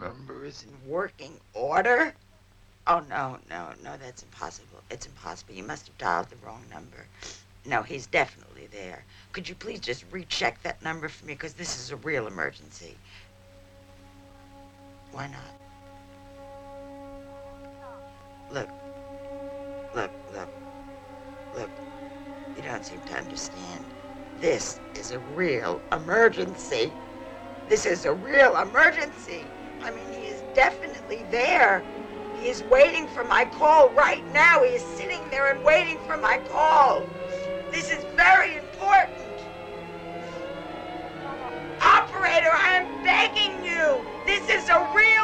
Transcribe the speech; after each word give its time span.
number 0.00 0.34
mm-hmm. 0.34 0.46
is 0.46 0.64
in 0.64 0.90
working 0.90 1.32
order? 1.54 2.14
Oh, 2.86 3.02
no, 3.10 3.38
no, 3.50 3.68
no, 3.82 3.96
that's 3.98 4.22
impossible. 4.22 4.80
It's 4.90 5.06
impossible. 5.06 5.54
You 5.54 5.62
must 5.62 5.88
have 5.88 5.98
dialed 5.98 6.30
the 6.30 6.36
wrong 6.36 6.64
number. 6.70 7.06
No, 7.66 7.82
he's 7.82 8.06
definitely 8.06 8.68
there. 8.72 9.04
Could 9.32 9.48
you 9.48 9.54
please 9.54 9.80
just 9.80 10.04
recheck 10.10 10.62
that 10.62 10.82
number 10.82 11.08
for 11.08 11.26
me? 11.26 11.34
Because 11.34 11.52
this 11.52 11.78
is 11.78 11.90
a 11.90 11.96
real 11.96 12.26
emergency. 12.26 12.96
Why 15.12 15.26
not? 15.26 15.40
Look, 18.50 18.70
look, 19.94 20.10
look, 20.32 20.48
look. 21.54 21.70
You 22.56 22.62
don't 22.62 22.84
seem 22.84 23.00
to 23.02 23.14
understand. 23.18 23.84
This 24.40 24.80
is 24.94 25.10
a 25.10 25.18
real 25.18 25.82
emergency. 25.92 26.90
This 27.68 27.84
is 27.84 28.06
a 28.06 28.12
real 28.14 28.56
emergency. 28.56 29.44
I 29.82 29.90
mean, 29.90 30.04
he 30.12 30.26
is 30.26 30.42
definitely 30.54 31.24
there. 31.30 31.84
He 32.40 32.48
is 32.48 32.62
waiting 32.64 33.06
for 33.08 33.24
my 33.24 33.44
call 33.44 33.90
right 33.90 34.24
now. 34.32 34.62
He 34.62 34.70
is 34.70 34.82
sitting 34.82 35.20
there 35.30 35.52
and 35.52 35.64
waiting 35.64 35.98
for 36.06 36.16
my 36.16 36.38
call. 36.48 37.02
This 37.72 37.90
is 37.90 38.04
very 38.16 38.56
important. 38.56 39.18
Operator, 41.82 42.50
I 42.52 42.80
am 42.82 43.04
begging 43.04 43.64
you. 43.64 44.04
This 44.26 44.48
is 44.50 44.68
a 44.68 44.80
real, 44.94 45.17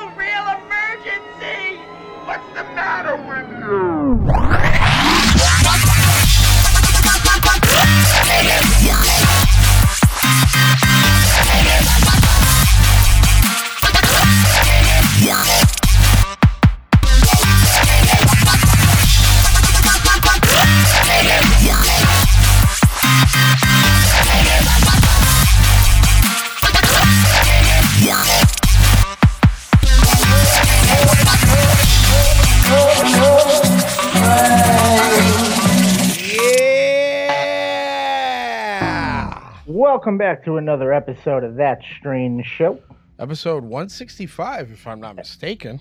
Welcome 40.04 40.18
back 40.18 40.44
to 40.44 40.58
another 40.58 40.92
episode 40.92 41.44
of 41.44 41.54
That 41.54 41.80
Strange 41.96 42.44
Show. 42.44 42.78
Episode 43.18 43.64
165, 43.64 44.70
if 44.70 44.86
I'm 44.86 45.00
not 45.00 45.16
mistaken. 45.16 45.80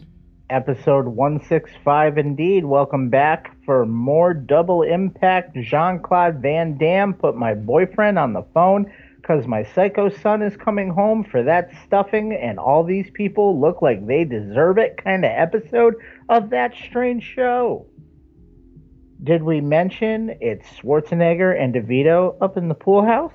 Episode 0.50 1.08
165 1.08 2.18
indeed. 2.18 2.64
Welcome 2.64 3.10
back 3.10 3.54
for 3.66 3.86
more 3.86 4.34
double 4.34 4.82
impact. 4.82 5.58
Jean 5.58 6.00
Claude 6.00 6.36
Van 6.42 6.78
Damme 6.78 7.14
put 7.14 7.36
my 7.36 7.54
boyfriend 7.54 8.18
on 8.18 8.32
the 8.32 8.46
phone 8.54 8.90
because 9.18 9.46
my 9.46 9.66
psycho 9.76 10.08
son 10.08 10.42
is 10.42 10.56
coming 10.56 10.90
home 10.90 11.26
for 11.30 11.44
that 11.44 11.72
stuffing, 11.86 12.32
and 12.32 12.58
all 12.58 12.86
these 12.86 13.12
people 13.14 13.60
look 13.60 13.82
like 13.82 14.08
they 14.08 14.24
deserve 14.24 14.78
it 14.78 14.96
kind 15.04 15.26
of 15.26 15.32
episode 15.36 15.96
of 16.30 16.50
That 16.52 16.74
Strange 16.76 17.30
Show. 17.36 17.86
Did 19.22 19.44
we 19.44 19.60
mention 19.60 20.38
it's 20.40 20.66
Schwarzenegger 20.78 21.62
and 21.62 21.76
DeVito 21.76 22.38
up 22.40 22.56
in 22.56 22.70
the 22.70 22.74
pool 22.74 23.06
house? 23.06 23.34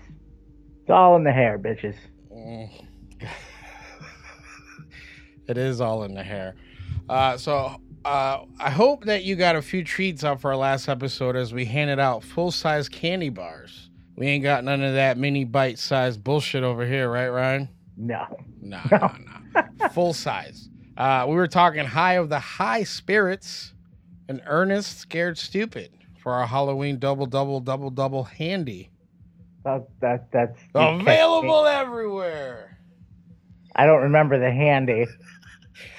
It's 0.89 0.95
all 0.95 1.17
in 1.17 1.25
the 1.25 1.33
hair, 1.33 1.59
bitches. 1.59 1.97
Mm. 2.35 2.71
it 5.47 5.59
is 5.59 5.83
all 5.83 6.05
in 6.05 6.15
the 6.15 6.23
hair. 6.23 6.55
Uh, 7.11 7.37
so 7.37 7.79
uh, 8.07 8.47
I 8.59 8.71
hope 8.71 9.05
that 9.05 9.23
you 9.23 9.37
got 9.37 9.55
a 9.55 9.61
few 9.61 9.85
treats 9.85 10.25
out 10.25 10.41
for 10.41 10.51
our 10.51 10.57
last 10.57 10.89
episode 10.89 11.37
as 11.37 11.53
we 11.53 11.67
handed 11.67 11.99
out 11.99 12.25
full 12.25 12.51
size 12.51 12.89
candy 12.89 13.29
bars. 13.29 13.91
We 14.17 14.29
ain't 14.29 14.43
got 14.43 14.65
none 14.65 14.83
of 14.83 14.95
that 14.95 15.19
mini 15.19 15.45
bite 15.45 15.79
sized 15.79 16.25
bullshit 16.25 16.65
over 16.65 16.87
here, 16.87 17.11
right, 17.11 17.29
Ryan? 17.29 17.69
No. 17.99 18.25
No, 18.63 18.81
no, 18.91 19.13
no. 19.55 19.89
Full 19.93 20.15
size. 20.15 20.71
Uh, 20.97 21.27
we 21.29 21.35
were 21.35 21.49
talking 21.49 21.85
high 21.85 22.15
of 22.15 22.31
the 22.31 22.41
high 22.41 22.85
spirits 22.85 23.75
and 24.27 24.41
Ernest, 24.47 25.01
Scared 25.01 25.37
Stupid 25.37 25.91
for 26.19 26.33
our 26.33 26.47
Halloween 26.47 26.99
double, 26.99 27.27
double, 27.27 27.61
double, 27.61 27.91
double 27.91 28.25
handy. 28.25 28.91
That, 29.69 29.87
that 30.01 30.33
that's 30.33 30.61
you 30.63 30.69
catch 30.81 30.95
me. 30.97 31.01
Available 31.03 31.67
everywhere. 31.67 32.79
I 33.77 33.85
don't 33.87 34.03
remember 34.03 34.39
the 34.39 34.51
handy, 34.51 35.07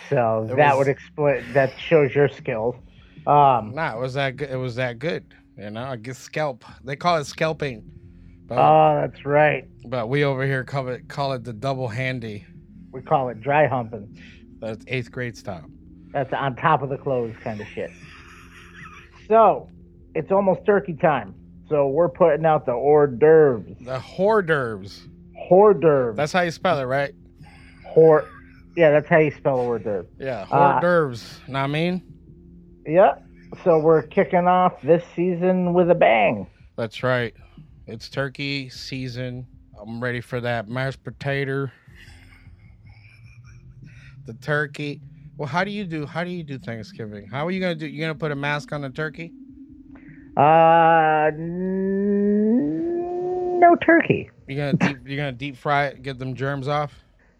so 0.10 0.48
It 0.50 0.56
that 0.58 0.76
was- 0.76 0.88
would 0.88 0.92
explain. 0.92 1.44
That 1.54 1.72
shows 1.80 2.14
your 2.16 2.28
skills. 2.30 2.76
Um, 3.28 3.74
Nah, 3.76 3.96
it 3.96 4.00
was 4.00 4.16
that 4.16 4.38
good. 4.38 4.50
It 4.50 4.56
was 4.56 4.76
that 4.76 4.98
good. 5.00 5.34
You 5.58 5.70
know, 5.70 5.84
I 5.84 5.98
guess 5.98 6.18
scalp. 6.18 6.66
They 6.84 6.96
call 6.96 7.18
it 7.18 7.26
scalping. 7.26 7.84
But, 8.48 8.58
oh, 8.58 9.02
that's 9.08 9.24
right. 9.26 9.66
but 9.88 10.10
we 10.10 10.24
over 10.24 10.44
here 10.44 10.64
call 10.64 10.88
it 10.88 11.08
call 11.08 11.34
it 11.34 11.44
the 11.44 11.54
double 11.54 11.88
handy. 11.88 12.46
We 12.92 13.02
call 13.02 13.30
it 13.30 13.40
dry 13.42 13.68
humping. 13.68 14.18
That's 14.60 14.84
eighth 14.88 15.12
grade 15.12 15.38
style. 15.38 15.66
That's 16.12 16.34
on 16.34 16.56
top 16.56 16.82
of 16.82 16.90
the 16.90 16.98
clothes 16.98 17.36
kind 17.44 17.62
of 17.62 17.68
shit. 17.68 17.92
So, 19.28 19.70
it's 20.16 20.32
almost 20.32 20.66
turkey 20.66 20.94
time. 20.94 21.36
So 21.70 21.88
we're 21.88 22.10
putting 22.10 22.46
out 22.46 22.66
the 22.66 22.72
hors 22.74 23.08
d'oeuvres. 23.08 23.78
The 23.82 24.00
hors 24.00 24.42
d'oeuvres. 24.42 25.08
Hors 25.38 25.74
d'oeuvres. 25.76 26.16
That's 26.18 26.34
how 26.34 26.42
you 26.42 26.52
spell 26.52 26.80
it, 26.80 26.86
right? 26.86 27.14
hors. 27.86 28.26
Yeah, 28.76 28.92
that's 28.92 29.08
how 29.08 29.18
you 29.20 29.32
spell 29.32 29.60
hors 29.60 29.80
d'oeuvre. 29.80 30.08
Yeah, 30.20 30.46
hors 30.46 30.78
Uh, 30.78 30.80
d'oeuvres. 30.80 31.40
Know 31.48 31.54
what 31.60 31.66
I 31.66 31.68
mean? 31.68 32.02
Yeah. 32.86 33.16
So 33.64 33.80
we're 33.80 34.04
kicking 34.04 34.48
off 34.48 34.82
this 34.82 35.04
season 35.16 35.74
with 35.74 35.90
a 35.90 35.96
bang. 35.96 36.48
That's 36.76 37.02
right. 37.04 37.34
It's 37.88 38.10
turkey 38.10 38.70
season. 38.70 39.48
I'm 39.80 40.02
ready 40.02 40.22
for 40.22 40.40
that 40.42 40.68
mashed 40.68 41.04
potato. 41.04 41.70
The 44.26 44.34
turkey. 44.36 45.02
Well, 45.38 45.48
how 45.48 45.64
do 45.64 45.72
you 45.72 45.86
do? 45.86 46.06
How 46.06 46.24
do 46.24 46.30
you 46.30 46.44
do 46.44 46.60
Thanksgiving? 46.60 47.28
How 47.28 47.48
are 47.48 47.52
you 47.52 47.60
gonna 47.60 47.76
do? 47.76 47.88
You 47.88 48.02
gonna 48.02 48.14
put 48.16 48.32
a 48.32 48.36
mask 48.36 48.72
on 48.74 48.82
the 48.82 48.90
turkey? 48.90 49.32
Uh, 50.40 51.32
no 53.60 53.76
turkey. 53.86 54.32
You 54.48 54.56
gonna 54.56 54.74
deep, 54.74 54.98
you 55.06 55.18
gonna 55.18 55.34
deep 55.34 55.58
fry 55.58 55.88
it, 55.88 56.02
get 56.02 56.18
them 56.18 56.34
germs 56.34 56.70
off? 56.70 56.94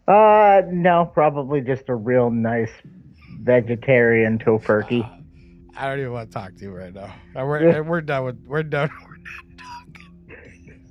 Uh, 0.06 0.60
no, 0.70 1.10
probably 1.14 1.62
just 1.62 1.88
a 1.88 1.94
real 1.94 2.28
nice 2.28 2.72
vegetarian 3.40 4.38
tofurkey. 4.38 5.08
I 5.74 5.88
don't 5.88 5.98
even 5.98 6.12
want 6.12 6.30
to 6.30 6.34
talk 6.34 6.54
to 6.56 6.62
you 6.62 6.72
right 6.72 6.92
now. 6.92 7.14
Uh, 7.34 7.46
We're, 7.46 7.82
we're 7.82 8.02
done 8.02 8.24
with 8.24 8.44
we're 8.46 8.62
done. 8.64 8.90
We're 9.08 9.16
done 9.16 9.56
talking. 9.56 10.84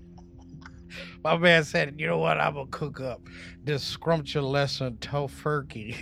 My 1.23 1.37
man 1.37 1.63
said, 1.63 1.93
"You 1.99 2.07
know 2.07 2.17
what? 2.17 2.39
I'm 2.39 2.55
gonna 2.55 2.65
cook 2.71 2.99
up 3.01 3.21
this 3.63 3.83
scrumptious 3.83 4.43
tofurkey. 4.43 5.95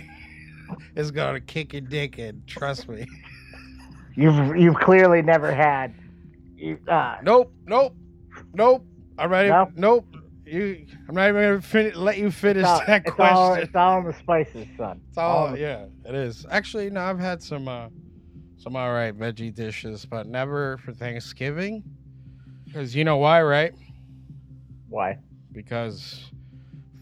it's 0.96 1.10
gonna 1.10 1.40
kick 1.40 1.74
your 1.74 1.82
dick 1.82 2.18
in. 2.18 2.42
Trust 2.46 2.88
me." 2.88 3.04
You've 4.14 4.56
you've 4.56 4.76
clearly 4.76 5.22
never 5.22 5.52
had. 5.52 5.94
You, 6.56 6.78
uh, 6.88 7.16
Nope, 7.22 7.52
nope, 7.66 7.94
nope. 8.52 8.84
I'm 9.18 9.30
ready. 9.30 9.48
No? 9.48 9.70
Nope. 9.76 10.06
You. 10.44 10.86
I'm 11.08 11.14
not 11.14 11.28
even 11.28 11.42
gonna 11.42 11.62
fin- 11.62 11.94
let 11.94 12.18
you 12.18 12.30
finish 12.30 12.64
all, 12.64 12.82
that 12.86 13.02
it's 13.06 13.14
question. 13.14 13.36
all 13.36 13.54
it's 13.54 13.74
all 13.74 13.98
in 13.98 14.04
the 14.06 14.12
spices, 14.14 14.66
son. 14.76 15.00
It's 15.08 15.18
all, 15.18 15.52
the- 15.52 15.58
yeah, 15.58 15.84
it 16.04 16.14
is. 16.14 16.46
Actually, 16.50 16.90
no, 16.90 17.02
I've 17.02 17.18
had 17.20 17.42
some 17.42 17.68
uh 17.68 17.88
some 18.56 18.74
all 18.74 18.92
right 18.92 19.16
veggie 19.16 19.54
dishes, 19.54 20.04
but 20.06 20.26
never 20.26 20.78
for 20.78 20.92
Thanksgiving. 20.92 21.84
Because 22.64 22.94
you 22.94 23.04
know 23.04 23.18
why, 23.18 23.42
right? 23.42 23.72
Why? 24.88 25.18
Because 25.52 26.30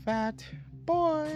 fat 0.04 0.44
boy. 0.84 1.28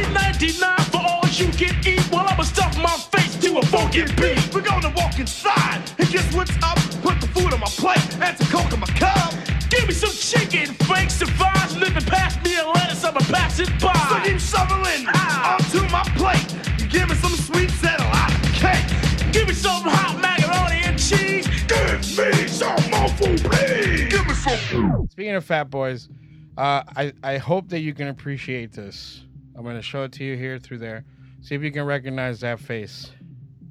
Sweet 0.00 0.12
99 0.14 0.78
for 0.90 0.96
all 0.98 1.28
you 1.28 1.48
can 1.52 1.76
eat 1.86 2.00
while 2.10 2.26
I'ma 2.26 2.42
stuff 2.42 2.74
my 2.78 2.88
face 3.12 3.36
to 3.44 3.58
a 3.58 3.62
funky 3.66 4.04
beat. 4.16 4.54
We're 4.54 4.62
gonna 4.62 4.92
walk 4.96 5.18
inside 5.18 5.82
and 5.98 6.08
guess 6.08 6.34
what's 6.34 6.56
up? 6.62 6.78
Put 7.02 7.20
the 7.20 7.26
food 7.28 7.52
on 7.52 7.60
my 7.60 7.66
plate 7.66 8.00
and 8.22 8.36
some 8.38 8.46
coke 8.46 8.72
in 8.72 8.80
my 8.80 8.86
cup. 8.86 9.34
Give 9.68 9.86
me 9.86 9.92
some 9.92 10.10
chicken, 10.10 10.72
franks 10.86 11.20
and 11.20 11.30
fries, 11.32 11.76
living 11.76 12.02
past 12.04 12.42
me 12.42 12.56
and 12.56 12.68
lettuce, 12.68 13.04
I'm 13.04 13.14
a 13.14 13.20
passing 13.20 13.66
by. 13.78 13.92
So 14.08 14.20
keep 14.24 14.40
shoveling 14.40 15.06
onto 15.06 15.82
my 15.92 16.02
plate. 16.16 16.48
You 16.80 16.88
give 16.88 17.08
me 17.10 17.14
some 17.16 17.32
sweet 17.32 17.70
settle 17.70 18.06
out 18.06 18.32
of 18.32 18.52
cake. 18.54 19.32
Give 19.32 19.48
me 19.48 19.54
some 19.54 19.82
hot 19.82 20.18
macaroni 20.18 20.80
and 20.82 20.98
cheese. 20.98 21.46
Give 21.68 22.16
me 22.16 22.48
some 22.48 22.90
more 22.90 23.08
please. 23.18 24.08
Give 24.08 24.26
me 24.26 24.32
some. 24.32 25.08
Speaking 25.10 25.34
of 25.34 25.44
fat 25.44 25.68
boys, 25.68 26.08
uh, 26.56 26.84
I 26.96 27.12
I 27.22 27.36
hope 27.36 27.68
that 27.68 27.80
you 27.80 27.92
can 27.92 28.08
appreciate 28.08 28.72
this. 28.72 29.24
I'm 29.56 29.64
gonna 29.64 29.82
show 29.82 30.04
it 30.04 30.12
to 30.12 30.24
you 30.24 30.36
here 30.36 30.58
through 30.58 30.78
there. 30.78 31.04
See 31.42 31.54
if 31.54 31.62
you 31.62 31.70
can 31.70 31.84
recognize 31.84 32.40
that 32.40 32.60
face. 32.60 33.12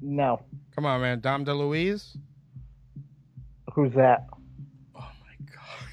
No. 0.02 0.42
Come 0.76 0.86
on, 0.86 1.02
man. 1.02 1.20
Dom 1.20 1.46
DeLuise. 1.46 2.18
Who's 3.74 3.94
that? 3.94 4.28
Oh 4.96 5.00
my 5.00 5.46
god. 5.46 5.86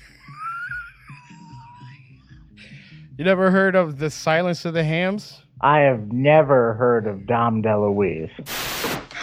you 3.19 3.25
never 3.25 3.50
heard 3.50 3.75
of 3.75 3.99
the 3.99 4.11
Silence 4.11 4.65
of 4.65 4.75
the 4.75 4.85
Hams? 4.85 5.43
I 5.61 5.81
have 5.81 6.12
never 6.12 6.75
heard 6.75 7.06
of 7.06 7.27
Dom 7.27 7.62
DeLuise. 7.62 8.31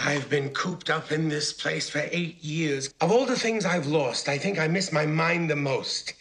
I've 0.00 0.28
been 0.28 0.50
cooped 0.50 0.90
up 0.90 1.12
in 1.12 1.28
this 1.28 1.52
place 1.52 1.88
for 1.88 2.02
eight 2.10 2.42
years. 2.44 2.92
Of 3.00 3.10
all 3.10 3.24
the 3.24 3.38
things 3.38 3.64
I've 3.64 3.86
lost, 3.86 4.28
I 4.28 4.36
think 4.36 4.58
I 4.58 4.68
miss 4.68 4.92
my 4.92 5.06
mind 5.06 5.48
the 5.48 5.56
most. 5.56 6.12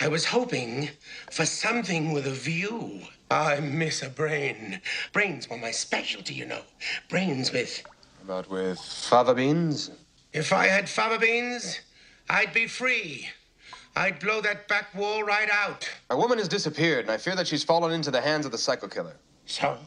I 0.00 0.08
was 0.08 0.26
hoping 0.26 0.90
for 1.30 1.46
something 1.46 2.12
with 2.12 2.26
a 2.26 2.32
view. 2.32 3.00
I 3.30 3.60
miss 3.60 4.02
a 4.02 4.08
brain. 4.08 4.80
Brains 5.12 5.48
were 5.48 5.56
my 5.56 5.70
specialty, 5.70 6.34
you 6.34 6.46
know. 6.46 6.62
Brains 7.08 7.52
with. 7.52 7.82
About 8.24 8.50
with 8.50 8.78
fava 8.80 9.34
beans? 9.34 9.90
If 10.32 10.52
I 10.52 10.66
had 10.66 10.88
fava 10.88 11.18
beans, 11.18 11.80
I'd 12.28 12.52
be 12.52 12.66
free. 12.66 13.28
I'd 13.96 14.18
blow 14.20 14.40
that 14.40 14.68
back 14.68 14.94
wall 14.94 15.22
right 15.22 15.48
out. 15.50 15.88
A 16.10 16.16
woman 16.16 16.38
has 16.38 16.48
disappeared, 16.48 17.02
and 17.04 17.10
I 17.10 17.16
fear 17.18 17.34
that 17.36 17.46
she's 17.46 17.64
fallen 17.64 17.92
into 17.92 18.10
the 18.10 18.20
hands 18.20 18.46
of 18.46 18.52
the 18.52 18.58
psycho 18.58 18.88
killer. 18.88 19.16
So, 19.46 19.78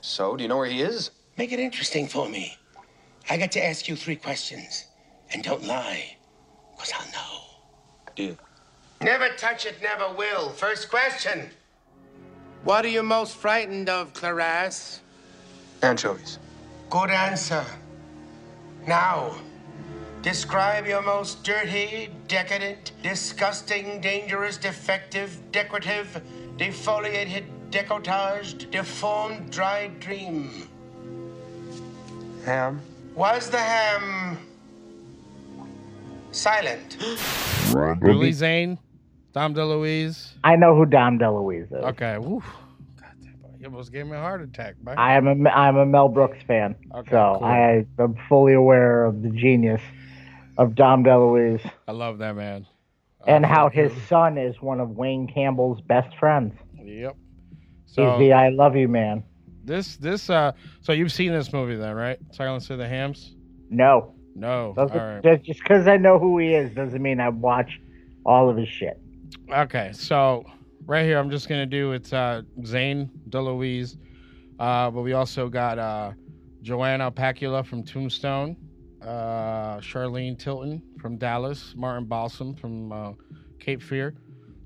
So, 0.00 0.36
do 0.36 0.42
you 0.42 0.48
know 0.48 0.56
where 0.56 0.66
he 0.66 0.82
is? 0.82 1.10
make 1.36 1.52
it 1.52 1.58
interesting 1.60 2.06
for 2.06 2.28
me. 2.28 2.54
I 3.30 3.38
got 3.38 3.50
to 3.52 3.64
ask 3.64 3.88
you 3.88 3.96
three 3.96 4.16
questions. 4.16 4.84
And 5.32 5.42
don't 5.42 5.64
lie, 5.64 6.16
because 6.76 6.92
I'll 6.92 7.06
know. 7.12 7.40
Deal. 8.14 8.36
Never 9.00 9.28
touch 9.36 9.64
it, 9.64 9.76
never 9.82 10.12
will. 10.14 10.50
First 10.50 10.90
question. 10.90 11.48
What 12.64 12.84
are 12.84 12.88
you 12.88 13.02
most 13.02 13.36
frightened 13.36 13.88
of, 13.88 14.12
Clarice? 14.12 15.00
Anchovies. 15.82 16.38
Good 16.90 17.10
answer. 17.10 17.64
Now, 18.86 19.34
describe 20.20 20.86
your 20.86 21.00
most 21.00 21.42
dirty, 21.42 22.10
decadent, 22.28 22.92
disgusting, 23.02 24.00
dangerous, 24.02 24.58
defective, 24.58 25.40
decorative, 25.52 26.22
defoliated, 26.58 27.44
decotaged, 27.70 28.70
deformed, 28.70 29.50
dried 29.50 29.98
dream. 29.98 30.68
Ham. 32.44 32.82
Was 33.14 33.48
the 33.48 33.58
ham 33.58 34.38
silent? 36.30 36.98
Billy 38.00 38.32
Zane, 38.32 38.78
Dom 39.32 39.54
DeLuise. 39.54 40.32
I 40.42 40.56
know 40.56 40.74
who 40.76 40.86
Dom 40.86 41.18
DeLuise 41.18 41.66
is. 41.66 41.72
Okay. 41.72 42.18
Woo. 42.18 42.42
God 43.00 43.12
damn, 43.22 43.60
you 43.60 43.66
almost 43.66 43.92
gave 43.92 44.06
me 44.06 44.16
a 44.16 44.20
heart 44.20 44.42
attack, 44.42 44.74
man. 44.82 44.98
I 44.98 45.14
am 45.14 45.26
a 45.46 45.48
I'm 45.50 45.76
a 45.76 45.86
Mel 45.86 46.08
Brooks 46.08 46.38
fan, 46.46 46.74
Okay, 46.94 47.10
so 47.10 47.36
cool. 47.38 47.46
I 47.46 47.86
am 47.98 48.16
fully 48.28 48.54
aware 48.54 49.04
of 49.04 49.22
the 49.22 49.30
genius 49.30 49.80
of 50.58 50.74
Dom 50.74 51.04
DeLuise 51.04 51.68
I 51.86 51.92
love 51.92 52.18
that 52.18 52.34
man. 52.36 52.66
and 53.26 53.46
how 53.46 53.68
his 53.68 53.92
son 54.08 54.36
is 54.36 54.60
one 54.60 54.80
of 54.80 54.90
Wayne 54.90 55.28
Campbell's 55.32 55.80
best 55.82 56.14
friends. 56.18 56.54
Yep. 56.82 57.16
So, 57.86 58.02
He's 58.18 58.18
the 58.28 58.32
I 58.32 58.48
love 58.50 58.76
you 58.76 58.88
man. 58.88 59.22
this 59.64 59.96
this 59.96 60.28
uh 60.28 60.52
so 60.80 60.92
you've 60.92 61.12
seen 61.12 61.32
this 61.32 61.52
movie 61.52 61.76
then, 61.76 61.94
right? 61.94 62.18
Silence 62.32 62.68
of 62.70 62.78
the 62.78 62.88
Hams? 62.88 63.36
No, 63.68 64.14
No. 64.34 64.72
doesn't, 64.76 64.96
right. 64.96 65.22
just 65.22 65.44
just 65.44 65.60
because 65.62 65.86
I 65.86 65.96
know 65.98 66.18
who 66.18 66.38
he 66.38 66.54
is 66.54 66.74
doesn't 66.74 67.00
mean 67.00 67.20
I 67.20 67.28
watch 67.28 67.80
all 68.26 68.50
of 68.50 68.56
his 68.56 68.68
shit. 68.68 69.00
Okay, 69.52 69.90
so 69.92 70.44
right 70.86 71.04
here 71.04 71.18
I'm 71.18 71.30
just 71.30 71.48
gonna 71.48 71.66
do 71.66 71.92
it's 71.92 72.12
uh 72.12 72.42
Zane 72.64 73.10
DeLuise, 73.30 73.96
uh, 74.58 74.90
but 74.90 75.02
we 75.02 75.12
also 75.12 75.48
got 75.48 75.78
uh 75.78 76.12
Joanna 76.62 77.10
Pacula 77.10 77.64
from 77.64 77.82
Tombstone, 77.82 78.56
uh 79.02 79.78
Charlene 79.78 80.38
Tilton 80.38 80.82
from 81.00 81.16
Dallas, 81.16 81.74
Martin 81.76 82.06
Balsam 82.06 82.54
from 82.54 82.92
uh, 82.92 83.12
Cape 83.58 83.82
Fear, 83.82 84.14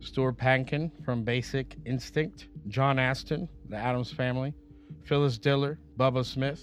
Stuart 0.00 0.36
Pankin 0.36 0.90
from 1.04 1.24
Basic 1.24 1.76
Instinct, 1.86 2.48
John 2.68 2.98
Astin, 2.98 3.48
The 3.68 3.76
Addams 3.76 4.12
Family, 4.12 4.52
Phyllis 5.04 5.38
Diller, 5.38 5.78
Bubba 5.98 6.24
Smith, 6.24 6.62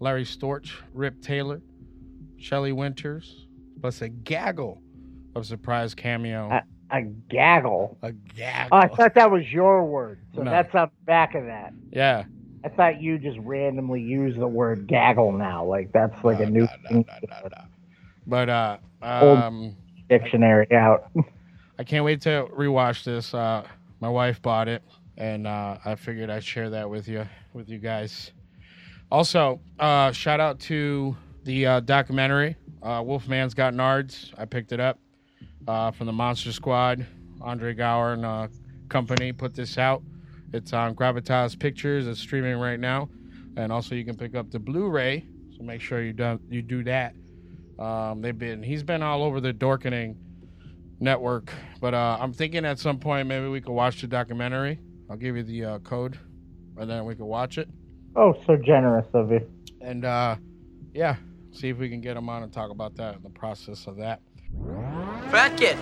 Larry 0.00 0.24
Storch, 0.24 0.72
Rip 0.92 1.20
Taylor, 1.22 1.60
Shelley 2.38 2.72
Winters, 2.72 3.46
plus 3.80 4.02
a 4.02 4.08
gaggle 4.08 4.80
of 5.34 5.46
surprise 5.46 5.94
cameo. 5.94 6.60
A 6.90 7.02
gaggle. 7.02 7.98
a 8.02 8.12
gaggle. 8.12 8.68
Oh, 8.78 8.80
I 8.80 8.88
thought 8.88 9.14
that 9.14 9.30
was 9.30 9.50
your 9.52 9.84
word. 9.84 10.20
So 10.34 10.42
No. 10.42 10.50
that's 10.50 10.72
the 10.72 10.88
back 11.04 11.34
of 11.34 11.44
that. 11.46 11.72
yeah. 11.90 12.24
I 12.64 12.68
thought 12.68 13.00
you 13.00 13.16
just 13.18 13.38
randomly 13.38 14.00
use 14.00 14.36
the 14.36 14.48
word 14.48 14.88
gaggle 14.88 15.30
now. 15.30 15.64
Like 15.64 15.92
that's 15.92 16.22
like 16.24 16.40
a 16.40 16.46
new 16.46 16.62
no, 16.62 16.68
no, 16.82 16.88
thing 16.88 17.04
no, 17.06 17.28
no, 17.42 17.48
no. 17.48 17.64
But 18.26 18.48
uh, 18.48 18.78
um, 19.02 19.76
dictionary 20.08 20.66
out. 20.72 21.10
I 21.78 21.84
can't 21.84 22.04
wait 22.04 22.22
to 22.22 22.48
rewatch 22.56 23.04
this. 23.04 23.32
Uh, 23.34 23.64
my 24.00 24.08
wife 24.08 24.42
bought 24.42 24.66
it, 24.66 24.82
and 25.16 25.46
uh, 25.46 25.78
I 25.84 25.94
figured 25.94 26.28
I'd 26.28 26.42
share 26.42 26.70
that 26.70 26.90
with 26.90 27.06
you, 27.06 27.24
with 27.52 27.68
you 27.68 27.78
guys. 27.78 28.32
Also, 29.12 29.60
uh, 29.78 30.10
shout 30.10 30.40
out 30.40 30.58
to 30.60 31.16
the 31.44 31.66
uh, 31.66 31.80
documentary 31.80 32.56
uh, 32.82 33.00
Wolfman's 33.00 33.54
Got 33.54 33.74
Nards. 33.74 34.32
I 34.36 34.44
picked 34.44 34.72
it 34.72 34.80
up 34.80 34.98
uh, 35.66 35.90
from 35.90 36.06
the 36.06 36.12
Monster 36.12 36.52
Squad. 36.52 37.06
Andre 37.40 37.74
Gower 37.74 38.14
and 38.14 38.24
uh, 38.24 38.48
company 38.88 39.32
put 39.32 39.54
this 39.54 39.78
out. 39.78 40.02
It's 40.52 40.72
on 40.72 40.94
Gravitas 40.94 41.58
Pictures. 41.58 42.06
It's 42.06 42.20
streaming 42.20 42.56
right 42.58 42.80
now, 42.80 43.08
and 43.56 43.72
also 43.72 43.94
you 43.94 44.04
can 44.04 44.16
pick 44.16 44.34
up 44.34 44.50
the 44.50 44.58
Blu-ray. 44.58 45.24
So 45.56 45.62
make 45.62 45.80
sure 45.80 46.02
you 46.02 46.12
do 46.12 46.38
you 46.48 46.62
do 46.62 46.84
that. 46.84 47.14
Um, 47.78 48.20
they've 48.22 48.38
been 48.38 48.62
he's 48.62 48.82
been 48.82 49.02
all 49.02 49.22
over 49.22 49.40
the 49.40 49.52
Dorkening 49.52 50.16
network, 51.00 51.52
but 51.80 51.94
uh, 51.94 52.16
I'm 52.20 52.32
thinking 52.32 52.64
at 52.64 52.78
some 52.78 52.98
point 52.98 53.28
maybe 53.28 53.48
we 53.48 53.60
could 53.60 53.72
watch 53.72 54.00
the 54.00 54.06
documentary. 54.06 54.78
I'll 55.10 55.16
give 55.16 55.36
you 55.36 55.42
the 55.42 55.64
uh, 55.64 55.78
code, 55.80 56.18
and 56.78 56.88
then 56.88 57.04
we 57.04 57.14
could 57.14 57.26
watch 57.26 57.58
it. 57.58 57.68
Oh, 58.16 58.34
so 58.46 58.56
generous 58.56 59.06
of 59.12 59.30
you. 59.30 59.46
And 59.80 60.04
uh, 60.04 60.36
yeah, 60.94 61.16
see 61.52 61.68
if 61.68 61.78
we 61.78 61.88
can 61.88 62.00
get 62.00 62.16
him 62.16 62.28
on 62.28 62.42
and 62.42 62.52
talk 62.52 62.70
about 62.70 62.96
that, 62.96 63.22
the 63.22 63.30
process 63.30 63.86
of 63.86 63.96
that. 63.96 64.20
Beckett, 65.30 65.76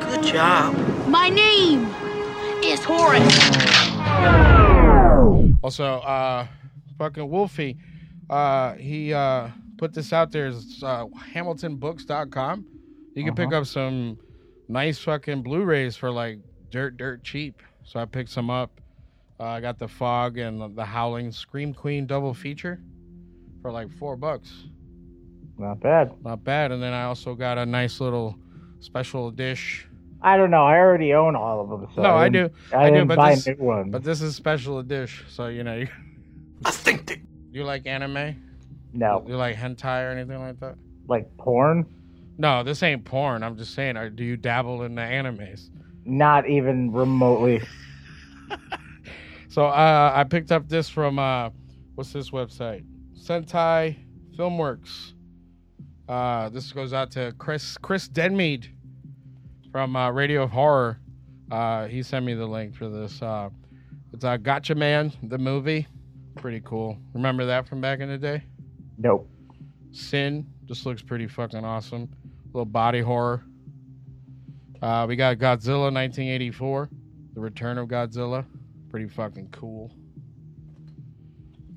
good 0.00 0.22
job. 0.22 0.76
My 1.08 1.28
name 1.30 1.86
is 2.62 2.84
Horace. 2.84 3.40
Also, 5.62 5.84
uh, 5.84 6.46
fucking 6.98 7.28
Wolfie, 7.28 7.78
uh, 8.28 8.74
he 8.74 9.14
uh, 9.14 9.48
put 9.78 9.94
this 9.94 10.12
out 10.12 10.30
there. 10.30 10.48
It's 10.48 10.82
uh, 10.82 11.06
HamiltonBooks.com. 11.32 12.66
You 13.14 13.24
can 13.24 13.34
pick 13.34 13.52
up 13.52 13.66
some 13.66 14.18
nice 14.68 14.98
fucking 14.98 15.42
Blu-rays 15.42 15.96
for 15.96 16.10
like 16.10 16.38
dirt, 16.70 16.96
dirt 16.96 17.24
cheap. 17.24 17.62
So 17.84 17.98
I 17.98 18.04
picked 18.04 18.30
some 18.30 18.50
up. 18.50 18.80
Uh, 19.38 19.44
I 19.44 19.60
got 19.60 19.78
the 19.78 19.88
Fog 19.88 20.36
and 20.36 20.60
the, 20.60 20.68
the 20.68 20.84
Howling 20.84 21.32
Scream 21.32 21.72
Queen 21.72 22.06
double 22.06 22.34
feature 22.34 22.80
for 23.62 23.72
like 23.72 23.90
four 23.90 24.16
bucks. 24.16 24.64
Not 25.58 25.80
bad. 25.80 26.12
Not 26.22 26.44
bad. 26.44 26.72
And 26.72 26.82
then 26.82 26.92
I 26.92 27.04
also 27.04 27.34
got 27.34 27.58
a 27.58 27.66
nice 27.66 28.00
little 28.00 28.38
special 28.80 29.30
dish. 29.30 29.86
I 30.22 30.36
don't 30.36 30.50
know. 30.50 30.64
I 30.66 30.76
already 30.78 31.14
own 31.14 31.34
all 31.36 31.60
of 31.62 31.70
them. 31.70 31.88
So 31.94 32.02
No, 32.02 32.14
I 32.14 32.28
didn't- 32.28 32.52
do. 32.70 32.76
I, 32.76 32.86
I 32.86 32.90
do, 32.90 33.04
but 33.06 33.16
buy 33.16 33.34
this- 33.34 33.46
new 33.46 33.54
ones. 33.58 33.90
But 33.92 34.04
this 34.04 34.20
is 34.20 34.36
special 34.36 34.82
dish, 34.82 35.24
so 35.28 35.46
you 35.46 35.64
know. 35.64 35.76
You, 35.76 35.88
I 36.64 36.70
think 36.72 37.06
that 37.06 37.18
you 37.52 37.64
like 37.64 37.86
anime? 37.86 38.36
no, 38.92 39.24
You 39.26 39.36
like 39.36 39.56
hentai 39.56 40.06
or 40.06 40.10
anything 40.10 40.38
like 40.40 40.60
that? 40.60 40.74
like 41.08 41.34
porn. 41.38 41.86
No, 42.38 42.62
this 42.62 42.82
ain't 42.82 43.04
porn. 43.04 43.42
I'm 43.42 43.56
just 43.56 43.74
saying, 43.74 43.96
or 43.96 44.10
do 44.10 44.22
you 44.24 44.36
dabble 44.36 44.82
in 44.82 44.94
the 44.94 45.02
animes? 45.02 45.70
Not 46.04 46.48
even 46.48 46.92
remotely. 46.92 47.62
So 49.48 49.66
uh, 49.66 50.12
I 50.14 50.22
picked 50.24 50.52
up 50.52 50.68
this 50.68 50.88
from 50.88 51.18
uh, 51.18 51.50
what's 51.96 52.12
this 52.12 52.30
website? 52.30 52.84
Sentai 53.18 53.96
Filmworks. 54.36 55.14
Uh, 56.10 56.48
this 56.48 56.72
goes 56.72 56.92
out 56.92 57.08
to 57.12 57.32
Chris 57.38 57.78
Chris 57.78 58.08
Denmead 58.08 58.66
from 59.70 59.94
uh, 59.94 60.10
Radio 60.10 60.42
of 60.42 60.50
Horror. 60.50 60.98
Uh, 61.52 61.86
he 61.86 62.02
sent 62.02 62.26
me 62.26 62.34
the 62.34 62.46
link 62.46 62.74
for 62.74 62.88
this. 62.88 63.22
Uh, 63.22 63.48
it's 64.12 64.24
uh, 64.24 64.36
Gatchaman, 64.36 65.12
the 65.22 65.38
movie. 65.38 65.86
Pretty 66.34 66.62
cool. 66.64 66.98
Remember 67.14 67.46
that 67.46 67.68
from 67.68 67.80
back 67.80 68.00
in 68.00 68.08
the 68.08 68.18
day? 68.18 68.42
Nope. 68.98 69.30
Sin 69.92 70.48
just 70.66 70.84
looks 70.84 71.00
pretty 71.00 71.28
fucking 71.28 71.64
awesome. 71.64 72.08
little 72.46 72.64
body 72.64 73.00
horror. 73.00 73.44
Uh, 74.82 75.06
we 75.08 75.14
got 75.14 75.36
Godzilla 75.36 75.92
1984, 75.92 76.88
The 77.34 77.40
Return 77.40 77.78
of 77.78 77.86
Godzilla. 77.86 78.44
Pretty 78.88 79.06
fucking 79.06 79.50
cool. 79.52 79.92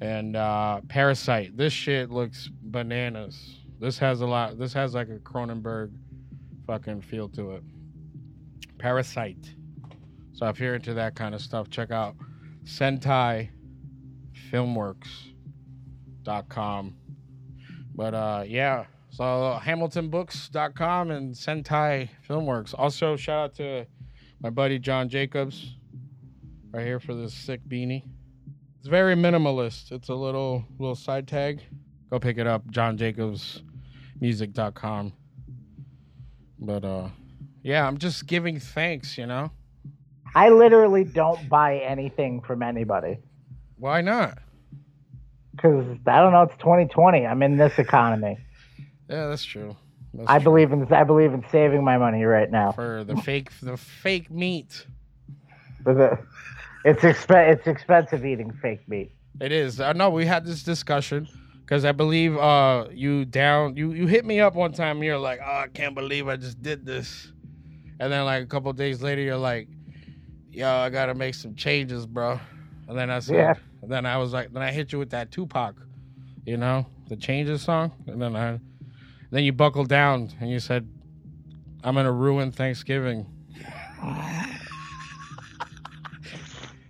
And 0.02 0.36
uh, 0.36 0.82
Parasite. 0.88 1.56
This 1.56 1.72
shit 1.72 2.10
looks 2.10 2.50
bananas. 2.64 3.63
This 3.84 4.00
has 4.00 4.22
a 4.22 4.26
lot. 4.26 4.58
This 4.58 4.72
has 4.72 4.96
like 4.96 5.10
a 5.10 5.20
Cronenberg 5.20 5.92
fucking 6.66 7.02
feel 7.02 7.28
to 7.30 7.52
it. 7.52 7.64
Parasite. 8.78 9.54
So 10.32 10.48
if 10.48 10.58
you're 10.58 10.76
into 10.76 10.94
that 10.94 11.16
kind 11.16 11.36
of 11.36 11.42
stuff, 11.42 11.70
check 11.70 11.92
out 11.92 12.16
Sentai 12.64 13.50
Filmworks.com. 14.50 16.96
But 17.94 18.14
uh, 18.14 18.46
yeah, 18.48 18.86
so 19.10 19.60
HamiltonBooks.com 19.62 21.12
and 21.12 21.36
Sentai 21.36 22.08
Filmworks. 22.26 22.74
Also, 22.78 23.18
shout 23.18 23.44
out 23.44 23.54
to 23.56 23.86
my 24.40 24.50
buddy 24.50 24.80
John 24.80 25.10
Jacobs 25.10 25.76
right 26.72 26.86
here 26.86 27.02
for 27.02 27.14
this 27.14 27.34
sick 27.34 27.60
beanie. 27.68 28.06
It's 28.80 28.88
very 28.88 29.16
minimalist. 29.16 29.92
It's 29.92 30.08
a 30.08 30.16
little 30.16 30.64
little 30.80 30.96
side 30.96 31.28
tag. 31.28 31.60
Go 32.10 32.18
pick 32.18 32.38
it 32.38 32.48
up, 32.48 32.66
johnjacobsmusic.com. 34.24 35.14
But 36.60 36.86
uh 36.86 37.10
yeah, 37.62 37.88
I'm 37.88 37.98
just 37.98 38.28
giving 38.28 38.60
thanks, 38.60 39.18
you 39.18 39.26
know? 39.26 39.52
I 40.36 40.50
literally 40.50 41.04
don't 41.06 41.48
buy 41.48 41.78
anything 41.78 42.42
from 42.42 42.62
anybody 42.64 43.20
Why 43.78 44.02
not? 44.02 44.40
because 45.56 45.86
I 46.08 46.20
don't 46.20 46.32
know. 46.34 46.42
It's 46.44 46.58
2020. 46.58 47.26
I'm 47.28 47.44
in 47.44 47.58
this 47.58 47.78
economy. 47.80 48.38
Yeah, 49.10 49.28
that's 49.28 49.44
true. 49.44 49.76
That's 50.14 50.30
I 50.30 50.38
true. 50.40 50.46
believe 50.46 50.72
in 50.72 50.92
I 50.92 51.04
believe 51.04 51.34
in 51.34 51.44
saving 51.52 51.84
my 51.84 51.98
money 51.98 52.24
right 52.24 52.50
now. 52.50 52.72
for 52.72 53.04
the 53.04 53.18
fake 53.18 53.50
the 53.62 53.78
fake 53.78 54.32
meat. 54.32 54.86
The, 55.86 56.18
it's 56.86 57.02
exp- 57.02 57.52
it's 57.52 57.68
expensive 57.68 58.26
eating 58.26 58.54
fake 58.62 58.88
meat. 58.88 59.12
It 59.42 59.52
is. 59.52 59.82
I 59.82 59.92
know 59.92 60.10
we 60.10 60.26
had 60.26 60.46
this 60.46 60.64
discussion 60.64 61.28
because 61.66 61.86
I 61.86 61.92
believe 61.92 62.38
uh 62.38 62.88
you 62.92 63.26
down 63.26 63.76
you 63.78 63.94
you 63.94 64.08
hit 64.08 64.26
me 64.26 64.40
up 64.40 64.56
one 64.56 64.72
time. 64.74 64.98
And 64.98 65.06
you're 65.06 65.18
like, 65.18 65.40
oh, 65.44 65.46
I 65.66 65.68
can't 65.74 65.96
believe 65.96 66.28
I 66.28 66.36
just 66.36 66.62
did 66.62 66.86
this, 66.86 67.32
and 68.00 68.12
then 68.12 68.26
like 68.26 68.44
a 68.44 68.48
couple 68.48 68.70
of 68.72 68.78
days 68.78 69.02
later, 69.02 69.22
you're 69.22 69.38
like, 69.38 69.68
yo, 70.52 70.70
I 70.70 70.90
gotta 70.90 71.14
make 71.14 71.36
some 71.36 71.56
changes, 71.56 72.06
bro. 72.06 72.40
And 72.88 72.98
then 72.98 73.10
I 73.10 73.20
said, 73.20 73.36
Yeah. 73.36 73.54
and 73.82 73.92
then 73.92 74.06
I 74.06 74.18
was 74.18 74.34
like, 74.34 74.52
then 74.54 74.62
I 74.62 74.72
hit 74.72 74.92
you 74.92 75.00
with 75.00 75.12
that 75.12 75.32
Tupac, 75.32 75.76
you 76.46 76.58
know, 76.58 76.86
the 77.08 77.16
changes 77.16 77.62
song, 77.62 77.92
and 78.08 78.22
then 78.22 78.36
I, 78.36 78.60
then 79.32 79.44
you 79.44 79.54
buckled 79.54 79.88
down 79.90 80.32
and 80.40 80.50
you 80.50 80.60
said, 80.60 80.88
I'm 81.84 81.96
gonna 81.96 82.12
ruin 82.12 82.52
Thanksgiving. 82.52 83.26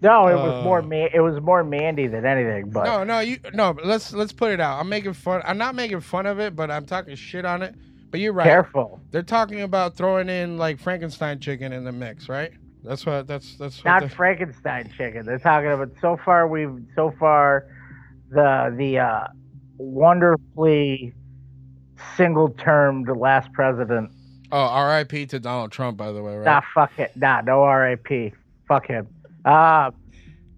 No, 0.03 0.27
it 0.27 0.35
was 0.35 0.59
Uh. 0.59 0.63
more 0.63 0.81
ma- 0.81 1.07
it 1.13 1.21
was 1.21 1.41
more 1.41 1.63
Mandy 1.63 2.07
than 2.07 2.25
anything. 2.25 2.69
But 2.69 2.83
No, 2.85 3.03
no, 3.05 3.19
you 3.19 3.37
no. 3.53 3.75
Let's 3.83 4.13
let's 4.13 4.33
put 4.33 4.51
it 4.51 4.59
out. 4.59 4.79
I'm 4.79 4.89
making 4.89 5.13
fun. 5.13 5.41
I'm 5.45 5.57
not 5.57 5.73
making 5.75 6.01
fun 6.01 6.25
of 6.25 6.39
it, 6.39 6.55
but 6.55 6.69
I'm 6.69 6.85
talking 6.85 7.15
shit 7.15 7.45
on 7.45 7.61
it. 7.61 7.73
But 8.11 8.19
you're 8.19 8.33
right. 8.33 8.43
careful, 8.45 9.01
They're 9.09 9.23
talking 9.23 9.61
about 9.61 9.95
throwing 9.95 10.29
in 10.29 10.57
like 10.59 10.77
Frankenstein 10.79 11.39
chicken 11.39 11.73
in 11.73 11.83
the 11.83 11.91
mix, 11.91 12.29
right? 12.29 12.51
That's 12.83 13.05
what. 13.05 13.25
That's 13.27 13.55
that's 13.57 13.83
what. 13.83 13.89
not 13.91 14.01
the- 14.03 14.09
Frankenstein 14.09 14.91
chicken. 14.95 15.25
They're 15.25 15.39
talking 15.39 15.71
about 15.71 15.89
so 16.01 16.17
far. 16.23 16.47
We've 16.47 16.83
so 16.95 17.11
far 17.17 17.65
the 18.29 18.73
the 18.77 18.99
uh, 18.99 19.27
wonderfully 19.77 21.13
single 22.17 22.49
termed 22.49 23.07
last 23.17 23.51
president. 23.53 24.11
oh, 24.51 24.57
R.I.P. 24.59 25.25
to 25.27 25.39
Donald 25.39 25.71
Trump, 25.71 25.97
by 25.97 26.11
the 26.11 26.21
way, 26.21 26.35
right? 26.35 26.45
Nah, 26.45 26.61
fuck 26.73 26.99
it. 26.99 27.15
Nah, 27.15 27.41
no 27.41 27.63
R.I.P. 27.63 28.33
Fuck 28.67 28.87
him. 28.87 29.07
Uh, 29.45 29.91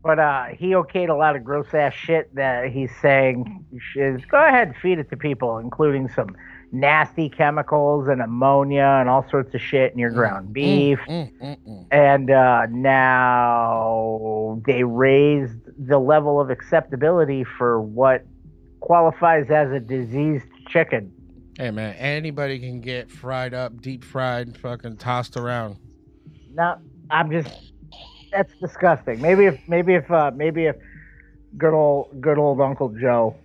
but 0.03 0.19
uh, 0.19 0.45
he 0.57 0.71
okayed 0.71 1.09
a 1.09 1.15
lot 1.15 1.35
of 1.35 1.43
gross 1.43 1.73
ass 1.73 1.93
shit 1.93 2.33
that 2.35 2.69
he's 2.69 2.91
saying. 3.01 3.65
Is 3.95 4.23
go 4.25 4.37
ahead 4.37 4.67
and 4.67 4.77
feed 4.77 4.99
it 4.99 5.09
to 5.09 5.17
people, 5.17 5.57
including 5.57 6.09
some 6.09 6.35
nasty 6.71 7.29
chemicals 7.29 8.07
and 8.07 8.21
ammonia 8.21 8.97
and 8.99 9.09
all 9.09 9.27
sorts 9.29 9.55
of 9.55 9.61
shit 9.61 9.93
in 9.93 9.99
your 9.99 10.11
ground 10.11 10.53
beef. 10.53 10.99
Mm, 11.07 11.31
mm, 11.39 11.57
mm. 11.67 11.85
And 11.91 12.29
uh, 12.29 12.67
now 12.69 14.61
they 14.65 14.83
raised 14.83 15.57
the 15.77 15.97
level 15.97 16.39
of 16.39 16.49
acceptability 16.49 17.43
for 17.43 17.81
what 17.81 18.25
qualifies 18.81 19.49
as 19.49 19.71
a 19.71 19.79
diseased 19.79 20.45
chicken. 20.67 21.11
Hey 21.57 21.71
man, 21.71 21.95
anybody 21.95 22.59
can 22.59 22.81
get 22.81 23.09
fried 23.09 23.53
up, 23.53 23.81
deep 23.81 24.03
fried, 24.03 24.57
fucking 24.57 24.97
tossed 24.97 25.37
around. 25.37 25.77
No, 26.53 26.75
I'm 27.09 27.31
just 27.31 27.73
that's 28.35 28.53
disgusting. 28.59 29.21
Maybe 29.21 29.45
if 29.45 29.59
maybe 29.67 29.93
if 29.95 30.09
uh, 30.11 30.31
maybe 30.35 30.65
if 30.65 30.75
good 31.57 31.73
old 31.73 32.19
good 32.21 32.37
old 32.37 32.59
Uncle 32.61 32.89
Joe 32.89 33.35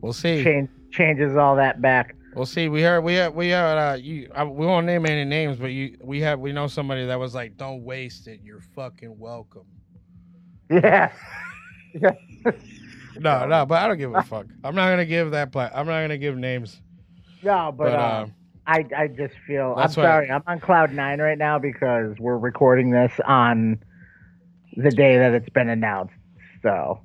We'll 0.00 0.12
see. 0.12 0.44
change, 0.44 0.68
changes 0.92 1.36
all 1.36 1.56
that 1.56 1.80
back. 1.82 2.14
We'll 2.34 2.46
see. 2.46 2.68
We 2.68 2.82
heard. 2.82 3.00
We 3.02 3.14
have. 3.14 3.34
We 3.34 3.48
have. 3.48 3.78
Uh, 3.78 3.96
you. 3.96 4.30
I, 4.34 4.44
we 4.44 4.66
won't 4.66 4.86
name 4.86 5.06
any 5.06 5.24
names, 5.24 5.56
but 5.56 5.68
you. 5.68 5.96
We 6.02 6.20
have. 6.20 6.38
We 6.38 6.52
know 6.52 6.66
somebody 6.66 7.06
that 7.06 7.18
was 7.18 7.34
like, 7.34 7.56
"Don't 7.56 7.82
waste 7.82 8.28
it. 8.28 8.40
You're 8.44 8.60
fucking 8.60 9.18
welcome." 9.18 9.64
Yeah. 10.70 11.12
No, 13.18 13.46
no. 13.46 13.64
But 13.64 13.82
I 13.82 13.88
don't 13.88 13.96
give 13.96 14.14
a 14.14 14.22
fuck. 14.22 14.46
I'm 14.62 14.74
not 14.74 14.90
gonna 14.90 15.06
give 15.06 15.30
that. 15.30 15.50
Pla- 15.50 15.70
I'm 15.74 15.86
not 15.86 16.02
gonna 16.02 16.18
give 16.18 16.36
names. 16.36 16.80
No, 17.42 17.72
but, 17.74 17.84
But, 17.84 17.92
uh, 17.94 17.96
uh, 17.96 18.26
I 18.66 18.84
I 18.94 19.08
just 19.08 19.34
feel 19.46 19.74
I'm 19.76 19.88
sorry. 19.88 20.30
I'm 20.30 20.42
on 20.46 20.60
cloud 20.60 20.92
nine 20.92 21.18
right 21.20 21.38
now 21.38 21.58
because 21.58 22.18
we're 22.18 22.36
recording 22.36 22.90
this 22.90 23.12
on 23.26 23.78
the 24.76 24.90
day 24.90 25.18
that 25.18 25.32
it's 25.34 25.48
been 25.50 25.68
announced. 25.68 26.14
So 26.62 27.00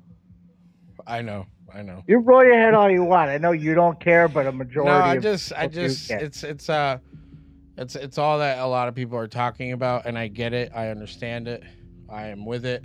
I 1.06 1.22
know. 1.22 1.46
I 1.74 1.82
know. 1.82 2.02
you 2.06 2.18
roll 2.18 2.44
your 2.44 2.58
head 2.58 2.74
all 2.74 2.90
you 2.90 3.02
want. 3.02 3.30
I 3.30 3.38
know 3.38 3.52
you 3.52 3.74
don't 3.74 3.98
care, 3.98 4.28
but 4.28 4.46
a 4.46 4.52
majority. 4.52 4.90
No, 4.90 5.04
I 5.04 5.18
just, 5.18 5.52
I 5.56 5.66
just, 5.66 6.10
it's, 6.10 6.44
it's, 6.44 6.68
uh, 6.68 6.98
it's, 7.78 7.96
it's 7.96 8.18
all 8.18 8.40
that 8.40 8.58
a 8.58 8.66
lot 8.66 8.88
of 8.88 8.94
people 8.94 9.16
are 9.16 9.26
talking 9.26 9.72
about, 9.72 10.04
and 10.04 10.18
I 10.18 10.28
get 10.28 10.52
it. 10.52 10.70
I 10.74 10.88
understand 10.88 11.48
it. 11.48 11.62
I 12.10 12.26
am 12.28 12.44
with 12.44 12.66
it. 12.66 12.84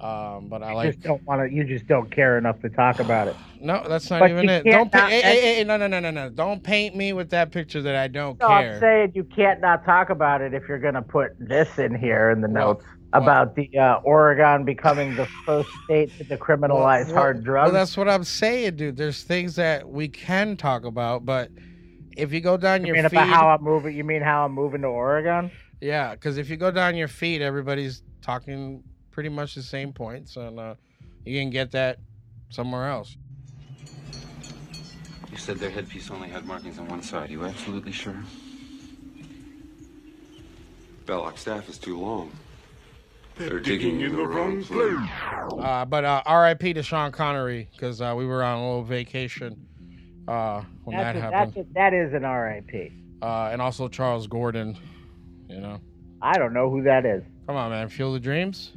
Um, 0.00 0.48
but 0.48 0.62
I 0.62 0.70
You 0.70 0.76
like. 0.76 0.92
just 0.92 1.02
don't 1.02 1.22
want 1.26 1.48
to. 1.50 1.54
You 1.54 1.64
just 1.64 1.88
don't 1.88 2.10
care 2.14 2.38
enough 2.38 2.60
to 2.60 2.68
talk 2.68 3.00
about 3.00 3.28
it. 3.28 3.36
No, 3.58 3.82
that's 3.88 4.10
not 4.10 4.20
But 4.20 4.30
even 4.32 4.50
it. 4.50 4.64
Don't 4.64 4.92
paint. 4.92 5.04
not- 5.04 5.10
Hey, 5.10 5.22
hey, 5.22 5.54
hey, 5.56 5.64
no, 5.64 5.78
no, 5.78 5.86
no, 5.86 5.98
no, 5.98 6.10
no. 6.10 6.28
Don't 6.28 6.62
paint 6.62 6.94
me 6.94 7.14
with 7.14 7.30
that 7.30 7.50
picture 7.50 7.80
that 7.80 7.96
I 7.96 8.06
don't 8.06 8.38
No, 8.38 8.48
care. 8.48 8.74
I'm 8.74 8.80
saying 8.80 9.12
you 9.14 9.24
can't 9.24 9.62
not 9.62 9.82
talk 9.86 10.10
about 10.10 10.42
it 10.42 10.52
if 10.52 10.64
you're 10.68 10.78
going 10.78 10.92
to 10.92 11.00
put 11.00 11.30
this 11.38 11.78
in 11.78 11.94
here 11.94 12.30
in 12.30 12.42
the 12.42 12.48
Well, 12.48 12.74
notes 12.74 12.84
about 13.12 13.54
the 13.54 13.70
uh, 13.78 13.96
Oregon 14.04 14.64
becoming 14.64 15.16
the 15.16 15.26
first 15.44 15.68
state 15.84 16.16
to 16.18 16.24
decriminalize 16.24 17.06
Well, 17.06 17.14
hard 17.14 17.44
drugs. 17.44 17.66
Well, 17.66 17.80
that's 17.80 17.96
what 17.96 18.08
I'm 18.08 18.24
saying, 18.24 18.76
dude. 18.76 18.96
There's 18.96 19.22
things 19.22 19.56
that 19.56 19.88
we 19.88 20.08
can 20.08 20.56
talk 20.56 20.84
about, 20.84 21.24
but 21.24 21.50
if 22.16 22.32
you 22.32 22.40
go 22.40 22.56
down 22.56 22.82
you 22.82 22.88
your 22.88 22.96
mean 22.96 23.08
feed, 23.08 23.16
about 23.16 23.28
how 23.28 23.48
I'm 23.48 23.62
moving? 23.62 23.96
You 23.96 24.04
mean 24.04 24.22
how 24.22 24.44
I'm 24.44 24.52
moving 24.52 24.82
to 24.82 24.88
Oregon? 24.88 25.50
yeah, 25.80 26.14
because 26.14 26.38
if 26.38 26.48
you 26.50 26.56
go 26.56 26.70
down 26.70 26.96
your 26.96 27.08
feed, 27.08 27.42
everybody's 27.42 28.02
talking 28.22 28.82
pretty 29.10 29.28
much 29.28 29.54
the 29.54 29.62
same 29.62 29.92
points, 29.92 30.36
and 30.36 30.58
uh, 30.58 30.74
you 31.24 31.40
can 31.40 31.50
get 31.50 31.72
that 31.72 31.98
somewhere 32.50 32.88
else. 32.88 33.16
You 35.30 35.36
said 35.36 35.58
their 35.58 35.70
headpiece 35.70 36.10
only 36.10 36.28
had 36.28 36.46
markings 36.46 36.78
on 36.78 36.88
one 36.88 37.02
side. 37.02 37.30
You 37.30 37.44
absolutely 37.44 37.92
sure? 37.92 38.16
Belloq 41.04 41.38
staff 41.38 41.68
is 41.68 41.78
too 41.78 41.98
long. 41.98 42.30
They're 43.38 43.60
digging 43.60 44.00
in 44.00 44.16
the 44.16 44.26
wrong 44.26 44.62
place. 44.64 45.10
Uh, 45.58 45.84
but 45.84 46.04
uh, 46.04 46.22
R.I.P. 46.24 46.72
to 46.74 46.82
Sean 46.82 47.12
Connery 47.12 47.68
because 47.72 48.00
uh, 48.00 48.14
we 48.16 48.24
were 48.26 48.42
on 48.42 48.58
a 48.58 48.66
little 48.66 48.82
vacation 48.82 49.66
uh, 50.26 50.62
when 50.84 50.96
That's 50.96 51.14
that 51.14 51.16
a, 51.16 51.20
happened, 51.20 51.54
that's 51.54 51.68
a, 51.68 51.72
that 51.74 51.92
is 51.94 52.14
an 52.14 52.22
RIP. 52.22 52.92
uh, 53.22 53.50
and 53.52 53.60
also 53.60 53.88
Charles 53.88 54.26
Gordon. 54.26 54.76
You 55.48 55.60
know, 55.60 55.80
I 56.22 56.38
don't 56.38 56.52
know 56.54 56.70
who 56.70 56.82
that 56.84 57.04
is. 57.04 57.22
come 57.46 57.56
on, 57.56 57.70
man, 57.70 57.88
Field 57.88 58.16
of 58.16 58.22
Dreams. 58.22 58.72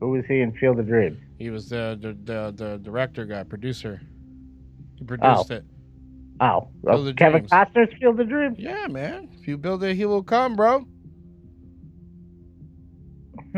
Who 0.00 0.10
was 0.10 0.24
he 0.28 0.40
in 0.40 0.52
Field 0.52 0.78
of 0.78 0.86
Dreams? 0.86 1.18
He 1.38 1.50
was 1.50 1.68
the 1.68 1.98
the 2.00 2.12
the, 2.24 2.52
the 2.54 2.78
director 2.78 3.24
guy, 3.26 3.42
producer. 3.42 4.00
He 4.96 5.04
produced 5.04 5.50
it. 5.50 5.64
Oh, 6.40 6.68
Field 6.84 7.08
of 7.08 7.16
Kevin 7.16 7.40
Dreams. 7.46 7.50
Costner's 7.50 7.92
Field 7.98 8.20
of 8.20 8.28
Dreams. 8.28 8.56
Yeah, 8.58 8.86
man. 8.86 9.28
If 9.38 9.48
you 9.48 9.58
build 9.58 9.82
it, 9.82 9.96
he 9.96 10.04
will 10.06 10.22
come, 10.22 10.54
bro. 10.56 10.86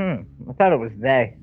Hmm. 0.00 0.50
I 0.50 0.52
thought 0.54 0.72
it 0.72 0.78
was 0.78 0.92
they. 0.98 1.36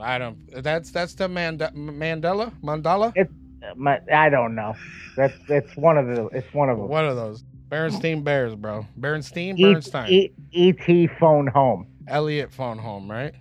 I 0.00 0.18
don't. 0.18 0.36
That's 0.62 0.90
that's 0.90 1.14
the 1.14 1.28
Mand- 1.28 1.60
Mandela 1.60 2.52
Mandala. 2.62 3.12
It's 3.14 3.32
my, 3.76 4.00
I 4.12 4.28
don't 4.28 4.54
know. 4.56 4.74
That's 5.16 5.34
it's 5.48 5.76
one 5.76 5.96
of 5.98 6.06
the 6.08 6.26
it's 6.28 6.52
one 6.52 6.68
of 6.68 6.78
them. 6.78 6.88
One 6.88 7.06
of 7.06 7.14
those. 7.16 7.44
Berenstein 7.68 8.22
Bears, 8.24 8.54
bro. 8.54 8.86
Berenstein, 8.98 9.58
E- 9.58 9.62
Bernstein. 9.62 10.10
E- 10.10 10.32
E.T. 10.50 11.08
phone 11.20 11.46
home. 11.46 11.86
Elliot 12.08 12.52
phone 12.52 12.76
home, 12.78 13.10
right? 13.10 13.34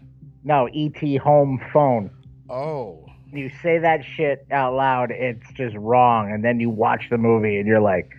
No, 0.44 0.70
E.T. 0.72 1.18
home 1.18 1.60
phone. 1.74 2.10
Oh, 2.50 3.06
You 3.34 3.50
say 3.62 3.80
that 3.80 4.01
shit 4.15 4.46
out 4.51 4.74
loud, 4.75 5.12
it's 5.12 5.51
just 5.53 5.75
wrong, 5.75 6.32
and 6.32 6.46
then 6.46 6.60
you 6.62 6.70
watch 6.70 7.08
the 7.10 7.18
movie 7.18 7.58
and 7.58 7.68
you're 7.68 7.82
like, 7.82 8.10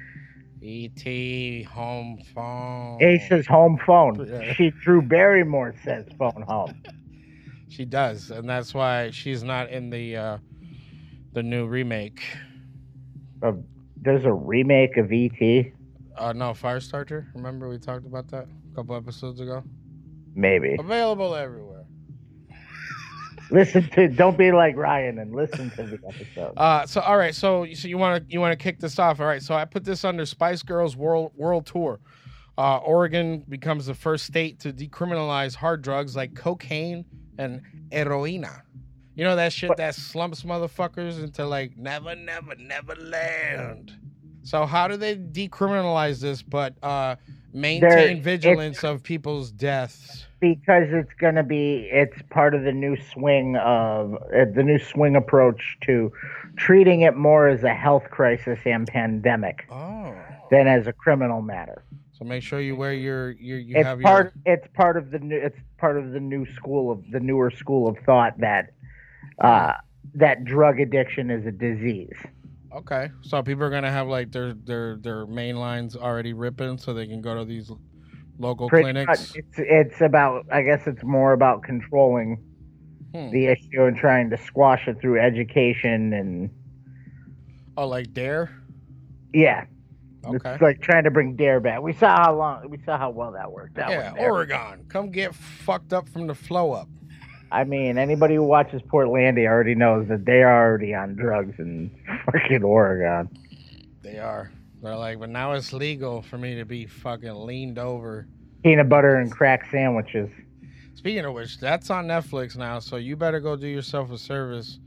E.T. 0.63 1.65
home 1.65 2.19
phone. 2.35 3.03
Ace's 3.03 3.47
home 3.47 3.79
phone. 3.85 4.27
Yeah. 4.29 4.53
She 4.55 4.71
Drew 4.71 5.03
Barrymore 5.03 5.75
says 5.85 6.07
phone 6.19 6.45
home. 6.47 6.81
She 7.69 7.87
does, 7.87 8.31
and 8.31 8.47
that's 8.47 8.75
why 8.75 9.13
she's 9.13 9.43
not 9.43 9.71
in 9.71 9.89
the 9.89 10.15
uh 10.15 10.39
the 11.33 11.43
new 11.43 11.67
remake. 11.67 12.21
Uh, 13.43 13.53
there's 13.97 14.27
a 14.27 14.33
remake 14.33 14.99
of 14.99 15.11
E.T. 15.11 15.73
Uh 16.19 16.35
no, 16.35 16.51
Firestarter. 16.51 17.29
Remember 17.35 17.71
we 17.71 17.79
talked 17.79 18.05
about 18.05 18.29
that 18.29 18.47
a 18.71 18.77
couple 18.77 18.95
episodes 18.95 19.41
ago. 19.41 19.65
Maybe. 20.35 20.77
Available 20.79 21.35
everywhere. 21.35 21.72
Listen 23.53 23.89
to. 23.91 24.09
Don't 24.09 24.39
be 24.39 24.51
like 24.51 24.77
Ryan 24.77 25.19
and 25.19 25.35
listen 25.35 25.71
to 25.71 25.83
the 25.83 25.99
episode. 26.09 26.55
Uh, 26.57 26.87
so 26.87 27.01
all 27.03 27.19
right, 27.19 27.35
so 27.35 27.67
so 27.75 27.87
you 27.87 27.99
want 27.99 28.27
to 28.27 28.33
you 28.33 28.41
want 28.41 28.59
to 28.59 28.63
kick 28.63 28.81
this 28.81 28.99
off? 28.99 29.21
All 29.21 29.27
right, 29.27 29.43
so 29.43 29.55
I 29.55 29.65
put 29.67 29.85
this 29.85 30.05
under 30.05 30.25
Spice 30.25 30.63
Girls 30.63 30.97
World 30.97 31.33
World 31.37 31.67
Tour. 31.67 32.01
Uh, 32.57 32.79
Oregon 32.79 33.45
becomes 33.49 33.87
the 33.87 33.95
first 33.95 34.25
state 34.25 34.61
to 34.61 34.73
decriminalize 34.73 35.55
hard 35.55 35.83
drugs 35.83 36.17
like 36.17 36.35
cocaine, 36.35 37.05
and 37.39 37.63
heroina. 37.91 38.63
You 39.15 39.25
know 39.25 39.37
that 39.37 39.53
shit 39.53 39.71
that 39.77 39.95
slumps 39.95 40.43
motherfuckers 40.43 41.23
into 41.23 41.45
like 41.47 41.77
never, 41.77 42.15
never, 42.15 42.55
never 42.57 42.95
land. 42.97 43.93
So 44.43 44.65
how 44.65 44.89
do 44.89 44.97
they 44.97 45.17
decriminalize 45.17 46.21
this 46.21 46.43
but 46.43 46.75
uh 46.83 47.17
maintain 47.53 48.19
it's- 48.19 48.25
vigilance 48.25 48.85
of 48.85 49.03
people's 49.03 49.51
deaths? 49.51 50.27
because 50.41 50.89
it's 50.91 51.13
going 51.21 51.37
to 51.37 51.45
be 51.45 51.89
it's 51.93 52.21
part 52.31 52.53
of 52.53 52.65
the 52.65 52.73
new 52.73 52.97
swing 53.13 53.55
of 53.59 54.15
uh, 54.15 54.45
the 54.53 54.63
new 54.65 54.79
swing 54.79 55.15
approach 55.15 55.79
to 55.81 56.11
treating 56.57 57.03
it 57.03 57.17
more 57.17 57.47
as 57.47 57.63
a 57.63 57.73
health 57.73 58.03
crisis 58.11 58.59
and 58.65 58.89
pandemic 58.89 59.65
Oh. 59.71 60.13
than 60.51 60.67
as 60.67 60.89
a 60.89 60.93
criminal 60.93 61.43
matter. 61.43 61.85
So 62.19 62.25
make 62.25 62.43
sure 62.43 62.61
you 62.61 62.75
wear 62.75 62.93
your 62.93 63.31
your 63.33 63.59
you 63.59 63.77
it's 63.77 63.87
have 63.87 64.01
part 64.01 64.33
it's 64.45 64.67
part 64.75 64.97
of 64.97 65.13
the 65.13 65.21
new 65.21 65.37
it's 65.37 65.59
part 65.79 65.97
of 65.97 66.11
the 66.11 66.19
new 66.21 66.45
school 66.55 66.91
of 66.91 67.09
the 67.13 67.21
newer 67.21 67.51
school 67.53 67.87
of 67.89 67.97
thought 68.05 68.39
that 68.39 68.73
uh, 69.39 69.75
that 70.15 70.45
drug 70.45 70.81
addiction 70.81 71.31
is 71.31 71.47
a 71.47 71.53
disease. 71.53 72.17
Okay. 72.77 73.11
So 73.23 73.43
people 73.43 73.65
are 73.65 73.71
gonna 73.71 73.91
have 73.91 74.09
like 74.09 74.33
their 74.33 74.55
their 74.55 74.97
their 74.97 75.27
main 75.27 75.57
lines 75.57 75.97
already 75.97 76.33
ripping 76.33 76.79
so 76.79 76.95
they 76.95 77.07
can 77.07 77.21
go 77.21 77.35
to 77.35 77.45
these 77.45 77.71
local 78.39 78.69
Pretty 78.69 78.85
clinics. 78.85 79.09
much, 79.09 79.37
it's 79.37 79.57
it's 79.59 80.01
about 80.01 80.47
I 80.51 80.63
guess 80.63 80.87
it's 80.87 81.03
more 81.05 81.33
about 81.33 81.63
controlling 81.63 82.39
Hmm. 83.15 83.31
the 83.31 83.47
issue 83.49 83.83
and 83.83 83.95
trying 83.95 84.31
to 84.31 84.39
squash 84.39 84.89
it 84.89 84.99
through 85.03 85.21
education 85.21 86.15
and 86.15 86.49
Oh, 87.77 87.87
like 87.87 88.13
dare? 88.15 88.51
yeah. 89.35 89.65
Okay. 90.25 90.53
It's 90.53 90.63
like 90.63 90.81
trying 90.81 91.05
to 91.05 91.11
bring 91.11 91.35
Dare 91.37 91.61
back. 91.61 91.83
We 91.83 91.93
saw 91.93 92.17
how 92.17 92.37
long 92.37 92.71
we 92.71 92.79
saw 92.87 92.97
how 92.97 93.11
well 93.11 93.33
that 93.33 93.51
worked 93.53 93.77
yeah. 93.77 94.15
Oregon. 94.19 94.85
Come 94.89 95.11
get 95.11 95.35
fucked 95.35 95.93
up 95.93 96.09
from 96.09 96.27
the 96.27 96.35
flow 96.35 96.73
up. 96.73 96.89
I 97.53 97.65
mean, 97.65 97.99
anybody 97.99 98.37
who 98.37 98.45
watches 98.45 98.81
Portlandia 98.83 99.47
already 99.47 99.75
knows 99.75 100.09
that 100.09 100.25
they 100.25 100.43
are 100.43 100.67
already 100.69 100.95
on 100.95 101.15
drugs 101.17 101.59
in 101.59 101.91
fucking 102.25 102.65
Oregon. 102.65 103.29
They 104.03 104.19
are. 104.19 104.51
They're 104.83 104.97
like, 104.97 105.21
but 105.21 105.29
now 105.29 105.53
it's 105.53 105.73
legal 105.73 106.23
for 106.23 106.39
me 106.39 106.57
to 106.57 106.65
be 106.65 106.87
fucking 106.87 107.47
leaned 107.47 107.79
over. 107.79 108.27
Peanut 108.65 108.89
butter 108.89 109.17
and 109.17 109.31
crack 109.31 109.71
sandwiches. 109.71 110.31
Speaking 110.95 111.25
of 111.25 111.35
which, 111.35 111.59
that's 111.59 111.91
on 111.91 112.07
Netflix 112.07 112.57
now, 112.57 112.79
so 112.79 112.97
you 112.97 113.17
better 113.17 113.39
go 113.39 113.55
do 113.55 113.67
yourself 113.67 114.11
a 114.11 114.19
service. 114.19 114.79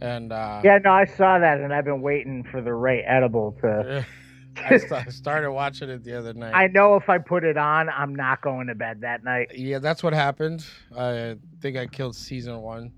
And 0.00 0.32
uh 0.32 0.60
Yeah, 0.62 0.78
no, 0.84 0.92
I 0.92 1.06
saw 1.06 1.38
that 1.38 1.58
and 1.58 1.72
I've 1.72 1.84
been 1.84 2.02
waiting 2.02 2.44
for 2.44 2.60
the 2.62 2.72
right 2.72 3.02
edible 3.06 3.56
to. 3.62 4.06
I 4.64 4.78
st- 4.78 5.12
started 5.12 5.52
watching 5.52 5.88
it 5.90 6.02
the 6.04 6.18
other 6.18 6.32
night. 6.34 6.52
I 6.54 6.66
know 6.68 6.96
if 6.96 7.08
I 7.08 7.18
put 7.18 7.44
it 7.44 7.56
on, 7.56 7.88
I'm 7.88 8.14
not 8.14 8.40
going 8.40 8.66
to 8.68 8.74
bed 8.74 9.00
that 9.02 9.22
night. 9.24 9.52
Yeah, 9.56 9.78
that's 9.78 10.02
what 10.02 10.12
happened. 10.12 10.64
I 10.96 11.36
think 11.60 11.76
I 11.76 11.86
killed 11.86 12.16
season 12.16 12.60
one. 12.62 12.92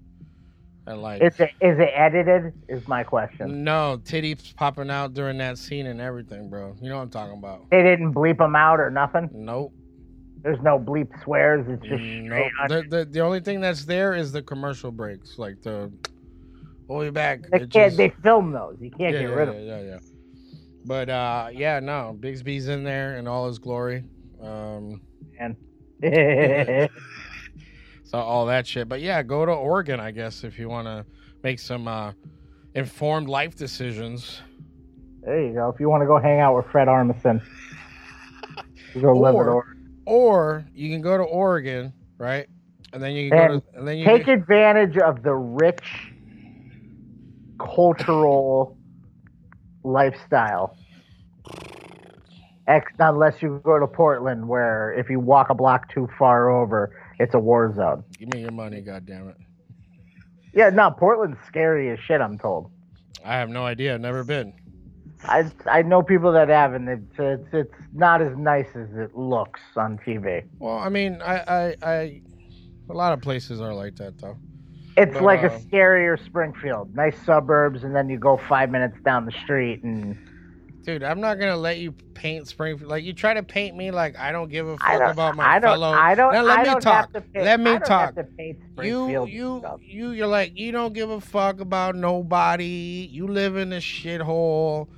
And 0.86 1.02
like, 1.02 1.20
Is 1.20 1.38
it 1.38 1.50
is 1.60 1.78
it 1.78 1.90
edited? 1.94 2.54
Is 2.68 2.88
my 2.88 3.02
question. 3.04 3.62
no 3.62 4.00
titties 4.02 4.56
popping 4.56 4.90
out 4.90 5.12
during 5.12 5.36
that 5.38 5.58
scene 5.58 5.86
and 5.86 6.00
everything, 6.00 6.48
bro. 6.48 6.74
You 6.80 6.88
know 6.88 6.96
what 6.96 7.02
I'm 7.02 7.10
talking 7.10 7.36
about? 7.36 7.68
They 7.70 7.82
didn't 7.82 8.14
bleep 8.14 8.38
them 8.38 8.56
out 8.56 8.80
or 8.80 8.90
nothing. 8.90 9.28
Nope. 9.32 9.74
There's 10.40 10.60
no 10.62 10.78
bleep 10.78 11.08
swears. 11.24 11.66
It's 11.68 11.82
just 11.82 12.00
mm, 12.02 12.22
Nope. 12.24 12.46
straight. 12.64 12.88
The, 12.90 12.96
the 12.98 13.04
the 13.04 13.20
only 13.20 13.40
thing 13.40 13.60
that's 13.60 13.84
there 13.84 14.14
is 14.14 14.32
the 14.32 14.40
commercial 14.40 14.90
breaks, 14.90 15.36
like 15.38 15.60
the 15.60 15.92
we'll 16.86 17.04
be 17.04 17.10
back. 17.10 17.42
They 17.50 17.58
can't. 17.58 17.70
just- 17.72 17.96
They 17.98 18.08
film 18.22 18.52
those. 18.52 18.76
You 18.80 18.88
can't 18.90 19.12
yeah, 19.12 19.20
get 19.20 19.28
yeah, 19.28 19.34
rid 19.34 19.48
of. 19.48 19.54
them. 19.56 19.66
Yeah, 19.66 19.80
yeah. 19.82 19.98
But 20.88 21.10
uh, 21.10 21.48
yeah, 21.52 21.80
no, 21.80 22.16
Bigsby's 22.18 22.68
in 22.68 22.82
there 22.82 23.18
in 23.18 23.28
all 23.28 23.46
his 23.46 23.58
glory. 23.58 24.04
Um, 24.42 25.02
Man. 25.38 25.54
so 28.04 28.18
all 28.18 28.46
that 28.46 28.66
shit. 28.66 28.88
But 28.88 29.02
yeah, 29.02 29.22
go 29.22 29.44
to 29.44 29.52
Oregon, 29.52 30.00
I 30.00 30.12
guess, 30.12 30.44
if 30.44 30.58
you 30.58 30.70
want 30.70 30.86
to 30.86 31.04
make 31.42 31.58
some 31.58 31.86
uh, 31.86 32.12
informed 32.74 33.28
life 33.28 33.54
decisions. 33.54 34.40
there 35.22 35.46
you 35.46 35.52
go. 35.52 35.68
If 35.68 35.78
you 35.78 35.90
want 35.90 36.00
to 36.02 36.06
go 36.06 36.18
hang 36.18 36.40
out 36.40 36.56
with 36.56 36.64
Fred 36.72 36.88
Armisen, 36.88 37.42
you 38.94 39.02
go 39.02 39.12
live 39.12 39.34
in 39.34 39.40
Or, 39.42 39.52
Oregon. 39.52 39.88
or 40.06 40.64
you 40.74 40.88
can 40.90 41.02
go 41.02 41.18
to 41.18 41.24
Oregon, 41.24 41.92
right? 42.16 42.46
And 42.94 43.02
then 43.02 43.12
you 43.12 43.28
can 43.28 43.38
go 43.38 43.54
And 43.54 43.62
to, 43.62 43.78
and 43.78 43.86
then 43.88 43.98
you 43.98 44.06
take 44.06 44.24
can, 44.24 44.38
advantage 44.40 44.96
of 44.96 45.22
the 45.22 45.34
rich 45.34 46.14
cultural 47.58 48.77
lifestyle. 49.82 50.76
Ex- 52.66 52.92
unless 52.98 53.40
you 53.40 53.60
go 53.64 53.78
to 53.78 53.86
Portland, 53.86 54.46
where 54.46 54.92
if 54.92 55.08
you 55.08 55.20
walk 55.20 55.48
a 55.50 55.54
block 55.54 55.92
too 55.92 56.08
far 56.18 56.50
over, 56.50 56.94
it's 57.18 57.34
a 57.34 57.38
war 57.38 57.72
zone. 57.74 58.04
give 58.18 58.32
me 58.32 58.40
your 58.42 58.52
money, 58.52 58.80
goddamn 58.82 59.28
it. 59.28 59.36
Yeah, 60.52 60.70
no, 60.70 60.90
Portland's 60.90 61.38
scary 61.46 61.90
as 61.90 61.98
shit. 62.00 62.20
I'm 62.20 62.38
told. 62.38 62.70
I 63.24 63.36
have 63.36 63.48
no 63.48 63.64
idea. 63.64 63.94
I've 63.94 64.00
never 64.00 64.24
been. 64.24 64.52
I 65.24 65.50
I 65.66 65.82
know 65.82 66.02
people 66.02 66.32
that 66.32 66.48
have, 66.48 66.74
and 66.74 66.88
it's 66.88 67.14
it's, 67.18 67.48
it's 67.52 67.74
not 67.92 68.22
as 68.22 68.36
nice 68.36 68.68
as 68.74 68.88
it 68.94 69.16
looks 69.16 69.60
on 69.76 69.98
TV. 69.98 70.44
Well, 70.58 70.78
I 70.78 70.88
mean, 70.88 71.20
I, 71.22 71.36
I, 71.36 71.76
I, 71.82 72.22
a 72.88 72.92
lot 72.92 73.12
of 73.12 73.20
places 73.20 73.60
are 73.60 73.74
like 73.74 73.96
that, 73.96 74.18
though. 74.18 74.36
It's 74.98 75.14
But, 75.14 75.22
like 75.22 75.42
uh, 75.44 75.46
a 75.46 75.50
scarier 75.60 76.22
Springfield. 76.24 76.94
Nice 76.94 77.16
suburbs, 77.24 77.84
and 77.84 77.94
then 77.94 78.08
you 78.08 78.18
go 78.18 78.36
five 78.48 78.70
minutes 78.70 78.96
down 79.04 79.24
the 79.26 79.32
street, 79.44 79.82
and 79.84 80.16
Dude, 80.84 81.02
I'm 81.02 81.20
not 81.20 81.38
gonna 81.38 81.56
let 81.56 81.78
you 81.78 81.92
paint 82.14 82.48
Springfield. 82.48 82.90
Like 82.90 83.04
you 83.04 83.12
try 83.12 83.34
to 83.34 83.42
paint 83.42 83.76
me 83.76 83.90
like 83.90 84.18
I 84.18 84.32
don't 84.32 84.48
give 84.48 84.66
a 84.66 84.78
fuck 84.78 85.12
about 85.12 85.36
my 85.36 85.44
I 85.46 85.58
don't- 85.58 85.72
fellow. 85.74 85.90
I 85.92 86.14
don't- 86.14 86.32
Now, 86.32 86.42
let 86.42 86.60
I 86.66 86.74
me 86.74 86.80
talk. 86.80 87.12
paint- 87.12 87.44
let 87.44 87.60
me 87.60 87.78
talk. 87.80 88.14
have 88.14 88.14
to 88.14 88.24
paint 88.24 88.58
you, 88.82 89.26
you, 89.26 89.58
stuff. 89.58 89.80
you, 89.82 90.10
you're 90.12 90.26
like 90.26 90.52
you 90.56 90.72
don't 90.72 90.94
give 90.94 91.10
a 91.10 91.20
fuck 91.20 91.60
about 91.60 91.94
nobody. 91.94 93.06
You 93.10 93.28
live 93.28 93.56
in 93.56 93.72
a 93.74 93.78
shithole. 93.78 94.88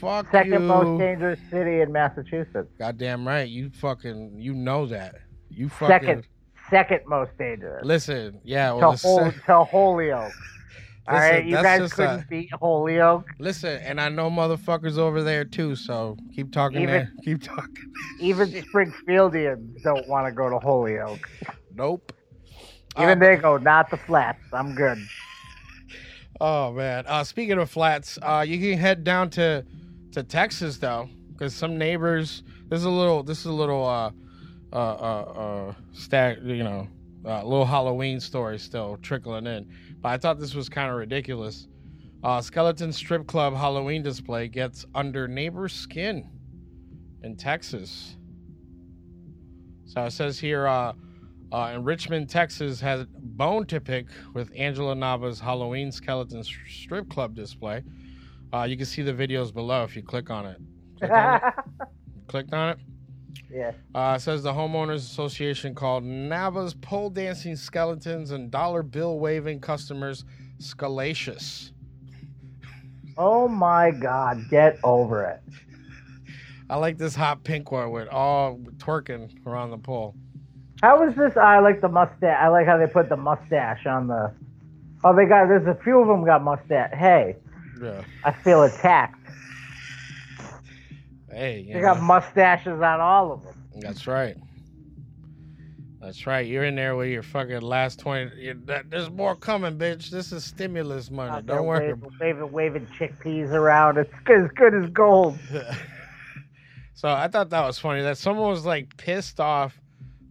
Fuck 0.00 0.30
second 0.30 0.52
you. 0.52 0.58
most 0.60 0.98
dangerous 0.98 1.38
city 1.50 1.80
in 1.82 1.92
Massachusetts. 1.92 2.70
Goddamn 2.78 3.26
right. 3.26 3.48
You 3.48 3.68
fucking 3.70 4.40
you 4.40 4.54
know 4.54 4.86
that. 4.86 5.16
You 5.50 5.68
fucking 5.68 5.88
Second, 5.88 6.26
second 6.70 7.00
most 7.06 7.30
dangerous. 7.38 7.84
listen. 7.84 8.40
Yeah. 8.44 8.72
Well, 8.72 8.92
to, 8.96 9.02
the 9.02 9.08
Hol- 9.08 9.24
sec- 9.32 9.46
to 9.46 9.64
Holyoke. 9.64 10.32
All 11.08 11.14
Listen, 11.14 11.30
right, 11.30 11.44
you 11.44 11.54
guys 11.54 11.92
couldn't 11.92 12.20
a- 12.22 12.26
beat 12.28 12.50
Holyoke. 12.60 13.26
listen, 13.38 13.80
and 13.82 14.00
I 14.00 14.08
know 14.08 14.28
motherfuckers 14.28 14.98
over 14.98 15.22
there 15.22 15.44
too. 15.44 15.76
So 15.76 16.16
keep 16.34 16.50
talking. 16.52 16.82
Even- 16.82 16.92
there. 16.94 17.12
Keep 17.24 17.42
talking. 17.42 17.92
Even 18.20 18.48
Springfieldians 18.74 19.82
don't 19.84 20.08
want 20.08 20.26
to 20.26 20.32
go 20.32 20.50
to 20.50 20.58
Holyoke. 20.58 21.28
Nope. 21.74 22.12
Even 22.98 23.22
Uh, 23.22 23.26
they 23.26 23.36
go, 23.36 23.56
not 23.58 23.88
the 23.90 23.96
flats. 23.98 24.42
I'm 24.52 24.74
good. 24.74 24.98
Oh 26.40 26.72
man. 26.72 27.04
Uh, 27.06 27.24
speaking 27.24 27.58
of 27.58 27.70
flats, 27.70 28.18
uh, 28.22 28.44
you 28.46 28.58
can 28.58 28.78
head 28.78 29.04
down 29.04 29.30
to 29.30 29.64
to 30.12 30.22
Texas 30.22 30.78
though, 30.78 31.08
because 31.32 31.54
some 31.54 31.78
neighbors. 31.78 32.42
This 32.68 32.80
is 32.80 32.84
a 32.84 32.90
little. 32.90 33.22
This 33.22 33.38
is 33.40 33.46
a 33.46 33.52
little. 33.52 33.86
Uh, 33.86 34.10
uh, 34.76 34.78
uh, 34.78 35.70
uh, 35.70 35.74
stack. 35.92 36.38
You 36.42 36.64
know, 36.64 36.88
uh, 37.24 37.42
little 37.42 37.66
Halloween 37.66 38.20
story 38.20 38.58
still 38.58 38.98
trickling 39.02 39.46
in. 39.46 39.66
But 40.00 40.10
I 40.10 40.18
thought 40.18 40.38
this 40.38 40.54
was 40.54 40.68
kind 40.68 40.90
of 40.90 40.96
ridiculous. 40.96 41.68
Uh, 42.22 42.40
Skeleton 42.40 42.92
Strip 42.92 43.26
Club 43.26 43.54
Halloween 43.54 44.02
display 44.02 44.48
gets 44.48 44.84
under 44.94 45.28
neighbor's 45.28 45.72
skin 45.72 46.28
in 47.22 47.36
Texas. 47.36 48.16
So 49.84 50.04
it 50.04 50.10
says 50.10 50.38
here, 50.38 50.66
uh, 50.66 50.92
uh, 51.52 51.72
in 51.74 51.84
Richmond, 51.84 52.28
Texas, 52.28 52.80
has 52.80 53.06
bone 53.18 53.66
to 53.66 53.80
pick 53.80 54.06
with 54.34 54.50
Angela 54.56 54.94
Nava's 54.94 55.38
Halloween 55.38 55.92
Skeleton 55.92 56.42
Strip 56.42 57.08
Club 57.08 57.34
display. 57.34 57.82
Uh, 58.52 58.64
you 58.64 58.76
can 58.76 58.86
see 58.86 59.02
the 59.02 59.12
videos 59.12 59.52
below 59.52 59.84
if 59.84 59.96
you 59.96 60.02
click 60.02 60.30
on 60.30 60.46
it. 60.46 60.58
Click 60.98 61.10
on 61.10 61.36
it. 61.36 61.42
Clicked 62.26 62.52
on 62.52 62.70
it. 62.70 62.78
Yeah. 63.50 63.72
Uh, 63.94 64.18
says 64.18 64.42
the 64.42 64.52
homeowners 64.52 64.96
association 64.96 65.74
called 65.74 66.04
Nava's 66.04 66.74
pole 66.74 67.10
dancing 67.10 67.56
skeletons 67.56 68.30
and 68.30 68.50
dollar 68.50 68.82
bill 68.82 69.18
waving 69.18 69.60
customers 69.60 70.24
scalacious. 70.58 71.72
Oh 73.18 73.48
my 73.48 73.90
God, 73.90 74.48
get 74.50 74.78
over 74.84 75.24
it. 75.24 75.40
I 76.68 76.76
like 76.76 76.98
this 76.98 77.14
hot 77.14 77.44
pink 77.44 77.70
one 77.70 77.90
with 77.90 78.08
all 78.08 78.58
twerking 78.78 79.30
around 79.46 79.70
the 79.70 79.78
pole. 79.78 80.14
How 80.82 81.02
is 81.08 81.14
this? 81.16 81.36
I 81.36 81.60
like 81.60 81.80
the 81.80 81.88
mustache. 81.88 82.38
I 82.38 82.48
like 82.48 82.66
how 82.66 82.76
they 82.76 82.86
put 82.86 83.08
the 83.08 83.16
mustache 83.16 83.86
on 83.86 84.08
the. 84.08 84.32
Oh, 85.04 85.14
they 85.14 85.24
got. 85.24 85.46
There's 85.46 85.66
a 85.66 85.78
few 85.82 86.00
of 86.00 86.08
them 86.08 86.24
got 86.24 86.42
mustache. 86.42 86.92
Hey, 86.92 87.36
Yeah. 87.82 88.02
I 88.24 88.32
feel 88.32 88.62
attacked. 88.64 89.18
Hey, 91.30 91.60
you 91.60 91.74
They 91.74 91.80
know, 91.80 91.94
got 91.94 92.02
mustaches 92.02 92.80
on 92.80 93.00
all 93.00 93.32
of 93.32 93.42
them. 93.42 93.54
that's 93.80 94.06
right. 94.06 94.36
That's 96.00 96.26
right. 96.26 96.46
You're 96.46 96.64
in 96.64 96.76
there 96.76 96.94
with 96.94 97.08
your 97.08 97.22
fucking 97.24 97.62
last 97.62 97.98
20. 97.98 98.52
that- 98.66 98.90
There's 98.90 99.10
more 99.10 99.34
coming, 99.34 99.76
bitch. 99.76 100.10
This 100.10 100.30
is 100.30 100.44
stimulus 100.44 101.10
money. 101.10 101.30
Out 101.32 101.46
Don't 101.46 101.66
worry. 101.66 101.94
Waving, 101.94 102.10
waving, 102.20 102.52
waving 102.52 102.86
chickpeas 102.98 103.50
around. 103.50 103.98
It's 103.98 104.12
good, 104.24 104.44
as 104.44 104.50
good 104.52 104.74
as 104.74 104.90
gold. 104.90 105.38
So 106.94 107.10
I 107.10 107.28
thought 107.28 107.50
that 107.50 107.66
was 107.66 107.78
funny 107.78 108.00
that 108.04 108.16
someone 108.16 108.48
was 108.48 108.64
like 108.64 108.96
pissed 108.96 109.38
off 109.38 109.78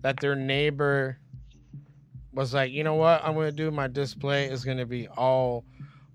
that 0.02 0.20
their 0.20 0.36
neighbor 0.36 1.20
was 2.34 2.56
like, 2.56 2.72
you 2.72 2.84
know 2.84 2.96
what? 2.96 3.24
I'm 3.24 3.36
gonna 3.36 3.52
do 3.52 3.70
my 3.70 3.86
display 3.88 4.46
is 4.46 4.66
gonna 4.66 4.88
be 4.88 5.08
all 5.08 5.64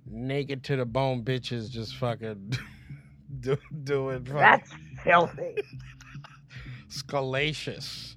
naked 0.07 0.65
to 0.65 0.75
the 0.75 0.85
bone 0.85 1.23
bitches, 1.23 1.71
just 1.71 1.95
fucking 1.99 2.53
do, 3.41 3.57
doing 3.85 4.25
That's 4.25 4.71
filthy. 5.05 5.57
scalacious. 6.89 8.17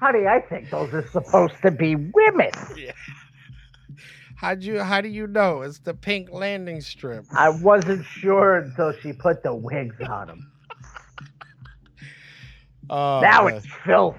Honey, 0.00 0.26
I 0.26 0.40
think 0.40 0.70
those 0.70 0.92
are 0.92 1.06
supposed 1.08 1.54
to 1.62 1.70
be 1.70 1.96
women. 1.96 2.50
How'd 4.36 4.62
you? 4.62 4.80
How 4.80 5.00
do 5.00 5.08
you 5.08 5.26
know? 5.26 5.62
It's 5.62 5.78
the 5.78 5.94
pink 5.94 6.30
landing 6.30 6.80
strip. 6.80 7.24
I 7.32 7.48
wasn't 7.48 8.04
sure 8.04 8.58
until 8.58 8.92
she 9.00 9.12
put 9.12 9.42
the 9.42 9.54
wigs 9.54 9.96
on 10.08 10.26
them. 10.28 10.50
Oh, 12.90 13.20
now 13.22 13.46
it's 13.46 13.66
filth. 13.82 14.16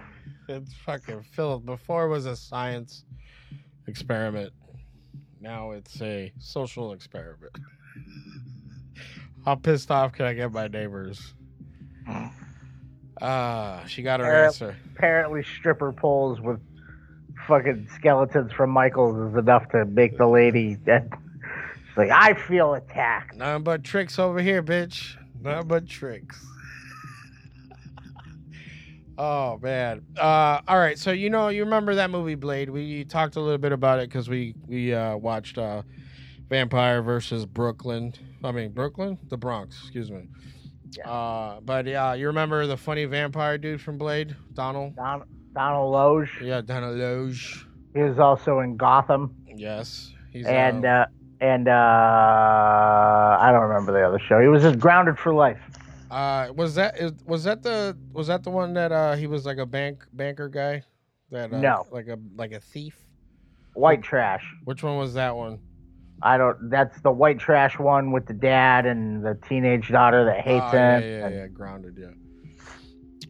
It's 0.49 0.73
fucking 0.73 1.21
filth. 1.21 1.63
Before 1.67 2.05
it 2.08 2.10
was 2.10 2.25
a 2.25 2.36
science 2.36 3.05
experiment. 3.86 4.53
Now 5.39 5.69
it's 5.69 6.01
a 6.01 6.34
social 6.39 6.91
experiment. 6.93 7.51
How 9.45 9.53
pissed 9.53 9.91
off 9.91 10.13
can 10.13 10.25
I 10.25 10.34
get 10.34 10.51
my 10.51 10.67
neighbors? 10.67 11.34
Ah, 13.21 13.84
she 13.88 14.01
got 14.01 14.19
her 14.19 14.45
answer. 14.45 14.75
Apparently, 14.95 15.43
stripper 15.43 15.93
poles 15.93 16.41
with 16.41 16.60
fucking 17.47 17.88
skeletons 17.95 18.51
from 18.51 18.71
Michaels 18.71 19.31
is 19.31 19.38
enough 19.38 19.69
to 19.69 19.86
make 19.86 20.17
the 20.17 20.25
lady. 20.27 20.77
She's 20.84 21.97
like, 21.97 22.10
I 22.10 22.34
feel 22.34 22.73
attacked. 22.73 23.36
Nothing 23.36 23.63
but 23.63 23.84
tricks 23.84 24.17
over 24.17 24.41
here, 24.41 24.63
bitch. 24.63 25.15
Nothing 25.39 25.67
but 25.67 25.88
tricks. 25.88 26.43
oh 29.17 29.60
man. 29.60 30.01
Uh, 30.17 30.62
all 30.67 30.79
right. 30.79 30.97
So 30.97 31.12
you 31.12 31.29
know, 31.29 31.49
you 31.49 31.63
remember 31.63 31.95
that 31.95 32.10
movie 32.10 32.36
Blade? 32.36 32.71
We 32.71 33.05
talked 33.05 33.36
a 33.36 33.41
little 33.41 33.60
bit 33.60 33.71
about 33.71 33.99
it 33.99 34.10
because 34.10 34.27
we 34.27 34.55
we 34.67 34.93
uh, 34.93 35.17
watched 35.17 35.60
uh, 35.60 35.84
Vampire 36.49 37.03
versus 37.03 37.45
Brooklyn. 37.45 38.13
I 38.45 38.51
mean 38.51 38.71
Brooklyn, 38.71 39.17
the 39.29 39.38
Bronx. 39.38 39.77
Excuse 39.81 40.12
me. 40.12 40.27
Uh, 41.03 41.60
but 41.62 41.86
yeah, 41.86 42.13
you 42.13 42.27
remember 42.27 42.67
the 42.67 42.77
funny 42.77 43.05
vampire 43.05 43.58
dude 43.58 43.81
from 43.81 43.97
Blade, 43.97 44.36
Donald? 44.53 44.95
Don, 44.95 45.23
Donald 45.53 45.91
Logue. 45.91 46.27
Yeah, 46.41 46.62
Donald 46.62 46.97
Logue. 46.97 47.36
He 47.93 48.01
was 48.01 48.19
also 48.19 48.60
in 48.60 48.77
Gotham. 48.77 49.36
Yes, 49.55 50.13
he's 50.31 50.45
and 50.45 50.86
uh, 50.86 50.89
uh, 50.89 51.05
and 51.41 51.67
uh, 51.67 51.71
I 51.71 53.49
don't 53.51 53.63
remember 53.63 53.91
the 53.93 54.05
other 54.08 54.19
show. 54.19 54.39
He 54.39 54.47
was 54.47 54.62
just 54.63 54.79
grounded 54.79 55.17
for 55.17 55.34
life. 55.34 55.60
Uh, 56.12 56.49
was 56.55 56.75
that 56.75 56.97
is, 56.99 57.12
was 57.25 57.43
that 57.45 57.63
the 57.63 57.97
was 58.13 58.27
that 58.27 58.43
the 58.43 58.49
one 58.49 58.73
that 58.73 58.91
uh 58.91 59.15
he 59.15 59.27
was 59.27 59.45
like 59.45 59.58
a 59.58 59.65
bank 59.65 60.05
banker 60.13 60.47
guy? 60.47 60.84
That 61.31 61.51
uh, 61.51 61.60
No. 61.60 61.88
like 61.91 62.08
a 62.08 62.17
like 62.36 62.51
a 62.51 62.60
thief. 62.60 62.95
White 63.73 64.03
trash. 64.03 64.43
Which 64.63 64.84
one 64.84 64.97
was 64.97 65.15
that 65.15 65.36
one? 65.36 65.60
I 66.21 66.38
don't. 66.38 66.69
That's 66.69 66.99
the 67.01 67.12
white 67.12 67.39
trash 67.39 67.78
one 67.78 68.12
with 68.12 68.25
the 68.25 68.34
dad 68.34 68.86
and 68.86 69.23
the 69.23 69.38
teenage 69.47 69.89
daughter 69.89 70.25
that 70.25 70.41
hates 70.41 70.65
Oh, 70.69 70.75
yeah, 70.75 70.99
him. 70.99 71.04
yeah, 71.04 71.25
and- 71.28 71.36
yeah, 71.36 71.47
grounded, 71.47 71.97
yeah. 71.99 72.08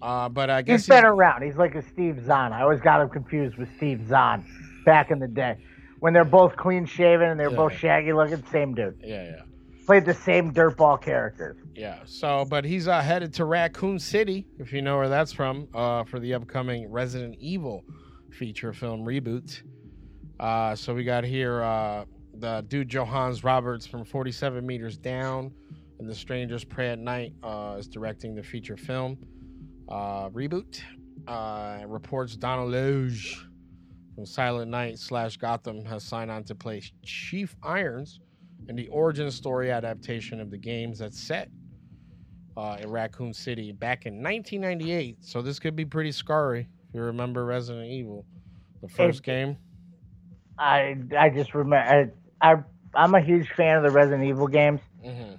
Uh, 0.01 0.29
but 0.29 0.49
I 0.49 0.61
guess 0.61 0.81
He's 0.81 0.89
been 0.89 1.05
around. 1.05 1.41
He's 1.41 1.55
like 1.55 1.73
a 1.75 1.81
Steve 1.81 2.23
Zahn. 2.25 2.53
I 2.53 2.61
always 2.61 2.81
got 2.81 3.01
him 3.01 3.09
confused 3.09 3.57
with 3.57 3.69
Steve 3.77 4.05
Zahn 4.07 4.45
back 4.85 5.09
in 5.09 5.19
the 5.19 5.27
day 5.27 5.57
when 5.99 6.13
they're 6.13 6.25
both 6.25 6.55
clean 6.57 6.85
shaven 6.85 7.29
and 7.29 7.39
they're 7.39 7.49
Yeah. 7.49 7.55
both 7.55 7.73
shaggy 7.73 8.13
looking. 8.13 8.43
Same 8.51 8.75
dude. 8.75 8.97
yeah, 9.03 9.23
yeah, 9.23 9.41
Played 9.85 10.05
the 10.05 10.13
same 10.13 10.53
dirtball 10.53 11.01
characters. 11.01 11.57
yeah. 11.75 11.99
So, 12.05 12.45
but 12.49 12.65
he's 12.65 12.87
uh, 12.87 13.01
headed 13.01 13.33
to 13.35 13.45
Raccoon 13.45 13.97
City, 13.97 14.45
if 14.59 14.73
you 14.73 14.81
know 14.81 14.97
where 14.97 15.09
that's 15.09 15.31
from, 15.31 15.67
uh, 15.73 16.03
for 16.03 16.19
the 16.19 16.33
upcoming 16.33 16.91
Resident 16.91 17.35
Evil 17.39 17.83
feature 18.31 18.73
film 18.73 19.05
reboot. 19.05 19.61
Uh, 20.39 20.75
so 20.75 20.93
we 20.93 21.03
got 21.05 21.23
here 21.23 21.63
uh, 21.63 22.03
the 22.39 22.65
dude 22.67 22.89
Johannes 22.89 23.43
Roberts 23.43 23.85
from 23.85 24.03
47 24.03 24.65
Meters 24.65 24.97
Down 24.97 25.51
and 25.99 26.09
The 26.09 26.15
Strangers 26.15 26.63
Prey 26.63 26.89
at 26.89 26.99
Night 26.99 27.33
uh, 27.43 27.75
is 27.79 27.87
directing 27.87 28.35
the 28.35 28.43
feature 28.43 28.77
film 28.77 29.17
uh, 29.89 30.29
reboot. 30.29 30.81
Uh, 31.27 31.79
reports 31.87 32.35
Donald 32.35 32.71
Logue 32.71 33.11
from 34.13 34.25
Silent 34.25 34.69
Night 34.69 34.99
slash 34.99 35.37
Gotham 35.37 35.83
has 35.85 36.03
signed 36.03 36.29
on 36.29 36.43
to 36.45 36.55
play 36.55 36.81
Chief 37.03 37.55
Irons 37.63 38.19
in 38.67 38.75
the 38.75 38.87
origin 38.87 39.31
story 39.31 39.71
adaptation 39.71 40.39
of 40.39 40.51
the 40.51 40.57
games 40.57 40.99
that's 40.99 41.19
set 41.19 41.49
uh, 42.57 42.77
in 42.79 42.89
Raccoon 42.89 43.33
City 43.33 43.71
back 43.71 44.05
in 44.05 44.21
1998. 44.21 45.17
So 45.21 45.41
this 45.41 45.59
could 45.59 45.75
be 45.75 45.85
pretty 45.85 46.11
scary 46.11 46.67
if 46.89 46.95
you 46.95 47.01
remember 47.01 47.45
Resident 47.45 47.87
Evil, 47.87 48.25
the 48.81 48.87
first 48.87 49.23
game. 49.23 49.57
I 50.57 50.95
I 51.17 51.29
just 51.29 51.53
remember. 51.53 52.13
I, 52.45 52.63
I'm 52.93 53.15
a 53.15 53.21
huge 53.21 53.49
fan 53.49 53.77
of 53.77 53.83
the 53.83 53.91
Resident 53.91 54.23
Evil 54.27 54.47
games, 54.47 54.81
Mm-hmm. 55.05 55.35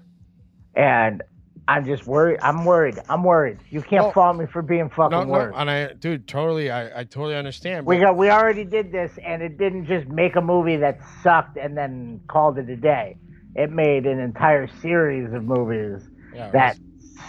and 0.75 1.23
I'm 1.69 1.85
just 1.85 2.07
worried. 2.07 2.39
I'm 2.43 2.65
worried. 2.65 2.99
I'm 3.09 3.25
worried. 3.25 3.59
You 3.71 3.83
can't 3.83 4.07
Oh. 4.07 4.13
fault 4.13 4.37
me 4.37 4.47
for 4.47 4.63
being 4.63 4.89
fucking 4.89 5.11
No, 5.11 5.25
no, 5.25 5.33
worried. 5.33 5.55
and 5.57 5.69
I, 5.71 5.93
dude, 5.95 6.29
totally, 6.29 6.71
I, 6.71 7.01
I 7.01 7.05
totally 7.05 7.35
understand. 7.35 7.87
We 7.87 7.99
got 7.99 8.17
we 8.17 8.31
already 8.31 8.65
did 8.65 8.93
this, 8.93 9.11
and 9.25 9.43
it 9.43 9.59
didn't 9.59 9.87
just 9.87 10.07
make 10.09 10.37
a 10.37 10.41
movie 10.41 10.77
that 10.77 11.01
sucked 11.23 11.57
and 11.57 11.77
then 11.77 12.21
called 12.29 12.59
it 12.59 12.69
a 12.69 12.77
day. 12.77 13.17
It 13.57 13.71
made 13.73 14.07
an 14.07 14.21
entire 14.21 14.69
series 14.81 15.33
of 15.33 15.45
movies 15.45 16.03
Yeah, 16.35 16.51
that 16.51 16.79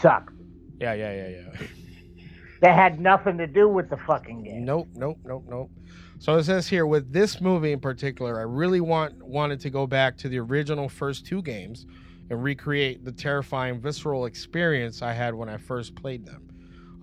sucked. 0.01 0.33
yeah, 0.79 0.93
yeah, 0.93 1.13
yeah, 1.15 1.29
yeah. 1.29 1.67
That 2.61 2.75
had 2.75 2.99
nothing 2.99 3.37
to 3.39 3.47
do 3.47 3.67
with 3.69 3.89
the 3.89 3.97
fucking 3.97 4.43
game. 4.43 4.65
Nope, 4.65 4.87
nope, 4.95 5.19
nope, 5.23 5.45
nope. 5.47 5.71
So 6.19 6.35
it 6.37 6.43
says 6.45 6.67
here 6.67 6.85
with 6.85 7.13
this 7.13 7.39
movie 7.39 7.71
in 7.71 7.79
particular, 7.79 8.39
I 8.39 8.43
really 8.43 8.81
want 8.81 9.21
wanted 9.25 9.59
to 9.61 9.69
go 9.69 9.85
back 9.85 10.17
to 10.17 10.29
the 10.29 10.39
original 10.39 10.89
first 10.89 11.25
two 11.25 11.41
games 11.41 11.85
and 12.29 12.43
recreate 12.43 13.05
the 13.05 13.11
terrifying 13.11 13.79
visceral 13.79 14.25
experience 14.25 15.01
I 15.01 15.13
had 15.13 15.35
when 15.35 15.47
I 15.47 15.57
first 15.57 15.95
played 15.95 16.25
them, 16.25 16.49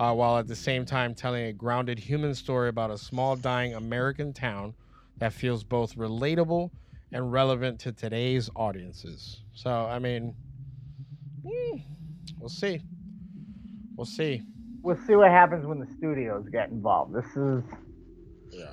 uh, 0.00 0.12
while 0.12 0.38
at 0.38 0.48
the 0.48 0.57
same 0.57 0.85
time 0.85 1.14
telling 1.14 1.46
a 1.46 1.53
grounded 1.53 1.98
human 1.98 2.35
story 2.35 2.68
about 2.68 2.90
a 2.90 2.98
small 2.98 3.37
dying 3.37 3.74
American 3.74 4.33
town 4.33 4.74
that 5.18 5.33
feels 5.33 5.62
both 5.62 5.96
relatable 5.96 6.70
and 7.12 7.33
relevant 7.33 7.79
to 7.81 7.92
today's 7.92 8.50
audiences. 8.57 9.42
So 9.55 9.70
I 9.70 10.00
mean, 10.00 10.35
hmm, 11.46 11.79
we'll 12.40 12.48
see. 12.48 12.83
We'll 13.96 14.07
see. 14.07 14.42
We'll 14.83 14.98
see 15.07 15.14
what 15.14 15.31
happens 15.31 15.64
when 15.64 15.79
the 15.79 15.87
studios 15.96 16.48
get 16.50 16.70
involved. 16.70 17.14
This 17.14 17.37
is 17.37 17.62
Yeah. 18.50 18.72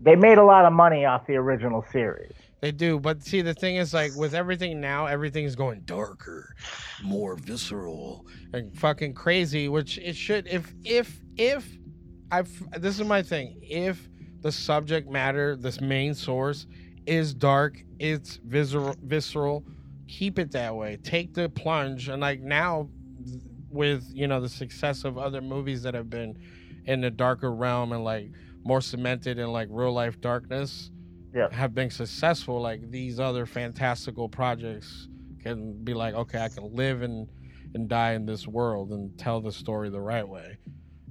They 0.00 0.16
made 0.16 0.38
a 0.38 0.44
lot 0.44 0.64
of 0.64 0.72
money 0.72 1.04
off 1.04 1.26
the 1.26 1.36
original 1.36 1.84
series. 1.92 2.32
They 2.60 2.72
do, 2.72 2.98
but 2.98 3.22
see, 3.22 3.42
the 3.42 3.54
thing 3.54 3.76
is, 3.76 3.92
like, 3.92 4.14
with 4.16 4.34
everything 4.34 4.80
now, 4.80 5.06
everything's 5.06 5.54
going 5.54 5.82
darker, 5.84 6.54
more 7.02 7.36
visceral, 7.36 8.26
and 8.52 8.76
fucking 8.76 9.14
crazy. 9.14 9.68
Which 9.68 9.98
it 9.98 10.16
should, 10.16 10.46
if, 10.46 10.72
if, 10.84 11.20
if, 11.36 11.68
I've. 12.30 12.50
This 12.80 12.98
is 12.98 13.06
my 13.06 13.22
thing. 13.22 13.58
If 13.62 14.08
the 14.40 14.50
subject 14.50 15.08
matter, 15.08 15.54
this 15.54 15.80
main 15.80 16.14
source, 16.14 16.66
is 17.06 17.34
dark, 17.34 17.82
it's 17.98 18.40
visceral, 18.44 18.96
visceral, 19.04 19.64
keep 20.08 20.38
it 20.38 20.50
that 20.52 20.74
way. 20.74 20.98
Take 21.02 21.34
the 21.34 21.48
plunge, 21.48 22.08
and 22.08 22.20
like 22.22 22.40
now, 22.40 22.88
with 23.68 24.10
you 24.12 24.26
know 24.26 24.40
the 24.40 24.48
success 24.48 25.04
of 25.04 25.18
other 25.18 25.40
movies 25.40 25.82
that 25.82 25.94
have 25.94 26.08
been 26.08 26.38
in 26.86 27.00
the 27.00 27.10
darker 27.10 27.52
realm 27.52 27.92
and 27.92 28.04
like 28.04 28.30
more 28.66 28.80
cemented 28.80 29.38
in 29.38 29.52
like 29.52 29.68
real 29.70 29.92
life 29.92 30.20
darkness 30.20 30.90
Yeah. 31.34 31.48
have 31.52 31.74
been 31.74 31.90
successful, 31.90 32.60
like 32.60 32.90
these 32.90 33.20
other 33.20 33.46
fantastical 33.46 34.28
projects 34.28 35.08
can 35.40 35.84
be 35.84 35.94
like, 35.94 36.14
okay, 36.14 36.40
I 36.40 36.48
can 36.48 36.74
live 36.74 37.02
and 37.02 37.28
and 37.74 37.88
die 37.88 38.12
in 38.14 38.24
this 38.26 38.46
world 38.48 38.90
and 38.92 39.16
tell 39.18 39.40
the 39.40 39.52
story 39.52 39.90
the 39.90 40.00
right 40.00 40.26
way. 40.26 40.56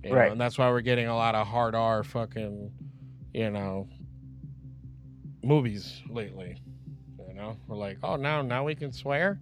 You 0.04 0.10
know, 0.10 0.15
Right. 0.15 0.32
and 0.32 0.41
that's 0.41 0.58
why 0.58 0.70
we're 0.70 0.82
getting 0.82 1.08
a 1.08 1.15
lot 1.15 1.36
of 1.36 1.46
hard 1.48 1.76
R 1.76 2.04
fucking, 2.04 2.72
you 3.34 3.52
know, 3.52 3.88
movies 5.44 6.02
lately. 6.10 6.58
You 7.28 7.34
know, 7.36 7.58
we're 7.68 7.78
like, 7.78 8.00
oh, 8.04 8.15
now 8.15 8.41
now 8.41 8.63
we 8.65 8.76
can 8.76 8.91
swear. 8.91 9.39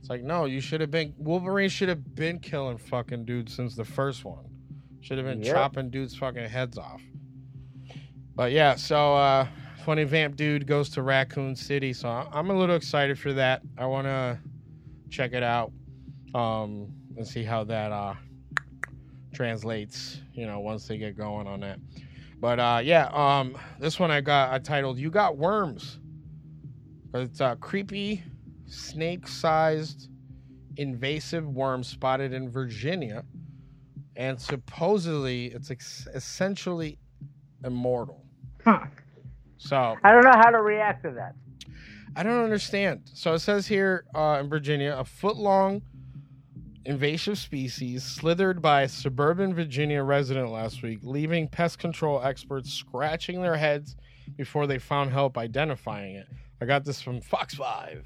It's 0.00 0.10
like, 0.10 0.22
no, 0.22 0.44
you 0.44 0.60
should 0.60 0.80
have 0.80 0.90
been 0.90 1.14
Wolverine 1.18 1.68
should 1.70 1.88
have 1.88 2.14
been 2.14 2.38
killing 2.38 2.78
fucking 2.78 3.24
dudes 3.24 3.54
since 3.54 3.74
the 3.74 3.84
first 3.84 4.24
one. 4.24 4.44
Should 5.00 5.18
have 5.18 5.26
been 5.26 5.42
Yep. 5.42 5.54
chopping 5.54 5.90
dudes 5.90 6.16
fucking 6.16 6.48
heads 6.48 6.76
off. 6.78 7.02
But 8.36 8.52
yeah, 8.52 8.74
so 8.74 9.14
uh 9.14 9.48
funny 9.86 10.04
vamp 10.04 10.36
dude 10.36 10.66
goes 10.66 10.90
to 10.90 11.02
Raccoon 11.02 11.56
City, 11.56 11.94
so 11.94 12.08
I'm 12.08 12.50
a 12.50 12.54
little 12.54 12.76
excited 12.76 13.18
for 13.18 13.32
that. 13.32 13.62
I 13.78 13.86
want 13.86 14.06
to 14.06 14.38
check 15.08 15.32
it 15.32 15.42
out 15.42 15.72
um 16.34 16.92
and 17.16 17.26
see 17.26 17.42
how 17.42 17.64
that 17.64 17.92
uh 17.92 18.14
translates, 19.32 20.20
you 20.34 20.46
know, 20.46 20.60
once 20.60 20.86
they 20.86 20.98
get 20.98 21.16
going 21.16 21.46
on 21.46 21.60
that. 21.60 21.78
But 22.38 22.60
uh 22.60 22.80
yeah, 22.84 23.08
um 23.12 23.56
this 23.80 23.98
one 23.98 24.10
I 24.10 24.20
got 24.20 24.52
I 24.52 24.58
titled 24.58 24.98
You 24.98 25.10
Got 25.10 25.38
Worms. 25.38 25.98
It's 27.14 27.40
a 27.40 27.56
creepy 27.58 28.22
snake-sized 28.66 30.10
invasive 30.76 31.48
worm 31.48 31.82
spotted 31.82 32.34
in 32.34 32.50
Virginia 32.50 33.24
and 34.16 34.38
supposedly 34.38 35.46
it's 35.46 35.70
ex- 35.70 36.06
essentially 36.14 36.98
immortal. 37.64 38.25
So 39.58 39.96
I 40.04 40.12
don't 40.12 40.24
know 40.24 40.32
how 40.32 40.50
to 40.50 40.60
react 40.60 41.02
to 41.04 41.10
that. 41.12 41.34
I 42.14 42.22
don't 42.22 42.44
understand. 42.44 43.02
So 43.14 43.34
it 43.34 43.40
says 43.40 43.66
here 43.66 44.04
uh, 44.14 44.38
in 44.40 44.48
Virginia, 44.48 44.96
a 44.98 45.04
foot 45.04 45.36
long 45.36 45.82
invasive 46.84 47.36
species 47.36 48.04
slithered 48.04 48.62
by 48.62 48.82
a 48.82 48.88
suburban 48.88 49.54
Virginia 49.54 50.02
resident 50.02 50.50
last 50.50 50.82
week, 50.82 51.00
leaving 51.02 51.48
pest 51.48 51.78
control 51.78 52.22
experts 52.22 52.72
scratching 52.72 53.42
their 53.42 53.56
heads 53.56 53.96
before 54.36 54.66
they 54.66 54.78
found 54.78 55.10
help 55.10 55.36
identifying 55.36 56.16
it. 56.16 56.26
I 56.60 56.64
got 56.66 56.84
this 56.84 57.00
from 57.02 57.20
Fox5. 57.20 58.04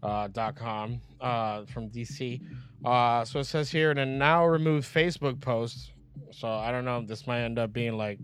Uh, 0.00 0.28
dot 0.28 0.54
com 0.54 1.00
uh, 1.20 1.64
from 1.64 1.90
DC. 1.90 2.40
Uh, 2.84 3.24
so 3.24 3.40
it 3.40 3.44
says 3.44 3.68
here 3.68 3.90
in 3.90 3.98
a 3.98 4.06
now 4.06 4.46
removed 4.46 4.86
Facebook 4.86 5.40
post. 5.40 5.90
So 6.30 6.46
I 6.46 6.70
don't 6.70 6.84
know. 6.84 7.04
This 7.04 7.26
might 7.26 7.40
end 7.40 7.58
up 7.58 7.72
being 7.72 7.96
like 7.96 8.20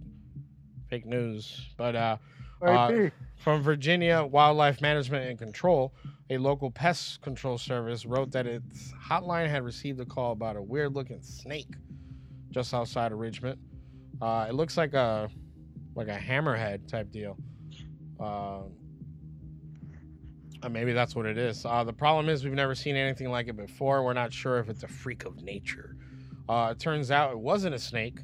fake 0.94 1.06
news, 1.06 1.60
but 1.76 1.96
uh, 1.96 2.16
uh, 2.62 3.08
from 3.36 3.62
Virginia 3.62 4.22
Wildlife 4.22 4.80
Management 4.80 5.28
and 5.28 5.36
Control, 5.36 5.92
a 6.30 6.38
local 6.38 6.70
pest 6.70 7.20
control 7.20 7.58
service 7.58 8.06
wrote 8.06 8.30
that 8.30 8.46
its 8.46 8.92
hotline 8.92 9.50
had 9.50 9.64
received 9.64 9.98
a 9.98 10.04
call 10.04 10.30
about 10.30 10.54
a 10.54 10.62
weird 10.62 10.94
looking 10.94 11.20
snake 11.20 11.74
just 12.50 12.72
outside 12.72 13.10
of 13.10 13.18
Richmond. 13.18 13.58
Uh, 14.22 14.46
it 14.48 14.54
looks 14.54 14.76
like 14.76 14.94
a 14.94 15.28
like 15.96 16.06
a 16.06 16.16
hammerhead 16.16 16.86
type 16.86 17.10
deal. 17.10 17.36
Uh, 18.20 18.60
uh, 20.62 20.68
maybe 20.70 20.92
that's 20.92 21.16
what 21.16 21.26
it 21.26 21.36
is. 21.36 21.66
Uh, 21.66 21.82
the 21.82 21.92
problem 21.92 22.28
is 22.28 22.44
we've 22.44 22.52
never 22.52 22.76
seen 22.76 22.94
anything 22.94 23.30
like 23.30 23.48
it 23.48 23.56
before. 23.56 24.04
We're 24.04 24.12
not 24.12 24.32
sure 24.32 24.60
if 24.60 24.68
it's 24.68 24.84
a 24.84 24.88
freak 24.88 25.24
of 25.24 25.42
nature. 25.42 25.96
Uh, 26.48 26.68
it 26.70 26.78
turns 26.78 27.10
out 27.10 27.32
it 27.32 27.38
wasn't 27.38 27.74
a 27.74 27.80
snake, 27.80 28.20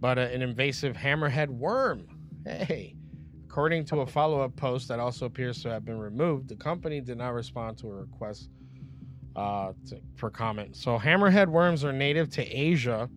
but 0.00 0.18
a, 0.18 0.32
an 0.32 0.42
invasive 0.42 0.96
hammerhead 0.96 1.48
worm. 1.48 2.06
Hey. 2.44 2.96
According 3.44 3.86
to 3.86 4.00
a 4.00 4.06
follow 4.06 4.40
up 4.42 4.54
post 4.56 4.88
that 4.88 5.00
also 5.00 5.24
appears 5.24 5.62
to 5.62 5.70
have 5.70 5.84
been 5.84 5.98
removed, 5.98 6.48
the 6.48 6.56
company 6.56 7.00
did 7.00 7.16
not 7.16 7.30
respond 7.30 7.78
to 7.78 7.88
a 7.88 7.94
request 7.94 8.50
uh, 9.34 9.72
to, 9.88 10.00
for 10.14 10.30
comment. 10.30 10.76
So, 10.76 10.98
hammerhead 10.98 11.48
worms 11.48 11.84
are 11.84 11.92
native 11.92 12.28
to 12.30 12.44
Asia, 12.44 13.08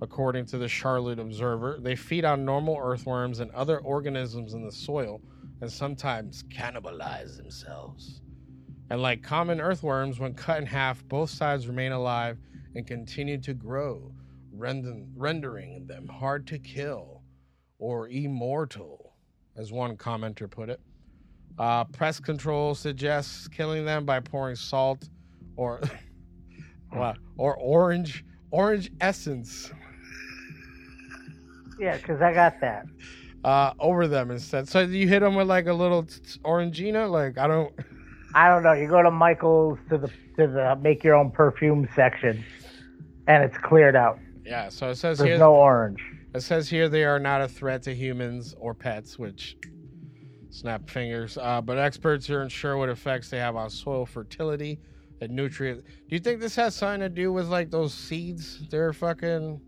according 0.00 0.46
to 0.46 0.58
the 0.58 0.68
Charlotte 0.68 1.20
Observer. 1.20 1.78
They 1.80 1.94
feed 1.94 2.24
on 2.24 2.44
normal 2.44 2.76
earthworms 2.80 3.38
and 3.38 3.50
other 3.52 3.78
organisms 3.78 4.54
in 4.54 4.64
the 4.64 4.72
soil 4.72 5.20
and 5.60 5.70
sometimes 5.70 6.42
cannibalize 6.44 7.36
themselves. 7.36 8.20
And 8.90 9.00
like 9.00 9.22
common 9.22 9.60
earthworms, 9.60 10.18
when 10.18 10.34
cut 10.34 10.58
in 10.58 10.66
half, 10.66 11.06
both 11.06 11.30
sides 11.30 11.68
remain 11.68 11.92
alive 11.92 12.36
and 12.74 12.86
continue 12.86 13.38
to 13.38 13.54
grow, 13.54 14.12
rendering 14.52 15.86
them 15.86 16.06
hard 16.08 16.46
to 16.48 16.58
kill 16.58 17.22
or 17.78 18.08
immortal, 18.08 19.14
as 19.56 19.72
one 19.72 19.96
commenter 19.96 20.48
put 20.50 20.68
it. 20.68 20.80
Uh, 21.58 21.84
pest 21.84 22.22
control 22.24 22.74
suggests 22.74 23.48
killing 23.48 23.84
them 23.84 24.04
by 24.06 24.20
pouring 24.20 24.56
salt 24.56 25.08
or 25.56 25.80
what 26.90 27.16
or 27.36 27.56
orange 27.56 28.24
orange 28.50 28.90
essence 29.00 29.70
Yeah, 31.78 31.96
because 31.96 32.20
I 32.22 32.32
got 32.32 32.60
that. 32.60 32.86
uh, 33.44 33.72
over 33.80 34.06
them 34.06 34.30
instead. 34.30 34.68
So 34.68 34.80
you 34.80 35.08
hit 35.08 35.20
them 35.20 35.34
with 35.34 35.48
like 35.48 35.66
a 35.66 35.72
little 35.74 36.04
t- 36.04 36.20
t- 36.20 36.38
orangina. 36.44 37.10
Like 37.10 37.38
I 37.38 37.46
don't. 37.46 37.72
I 38.34 38.48
don't 38.48 38.62
know. 38.62 38.72
You 38.72 38.88
go 38.88 39.02
to 39.02 39.10
Michael's 39.10 39.78
to 39.90 39.98
the 39.98 40.08
to 40.08 40.46
the 40.46 40.78
make 40.80 41.04
your 41.04 41.14
own 41.16 41.30
perfume 41.30 41.86
section, 41.94 42.42
and 43.26 43.44
it's 43.44 43.58
cleared 43.58 43.94
out. 43.96 44.18
Yeah. 44.44 44.68
So 44.68 44.90
it 44.90 44.96
says 44.96 45.18
There's 45.18 45.28
here. 45.30 45.38
no 45.38 45.54
orange. 45.54 46.00
It 46.34 46.40
says 46.42 46.68
here 46.68 46.88
they 46.88 47.04
are 47.04 47.18
not 47.18 47.42
a 47.42 47.48
threat 47.48 47.82
to 47.84 47.94
humans 47.94 48.54
or 48.58 48.74
pets, 48.74 49.18
which 49.18 49.56
snap 50.50 50.88
fingers. 50.88 51.38
Uh, 51.38 51.60
but 51.60 51.78
experts 51.78 52.28
are 52.30 52.42
unsure 52.42 52.76
what 52.76 52.88
effects 52.88 53.30
they 53.30 53.38
have 53.38 53.56
on 53.56 53.70
soil 53.70 54.06
fertility 54.06 54.80
and 55.20 55.30
nutrient. 55.32 55.84
Do 55.84 56.16
you 56.16 56.18
think 56.18 56.40
this 56.40 56.56
has 56.56 56.74
something 56.74 57.00
to 57.00 57.08
do 57.08 57.32
with 57.32 57.48
like 57.48 57.70
those 57.70 57.92
seeds? 57.94 58.66
They're 58.70 58.92
fucking. 58.92 59.60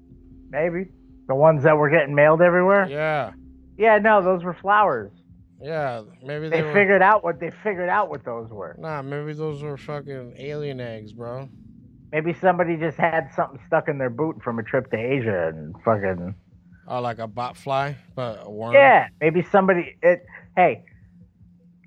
Maybe 0.51 0.91
the 1.27 1.35
ones 1.35 1.63
that 1.65 1.77
were 1.77 1.91
getting 1.91 2.15
mailed 2.15 2.41
everywhere. 2.41 2.87
Yeah. 2.89 3.33
Yeah, 3.77 3.99
no, 3.99 4.23
those 4.23 4.45
were 4.45 4.55
flowers. 4.55 5.11
Yeah. 5.61 6.03
Maybe 6.23 6.49
they, 6.49 6.59
They 6.61 6.63
were. 6.63 6.73
figured 6.73 7.03
out 7.03 7.25
what 7.25 7.41
they 7.41 7.51
figured 7.63 7.89
out 7.89 8.09
what 8.09 8.25
those 8.25 8.51
were. 8.51 8.77
Nah, 8.79 9.03
maybe 9.03 9.33
those 9.33 9.63
were 9.63 9.77
fucking 9.77 10.35
alien 10.39 10.81
eggs, 10.81 11.13
bro. 11.13 11.49
Maybe 12.15 12.33
somebody 12.41 12.77
just 12.77 12.97
had 12.97 13.31
something 13.35 13.59
stuck 13.67 13.89
in 13.89 13.99
their 13.99 14.09
boot 14.09 14.41
from 14.45 14.61
a 14.61 14.63
trip 14.63 14.89
to 14.93 14.97
Asia 14.97 15.49
and 15.49 15.75
fucking. 15.85 16.37
Oh, 16.87 17.01
like 17.01 17.19
a 17.19 17.27
bot 17.27 17.57
fly, 17.57 17.97
but 18.15 18.39
a 18.45 18.49
worm. 18.51 18.73
Yeah, 18.75 19.09
maybe 19.21 19.43
somebody. 19.51 19.97
It. 20.01 20.25
Hey, 20.55 20.85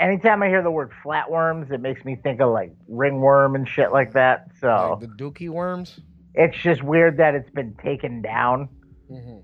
anytime 0.02 0.44
I 0.44 0.50
hear 0.50 0.62
the 0.62 0.70
word 0.70 0.92
flatworms, 1.02 1.72
it 1.72 1.80
makes 1.80 2.04
me 2.04 2.18
think 2.22 2.42
of 2.42 2.52
like 2.52 2.74
ringworm 2.90 3.56
and 3.56 3.66
shit 3.70 3.94
like 3.94 4.12
that. 4.14 4.48
So 4.60 4.98
Like 5.00 5.10
the 5.10 5.24
dookie 5.24 5.48
worms. 5.50 5.98
it's 6.36 6.58
just 6.62 6.84
weird 6.84 7.16
that 7.20 7.34
it's 7.34 7.50
been 7.52 7.76
taken 7.82 8.22
down. 8.22 8.68
hmm 9.08 9.38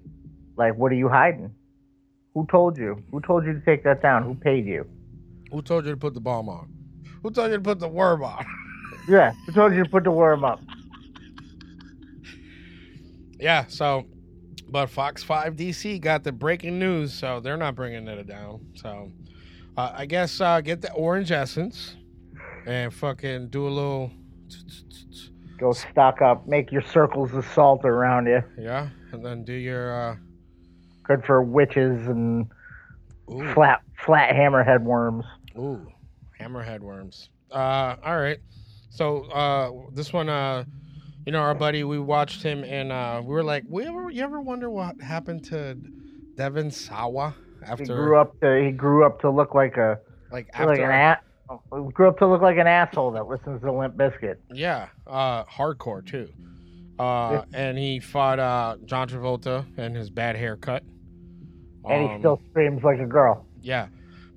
Like, 0.58 0.76
what 0.76 0.92
are 0.92 0.96
you 0.96 1.08
hiding? 1.08 1.56
Who 2.34 2.46
told 2.52 2.78
you? 2.78 3.02
Who 3.12 3.22
told 3.22 3.46
you 3.46 3.54
to 3.54 3.62
take 3.62 3.86
that 3.86 4.02
down? 4.02 4.24
Who 4.24 4.36
paid 4.36 4.66
you? 4.66 4.86
Who 5.50 5.62
told 5.62 5.86
you 5.86 5.92
to 5.92 5.98
put 5.98 6.14
the 6.14 6.20
bomb 6.20 6.50
on? 6.50 6.68
Who 7.22 7.32
told 7.32 7.52
you 7.52 7.58
to 7.58 7.64
put 7.64 7.80
the 7.80 7.88
worm 7.88 8.22
on? 8.22 8.44
Yeah, 9.08 9.34
who 9.46 9.52
told 9.52 9.74
you 9.74 9.84
to 9.84 9.90
put 9.90 10.04
the 10.04 10.12
worm 10.12 10.44
up? 10.44 10.62
yeah. 13.40 13.66
So, 13.68 14.06
but 14.70 14.88
Fox 14.88 15.24
Five 15.24 15.56
DC 15.56 16.00
got 16.02 16.24
the 16.24 16.32
breaking 16.32 16.80
news, 16.80 17.14
so 17.14 17.40
they're 17.40 17.58
not 17.58 17.76
bringing 17.76 18.08
it 18.08 18.28
down. 18.28 18.66
So, 18.76 19.12
uh, 19.78 19.92
I 19.94 20.06
guess 20.06 20.40
uh, 20.40 20.62
get 20.62 20.82
the 20.82 20.92
orange 20.94 21.32
essence 21.32 21.96
and 22.66 22.94
fucking 22.94 23.50
do 23.50 23.68
a 23.68 23.70
little. 23.70 24.12
Go 25.58 25.72
stock 25.74 26.22
up, 26.22 26.48
make 26.48 26.72
your 26.72 26.82
circles 26.82 27.34
of 27.34 27.46
salt 27.46 27.86
around 27.86 28.28
you. 28.28 28.42
Yeah, 28.58 28.90
and 29.12 29.26
then 29.26 29.44
do 29.44 29.54
your. 29.54 29.94
Uh, 30.12 30.16
Good 31.04 31.26
for 31.26 31.44
witches 31.44 32.08
and 32.08 32.48
Ooh. 33.30 33.54
flat 33.54 33.82
flat 34.06 34.34
hammerhead 34.34 34.84
worms. 34.84 35.26
Ooh, 35.58 35.86
hammerhead 36.40 36.80
worms. 36.80 37.30
Uh, 37.52 37.96
all 38.04 38.18
right. 38.18 38.40
So 38.94 39.24
uh, 39.32 39.72
this 39.92 40.14
one, 40.14 40.30
uh, 40.30 40.66
you 41.26 41.32
know, 41.32 41.40
our 41.40 41.56
buddy, 41.56 41.84
we 41.84 41.98
watched 41.98 42.44
him, 42.44 42.64
and 42.64 42.92
uh, 42.92 43.22
we 43.24 43.34
were 43.34 43.44
like, 43.44 43.64
we 43.68 43.86
ever, 43.86 44.12
you 44.12 44.22
ever 44.24 44.40
wonder 44.40 44.70
what 44.70 45.02
happened 45.02 45.44
to 45.46 45.76
Devon 46.36 46.70
Sawa 46.70 47.34
after 47.66 47.84
He 47.84 47.88
grew 47.88 48.18
up 48.20 48.40
to 48.42 48.62
he 48.64 48.70
grew 48.72 49.04
up 49.04 49.20
to 49.22 49.32
look 49.32 49.56
like 49.56 49.78
a 49.78 50.00
like 50.32 50.48
like 50.60 50.78
an 50.80 50.92
a, 50.92 51.20
oh, 51.50 51.90
grew 51.90 52.08
up 52.08 52.20
to 52.20 52.28
look 52.28 52.44
like 52.44 52.58
an 52.58 52.68
asshole 52.68 53.12
that 53.14 53.28
listens 53.28 53.62
to 53.62 53.72
Limp 53.72 53.96
Bizkit. 53.96 54.36
yeah, 54.52 54.90
uh, 55.08 55.44
hardcore 55.46 56.06
too. 56.06 56.30
Uh, 57.00 57.46
and 57.52 57.80
he 57.80 58.00
fought 58.00 58.38
uh, 58.38 58.78
John 58.86 59.10
Travolta 59.10 59.66
and 59.78 59.96
his 59.96 60.12
bad 60.12 60.36
haircut. 60.36 60.84
And 61.90 62.02
he 62.08 62.14
Um, 62.14 62.20
still 62.20 62.42
screams 62.52 62.84
like 62.84 63.00
a 63.00 63.08
girl. 63.08 63.44
Yeah. 63.62 63.88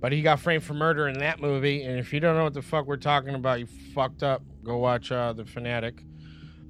But 0.00 0.12
he 0.12 0.22
got 0.22 0.40
framed 0.40 0.62
for 0.62 0.74
murder 0.74 1.08
in 1.08 1.18
that 1.20 1.40
movie. 1.40 1.84
And 1.84 1.98
if 1.98 2.12
you 2.12 2.20
don't 2.20 2.36
know 2.36 2.44
what 2.44 2.54
the 2.54 2.62
fuck 2.62 2.86
we're 2.86 2.96
talking 2.96 3.34
about, 3.34 3.60
you 3.60 3.66
fucked 3.94 4.22
up. 4.22 4.42
Go 4.62 4.76
watch 4.78 5.10
uh, 5.10 5.32
The 5.32 5.44
Fanatic. 5.44 6.04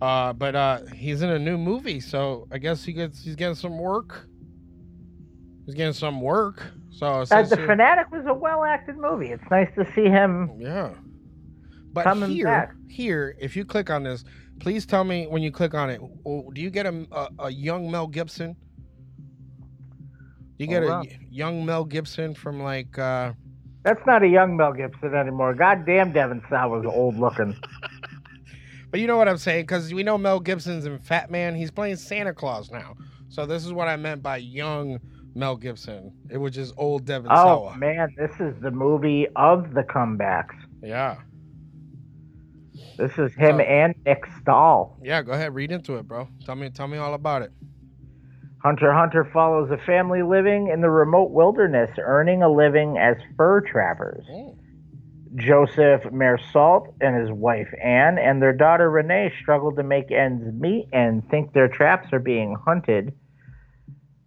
Uh, 0.01 0.33
but 0.33 0.55
uh, 0.55 0.81
he's 0.95 1.23
in 1.23 1.31
a 1.31 1.39
new 1.39 1.57
movie, 1.57 2.01
so 2.01 2.47
I 2.53 2.59
guess 2.59 2.85
he 2.85 2.93
gets 2.93 3.25
he's 3.25 3.35
getting 3.35 3.55
some 3.55 3.79
work. 3.79 4.29
He's 5.65 5.75
getting 5.75 5.95
some 5.95 6.21
work. 6.21 6.63
So 6.91 7.25
Uh, 7.31 7.43
the 7.43 7.57
Fanatic 7.57 8.11
was 8.13 8.25
a 8.27 8.35
well 8.35 8.63
acted 8.63 8.99
movie. 8.99 9.31
It's 9.33 9.51
nice 9.51 9.69
to 9.75 9.91
see 9.95 10.05
him. 10.05 10.51
Yeah. 10.59 10.91
But 11.93 12.15
here, 12.29 12.45
back. 12.45 12.75
here, 12.89 13.37
if 13.41 13.57
you 13.57 13.65
click 13.65 13.89
on 13.89 14.03
this, 14.03 14.23
please 14.61 14.85
tell 14.85 15.03
me 15.03 15.27
when 15.27 15.43
you 15.43 15.51
click 15.51 15.73
on 15.73 15.89
it, 15.89 15.99
do 16.53 16.61
you 16.61 16.69
get 16.69 16.85
a, 16.85 17.07
a, 17.11 17.29
a 17.45 17.51
young 17.51 17.91
Mel 17.91 18.07
Gibson? 18.07 18.55
Do 20.59 20.65
you 20.65 20.69
get 20.69 20.83
Hold 20.83 20.93
a 20.93 20.95
on. 21.15 21.27
young 21.31 21.67
Mel 21.67 21.85
Gibson 21.85 22.35
from 22.35 22.63
like 22.63 22.99
uh, 22.99 23.33
That's 23.83 24.05
not 24.07 24.23
a 24.23 24.29
young 24.29 24.57
Mel 24.57 24.73
Gibson 24.73 25.15
anymore. 25.15 25.55
Goddamn, 25.55 26.13
Devon 26.13 26.43
Sawa 26.49 26.79
was 26.81 26.87
old 26.87 27.19
looking. 27.19 27.57
But 28.93 29.01
you 29.01 29.09
know 29.09 29.17
what 29.19 29.29
I'm 29.29 29.37
saying? 29.37 29.65
Because 29.65 29.93
we 29.93 30.05
know 30.05 30.17
Mel 30.17 30.39
Gibson's 30.41 30.87
in 30.87 30.99
Fat 31.01 31.29
Man. 31.31 31.55
He's 31.57 31.73
playing 31.73 31.97
Santa 31.97 32.33
Claus 32.33 32.71
now. 32.71 32.95
So 33.29 33.45
this 33.45 33.67
is 33.67 33.73
what 33.73 33.89
I 33.89 33.97
meant 33.97 34.23
by 34.23 34.37
young 34.39 35.01
Mel 35.35 35.57
Gibson. 35.57 36.13
It 36.31 36.39
was 36.39 36.55
just 36.55 36.73
old 36.79 37.05
Devon 37.05 37.31
Oh 37.31 37.35
Sawa. 37.35 37.77
man, 37.77 38.15
this 38.17 38.31
is 38.41 38.55
the 38.63 38.71
movie 38.71 39.27
of 39.37 39.75
the 39.75 39.83
comebacks. 39.83 40.55
Yeah. 40.83 41.17
This 42.97 43.13
is 43.19 43.35
him 43.35 43.57
So- 43.57 43.63
and 43.65 43.95
Nick 44.07 44.25
Stahl. 44.41 44.97
Yeah, 45.03 45.21
go 45.23 45.33
ahead, 45.33 45.55
read 45.55 45.73
into 45.73 45.97
it, 45.97 46.07
bro. 46.07 46.29
Tell 46.47 46.55
me 46.55 46.71
tell 46.71 46.89
me 46.89 46.97
all 46.97 47.13
about 47.15 47.43
it. 47.43 47.53
Hunter 48.67 48.93
Hunter 48.93 49.25
follows 49.33 49.71
a 49.71 49.79
family 49.87 50.25
living 50.25 50.71
in 50.73 50.81
the 50.81 50.91
remote 50.91 51.31
wilderness, 51.31 51.89
earning 52.01 52.43
a 52.43 52.49
living 52.53 52.99
as 52.99 53.15
fur 53.37 53.61
trappers. 53.61 54.25
Oh. 54.29 54.59
Joseph 55.37 56.03
Mersault 56.11 56.93
and 57.01 57.15
his 57.15 57.31
wife 57.31 57.69
Anne 57.81 58.19
and 58.19 58.43
their 58.43 58.53
daughter 58.53 58.91
Renee 58.91 59.33
struggle 59.41 59.73
to 59.77 59.85
make 59.85 60.11
ends 60.11 60.53
meet 60.53 60.89
and 60.93 61.23
think 61.31 61.53
their 61.53 61.69
traps 61.69 62.09
are 62.13 62.19
being 62.19 62.57
hunted 62.67 63.15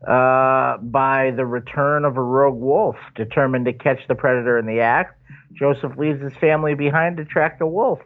uh, 0.08 0.78
by 0.78 1.34
the 1.36 1.45
return 1.45 2.06
of 2.06 2.15
a 2.15 2.23
rogue 2.23 2.62
wolf. 2.62 2.95
Determined 3.15 3.65
to 3.65 3.73
catch 3.73 3.99
the 4.08 4.15
predator 4.15 4.58
in 4.58 4.65
the 4.65 4.80
act, 4.80 5.19
Joseph 5.52 5.97
leaves 5.97 6.21
his 6.21 6.34
family 6.39 6.75
behind 6.75 7.17
to 7.17 7.25
track 7.25 7.60
the 7.60 7.67
wolf. 7.67 7.99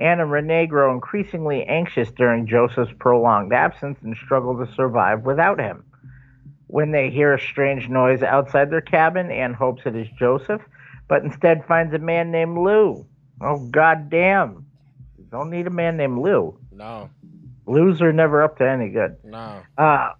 Anne 0.00 0.20
and 0.20 0.30
Renee 0.32 0.66
grow 0.66 0.94
increasingly 0.94 1.64
anxious 1.64 2.10
during 2.10 2.46
Joseph's 2.46 2.92
prolonged 2.98 3.52
absence 3.52 3.98
and 4.02 4.16
struggle 4.16 4.56
to 4.64 4.72
survive 4.72 5.24
without 5.24 5.60
him. 5.60 5.84
When 6.68 6.92
they 6.92 7.10
hear 7.10 7.34
a 7.34 7.40
strange 7.40 7.88
noise 7.88 8.22
outside 8.22 8.70
their 8.70 8.80
cabin, 8.80 9.30
Anne 9.30 9.54
hopes 9.54 9.82
it 9.84 9.94
is 9.94 10.08
Joseph, 10.18 10.62
but 11.08 11.22
instead 11.22 11.64
finds 11.66 11.92
a 11.92 11.98
man 11.98 12.30
named 12.30 12.56
Lou. 12.56 13.04
Oh, 13.42 13.58
goddamn. 13.70 14.66
You 15.18 15.24
don't 15.30 15.50
need 15.50 15.66
a 15.66 15.70
man 15.70 15.96
named 15.96 16.18
Lou. 16.18 16.58
No, 16.72 17.10
Lou's 17.66 18.00
are 18.00 18.12
never 18.12 18.42
up 18.42 18.58
to 18.58 18.68
any 18.68 18.88
good. 18.88 19.16
no. 19.24 19.62
Uh, 19.76 20.12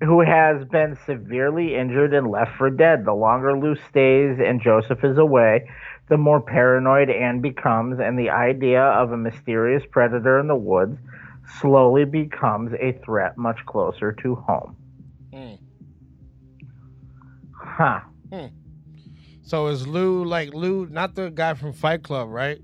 who 0.00 0.20
has 0.20 0.64
been 0.64 0.98
severely 1.06 1.76
injured 1.76 2.12
and 2.12 2.28
left 2.28 2.56
for 2.56 2.68
dead. 2.70 3.04
The 3.04 3.14
longer 3.14 3.56
Lou 3.56 3.76
stays 3.88 4.38
and 4.44 4.60
Joseph 4.60 5.04
is 5.04 5.16
away, 5.16 5.70
the 6.08 6.16
more 6.16 6.40
paranoid 6.40 7.10
Anne 7.10 7.40
becomes, 7.40 8.00
and 8.00 8.18
the 8.18 8.30
idea 8.30 8.82
of 8.82 9.12
a 9.12 9.16
mysterious 9.16 9.82
predator 9.90 10.38
in 10.38 10.48
the 10.48 10.56
woods 10.56 10.98
slowly 11.60 12.04
becomes 12.04 12.72
a 12.74 12.92
threat 13.04 13.36
much 13.38 13.58
closer 13.66 14.12
to 14.12 14.34
home. 14.34 14.76
Hmm. 15.32 15.54
Huh. 17.54 18.00
So 19.42 19.66
is 19.66 19.86
Lou 19.86 20.24
like 20.24 20.54
Lou, 20.54 20.86
not 20.86 21.14
the 21.14 21.30
guy 21.30 21.54
from 21.54 21.72
Fight 21.72 22.02
Club, 22.02 22.28
right? 22.30 22.60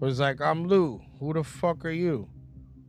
Was 0.00 0.20
like, 0.20 0.40
I'm 0.40 0.66
Lou. 0.66 1.00
Who 1.20 1.32
the 1.32 1.44
fuck 1.44 1.84
are 1.84 1.90
you? 1.90 2.28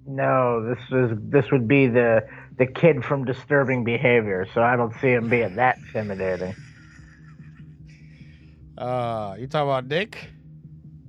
No, 0.05 0.67
this 0.67 0.83
is 0.91 1.17
this 1.29 1.45
would 1.51 1.67
be 1.67 1.88
the 1.88 2.27
the 2.57 2.65
kid 2.65 3.05
from 3.05 3.23
Disturbing 3.23 3.83
Behavior, 3.83 4.45
so 4.53 4.62
I 4.62 4.75
don't 4.75 4.93
see 4.99 5.12
him 5.12 5.29
being 5.29 5.55
that 5.55 5.77
intimidating. 5.77 6.55
Uh, 8.77 9.36
you 9.38 9.47
talking 9.47 9.69
about 9.69 9.88
Dick? 9.88 10.29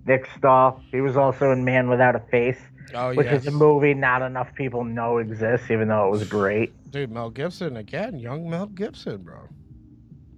Nick 0.07 0.29
Stahl, 0.37 0.81
he 0.93 1.01
was 1.01 1.17
also 1.17 1.51
in 1.51 1.65
Man 1.65 1.89
Without 1.89 2.15
a 2.15 2.21
Face, 2.31 2.59
Oh 2.95 3.15
which 3.15 3.27
yes, 3.27 3.43
is 3.43 3.47
a 3.47 3.51
movie 3.51 3.95
not 3.95 4.21
enough 4.23 4.55
people 4.55 4.85
know 4.85 5.19
exists, 5.19 5.71
even 5.71 5.89
though 5.89 6.07
it 6.09 6.11
was 6.11 6.29
great. 6.29 6.73
dude. 6.91 7.11
Mel 7.11 7.31
Gibson 7.31 7.77
again, 7.79 8.19
young 8.19 8.49
Mel 8.49 8.67
Gibson, 8.67 9.23
bro. 9.23 9.49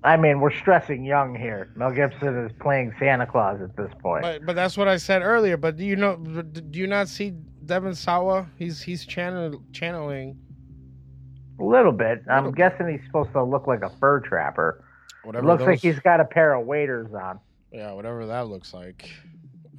I 0.04 0.16
mean, 0.16 0.38
we're 0.40 0.52
stressing 0.52 1.04
young 1.04 1.34
here. 1.34 1.72
Mel 1.74 1.90
Gibson 1.90 2.46
is 2.46 2.52
playing 2.60 2.94
Santa 3.00 3.26
Claus 3.26 3.60
at 3.60 3.76
this 3.76 3.90
point. 4.00 4.22
But 4.22 4.46
but 4.46 4.54
that's 4.54 4.76
what 4.78 4.86
I 4.86 4.98
said 4.98 5.22
earlier. 5.22 5.56
But 5.56 5.76
do 5.76 5.84
you 5.84 5.96
know? 5.96 6.14
Do 6.16 6.78
you 6.78 6.86
not 6.86 7.08
see 7.08 7.30
Devon 7.64 7.94
Sawa? 7.96 8.46
He's 8.56 8.80
he's 8.80 9.04
channel, 9.04 9.60
channeling 9.72 10.38
a 11.58 11.64
little 11.64 11.90
bit. 11.90 12.22
I'm 12.30 12.44
Little 12.44 12.52
bit. 12.52 12.56
guessing 12.56 12.88
he's 12.88 13.04
supposed 13.06 13.32
to 13.32 13.42
look 13.42 13.66
like 13.66 13.82
a 13.82 13.90
fur 13.98 14.20
trapper. 14.20 14.84
It 15.26 15.28
whatever. 15.34 15.46
looks 15.46 15.64
like 15.64 15.80
he's 15.80 15.98
got 16.00 16.20
a 16.20 16.24
pair 16.24 16.54
of 16.54 16.66
waders 16.66 17.12
on. 17.12 17.40
yeah, 17.72 17.92
whatever 17.92 18.26
that 18.26 18.46
looks 18.46 18.72
like. 18.72 19.10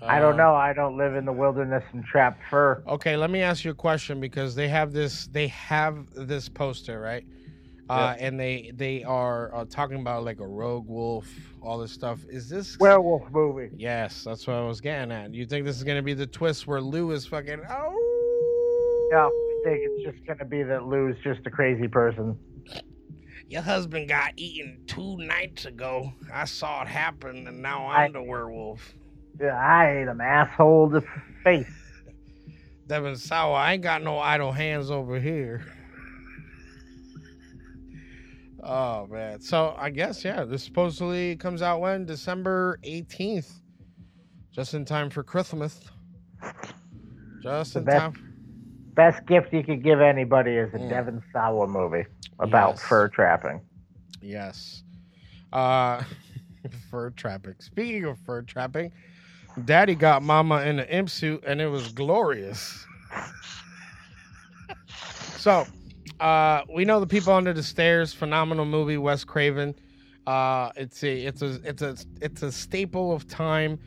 I 0.01 0.19
don't 0.19 0.33
Uh, 0.33 0.37
know. 0.37 0.55
I 0.55 0.73
don't 0.73 0.97
live 0.97 1.15
in 1.15 1.25
the 1.25 1.31
wilderness 1.33 1.83
and 1.93 2.03
trap 2.05 2.37
fur. 2.49 2.83
Okay, 2.87 3.15
let 3.17 3.31
me 3.31 3.41
ask 3.41 3.63
you 3.65 3.71
a 3.71 3.75
question 3.75 4.19
because 4.19 4.53
they 4.53 4.67
have 4.67 4.91
this 4.93 5.27
they 5.27 5.47
have 5.47 6.05
this 6.13 6.49
poster, 6.49 6.99
right? 6.99 7.23
Uh, 7.89 8.13
and 8.19 8.37
they 8.37 8.71
they 8.75 9.03
are 9.05 9.55
uh, 9.55 9.63
talking 9.69 10.01
about 10.01 10.25
like 10.25 10.41
a 10.41 10.45
rogue 10.45 10.87
wolf, 10.87 11.25
all 11.61 11.77
this 11.79 11.91
stuff. 11.93 12.19
Is 12.29 12.49
this 12.49 12.77
Werewolf 12.79 13.31
movie. 13.31 13.69
Yes, 13.75 14.23
that's 14.25 14.45
what 14.45 14.57
I 14.57 14.67
was 14.67 14.81
getting 14.81 15.11
at. 15.11 15.33
You 15.33 15.45
think 15.45 15.65
this 15.65 15.77
is 15.77 15.83
gonna 15.85 16.01
be 16.03 16.13
the 16.13 16.27
twist 16.27 16.67
where 16.67 16.81
Lou 16.81 17.11
is 17.11 17.25
fucking 17.25 17.61
oh 17.69 19.07
Yeah, 19.11 19.25
I 19.25 19.61
think 19.63 19.79
it's 19.83 20.03
just 20.03 20.25
going 20.27 20.37
to 20.39 20.45
be 20.45 20.63
that 20.63 20.83
Lou's 20.85 21.15
just 21.23 21.39
a 21.47 21.49
crazy 21.49 21.87
person. 21.87 22.37
Your 23.49 23.61
husband 23.61 24.09
got 24.09 24.33
eaten 24.35 24.81
two 24.87 25.17
nights 25.17 25.65
ago. 25.65 26.11
I 26.33 26.45
saw 26.45 26.81
it 26.81 26.87
happen 26.87 27.47
and 27.47 27.61
now 27.61 27.87
I'm 27.87 28.09
I- 28.09 28.19
the 28.19 28.23
werewolf. 28.23 28.93
Yeah, 29.39 29.55
I 29.55 29.99
ate 29.99 30.07
him 30.07 30.19
asshole 30.19 30.89
to 30.91 31.03
face. 31.43 31.67
Devon 32.87 33.15
Sawa, 33.15 33.53
I 33.55 33.73
ain't 33.73 33.83
got 33.83 34.01
no 34.01 34.17
idle 34.17 34.51
hands 34.51 34.89
over 34.89 35.19
here. 35.19 35.63
Oh 38.63 39.07
man. 39.07 39.39
So 39.39 39.75
I 39.77 39.89
guess 39.91 40.25
yeah, 40.25 40.43
this 40.43 40.63
supposedly 40.63 41.35
comes 41.37 41.61
out 41.61 41.79
when? 41.79 42.05
December 42.05 42.79
eighteenth. 42.83 43.61
Just 44.51 44.73
in 44.73 44.83
time 44.85 45.09
for 45.09 45.23
Christmas. 45.23 45.79
Just 47.43 47.73
The 47.75 47.79
in 47.79 47.85
best- 47.85 47.99
time. 48.15 48.26
Best 48.97 49.25
gift 49.27 49.53
you 49.53 49.63
could 49.63 49.83
give 49.83 50.01
anybody 50.01 50.53
is 50.53 50.73
a 50.73 50.79
Mm. 50.79 50.89
Devon 50.89 51.23
Sawa 51.31 51.67
movie 51.67 52.05
about 52.39 52.71
Yes. 52.71 52.83
fur 52.83 53.07
trapping. 53.07 53.61
Yes. 54.21 54.83
Uh 55.53 56.03
fur 56.91 57.11
trapping. 57.11 57.53
Speaking 57.59 58.05
of 58.05 58.17
fur 58.19 58.41
trapping, 58.41 58.91
Daddy 59.65 59.93
got 59.95 60.23
Mama 60.23 60.63
in 60.63 60.79
an 60.79 60.87
imp 60.89 61.09
suit 61.11 61.43
and 61.45 61.61
it 61.61 61.67
was 61.67 61.89
glorious. 61.93 62.85
so, 65.37 65.65
uh, 66.19 66.61
we 66.73 66.83
know 66.83 66.99
the 66.99 67.07
people 67.07 67.33
under 67.33 67.53
the 67.53 67.63
stairs. 67.63 68.13
Phenomenal 68.13 68.65
movie, 68.65 68.97
Wes 68.97 69.23
Craven. 69.23 69.75
Uh, 70.25 70.71
it's 70.75 71.03
a 71.03 71.25
it's 71.25 71.41
a 71.43 71.59
it's 71.63 71.81
a 71.83 71.95
it's 72.19 72.41
a 72.41 72.51
staple 72.51 73.13
of 73.13 73.27
time 73.27 73.79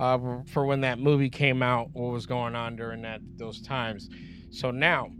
uh, 0.00 0.18
for 0.46 0.64
when 0.64 0.80
that 0.82 1.00
movie 1.00 1.28
came 1.28 1.62
out. 1.64 1.90
What 1.92 2.12
was 2.12 2.26
going 2.26 2.54
on 2.54 2.76
during 2.76 3.02
that 3.02 3.20
those 3.36 3.60
times? 3.60 4.08
So 4.52 4.70
now, 4.70 5.10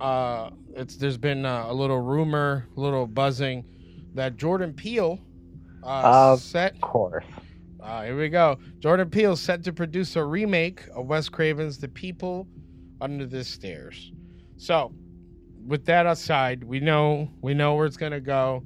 uh, 0.00 0.50
it's 0.74 0.96
there's 0.96 1.18
been 1.18 1.44
uh, 1.44 1.66
a 1.68 1.74
little 1.74 2.00
rumor, 2.00 2.66
a 2.76 2.80
little 2.80 3.06
buzzing 3.06 3.64
that 4.14 4.36
Jordan 4.36 4.72
Peele 4.72 5.20
uh, 5.82 6.32
Of 6.32 6.40
set 6.40 6.74
Of 6.74 6.80
course. 6.80 7.24
uh, 7.80 8.04
here 8.04 8.18
we 8.18 8.28
go. 8.30 8.58
Jordan 8.78 9.10
Peele 9.10 9.36
set 9.36 9.62
to 9.64 9.72
produce 9.72 10.16
a 10.16 10.24
remake 10.24 10.82
of 10.94 11.06
Wes 11.06 11.28
Craven's 11.28 11.78
The 11.78 11.88
People 11.88 12.48
Under 13.02 13.26
the 13.26 13.44
Stairs. 13.44 14.12
So, 14.56 14.92
with 15.66 15.84
that 15.84 16.06
aside, 16.06 16.64
we 16.64 16.80
know 16.80 17.30
we 17.42 17.52
know 17.52 17.74
where 17.74 17.84
it's 17.86 17.98
gonna 17.98 18.18
go, 18.20 18.64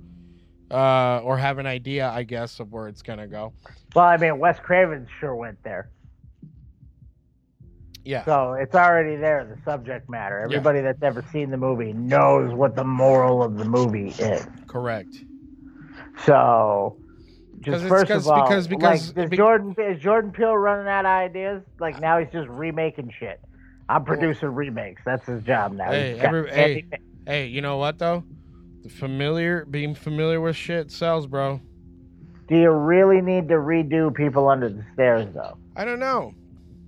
uh, 0.71 1.19
or 1.25 1.37
have 1.37 1.59
an 1.59 1.67
idea, 1.67 2.09
I 2.09 2.23
guess, 2.23 2.61
of 2.61 2.71
where 2.73 2.87
it's 2.87 3.03
gonna 3.03 3.27
go. 3.27 3.53
Well, 3.97 4.05
I 4.05 4.17
mean, 4.17 4.39
Wes 4.39 4.61
Craven 4.61 5.09
sure 5.19 5.35
went 5.35 5.61
there. 5.65 5.91
Yeah, 8.05 8.25
So 8.25 8.53
it's 8.53 8.75
already 8.75 9.17
there, 9.17 9.45
the 9.45 9.57
subject 9.65 10.11
matter. 10.11 10.39
Everybody 10.41 10.81
that's 10.83 11.03
ever 11.03 11.25
seen 11.33 11.51
the 11.51 11.57
movie 11.57 11.93
knows 11.95 12.53
what 12.53 12.77
the 12.77 12.85
moral 12.85 13.43
of 13.43 13.57
the 13.57 13.65
movie 13.65 14.11
is. 14.11 14.47
correct. 14.67 15.15
So, 16.25 16.97
just 17.61 17.87
first 17.87 18.11
of 18.11 18.27
all, 18.29 18.43
because- 18.47 18.69
because- 18.69 19.15
like, 19.17 19.25
is 19.25 19.31
be- 19.31 19.37
Jordan 19.37 19.75
is 19.79 20.01
Jordan 20.01 20.31
Peele 20.33 20.57
running 20.57 20.87
out 20.89 21.05
of 21.07 21.11
ideas? 21.11 21.63
Like 21.81 22.01
now 22.01 22.19
he's 22.19 22.31
just 22.31 22.49
remaking 22.49 23.11
shit. 23.19 23.41
I'm 23.89 24.05
producing 24.05 24.49
remakes. 24.49 25.03
That's 25.05 25.27
his 25.27 25.43
job 25.43 25.73
now. 25.73 25.91
Hey, 25.91 26.19
every, 26.19 26.51
hey, 26.51 26.85
hey, 27.27 27.47
you 27.47 27.61
know 27.61 27.77
what 27.79 27.99
though? 27.99 28.25
The 28.83 28.89
familiar, 28.89 29.65
being 29.65 29.95
familiar 29.95 30.41
with 30.41 30.57
shit 30.57 30.91
sells, 30.91 31.27
bro. 31.27 31.61
Do 32.49 32.57
you 32.57 32.71
really 32.71 33.23
need 33.23 33.49
to 33.49 33.55
redo 33.55 34.15
People 34.15 34.49
Under 34.49 34.69
the 34.69 34.85
Stairs 34.93 35.27
though? 35.35 35.57
I 35.77 35.85
don't 35.85 35.99
know. 35.99 36.33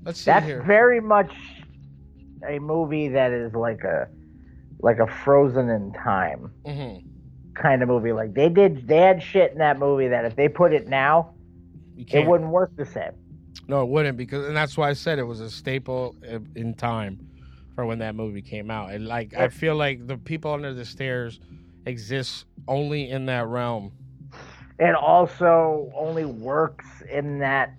Let's 0.06 0.20
see 0.20 0.30
That's 0.30 0.46
here. 0.46 0.62
very 0.66 1.00
much 1.00 1.32
a 2.48 2.58
movie 2.58 3.08
that 3.08 3.32
is 3.32 3.52
like 3.54 3.82
a 3.82 4.08
like 4.80 4.98
a 4.98 5.06
frozen 5.06 5.68
in 5.68 5.92
time 5.92 6.52
hmm 6.64 6.98
kind 7.56 7.82
of 7.82 7.88
movie. 7.88 8.12
Like 8.12 8.34
they 8.34 8.48
did, 8.48 8.86
they 8.86 8.98
had 8.98 9.22
shit 9.22 9.52
in 9.52 9.58
that 9.58 9.78
movie 9.78 10.08
that 10.08 10.24
if 10.24 10.36
they 10.36 10.48
put 10.48 10.72
it 10.72 10.88
now, 10.88 11.32
it 12.12 12.26
wouldn't 12.26 12.50
work 12.50 12.72
the 12.76 12.84
same. 12.84 13.12
No, 13.68 13.82
it 13.82 13.88
wouldn't 13.88 14.16
because, 14.16 14.46
and 14.46 14.56
that's 14.56 14.76
why 14.76 14.90
I 14.90 14.92
said 14.92 15.18
it 15.18 15.24
was 15.24 15.40
a 15.40 15.50
staple 15.50 16.14
in 16.54 16.74
time 16.74 17.18
for 17.74 17.84
when 17.84 17.98
that 17.98 18.14
movie 18.14 18.42
came 18.42 18.70
out. 18.70 18.92
And 18.92 19.08
like, 19.08 19.34
I 19.34 19.48
feel 19.48 19.74
like 19.74 20.06
the 20.06 20.18
people 20.18 20.52
under 20.52 20.72
the 20.72 20.84
stairs 20.84 21.40
exist 21.84 22.44
only 22.68 23.10
in 23.10 23.26
that 23.26 23.46
realm. 23.46 23.92
It 24.78 24.94
also 24.94 25.90
only 25.96 26.26
works 26.26 26.86
in 27.10 27.38
that 27.38 27.74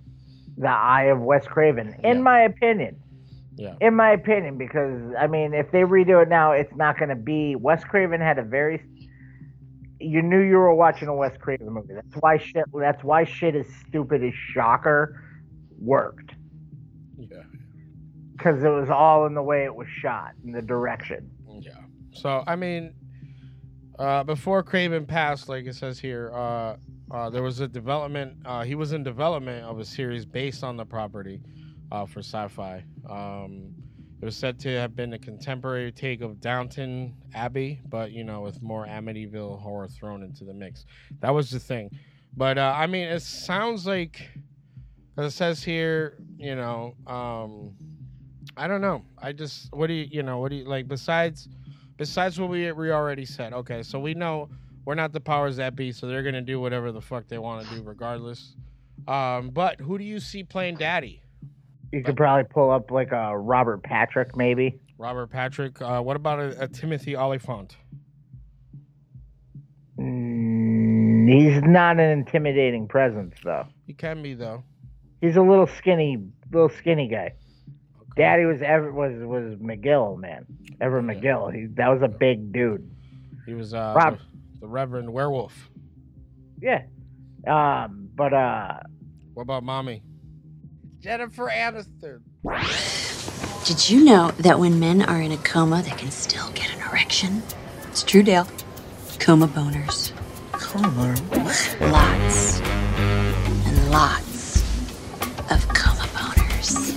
the 0.58 0.70
eye 0.70 1.06
of 1.06 1.20
Wes 1.20 1.46
Craven, 1.48 1.96
in 2.04 2.18
Yeah. 2.18 2.22
my 2.24 2.42
opinion. 2.42 2.98
Yeah. 3.56 3.76
In 3.82 3.96
my 3.96 4.12
opinion, 4.12 4.58
because 4.58 5.14
I 5.20 5.28
mean, 5.28 5.54
if 5.54 5.72
they 5.72 5.82
redo 5.82 6.22
it 6.22 6.30
now, 6.30 6.52
it's 6.52 6.76
not 6.76 6.98
going 7.00 7.10
to 7.10 7.16
be. 7.16 7.56
Wes 7.56 7.84
Craven 7.84 8.22
had 8.22 8.38
a 8.38 8.44
very. 8.44 8.84
You 10.00 10.22
knew 10.22 10.40
you 10.42 10.58
were 10.58 10.74
watching 10.76 11.08
a 11.08 11.16
Wes 11.16 11.36
Craven 11.40 11.68
movie. 11.72 11.96
That's 11.96 12.14
why 12.20 12.38
shit. 12.38 12.66
That's 12.74 13.04
why 13.04 13.24
shit 13.24 13.56
as 13.56 13.66
stupid 13.88 14.24
as 14.24 14.34
Shocker 14.54 15.24
worked 15.80 16.34
Yeah. 17.18 17.44
because 18.34 18.64
it 18.64 18.70
was 18.70 18.90
all 18.92 19.26
in 19.26 19.34
the 19.34 19.42
way 19.44 19.64
it 19.64 19.74
was 19.76 19.88
shot 19.88 20.34
and 20.46 20.54
the 20.54 20.62
direction. 20.62 21.30
Yeah. 21.60 21.72
So 22.12 22.44
I 22.46 22.56
mean, 22.56 22.94
uh, 23.98 24.24
before 24.24 24.62
Craven 24.62 25.08
passed, 25.08 25.50
like 25.50 25.66
it 25.66 25.74
says 25.74 26.00
here, 26.00 26.32
uh, 26.34 26.76
uh, 27.12 27.30
there 27.30 27.44
was 27.44 27.60
a 27.60 27.68
development. 27.68 28.38
Uh, 28.46 28.64
he 28.64 28.76
was 28.76 28.92
in 28.94 29.04
development 29.04 29.66
of 29.66 29.80
a 29.80 29.86
series 29.86 30.26
based 30.26 30.64
on 30.64 30.78
the 30.78 30.86
property 30.86 31.42
uh, 31.92 32.06
for 32.06 32.20
sci-fi. 32.20 32.84
Um, 33.10 33.74
It 34.20 34.26
was 34.26 34.36
said 34.36 34.60
to 34.62 34.70
have 34.70 34.96
been 34.96 35.14
a 35.14 35.20
contemporary 35.20 35.92
take 35.92 36.22
of 36.22 36.42
Downton 36.42 37.14
Abbey, 37.36 37.82
but 37.88 38.12
you 38.12 38.24
know, 38.24 38.42
with 38.42 38.62
more 38.64 38.88
Amityville 38.88 39.62
horror 39.62 39.88
thrown 39.88 40.24
into 40.24 40.44
the 40.44 40.54
mix. 40.54 40.86
That 41.20 41.34
was 41.34 41.52
the 41.52 41.60
thing. 41.60 41.92
But 42.36 42.58
uh, 42.58 42.74
I 42.76 42.88
mean, 42.88 43.08
it 43.08 43.22
sounds 43.22 43.86
like, 43.86 44.28
as 45.18 45.34
it 45.34 45.36
says 45.36 45.64
here, 45.64 46.18
you 46.36 46.56
know, 46.56 46.96
um, 47.06 47.76
I 48.56 48.68
don't 48.68 48.82
know. 48.82 49.06
I 49.22 49.34
just, 49.34 49.72
what 49.72 49.88
do 49.88 49.94
you, 49.94 50.08
you 50.10 50.24
know, 50.24 50.40
what 50.40 50.50
do 50.50 50.56
you 50.58 50.66
like? 50.66 50.88
Besides, 50.88 51.48
besides 51.98 52.40
what 52.40 52.50
we 52.50 52.72
we 52.72 52.92
already 52.92 53.26
said. 53.26 53.54
Okay, 53.54 53.84
so 53.84 54.00
we 54.00 54.16
know 54.16 54.50
we're 54.88 54.96
not 54.96 55.12
the 55.12 55.20
powers 55.20 55.58
that 55.58 55.76
be, 55.76 55.92
so 55.92 56.08
they're 56.08 56.24
gonna 56.24 56.42
do 56.42 56.62
whatever 56.62 56.94
the 56.94 57.02
fuck 57.02 57.28
they 57.28 57.38
want 57.38 57.68
to 57.68 57.76
do, 57.76 57.84
regardless. 57.84 58.56
Um, 59.06 59.50
but 59.50 59.82
who 59.82 59.98
do 59.98 60.06
you 60.06 60.22
see 60.22 60.46
playing 60.46 60.78
Daddy? 60.78 61.22
You 61.92 62.02
could 62.02 62.16
probably 62.16 62.46
pull 62.46 62.72
up 62.72 62.90
like 62.90 63.12
a 63.12 63.38
Robert 63.38 63.84
Patrick, 63.84 64.38
maybe. 64.38 64.80
Robert 64.98 65.28
Patrick. 65.28 65.82
Uh, 65.82 66.00
what 66.00 66.16
about 66.16 66.40
a, 66.40 66.64
a 66.64 66.68
Timothy 66.70 67.18
Olyphant? 67.18 67.76
Mm, 70.00 71.34
he's 71.34 71.62
not 71.64 72.00
an 72.00 72.10
intimidating 72.10 72.88
presence, 72.88 73.36
though. 73.44 73.68
He 73.88 73.94
can 73.94 74.24
be 74.24 74.36
though. 74.36 74.64
He's 75.20 75.36
a 75.36 75.42
little 75.42 75.68
skinny, 75.68 76.18
little 76.54 76.70
skinny 76.70 77.10
guy. 77.10 77.34
Daddy 78.16 78.46
was 78.46 78.62
ever 78.62 78.94
was 78.94 79.12
was 79.18 79.60
McGill, 79.60 80.18
man. 80.18 80.46
Everett 80.80 81.04
McGill. 81.04 81.54
He 81.54 81.66
that 81.76 81.90
was 81.90 82.02
a 82.02 82.08
big 82.08 82.54
dude. 82.54 82.90
He 83.46 83.54
was 83.54 83.74
uh, 83.74 83.94
Rob- 83.94 84.20
the, 84.60 84.66
the 84.66 84.68
Reverend 84.68 85.12
Werewolf. 85.12 85.70
Yeah. 86.62 86.84
Um, 87.48 88.10
but 88.16 88.34
uh, 88.34 88.80
What 89.34 89.44
about 89.44 89.64
Mommy? 89.64 90.04
Jennifer 91.00 91.50
Aniston. 91.50 92.22
Did 93.66 93.90
you 93.90 94.04
know 94.04 94.32
that 94.40 94.60
when 94.60 94.80
men 94.80 95.02
are 95.04 95.22
in 95.22 95.32
a 95.32 95.38
coma, 95.38 95.82
they 95.82 95.92
can 95.92 96.12
still 96.12 96.50
get 96.52 96.74
an 96.74 96.82
erection? 96.90 97.44
It's 97.88 98.04
true, 98.04 98.24
Dale. 98.24 98.48
Coma 99.20 99.48
boners. 99.48 100.12
Coma? 100.52 101.16
Lots 101.92 102.60
and 102.62 103.92
lots 103.92 104.62
of 105.52 105.68
coma 105.70 106.04
boners. 106.14 106.92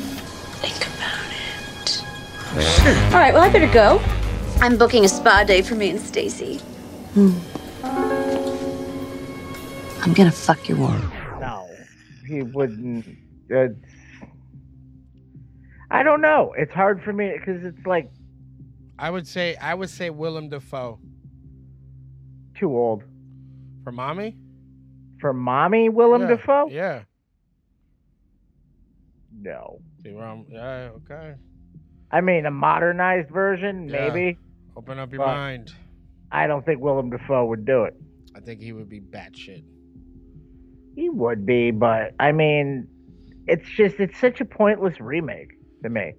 Think 0.60 0.86
about 0.96 1.30
it. 1.32 3.12
All 3.12 3.20
right, 3.20 3.34
well, 3.34 3.42
I 3.42 3.50
better 3.52 3.72
go. 3.72 4.00
I'm 4.60 4.76
booking 4.76 5.04
a 5.04 5.08
spa 5.08 5.44
day 5.44 5.62
for 5.62 5.74
me 5.74 5.90
and 5.90 6.00
Stacy. 6.00 6.58
Hmm. 7.14 7.32
I'm 10.02 10.12
gonna 10.14 10.30
fuck 10.32 10.68
your 10.68 10.78
ward. 10.78 11.02
no, 11.40 11.68
he 12.26 12.42
wouldn't. 12.42 13.06
Uh, 13.54 13.68
I 15.90 16.02
don't 16.02 16.20
know. 16.20 16.54
It's 16.56 16.72
hard 16.72 17.02
for 17.02 17.12
me 17.12 17.32
because 17.36 17.64
it's 17.64 17.84
like 17.86 18.10
I 18.98 19.10
would 19.10 19.26
say 19.26 19.56
I 19.56 19.74
would 19.74 19.90
say 19.90 20.10
Willem 20.10 20.48
Dafoe 20.48 20.98
too 22.58 22.76
old 22.76 23.02
for 23.84 23.92
Mommy. 23.92 24.36
for 25.20 25.32
mommy. 25.32 25.88
Willem 25.88 26.22
yeah. 26.22 26.28
Dafoe? 26.28 26.68
Yeah. 26.70 27.02
No. 29.32 29.80
See 30.02 30.12
where 30.12 30.24
I'm? 30.24 30.44
Yeah. 30.48 30.90
Okay. 30.96 31.34
I 32.10 32.20
mean, 32.20 32.46
a 32.46 32.50
modernized 32.50 33.30
version, 33.30 33.88
Yeah. 33.88 34.08
maybe. 34.08 34.38
Open 34.76 34.98
up 34.98 35.12
your 35.12 35.24
mind. 35.24 35.72
I 36.32 36.46
don't 36.46 36.64
think 36.64 36.80
Willem 36.80 37.10
Dafoe 37.10 37.46
would 37.46 37.64
do 37.64 37.84
it. 37.84 37.94
I 38.34 38.40
think 38.40 38.60
he 38.60 38.72
would 38.72 38.88
be 38.88 39.00
batshit. 39.00 39.64
He 40.94 41.08
would 41.08 41.46
be, 41.46 41.70
but 41.70 42.14
I 42.18 42.32
mean, 42.32 42.86
it's 43.46 43.68
just 43.68 43.96
it's 44.00 44.18
such 44.18 44.40
a 44.40 44.44
pointless 44.44 45.00
remake 45.00 45.52
to 45.82 45.88
me. 45.88 46.12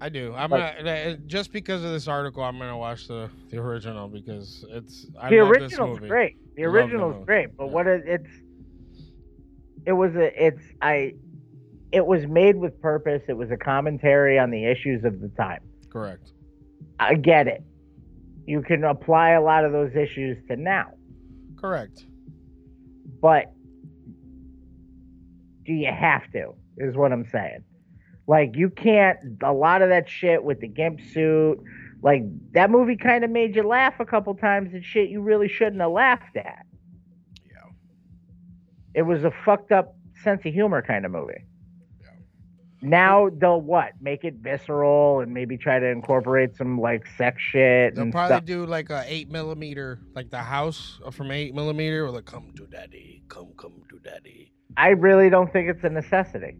I 0.00 0.08
do. 0.08 0.34
I'm 0.34 0.50
Like- 0.50 0.78
gonna 0.78 0.90
uh, 0.90 1.16
just 1.26 1.52
because 1.52 1.84
of 1.84 1.92
this 1.92 2.08
article. 2.08 2.42
I'm 2.42 2.58
gonna 2.58 2.76
watch 2.76 3.06
the 3.06 3.30
the 3.50 3.58
original 3.58 4.08
because 4.08 4.64
it's 4.70 5.06
I 5.20 5.30
the 5.30 5.38
original's 5.38 5.98
movie. 6.00 6.08
great. 6.08 6.36
The 6.56 6.62
love 6.64 6.72
the 6.72 6.78
original's 6.78 7.24
great, 7.26 7.56
but 7.56 7.70
what 7.70 7.86
it, 7.86 8.02
it's 8.06 8.28
it 9.86 9.92
was 9.92 10.14
a 10.16 10.44
it's 10.46 10.62
I 10.80 11.14
it 11.92 12.04
was 12.04 12.26
made 12.26 12.56
with 12.56 12.80
purpose. 12.80 13.22
It 13.28 13.34
was 13.36 13.50
a 13.50 13.56
commentary 13.56 14.38
on 14.38 14.50
the 14.50 14.64
issues 14.64 15.04
of 15.04 15.20
the 15.20 15.28
time. 15.28 15.60
Correct. 15.90 16.32
I 16.98 17.14
get 17.14 17.46
it. 17.46 17.62
You 18.46 18.62
can 18.62 18.82
apply 18.84 19.30
a 19.30 19.40
lot 19.42 19.64
of 19.64 19.70
those 19.72 19.94
issues 19.94 20.36
to 20.48 20.56
now, 20.56 20.94
Correct. 21.56 22.04
but 23.20 23.52
do 25.64 25.72
you 25.72 25.90
have 25.92 26.30
to? 26.32 26.52
Is 26.78 26.96
what 26.96 27.12
I'm 27.12 27.26
saying. 27.30 27.64
Like 28.26 28.56
you 28.56 28.70
can't 28.70 29.18
a 29.42 29.52
lot 29.52 29.82
of 29.82 29.88
that 29.90 30.08
shit 30.08 30.42
with 30.42 30.60
the 30.60 30.68
gimp 30.68 31.00
suit. 31.12 31.58
Like 32.02 32.22
that 32.52 32.70
movie 32.70 32.96
kind 32.96 33.24
of 33.24 33.30
made 33.30 33.54
you 33.54 33.62
laugh 33.62 33.94
a 34.00 34.04
couple 34.04 34.34
times 34.34 34.72
and 34.74 34.84
shit 34.84 35.08
you 35.10 35.20
really 35.20 35.48
shouldn't 35.48 35.80
have 35.80 35.90
laughed 35.92 36.36
at. 36.36 36.66
Yeah. 37.46 37.70
It 38.94 39.02
was 39.02 39.24
a 39.24 39.32
fucked 39.44 39.72
up 39.72 39.96
sense 40.22 40.42
of 40.44 40.52
humor 40.52 40.82
kind 40.82 41.04
of 41.04 41.12
movie. 41.12 41.44
Yeah. 42.00 42.08
Now 42.80 43.28
they'll 43.36 43.60
what? 43.60 43.92
Make 44.00 44.24
it 44.24 44.34
visceral 44.40 45.20
and 45.20 45.32
maybe 45.34 45.56
try 45.56 45.78
to 45.78 45.86
incorporate 45.86 46.56
some 46.56 46.80
like 46.80 47.06
sex 47.18 47.40
shit 47.40 47.94
They'll 47.94 48.10
probably 48.10 48.36
stuff. 48.36 48.44
do 48.46 48.66
like 48.66 48.90
a 48.90 49.04
eight 49.06 49.30
millimeter, 49.30 50.00
like 50.14 50.30
the 50.30 50.38
house 50.38 51.00
from 51.12 51.30
eight 51.30 51.54
millimeter, 51.54 52.04
or 52.06 52.10
like 52.10 52.24
come 52.24 52.52
to 52.56 52.66
daddy, 52.66 53.22
come 53.28 53.52
come 53.56 53.82
to 53.90 53.98
daddy. 53.98 54.52
I 54.76 54.88
really 54.88 55.30
don't 55.30 55.52
think 55.52 55.68
it's 55.68 55.84
a 55.84 55.90
necessity. 55.90 56.56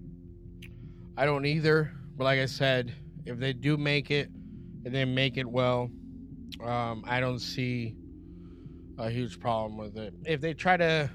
I 1.17 1.25
don't 1.25 1.47
either, 1.47 1.93
but 2.17 2.25
like 2.25 2.39
I 2.39 2.47
said, 2.47 2.95
if 3.25 3.39
they 3.39 3.53
do 3.53 3.77
make 3.77 4.11
it 4.11 4.29
and 4.85 4.95
they 4.95 5.05
make 5.05 5.37
it 5.37 5.49
well, 5.49 5.91
um, 6.63 7.05
I 7.07 7.21
don't 7.21 7.39
see 7.39 7.97
a 8.99 9.11
huge 9.11 9.41
problem 9.41 9.79
with 9.79 9.97
it. 9.97 10.15
If 10.25 10.41
they 10.41 10.55
try 10.55 10.77
to 10.77 11.11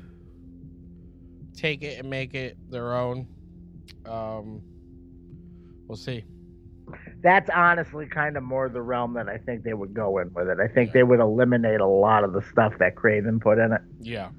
take 1.55 1.83
it 1.83 1.99
and 1.99 2.09
make 2.09 2.33
it 2.33 2.57
their 2.69 2.95
own, 2.95 3.27
um, 4.05 4.61
we'll 5.87 5.97
see. 5.97 6.25
That's 7.21 7.49
honestly 7.49 8.05
kind 8.05 8.37
of 8.37 8.43
more 8.43 8.69
the 8.69 8.81
realm 8.81 9.13
that 9.15 9.27
I 9.27 9.37
think 9.37 9.63
they 9.63 9.73
would 9.73 9.93
go 9.93 10.19
in 10.19 10.31
with 10.33 10.47
it. 10.47 10.59
I 10.59 10.67
think 10.67 10.93
they 10.93 11.03
would 11.03 11.19
eliminate 11.19 11.81
a 11.81 11.87
lot 11.87 12.23
of 12.23 12.33
the 12.33 12.41
stuff 12.41 12.73
that 12.79 12.95
Craven 12.95 13.39
put 13.39 13.57
in 13.57 13.73
it. 13.73 13.81
Yeah. 13.99 14.29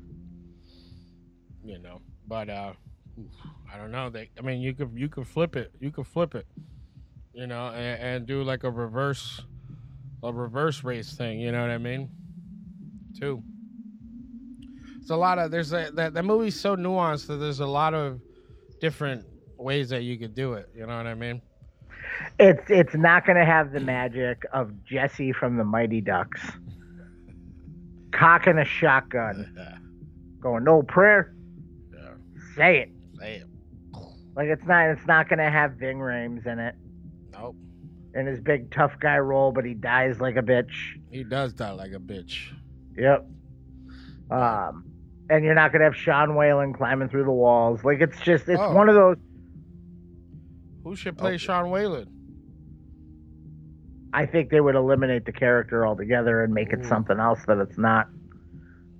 You 1.65 1.79
know, 1.81 2.01
but 2.29 2.49
uh 2.49 2.72
I 3.72 3.76
don't 3.76 3.91
know. 3.91 4.11
They 4.11 4.31
I 4.39 4.43
mean 4.43 4.61
you 4.61 4.74
could 4.74 4.93
you 4.95 5.09
could 5.09 5.26
flip 5.26 5.57
it. 5.57 5.72
You 5.81 5.91
could 5.91 6.07
flip 6.07 6.35
it. 6.35 6.47
You 7.33 7.47
know, 7.47 7.68
and, 7.68 8.01
and 8.01 8.26
do 8.26 8.43
like 8.43 8.64
a 8.64 8.70
reverse 8.70 9.43
a 10.22 10.33
reverse 10.33 10.83
race 10.83 11.12
thing, 11.12 11.41
you 11.41 11.53
know 11.53 11.61
what 11.61 11.70
I 11.70 11.79
mean? 11.79 12.11
Too. 13.18 13.43
It's 15.01 15.11
a 15.11 15.16
lot 15.16 15.39
of 15.39 15.51
there's 15.51 15.72
a 15.72 15.91
that 15.95 16.14
that 16.14 16.24
movie's 16.24 16.59
so 16.59 16.76
nuanced 16.76 17.26
that 17.29 17.37
there's 17.37 17.61
a 17.61 17.66
lot 17.66 17.95
of 17.95 18.20
different 18.81 19.24
ways 19.57 19.89
that 19.89 20.03
you 20.03 20.18
could 20.18 20.35
do 20.35 20.55
it, 20.55 20.68
you 20.74 20.87
know 20.87 20.97
what 20.97 21.07
I 21.07 21.14
mean? 21.14 21.41
It's 22.39 22.62
it's 22.68 22.95
not 22.95 23.24
going 23.24 23.37
to 23.37 23.45
have 23.45 23.72
the 23.72 23.81
magic 23.81 24.45
of 24.53 24.85
Jesse 24.85 25.33
from 25.33 25.57
the 25.57 25.64
Mighty 25.64 26.01
Ducks 26.01 26.41
cocking 28.12 28.59
a 28.59 28.64
shotgun, 28.64 29.57
going 30.41 30.64
no 30.64 30.83
prayer, 30.83 31.35
say 32.59 32.79
it. 32.81 32.91
Say 33.19 33.35
it. 33.37 33.47
Like 34.37 34.49
it's 34.49 34.65
not 34.67 34.91
it's 34.91 35.07
not 35.07 35.29
going 35.29 35.39
to 35.39 35.51
have 35.51 35.73
Ving 35.75 35.99
Rhames 35.99 36.47
in 36.47 36.59
it 36.59 36.75
Nope. 37.33 37.57
in 38.15 38.27
his 38.27 38.41
big 38.41 38.71
tough 38.71 38.93
guy 39.01 39.19
role, 39.19 39.51
but 39.53 39.65
he 39.65 39.75
dies 39.75 40.21
like 40.21 40.37
a 40.37 40.43
bitch. 40.43 40.73
He 41.11 41.25
does 41.25 41.53
die 41.53 41.73
like 41.73 41.93
a 41.93 41.99
bitch. 41.99 42.53
Yep. 42.97 43.27
Um, 44.31 44.85
and 45.31 45.45
you're 45.45 45.55
not 45.55 45.73
gonna 45.73 45.85
have 45.85 45.97
Sean 45.97 46.35
Whalen 46.35 46.73
climbing 46.73 47.09
through 47.09 47.25
the 47.25 47.31
walls. 47.33 47.83
Like 47.85 48.01
it's 48.01 48.21
just 48.21 48.49
it's 48.49 48.61
Oh. 48.61 48.75
one 48.75 48.89
of 48.89 48.95
those. 48.95 49.17
Who 50.85 50.95
should 50.97 51.19
play 51.19 51.37
Sean 51.39 51.71
Whalen? 51.71 52.09
I 54.13 54.25
think 54.27 54.51
they 54.51 54.61
would 54.61 54.75
eliminate 54.75 55.27
the 55.27 55.33
character 55.33 55.87
altogether 55.87 56.43
and 56.43 56.53
make 56.55 56.73
it 56.73 56.81
Ooh. 56.81 56.89
something 56.89 57.19
else 57.19 57.41
that 57.47 57.59
it's 57.59 57.77
not. 57.79 58.09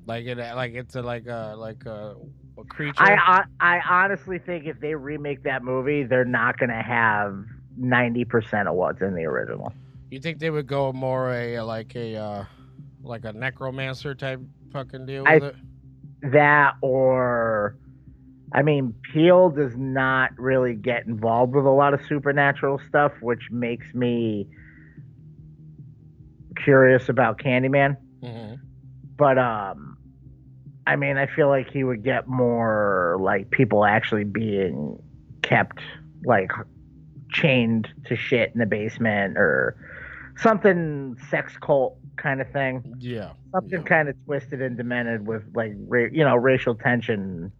Like 0.07 0.27
it 0.27 0.39
like 0.39 0.75
it's 0.75 0.97
a 0.97 1.03
like 1.03 1.27
a 1.27 1.55
like 1.57 1.85
a, 1.87 2.15
a 2.59 2.65
creature. 2.65 3.03
I, 3.03 3.45
I 3.61 3.77
I 3.77 3.81
honestly 3.89 4.39
think 4.39 4.67
if 4.67 4.81
they 4.81 4.95
remake 4.95 5.43
that 5.45 5.63
movie, 5.63 6.05
they're 6.05 6.25
not 6.25 6.59
gonna 6.59 6.83
have 6.83 7.45
ninety 7.77 8.25
percent 8.25 8.69
of 8.69 8.75
what's 8.75 9.01
in 9.01 9.15
the 9.15 9.25
original. 9.25 9.73
You 10.11 10.21
think 10.21 10.39
they 10.39 10.51
would 10.51 10.67
go 10.67 10.93
more 10.93 11.33
a 11.33 11.61
like 11.61 11.95
a 11.95 12.17
uh 12.17 12.45
like 13.03 13.25
a 13.25 13.33
necromancer 13.33 14.15
type 14.15 14.41
fucking 14.73 15.07
deal 15.07 15.25
I- 15.27 15.35
with 15.35 15.45
it? 15.45 15.57
That 16.33 16.75
or, 16.83 17.77
I 18.53 18.63
mean, 18.63 18.93
Peele 19.13 19.51
does 19.51 19.77
not 19.77 20.31
really 20.37 20.75
get 20.75 21.07
involved 21.07 21.55
with 21.55 21.65
a 21.65 21.71
lot 21.71 21.95
of 21.95 22.01
supernatural 22.09 22.81
stuff, 22.89 23.13
which 23.21 23.51
makes 23.53 23.95
me 23.95 24.49
curious 26.57 27.09
about 27.09 27.39
Candyman. 27.39 27.97
Mm-hmm. 28.23 28.55
but 29.17 29.39
um 29.39 29.98
i 30.89 30.97
mean 30.97 31.17
i 31.17 31.27
feel 31.27 31.49
like 31.49 31.71
he 31.71 31.85
would 31.85 32.03
get 32.03 32.27
more 32.27 33.17
like 33.21 33.51
people 33.51 33.85
actually 33.85 34.25
being 34.25 34.99
kept 35.43 35.81
like 36.25 36.51
chained 37.31 37.89
to 38.07 38.17
shit 38.17 38.51
in 38.53 38.59
the 38.59 38.67
basement 38.67 39.37
or 39.37 39.77
something 40.37 41.17
sex 41.31 41.57
cult 41.61 41.99
kind 42.17 42.41
of 42.41 42.51
thing. 42.51 42.95
Yeah. 42.99 43.33
Something 43.53 43.83
kind 43.85 44.09
of 44.09 44.17
twisted 44.25 44.61
and 44.61 44.77
demented 44.77 45.27
with 45.27 45.45
like 45.55 45.73
ra- 45.87 46.09
you 46.13 46.25
know 46.25 46.37
racial 46.37 46.75
tension 46.75 47.53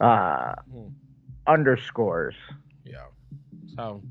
uh 0.00 0.54
underscores. 1.46 2.34
Yeah. 2.84 3.06
So 3.76 4.02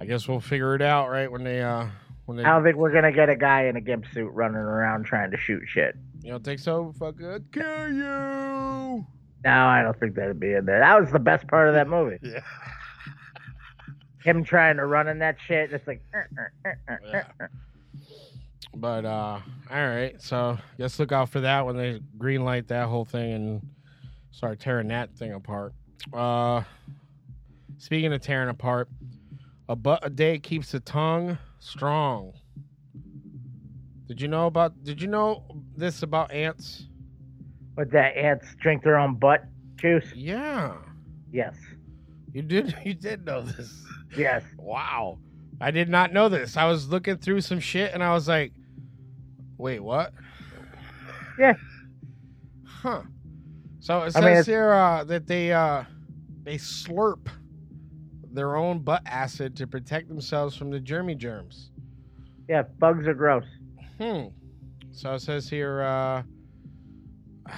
I 0.00 0.06
guess 0.06 0.28
we'll 0.28 0.40
figure 0.40 0.74
it 0.74 0.82
out, 0.82 1.08
right? 1.10 1.30
When 1.30 1.44
they 1.44 1.62
uh 1.62 1.86
when 2.26 2.36
they 2.36 2.44
I 2.44 2.50
don't 2.50 2.64
think 2.64 2.76
we're 2.76 2.92
gonna 2.92 3.12
get 3.12 3.28
a 3.28 3.36
guy 3.36 3.66
in 3.66 3.76
a 3.76 3.80
gimp 3.80 4.06
suit 4.12 4.30
running 4.32 4.56
around 4.56 5.04
trying 5.04 5.30
to 5.30 5.36
shoot 5.36 5.62
shit. 5.66 5.96
You 6.22 6.30
don't 6.30 6.44
think 6.44 6.60
so? 6.60 6.92
Fuck 6.98 7.20
it. 7.20 7.42
Kill 7.52 7.88
you. 7.88 9.06
No, 9.44 9.66
I 9.66 9.82
don't 9.82 9.98
think 9.98 10.14
that'd 10.14 10.38
be 10.38 10.52
in 10.54 10.64
there. 10.66 10.78
That 10.80 11.00
was 11.00 11.10
the 11.10 11.18
best 11.18 11.46
part 11.48 11.68
of 11.68 11.74
that 11.74 11.88
movie. 11.88 12.18
Yeah. 12.32 12.40
Him 14.24 14.44
trying 14.44 14.76
to 14.76 14.86
run 14.86 15.08
in 15.08 15.18
that 15.18 15.36
shit. 15.44 15.72
It's 15.72 15.84
like. 15.84 16.00
"Uh, 16.14 16.20
uh, 16.64 16.94
uh, 17.12 17.16
uh." 17.40 17.46
But 18.74 19.04
uh 19.04 19.40
all 19.70 19.86
right, 19.88 20.20
so 20.22 20.56
just 20.78 20.98
look 20.98 21.12
out 21.12 21.28
for 21.28 21.40
that 21.40 21.66
when 21.66 21.76
they 21.76 22.00
green 22.16 22.44
light 22.44 22.68
that 22.68 22.86
whole 22.88 23.04
thing 23.04 23.32
and 23.32 23.66
start 24.30 24.60
tearing 24.60 24.88
that 24.88 25.14
thing 25.16 25.32
apart. 25.32 25.74
Uh 26.12 26.62
speaking 27.78 28.12
of 28.12 28.20
tearing 28.22 28.48
apart, 28.48 28.88
a 29.68 29.76
butt 29.76 30.00
a 30.02 30.10
day 30.10 30.38
keeps 30.38 30.72
the 30.72 30.80
tongue 30.80 31.36
strong. 31.58 32.32
Did 34.06 34.20
you 34.20 34.28
know 34.28 34.46
about 34.46 34.82
did 34.84 35.02
you 35.02 35.08
know 35.08 35.44
this 35.76 36.02
about 36.02 36.32
ants? 36.32 36.88
But 37.74 37.90
that 37.92 38.16
ants 38.16 38.46
drink 38.60 38.82
their 38.82 38.98
own 38.98 39.14
butt 39.16 39.44
juice. 39.76 40.12
Yeah. 40.14 40.74
Yes. 41.32 41.56
You 42.32 42.42
did 42.42 42.74
you 42.84 42.94
did 42.94 43.24
know 43.24 43.42
this. 43.42 43.84
Yes. 44.16 44.42
Wow. 44.58 45.18
I 45.60 45.70
did 45.70 45.88
not 45.88 46.12
know 46.12 46.28
this. 46.28 46.56
I 46.56 46.66
was 46.66 46.88
looking 46.88 47.18
through 47.18 47.40
some 47.42 47.60
shit 47.60 47.92
and 47.94 48.02
I 48.02 48.12
was 48.12 48.28
like, 48.28 48.52
wait, 49.58 49.80
what? 49.80 50.12
Yeah. 51.38 51.54
Huh. 52.64 53.02
So 53.80 54.02
it 54.02 54.16
I 54.16 54.20
mean, 54.20 54.36
says 54.36 54.46
here 54.46 54.72
uh, 54.72 55.04
that 55.04 55.26
they 55.26 55.52
uh, 55.52 55.84
they 56.42 56.56
slurp 56.56 57.28
their 58.32 58.56
own 58.56 58.80
butt 58.80 59.02
acid 59.06 59.56
to 59.56 59.66
protect 59.66 60.08
themselves 60.08 60.56
from 60.56 60.70
the 60.70 60.80
germy 60.80 61.16
germs. 61.16 61.70
Yeah. 62.48 62.62
Bugs 62.78 63.06
are 63.06 63.14
gross. 63.14 63.44
Hmm. 63.98 64.26
So 64.92 65.14
it 65.14 65.20
says 65.20 65.48
here, 65.48 65.82
uh, 65.82 66.22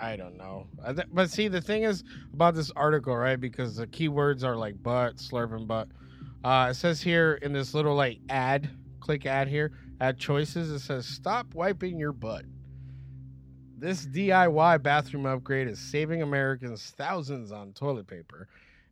I 0.00 0.16
don't 0.16 0.36
know. 0.36 0.66
But 1.12 1.30
see, 1.30 1.48
the 1.48 1.60
thing 1.60 1.84
is 1.84 2.04
about 2.32 2.54
this 2.54 2.70
article, 2.76 3.16
right? 3.16 3.40
Because 3.40 3.76
the 3.76 3.86
keywords 3.86 4.44
are 4.44 4.56
like 4.56 4.82
butt, 4.82 5.16
slurping 5.16 5.66
butt. 5.66 5.88
Uh, 6.44 6.68
it 6.70 6.74
says 6.74 7.00
here 7.00 7.34
in 7.42 7.52
this 7.52 7.72
little 7.72 7.94
like 7.94 8.20
ad, 8.28 8.68
click 9.00 9.24
ad 9.24 9.48
here, 9.48 9.72
add 10.00 10.18
choices. 10.18 10.70
It 10.70 10.80
says 10.80 11.06
stop 11.06 11.54
wiping 11.54 11.98
your 11.98 12.12
butt. 12.12 12.44
This 13.78 14.06
DIY 14.06 14.82
bathroom 14.82 15.26
upgrade 15.26 15.68
is 15.68 15.78
saving 15.78 16.22
Americans 16.22 16.94
thousands 16.96 17.50
on 17.50 17.72
toilet 17.72 18.06
paper. 18.06 18.48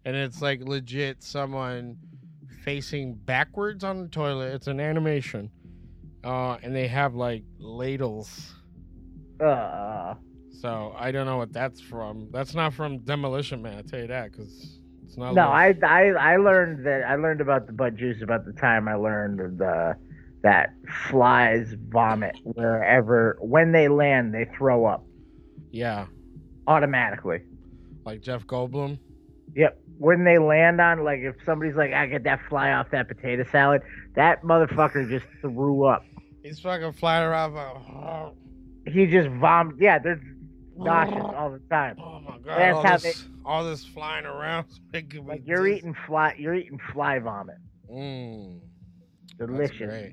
And 0.07 0.17
it's 0.17 0.43
like 0.43 0.63
legit 0.63 1.23
someone 1.23 1.99
facing 2.65 3.15
backwards 3.15 3.85
on 3.85 4.03
the 4.03 4.09
toilet. 4.09 4.55
It's 4.55 4.67
an 4.67 4.81
animation. 4.81 5.51
Uh, 6.25 6.57
and 6.63 6.75
they 6.75 6.89
have 6.89 7.15
like 7.15 7.45
ladles. 7.59 8.55
Uh, 9.41 10.15
So 10.61 10.95
I 10.99 11.11
don't 11.13 11.27
know 11.27 11.37
what 11.37 11.53
that's 11.53 11.81
from. 11.81 12.29
That's 12.33 12.55
not 12.55 12.73
from 12.73 12.99
Demolition 13.01 13.61
Man. 13.63 13.79
I 13.79 13.83
tell 13.83 14.01
you 14.01 14.07
that 14.07 14.33
because 14.33 14.79
it's 15.05 15.17
not. 15.19 15.35
no, 15.35 15.49
like- 15.49 15.83
I, 15.85 16.09
I 16.13 16.33
I 16.33 16.37
learned 16.37 16.87
that 16.87 17.05
I 17.05 17.17
learned 17.17 17.41
about 17.41 17.67
the 17.67 17.73
butt 17.73 17.97
juice 17.97 18.23
about 18.23 18.45
the 18.47 18.53
time 18.55 18.89
I 18.89 18.95
learned 18.95 19.59
the 19.59 19.97
that 20.43 20.71
flies 21.11 21.75
vomit 21.89 22.37
wherever 22.45 23.37
when 23.41 23.73
they 23.73 23.89
land 23.89 24.33
they 24.35 24.47
throw 24.57 24.85
up 24.87 25.05
Yeah, 25.71 26.07
automatically. 26.67 27.41
like 28.05 28.21
Jeff 28.23 28.47
Goldblum. 28.47 28.99
Yep. 29.57 29.81
When 29.99 30.25
they 30.25 30.39
land 30.39 30.81
on 30.81 31.03
like 31.05 31.21
if 31.21 31.37
somebody's 31.47 31.77
like 31.77 31.93
I 31.93 32.07
get 32.07 32.25
that 32.25 32.41
fly 32.49 32.73
off 32.73 32.91
that 32.93 33.09
potato 33.09 33.45
salad, 33.51 33.83
that 34.17 34.43
motherfucker 34.43 35.09
just 35.09 35.27
threw 35.41 35.85
up. 35.85 36.05
He's 36.45 36.61
fucking 36.61 36.93
flying 36.93 37.25
around. 37.25 37.55
Like, 37.55 38.95
He 38.95 39.07
just 39.07 39.29
vomited. 39.31 39.81
Yeah, 39.81 39.99
they're 39.99 40.21
nauseous 40.77 41.25
all 41.37 41.51
the 41.51 41.59
time. 41.71 41.97
oh 41.99 42.21
my 42.21 42.37
god! 42.39 42.45
That's 42.47 42.77
all, 42.77 42.83
how 42.83 42.97
this, 42.99 43.29
all 43.45 43.65
this 43.65 43.85
flying 43.85 44.27
around. 44.27 44.67
Like 44.93 45.43
you're 45.47 45.67
eating 45.67 45.97
fly, 46.07 46.35
you're 46.39 46.55
eating 46.55 46.79
fly 46.93 47.19
vomit. 47.19 47.57
Mm, 47.91 48.61
that's 49.39 49.51
Delicious. 49.51 49.91
great. 49.91 50.13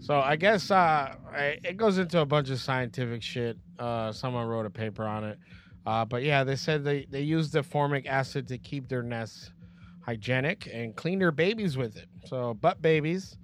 So 0.00 0.18
I 0.18 0.36
guess 0.36 0.70
uh, 0.70 1.14
it 1.32 1.76
goes 1.76 1.96
into 1.96 2.18
a 2.18 2.26
bunch 2.26 2.50
of 2.50 2.60
scientific 2.60 3.22
shit. 3.22 3.56
Uh, 3.78 4.12
someone 4.12 4.46
wrote 4.46 4.66
a 4.66 4.70
paper 4.70 5.04
on 5.04 5.24
it. 5.24 5.38
Uh, 5.86 6.04
but 6.04 6.22
yeah, 6.22 6.44
they 6.44 6.56
said 6.56 6.84
they, 6.84 7.06
they 7.08 7.22
use 7.22 7.50
the 7.50 7.62
formic 7.62 8.06
acid 8.06 8.46
to 8.48 8.58
keep 8.58 8.88
their 8.88 9.02
nests 9.02 9.52
hygienic 10.00 10.68
and 10.72 10.96
clean 10.96 11.18
their 11.20 11.30
babies 11.30 11.76
with 11.76 11.96
it. 11.96 12.08
So 12.26 12.54
butt 12.54 12.82
babies, 12.82 13.36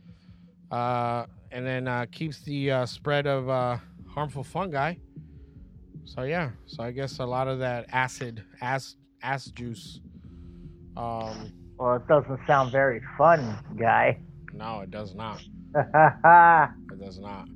uh, 0.73 1.27
and 1.51 1.67
then 1.67 1.89
uh, 1.89 2.07
keeps 2.11 2.43
the 2.43 2.71
uh, 2.71 2.87
spread 2.87 3.27
of 3.27 3.49
uh, 3.49 3.79
harmful 4.09 4.45
fungi. 4.45 4.95
So 6.05 6.23
yeah, 6.23 6.51
so 6.67 6.83
I 6.83 6.91
guess 6.91 7.19
a 7.19 7.25
lot 7.27 7.49
of 7.49 7.59
that 7.61 7.87
acid, 7.93 8.43
ass 8.61 8.97
ass 9.23 9.47
juice. 9.47 10.01
Um, 10.97 11.53
Well, 11.79 11.97
it 11.97 12.09
doesn't 12.09 12.41
sound 12.47 12.73
very 12.73 13.01
fun, 13.17 13.59
guy. 13.79 14.19
no, 14.53 14.81
it 14.81 14.91
does 14.91 15.15
not. 15.15 15.41
It 16.93 16.99
does 17.01 17.19
not. 17.19 17.47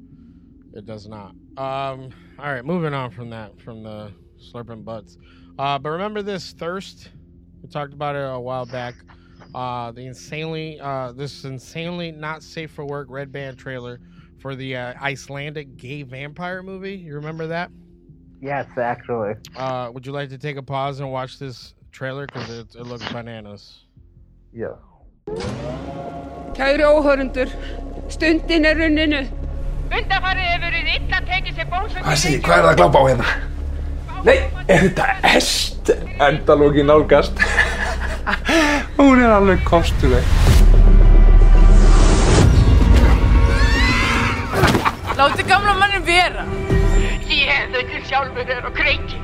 It 0.74 0.86
does 0.86 1.09
not. 1.09 1.30
Um. 1.57 2.11
All 2.38 2.53
right, 2.53 2.64
moving 2.64 2.95
on 2.95 3.11
from 3.11 3.30
that, 3.30 3.61
from 3.61 3.82
the 3.82 4.12
slurping 4.38 4.84
butts. 4.84 5.16
Uh, 5.59 5.78
but 5.78 5.90
remember 5.90 6.22
this 6.22 6.53
thirst? 6.53 7.11
We 7.62 7.68
talked 7.68 7.93
about 7.95 8.16
it 8.16 8.20
a 8.20 8.38
while 8.40 8.66
back. 8.66 8.95
Uh, 9.55 9.92
the 9.92 10.07
insanely, 10.07 10.80
uh, 10.80 11.12
this 11.12 11.44
insanely 11.44 12.11
not 12.11 12.42
safe 12.42 12.70
for 12.70 12.84
work 12.84 13.07
red 13.11 13.30
band 13.30 13.59
trailer 13.59 14.00
for 14.38 14.55
the 14.55 14.76
uh, 14.76 14.94
Icelandic 15.00 15.76
gay 15.76 16.03
vampire 16.03 16.62
movie. 16.62 16.96
You 16.96 17.14
remember 17.14 17.46
that? 17.48 17.70
yes, 18.42 18.66
actually. 18.76 19.34
Uh, 19.57 19.90
would 19.94 20.05
you 20.05 20.12
like 20.12 20.28
to 20.30 20.38
take 20.38 20.57
a 20.57 20.62
pause 20.62 21.00
and 21.00 21.11
watch 21.11 21.38
this 21.38 21.74
trailer 21.92 22.26
because 22.26 22.50
it, 22.50 22.74
it 22.74 22.82
looks 22.82 23.11
bananas? 23.12 23.84
Yeah. 24.53 24.74
Kæru 26.53 26.84
áhörundur, 26.84 27.48
stundin 28.09 28.66
er 28.66 28.76
runninu. 28.76 29.22
Undarfarið 29.92 30.48
hefur 30.48 30.66
verið 30.66 30.90
illa 30.96 31.20
tekið 31.28 31.61
sér 31.61 31.70
bónsöngin. 31.70 32.05
Hvað 32.05 32.18
segir, 32.24 32.42
hvað 32.44 32.59
er 32.59 32.66
það 32.66 32.72
að 32.72 32.80
glápa 32.80 32.98
á 32.98 33.05
hérna? 33.09 33.30
Nei, 34.26 34.36
er 34.66 34.84
þetta 34.88 35.07
hest? 35.22 35.94
Endalóki 36.28 36.84
nálgast. 36.88 37.40
Hún 38.96 39.22
er 39.22 39.30
alveg 39.34 39.64
kostuleg. 39.66 40.24
Láti 45.18 45.42
gamla 45.46 45.74
mannin 45.78 46.04
vera. 46.06 46.44
Ég 47.32 47.72
þau 47.72 47.82
til 47.90 48.02
sjálfur 48.06 48.52
er 48.54 48.62
á 48.62 48.70
kreiki. 48.76 49.18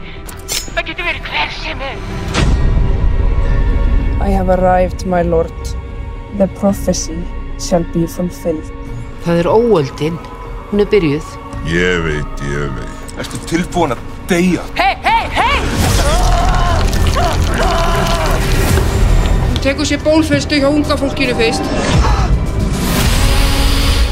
Það 0.74 0.88
getur 0.90 1.06
verið 1.08 1.28
hver 1.30 1.54
sem 1.62 1.84
er. 1.90 1.98
I 4.18 4.30
have 4.34 4.50
arrived, 4.50 5.06
my 5.06 5.22
lord. 5.22 5.74
The 6.38 6.48
prophecy 6.58 7.18
shall 7.58 7.86
be 7.94 8.06
fulfilled. 8.06 8.72
Það 9.24 9.44
er 9.44 9.50
óöldin. 9.52 10.18
Hún 10.70 10.82
er 10.82 10.90
byrjuð. 10.90 11.30
Ég 11.70 12.02
veit, 12.04 12.42
ég 12.50 12.74
veit. 12.76 13.14
Ertu 13.18 13.40
tilbúin 13.50 13.94
að 13.94 14.02
deyja? 14.30 14.66
Hei, 14.78 14.94
hei, 15.02 15.07
tekur 19.62 19.86
sér 19.86 20.00
bólfestu 20.04 20.54
hjá 20.60 20.68
unga 20.68 20.96
fólkinu 20.96 21.34
fyrst. 21.38 21.62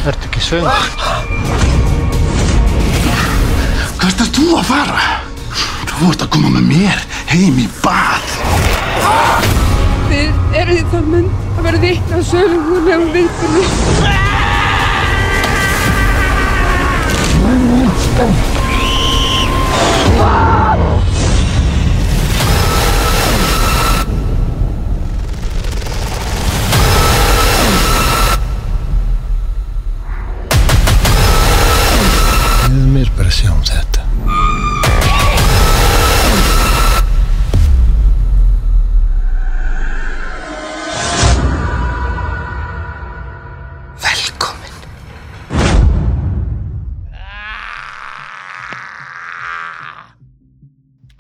Ertu 0.07 0.29
ekki 0.29 0.41
sögum? 0.43 0.71
Hvert 4.01 4.21
ert 4.25 4.35
þú 4.39 4.47
að 4.59 4.65
fara? 4.71 5.07
Þú 5.97 6.11
ert 6.13 6.25
að 6.27 6.33
koma 6.35 6.51
með 6.59 6.65
mér 6.71 6.99
heim 7.31 7.57
í 7.63 7.67
bað. 7.81 8.27
Þið 10.11 10.31
eruð 10.63 10.79
í 10.81 10.85
það 10.93 11.05
mynd 11.15 11.33
að 11.57 11.63
vera 11.69 11.83
vitna 11.87 12.23
sögulegum 12.31 13.11
viðbyrði. 13.17 13.65
Við 20.17 20.66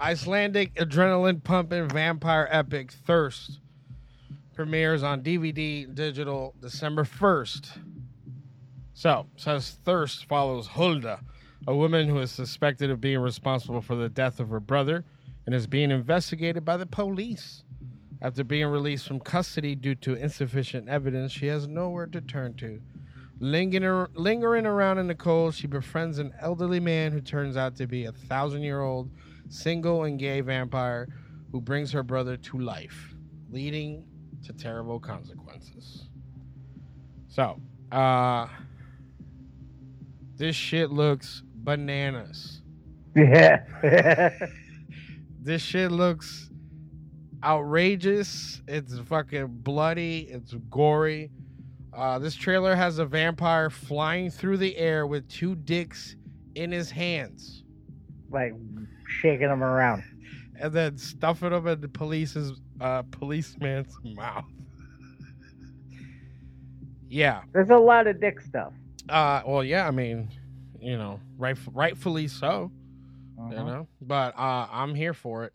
Icelandic 0.07 0.73
adrenaline 0.77 1.43
pumping 1.43 1.89
vampire 1.89 2.47
epic 2.53 2.93
Thirst 2.93 3.59
premieres 4.55 5.03
on 5.03 5.21
DVD 5.21 5.93
digital 5.93 6.55
December 6.61 7.03
1st. 7.03 7.81
So, 8.95 9.27
says 9.35 9.79
Thirst 9.85 10.27
follows 10.27 10.69
Hulda, 10.69 11.19
a 11.67 11.75
woman 11.75 12.09
who 12.09 12.21
is 12.21 12.31
suspected 12.31 12.89
of 12.89 13.01
being 13.01 13.19
responsible 13.19 13.81
for 13.81 13.97
the 13.97 14.09
death 14.09 14.39
of 14.39 14.49
her 14.51 14.61
brother 14.61 15.05
and 15.45 15.53
is 15.53 15.67
being 15.67 15.91
investigated 15.91 16.65
by 16.65 16.77
the 16.77 16.87
police. 16.87 17.65
After 18.23 18.45
being 18.45 18.69
released 18.69 19.09
from 19.09 19.19
custody 19.19 19.75
due 19.75 19.97
to 19.97 20.15
insufficient 20.15 20.89
evidence, 20.89 21.33
she 21.33 21.49
has 21.49 21.67
nowhere 21.67 22.07
to 22.07 22.21
turn 22.21 22.55
to. 22.59 22.81
Lingering, 23.41 24.07
lingering 24.15 24.67
around 24.67 24.99
in 24.99 25.09
the 25.09 25.17
cold, 25.17 25.57
she 25.57 25.67
befriends 25.67 26.21
an 26.21 26.33
elderly 26.41 26.79
man 26.79 27.11
who 27.11 27.21
turns 27.21 27.57
out 27.57 27.75
to 27.79 27.89
be 27.89 28.05
a 28.05 28.13
thousand 28.13 28.63
year 28.63 28.83
old 28.83 29.11
single 29.49 30.05
and 30.05 30.19
gay 30.19 30.41
vampire 30.41 31.09
who 31.53 31.61
brings 31.61 31.93
her 31.93 32.03
brother 32.03 32.37
to 32.37 32.59
life, 32.59 33.15
leading 33.51 34.05
to 34.45 34.53
terrible 34.53 34.99
consequences. 35.01 36.09
So, 37.29 37.61
uh, 37.93 38.49
this 40.37 40.57
shit 40.57 40.91
looks 40.91 41.43
bananas. 41.55 42.63
Yeah. 43.15 44.31
This 45.43 45.63
shit 45.63 45.93
looks 45.93 46.51
outrageous. 47.45 48.63
It's 48.67 48.99
fucking 48.99 49.47
bloody. 49.63 50.23
It's 50.29 50.55
gory. 50.69 51.31
Uh, 51.97 52.19
this 52.19 52.35
trailer 52.35 52.75
has 52.75 52.99
a 52.99 53.07
vampire 53.07 53.71
flying 53.71 54.29
through 54.29 54.57
the 54.57 54.77
air 54.77 55.07
with 55.07 55.29
two 55.29 55.55
dicks 55.55 56.17
in 56.57 56.73
his 56.73 56.91
hands. 56.91 57.63
like 58.29 58.55
shaking 59.21 59.49
them 59.49 59.63
around. 59.63 60.03
and 60.61 60.73
then 60.73 60.97
stuffing 60.99 61.51
them 61.51 61.67
in 61.67 61.81
the 61.81 61.89
police's 61.89 62.61
uh, 62.81 63.03
policeman's 63.11 63.95
mouth. 64.05 64.45
yeah. 67.09 67.43
There's 67.53 67.71
a 67.71 67.77
lot 67.77 68.07
of 68.07 68.21
dick 68.21 68.41
stuff. 68.41 68.73
Uh, 69.09 69.43
well, 69.47 69.63
yeah. 69.65 69.87
I 69.87 69.91
mean, 69.91 70.29
you 70.81 70.97
know, 70.97 71.21
right, 71.39 71.57
rightfully 71.73 72.29
so. 72.29 72.71
You 73.39 73.45
Uh-huh. 73.57 73.65
know, 73.65 73.89
but 74.01 74.35
uh, 74.39 74.67
I'm 74.73 74.95
here 74.95 75.13
for 75.15 75.45
it. 75.45 75.53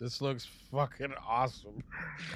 This 0.00 0.20
looks 0.20 0.46
fucking 0.70 1.12
awesome. 1.26 1.82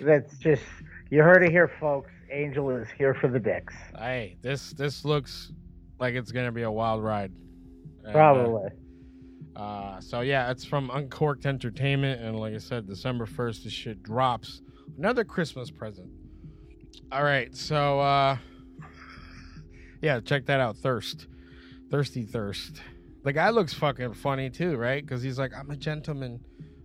That's 0.01 0.37
just 0.39 0.62
you 1.11 1.22
heard 1.22 1.43
it 1.45 1.51
here, 1.51 1.70
folks. 1.81 2.11
Angel 2.31 2.68
is 2.70 2.89
here 2.97 3.14
for 3.14 3.29
the 3.29 3.39
dicks. 3.39 3.74
Hey, 3.97 4.37
this 4.43 4.72
this 4.72 5.05
looks 5.05 5.53
like 6.01 6.14
it's 6.14 6.33
gonna 6.33 6.53
be 6.53 6.62
a 6.62 6.70
wild 6.70 7.03
ride. 7.03 7.33
And, 8.01 8.09
uh, 8.09 8.12
Probably. 8.12 8.66
Uh, 8.66 8.70
so 10.01 10.21
yeah, 10.21 10.51
it's 10.51 10.65
from 10.65 10.91
Uncorked 10.91 11.47
Entertainment, 11.47 12.21
and 12.23 12.39
like 12.39 12.55
I 12.55 12.59
said, 12.59 12.87
December 12.87 13.27
first, 13.27 13.65
this 13.65 13.73
shit 13.73 14.03
drops. 14.03 14.63
Another 14.97 15.25
Christmas 15.25 15.71
present. 15.71 16.11
All 17.11 17.23
right, 17.25 17.55
so 17.57 18.01
uh, 18.01 18.37
yeah, 20.03 20.21
check 20.21 20.47
that 20.47 20.61
out. 20.61 20.77
Thirst, 20.77 21.27
thirsty 21.91 22.23
thirst. 22.25 22.81
The 23.25 23.33
guy 23.33 23.51
looks 23.51 23.75
fucking 23.75 24.15
funny 24.15 24.49
too, 24.51 24.77
right? 24.77 25.05
Because 25.05 25.23
he's 25.23 25.39
like, 25.39 25.53
I'm 25.59 25.71
a 25.71 25.77
gentleman. 25.77 26.41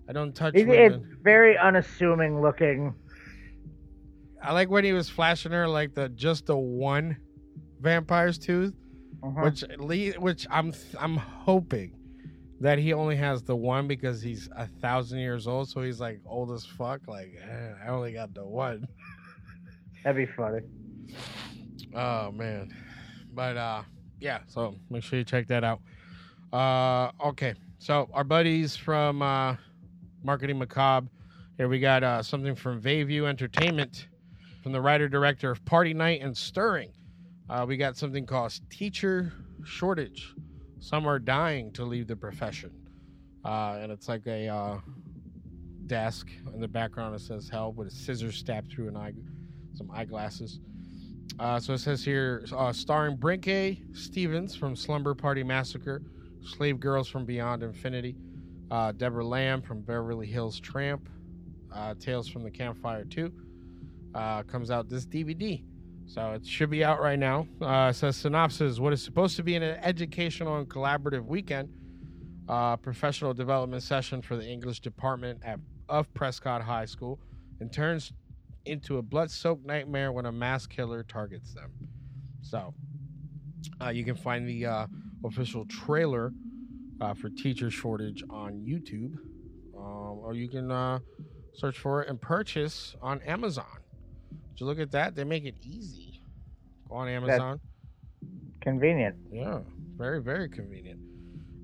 I 0.09 0.13
don't 0.13 0.33
touch 0.35 0.55
It- 0.55 0.67
women. 0.67 0.93
it's 1.11 1.21
very 1.23 1.57
unassuming 1.57 2.41
looking. 2.41 2.93
I 4.41 4.51
like 4.51 4.69
when 4.69 4.83
he 4.83 4.91
was 4.91 5.09
flashing 5.09 5.53
her 5.53 5.67
like 5.67 5.93
the 5.93 6.09
just 6.09 6.47
the 6.47 6.57
one 6.57 7.17
vampire's 7.79 8.37
tooth, 8.37 8.73
Uh-huh. 9.23 9.41
which 9.43 9.63
which 10.17 10.47
I'm 10.49 10.73
I'm 10.99 11.15
hoping 11.17 11.93
that 12.63 12.79
he 12.79 12.93
only 12.93 13.17
has 13.17 13.43
the 13.43 13.55
one 13.55 13.89
because 13.89 14.21
he's 14.21 14.47
a 14.55 14.65
thousand 14.65 15.19
years 15.19 15.47
old, 15.47 15.67
so 15.67 15.81
he's 15.81 15.99
like 15.99 16.21
old 16.25 16.49
as 16.53 16.65
fuck. 16.65 17.01
Like 17.07 17.35
eh, 17.37 17.73
I 17.85 17.89
only 17.89 18.13
got 18.13 18.33
the 18.33 18.45
one. 18.45 18.87
That'd 20.03 20.25
be 20.25 20.33
funny. 20.33 20.61
Oh 21.93 22.31
man, 22.31 22.73
but 23.33 23.57
uh, 23.57 23.83
yeah. 24.21 24.39
So 24.47 24.75
make 24.89 25.03
sure 25.03 25.19
you 25.19 25.25
check 25.25 25.45
that 25.47 25.65
out. 25.65 25.81
Uh, 26.53 27.11
okay. 27.27 27.53
So 27.79 28.09
our 28.13 28.23
buddies 28.23 28.77
from 28.77 29.21
uh, 29.21 29.57
Marketing 30.23 30.57
Macabre. 30.57 31.09
Here 31.57 31.67
we 31.67 31.81
got 31.81 32.01
uh, 32.01 32.23
something 32.23 32.55
from 32.55 32.81
Bayview 32.81 33.27
Entertainment, 33.27 34.07
from 34.63 34.71
the 34.71 34.79
writer 34.79 35.09
director 35.09 35.51
of 35.51 35.63
Party 35.65 35.93
Night 35.93 36.21
and 36.21 36.35
Stirring. 36.35 36.93
Uh, 37.49 37.65
we 37.67 37.75
got 37.75 37.97
something 37.97 38.25
called 38.25 38.57
Teacher 38.69 39.33
Shortage. 39.65 40.33
Some 40.83 41.07
are 41.07 41.17
dying 41.17 41.71
to 41.73 41.85
leave 41.85 42.07
the 42.07 42.15
profession, 42.17 42.69
uh, 43.45 43.79
and 43.81 43.89
it's 43.89 44.09
like 44.09 44.27
a 44.27 44.49
uh, 44.49 44.79
desk 45.87 46.27
in 46.53 46.59
the 46.59 46.67
background. 46.67 47.15
It 47.15 47.21
says 47.21 47.47
"Help" 47.47 47.77
with 47.77 47.87
a 47.87 47.91
scissor 47.91 48.33
stabbed 48.33 48.69
through 48.69 48.89
an 48.89 48.97
eye, 48.97 49.13
some 49.75 49.89
eyeglasses. 49.91 50.59
Uh, 51.39 51.57
so 51.57 51.71
it 51.71 51.77
says 51.77 52.03
here, 52.03 52.45
uh, 52.51 52.73
starring 52.73 53.15
Brinke 53.15 53.95
Stevens 53.95 54.57
from 54.57 54.75
Slumber 54.75 55.15
Party 55.15 55.41
Massacre, 55.41 56.01
Slave 56.43 56.81
Girls 56.81 57.07
from 57.07 57.23
Beyond 57.23 57.63
Infinity, 57.63 58.17
uh, 58.69 58.91
Deborah 58.91 59.25
Lamb 59.25 59.61
from 59.61 59.79
Beverly 59.79 60.27
Hills 60.27 60.59
Tramp, 60.59 61.07
uh, 61.73 61.93
Tales 61.97 62.27
from 62.27 62.43
the 62.43 62.51
Campfire 62.51 63.05
2. 63.05 63.31
Uh, 64.13 64.43
comes 64.43 64.69
out 64.69 64.89
this 64.89 65.05
DVD. 65.05 65.63
So 66.05 66.31
it 66.33 66.45
should 66.45 66.69
be 66.69 66.83
out 66.83 67.01
right 67.01 67.17
now. 67.17 67.47
Uh, 67.61 67.91
says 67.91 68.17
synopsis 68.17 68.79
What 68.79 68.93
is 68.93 69.01
supposed 69.01 69.35
to 69.37 69.43
be 69.43 69.55
an 69.55 69.63
educational 69.63 70.57
and 70.57 70.67
collaborative 70.67 71.25
weekend, 71.25 71.69
uh, 72.47 72.77
professional 72.77 73.33
development 73.33 73.83
session 73.83 74.21
for 74.21 74.35
the 74.35 74.47
English 74.47 74.81
department 74.81 75.39
at, 75.43 75.59
of 75.89 76.13
Prescott 76.13 76.61
High 76.61 76.85
School, 76.85 77.19
and 77.59 77.71
turns 77.71 78.13
into 78.65 78.97
a 78.97 79.01
blood 79.01 79.29
soaked 79.29 79.65
nightmare 79.65 80.11
when 80.11 80.25
a 80.25 80.31
mass 80.31 80.67
killer 80.67 81.03
targets 81.03 81.53
them. 81.53 81.71
So 82.41 82.73
uh, 83.81 83.89
you 83.89 84.03
can 84.03 84.15
find 84.15 84.47
the 84.47 84.65
uh, 84.65 84.87
official 85.23 85.65
trailer 85.65 86.33
uh, 87.01 87.13
for 87.13 87.29
Teacher 87.29 87.69
Shortage 87.69 88.23
on 88.29 88.53
YouTube, 88.53 89.15
um, 89.77 90.19
or 90.19 90.33
you 90.33 90.47
can 90.49 90.71
uh, 90.71 90.99
search 91.53 91.77
for 91.77 92.03
it 92.03 92.09
and 92.09 92.19
purchase 92.19 92.95
on 93.01 93.21
Amazon. 93.21 93.82
Did 94.53 94.59
you 94.59 94.65
look 94.67 94.79
at 94.79 94.91
that? 94.91 95.15
They 95.15 95.23
make 95.23 95.45
it 95.45 95.55
easy. 95.63 96.21
Go 96.87 96.95
on 96.95 97.07
Amazon. 97.07 97.59
Convenient. 98.61 99.15
Yeah, 99.31 99.59
very 99.97 100.21
very 100.21 100.47
convenient. 100.47 100.99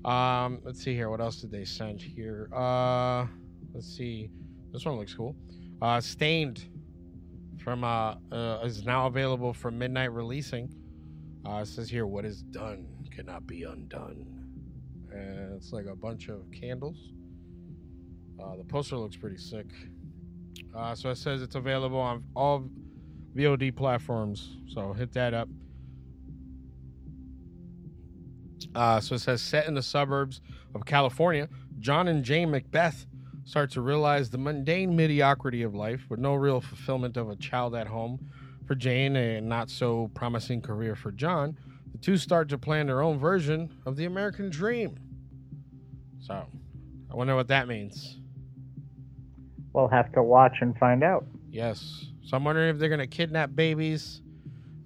Um, 0.04 0.58
let's 0.64 0.82
see 0.82 0.94
here. 0.94 1.08
What 1.08 1.20
else 1.20 1.36
did 1.36 1.52
they 1.52 1.64
send 1.64 2.00
here? 2.00 2.48
Uh, 2.52 3.26
let's 3.72 3.86
see. 3.86 4.28
This 4.72 4.84
one 4.84 4.96
looks 4.96 5.14
cool. 5.14 5.36
Uh, 5.80 6.00
Stained 6.00 6.64
from 7.62 7.84
uh, 7.84 8.16
uh 8.32 8.60
is 8.64 8.84
now 8.84 9.06
available 9.06 9.52
for 9.52 9.70
midnight 9.70 10.12
releasing. 10.12 10.68
Uh, 11.46 11.60
it 11.62 11.66
says 11.66 11.88
here, 11.88 12.06
"What 12.06 12.24
is 12.24 12.42
done 12.42 12.88
cannot 13.14 13.46
be 13.46 13.62
undone," 13.62 14.26
and 15.12 15.54
it's 15.54 15.72
like 15.72 15.86
a 15.86 15.94
bunch 15.94 16.28
of 16.28 16.42
candles. 16.50 17.12
Uh, 18.42 18.56
the 18.56 18.64
poster 18.64 18.96
looks 18.96 19.16
pretty 19.16 19.36
sick. 19.36 19.66
Uh, 20.74 20.94
so 20.94 21.10
it 21.10 21.16
says 21.16 21.42
it's 21.42 21.56
available 21.56 21.98
on 21.98 22.22
all 22.34 22.68
VOD 23.34 23.74
platforms. 23.74 24.56
So 24.72 24.92
hit 24.92 25.12
that 25.12 25.34
up. 25.34 25.48
Uh, 28.74 29.00
so 29.00 29.14
it 29.16 29.20
says 29.20 29.42
set 29.42 29.66
in 29.66 29.74
the 29.74 29.82
suburbs 29.82 30.40
of 30.74 30.84
California, 30.84 31.48
John 31.78 32.08
and 32.08 32.24
Jane 32.24 32.50
Macbeth 32.50 33.06
start 33.44 33.70
to 33.72 33.80
realize 33.80 34.30
the 34.30 34.38
mundane 34.38 34.94
mediocrity 34.94 35.62
of 35.62 35.74
life 35.74 36.04
with 36.08 36.20
no 36.20 36.34
real 36.34 36.60
fulfillment 36.60 37.16
of 37.16 37.30
a 37.30 37.36
child 37.36 37.74
at 37.74 37.88
home 37.88 38.30
for 38.66 38.74
Jane 38.76 39.16
and 39.16 39.48
not 39.48 39.70
so 39.70 40.08
promising 40.14 40.60
career 40.60 40.94
for 40.94 41.10
John. 41.10 41.56
The 41.90 41.98
two 41.98 42.16
start 42.16 42.48
to 42.50 42.58
plan 42.58 42.86
their 42.86 43.02
own 43.02 43.18
version 43.18 43.74
of 43.86 43.96
the 43.96 44.04
American 44.04 44.50
dream. 44.50 44.96
So 46.20 46.46
I 47.10 47.16
wonder 47.16 47.34
what 47.34 47.48
that 47.48 47.66
means. 47.66 48.19
We'll 49.72 49.88
have 49.88 50.12
to 50.12 50.22
watch 50.22 50.58
and 50.60 50.76
find 50.78 51.04
out. 51.04 51.26
Yes. 51.50 52.06
So 52.24 52.36
I'm 52.36 52.44
wondering 52.44 52.70
if 52.70 52.78
they're 52.78 52.88
gonna 52.88 53.06
kidnap 53.06 53.54
babies, 53.54 54.22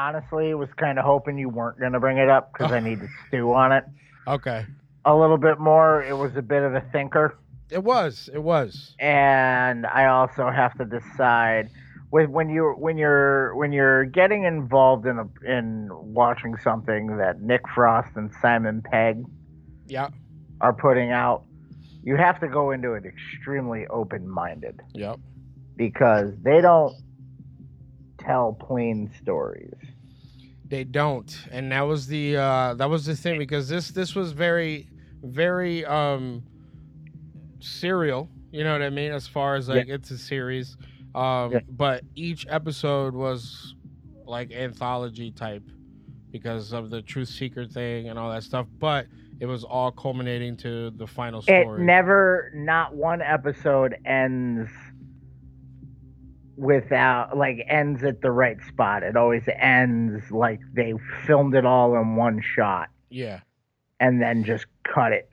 honestly 0.07 0.55
was 0.55 0.69
kind 0.77 0.99
of 0.99 1.05
hoping 1.05 1.39
you 1.39 1.49
weren't 1.49 1.79
going 1.81 1.93
to 1.93 2.01
bring 2.01 2.19
it 2.19 2.29
up 2.29 2.53
because 2.53 2.71
I 2.73 2.81
need 2.81 3.01
to 3.01 3.09
stew 3.29 3.53
on 3.55 3.73
it 3.73 3.85
Okay. 4.29 4.67
a 5.05 5.17
little 5.17 5.39
bit 5.39 5.59
more. 5.59 6.03
It 6.05 6.17
was 6.17 6.37
a 6.37 6.43
bit 6.43 6.63
of 6.63 6.75
a 6.75 6.83
thinker. 6.93 7.39
It 7.71 7.83
was. 7.83 8.29
It 8.33 8.43
was. 8.43 8.95
and 9.01 9.87
I 9.87 10.07
also 10.07 10.51
have 10.51 10.77
to 10.79 10.85
decide 10.85 11.71
with 12.13 12.31
when 12.31 12.49
you 12.49 12.75
when 12.79 12.97
you're 12.99 13.55
when 13.57 13.73
you're 13.73 14.05
getting 14.05 14.45
involved 14.45 15.07
in 15.07 15.19
a, 15.19 15.27
in 15.45 15.89
watching 15.91 16.57
something 16.63 17.17
that 17.17 17.41
Nick 17.41 17.63
Frost 17.75 18.11
and 18.15 18.31
Simon 18.41 18.83
Pegg 18.83 19.25
Yeah. 19.89 20.11
are 20.61 20.73
putting 20.73 21.11
out, 21.11 21.43
you 22.05 22.17
have 22.17 22.39
to 22.41 22.49
go 22.49 22.71
into 22.71 22.93
it 22.93 23.05
extremely 23.05 23.87
open 23.89 24.29
minded 24.29 24.81
Yep. 24.95 25.19
because 25.77 26.31
they 26.43 26.61
don't 26.61 26.95
tell 28.27 28.53
plain 28.53 29.11
stories. 29.23 29.75
They 30.69 30.85
don't, 30.85 31.33
and 31.53 31.71
that 31.73 31.83
was 31.83 32.07
the 32.09 32.37
uh, 32.37 32.75
that 32.75 32.91
was 32.91 33.07
the 33.07 33.15
thing 33.15 33.39
because 33.39 33.69
this 33.69 33.91
this 33.91 34.15
was 34.15 34.33
very 34.33 34.89
very 35.23 35.85
um 35.85 36.43
serial. 37.61 38.29
You 38.51 38.65
know 38.65 38.73
what 38.73 38.83
I 38.83 38.91
mean? 38.91 39.13
As 39.13 39.27
far 39.27 39.55
as 39.57 39.69
like 39.69 39.89
it's 39.89 40.11
a 40.11 40.19
series, 40.19 40.77
um, 41.15 41.53
Yeah. 41.53 41.61
but 41.69 42.03
each 42.15 42.47
episode 42.49 43.15
was 43.15 43.75
like 44.25 44.51
anthology 44.53 45.31
type 45.31 45.63
because 46.31 46.73
of 46.73 46.91
the 46.91 47.03
truth 47.03 47.29
seeker 47.29 47.67
thing 47.67 48.09
and 48.09 48.19
all 48.19 48.31
that 48.33 48.43
stuff. 48.43 48.67
But 48.79 49.07
it 49.39 49.47
was 49.47 49.63
all 49.65 49.93
culminating 49.93 50.57
to 50.59 50.91
the 50.91 51.07
final 51.07 51.41
It 51.41 51.45
story. 51.45 51.85
never, 51.85 52.51
not 52.55 52.95
one 52.95 53.21
episode 53.21 53.97
ends 54.07 54.71
without, 56.57 57.37
like, 57.37 57.59
ends 57.69 58.03
at 58.05 58.21
the 58.21 58.31
right 58.31 58.59
spot. 58.69 59.03
It 59.03 59.17
always 59.17 59.45
ends 59.59 60.31
like 60.31 60.61
they 60.75 60.95
filmed 61.27 61.55
it 61.55 61.67
all 61.67 61.97
in 61.97 62.17
one 62.17 62.41
shot 62.43 62.89
yeah, 63.11 63.41
and 64.01 64.21
then 64.21 64.45
just 64.45 64.67
cut 64.83 65.13
it 65.13 65.29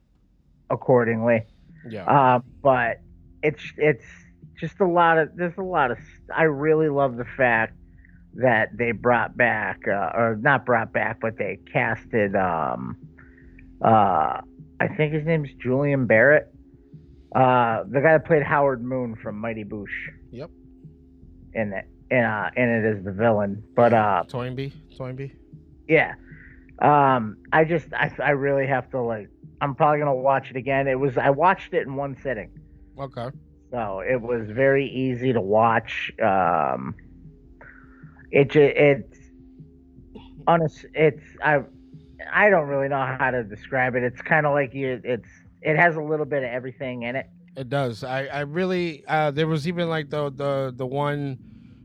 accordingly. 0.69 1.45
yeah, 1.89 2.05
Uh, 2.05 2.39
but 2.61 2.99
it's 3.41 3.63
it's 3.77 4.05
just 4.59 4.79
a 4.79 4.87
lot 4.87 5.17
of 5.17 5.35
there's 5.35 5.57
a 5.57 5.63
lot 5.63 5.91
of 5.91 5.97
I 6.33 6.43
really 6.43 6.89
love 6.89 7.17
the 7.17 7.25
fact 7.37 7.75
that 8.35 8.69
they 8.77 8.91
brought 8.91 9.35
back 9.35 9.81
uh, 9.87 10.11
or 10.15 10.37
not 10.41 10.65
brought 10.65 10.91
back 10.93 11.19
but 11.21 11.37
they 11.37 11.59
casted 11.71 12.35
um 12.35 12.97
uh 13.83 14.41
I 14.79 14.87
think 14.97 15.13
his 15.13 15.25
name's 15.25 15.49
Julian 15.61 16.07
Barratt 16.07 16.47
uh 17.35 17.83
the 17.83 17.99
guy 18.01 18.13
that 18.13 18.25
played 18.25 18.43
Howard 18.43 18.83
Moon 18.83 19.15
from 19.21 19.37
Mighty 19.37 19.63
Boosh 19.63 19.87
yep. 20.31 20.49
In 21.53 21.73
it 21.73 21.85
and 22.11 22.25
uh 22.25 22.49
in 22.55 22.69
it 22.69 22.85
is 22.97 23.03
the 23.05 23.11
villain 23.11 23.63
but 23.75 23.93
uh 23.93 24.23
Toynbee, 24.27 24.73
Toynbee. 24.97 25.31
yeah. 25.87 26.15
Um, 26.79 27.37
I 27.53 27.63
just, 27.63 27.93
I, 27.93 28.11
I 28.21 28.31
really 28.31 28.67
have 28.67 28.89
to 28.91 28.99
like, 29.01 29.29
I'm 29.61 29.73
probably 29.75 29.99
gonna 29.99 30.15
watch 30.15 30.49
it 30.49 30.57
again. 30.57 30.87
It 30.87 30.99
was, 30.99 31.17
I 31.17 31.29
watched 31.29 31.73
it 31.73 31.85
in 31.87 31.95
one 31.95 32.17
sitting, 32.21 32.49
Okay. 32.99 33.29
so 33.71 33.99
it 34.01 34.19
was 34.19 34.49
very 34.49 34.87
easy 34.89 35.31
to 35.31 35.39
watch. 35.39 36.11
Um, 36.21 36.95
it 38.31 38.53
it's, 38.55 39.17
honest, 40.47 40.85
it's, 40.93 41.23
I, 41.41 41.61
I 42.33 42.49
don't 42.49 42.67
really 42.67 42.89
know 42.89 43.15
how 43.19 43.31
to 43.31 43.43
describe 43.43 43.95
it. 43.95 44.03
It's 44.03 44.21
kind 44.21 44.45
of 44.45 44.53
like 44.53 44.73
you, 44.73 44.99
it's, 45.03 45.29
it 45.61 45.77
has 45.77 45.95
a 45.95 46.01
little 46.01 46.25
bit 46.25 46.39
of 46.43 46.49
everything 46.49 47.03
in 47.03 47.15
it. 47.15 47.27
It 47.55 47.69
does. 47.69 48.03
I, 48.03 48.25
I 48.25 48.39
really 48.41 49.03
uh, 49.07 49.31
there 49.31 49.47
was 49.47 49.67
even 49.67 49.89
like 49.89 50.09
the 50.09 50.31
the 50.31 50.73
the 50.75 50.85
one 50.87 51.37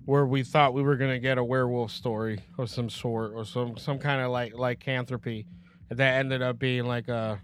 where 0.06 0.24
we 0.24 0.42
thought 0.42 0.72
we 0.72 0.82
were 0.82 0.96
gonna 0.96 1.18
get 1.18 1.36
a 1.36 1.44
werewolf 1.44 1.90
story 1.90 2.40
of 2.56 2.70
some 2.70 2.88
sort 2.88 3.32
or 3.34 3.44
some 3.44 3.76
some 3.76 3.98
kind 3.98 4.22
of 4.22 4.30
like 4.30 4.54
lycanthropy 4.54 5.46
that 5.90 6.14
ended 6.18 6.40
up 6.40 6.58
being 6.58 6.84
like 6.84 7.08
a 7.08 7.40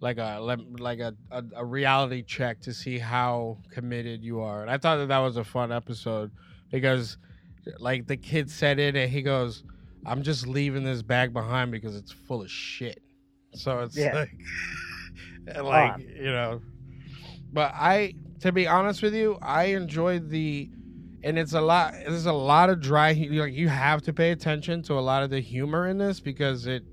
like 0.00 0.18
a 0.18 0.38
like 0.78 1.00
a, 1.00 1.14
a, 1.32 1.44
a 1.56 1.64
reality 1.64 2.22
check 2.22 2.60
to 2.60 2.72
see 2.72 2.98
how 2.98 3.58
committed 3.70 4.22
you 4.22 4.40
are. 4.40 4.62
And 4.62 4.70
I 4.70 4.78
thought 4.78 4.96
that 4.98 5.08
that 5.08 5.18
was 5.18 5.36
a 5.36 5.44
fun 5.44 5.72
episode 5.72 6.30
because 6.70 7.18
like 7.78 8.06
the 8.06 8.16
kid 8.16 8.50
said 8.50 8.78
it 8.78 8.94
and 8.96 9.10
he 9.10 9.22
goes, 9.22 9.64
"I'm 10.06 10.22
just 10.22 10.46
leaving 10.46 10.84
this 10.84 11.02
bag 11.02 11.32
behind 11.32 11.72
because 11.72 11.96
it's 11.96 12.12
full 12.12 12.42
of 12.42 12.50
shit." 12.50 13.02
So 13.54 13.80
it's 13.80 13.96
Yeah. 13.96 14.14
like 14.14 14.30
and 15.48 15.66
like 15.66 15.98
you 15.98 16.30
know 16.30 16.62
but 17.52 17.72
i 17.74 18.12
to 18.40 18.52
be 18.52 18.66
honest 18.66 19.02
with 19.02 19.14
you 19.14 19.36
i 19.42 19.64
enjoyed 19.64 20.30
the 20.30 20.68
and 21.22 21.38
it's 21.38 21.52
a 21.52 21.60
lot 21.60 21.92
there's 22.06 22.26
a 22.26 22.32
lot 22.32 22.70
of 22.70 22.80
dry 22.80 23.12
like 23.32 23.52
you 23.52 23.68
have 23.68 24.02
to 24.02 24.12
pay 24.12 24.30
attention 24.30 24.82
to 24.82 24.94
a 24.94 25.00
lot 25.00 25.22
of 25.22 25.30
the 25.30 25.40
humor 25.40 25.86
in 25.86 25.98
this 25.98 26.20
because 26.20 26.66
it 26.66 26.84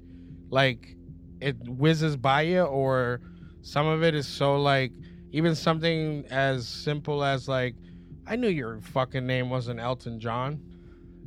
like 0.50 0.98
it 1.40 1.56
whizzes 1.68 2.18
by 2.18 2.42
you 2.42 2.62
or 2.62 3.22
some 3.62 3.88
of 3.88 4.04
it 4.04 4.16
is 4.16 4.28
so 4.28 4.60
like 4.60 4.92
even 5.32 5.56
something 5.56 6.26
as 6.30 6.68
simple 6.68 7.24
as 7.24 7.48
like 7.48 7.76
i 8.28 8.36
knew 8.36 8.48
your 8.50 8.80
fucking 8.82 9.26
name 9.26 9.50
wasn't 9.50 9.80
elton 9.80 10.20
john 10.20 10.60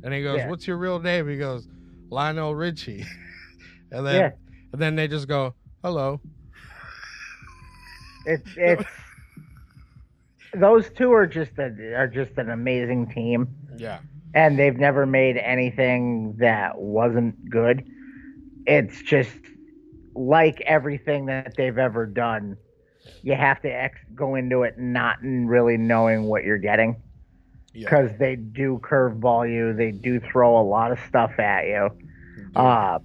and 0.03 0.13
he 0.13 0.21
goes 0.23 0.39
Yeah. 0.39 0.49
what's 0.49 0.67
your 0.67 0.77
real 0.77 0.99
name 0.99 1.27
he 1.29 1.37
goes 1.37 1.67
lionel 2.09 2.53
richie 2.55 3.05
and 3.91 4.05
then 4.05 4.15
Yeah. 4.15 4.31
and 4.73 4.81
then 4.81 4.95
they 4.95 5.07
just 5.07 5.27
go 5.27 5.55
hello 5.83 6.21
It's, 8.25 8.43
it's, 8.55 8.83
those 10.53 10.89
two 10.91 11.11
are 11.13 11.27
just 11.27 11.51
a, 11.57 11.95
are 11.95 12.07
just 12.07 12.37
an 12.37 12.49
amazing 12.49 13.09
team. 13.11 13.47
yeah 13.77 13.99
and 14.33 14.57
they've 14.57 14.77
never 14.77 15.05
made 15.05 15.37
anything 15.37 16.35
that 16.37 16.77
wasn't 16.77 17.49
good. 17.49 17.85
It's 18.65 19.01
just 19.01 19.37
like 20.15 20.61
everything 20.61 21.25
that 21.27 21.55
they've 21.57 21.77
ever 21.77 22.05
done. 22.05 22.57
You 23.23 23.35
have 23.35 23.61
to 23.63 23.69
ex- 23.69 23.99
go 24.15 24.35
into 24.35 24.63
it 24.63 24.77
not 24.77 25.17
really 25.21 25.77
knowing 25.77 26.23
what 26.23 26.43
you're 26.43 26.57
getting 26.57 27.01
because 27.73 28.11
they 28.19 28.35
do 28.35 28.79
curveball 28.83 29.51
you. 29.51 29.73
They 29.73 29.91
do 29.91 30.19
throw 30.19 30.59
a 30.59 30.63
lot 30.63 30.91
of 30.91 30.99
stuff 31.07 31.37
at 31.39 31.65
you. 31.67 31.89
Uh, 32.55 32.99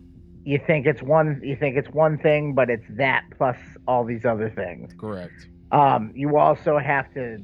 you 0.44 0.60
think 0.64 0.86
it's 0.86 1.02
one. 1.02 1.40
You 1.42 1.56
think 1.56 1.76
it's 1.76 1.88
one 1.88 2.18
thing, 2.18 2.54
but 2.54 2.70
it's 2.70 2.86
that 2.90 3.24
plus 3.36 3.56
all 3.88 4.04
these 4.04 4.24
other 4.24 4.50
things. 4.50 4.92
correct 4.98 5.48
Um, 5.70 6.12
you 6.14 6.36
also 6.36 6.78
have 6.78 7.12
to, 7.14 7.38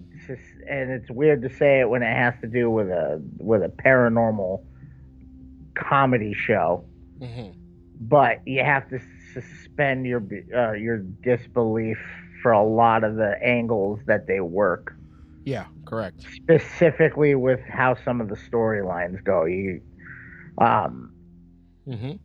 and 0.69 0.91
it's 0.91 1.11
weird 1.11 1.43
to 1.43 1.51
say 1.51 1.81
it 1.81 1.89
when 1.89 2.03
it 2.03 2.15
has 2.15 2.35
to 2.41 2.47
do 2.49 2.71
with 2.71 2.89
a 2.89 3.21
with 3.39 3.63
a 3.63 3.69
paranormal 3.69 4.61
comedy 5.77 6.35
show, 6.35 6.85
hmm 7.21 7.53
but 7.99 8.39
you 8.47 8.63
have 8.63 8.89
to 8.89 8.99
suspend 9.33 10.07
your 10.07 10.23
uh, 10.55 10.73
your 10.73 10.99
disbelief 10.99 11.99
for 12.43 12.53
a 12.53 12.65
lot 12.65 13.05
of 13.05 13.17
the 13.17 13.35
angles 13.43 14.01
that 14.07 14.27
they 14.27 14.41
work, 14.41 14.93
yeah 15.45 15.67
correct. 15.87 16.27
Specifically 16.43 17.35
with 17.35 17.61
how 17.69 17.95
some 17.95 18.21
of 18.21 18.29
the 18.29 18.37
storylines 18.37 19.23
go. 19.25 19.45
You, 19.45 19.81
um, 20.59 21.13
hmm 21.87 22.17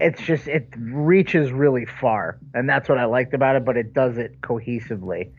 it's 0.00 0.22
just 0.22 0.46
it 0.48 0.68
reaches 0.76 1.50
really 1.52 1.84
far 1.84 2.38
and 2.54 2.68
that's 2.68 2.88
what 2.88 2.98
i 2.98 3.04
liked 3.04 3.34
about 3.34 3.56
it 3.56 3.64
but 3.64 3.76
it 3.76 3.92
does 3.94 4.16
it 4.18 4.40
cohesively 4.42 5.32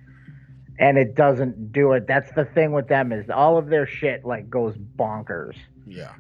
and 0.80 0.98
it 0.98 1.14
doesn't 1.14 1.72
do 1.72 1.92
it. 1.92 2.08
That's 2.08 2.32
the 2.32 2.46
thing 2.46 2.72
with 2.72 2.88
them 2.88 3.12
is 3.12 3.30
all 3.30 3.58
of 3.58 3.68
their 3.68 3.86
shit 3.86 4.26
like 4.26 4.50
goes 4.50 4.76
bonkers. 4.78 5.56
Yeah. 5.86 6.14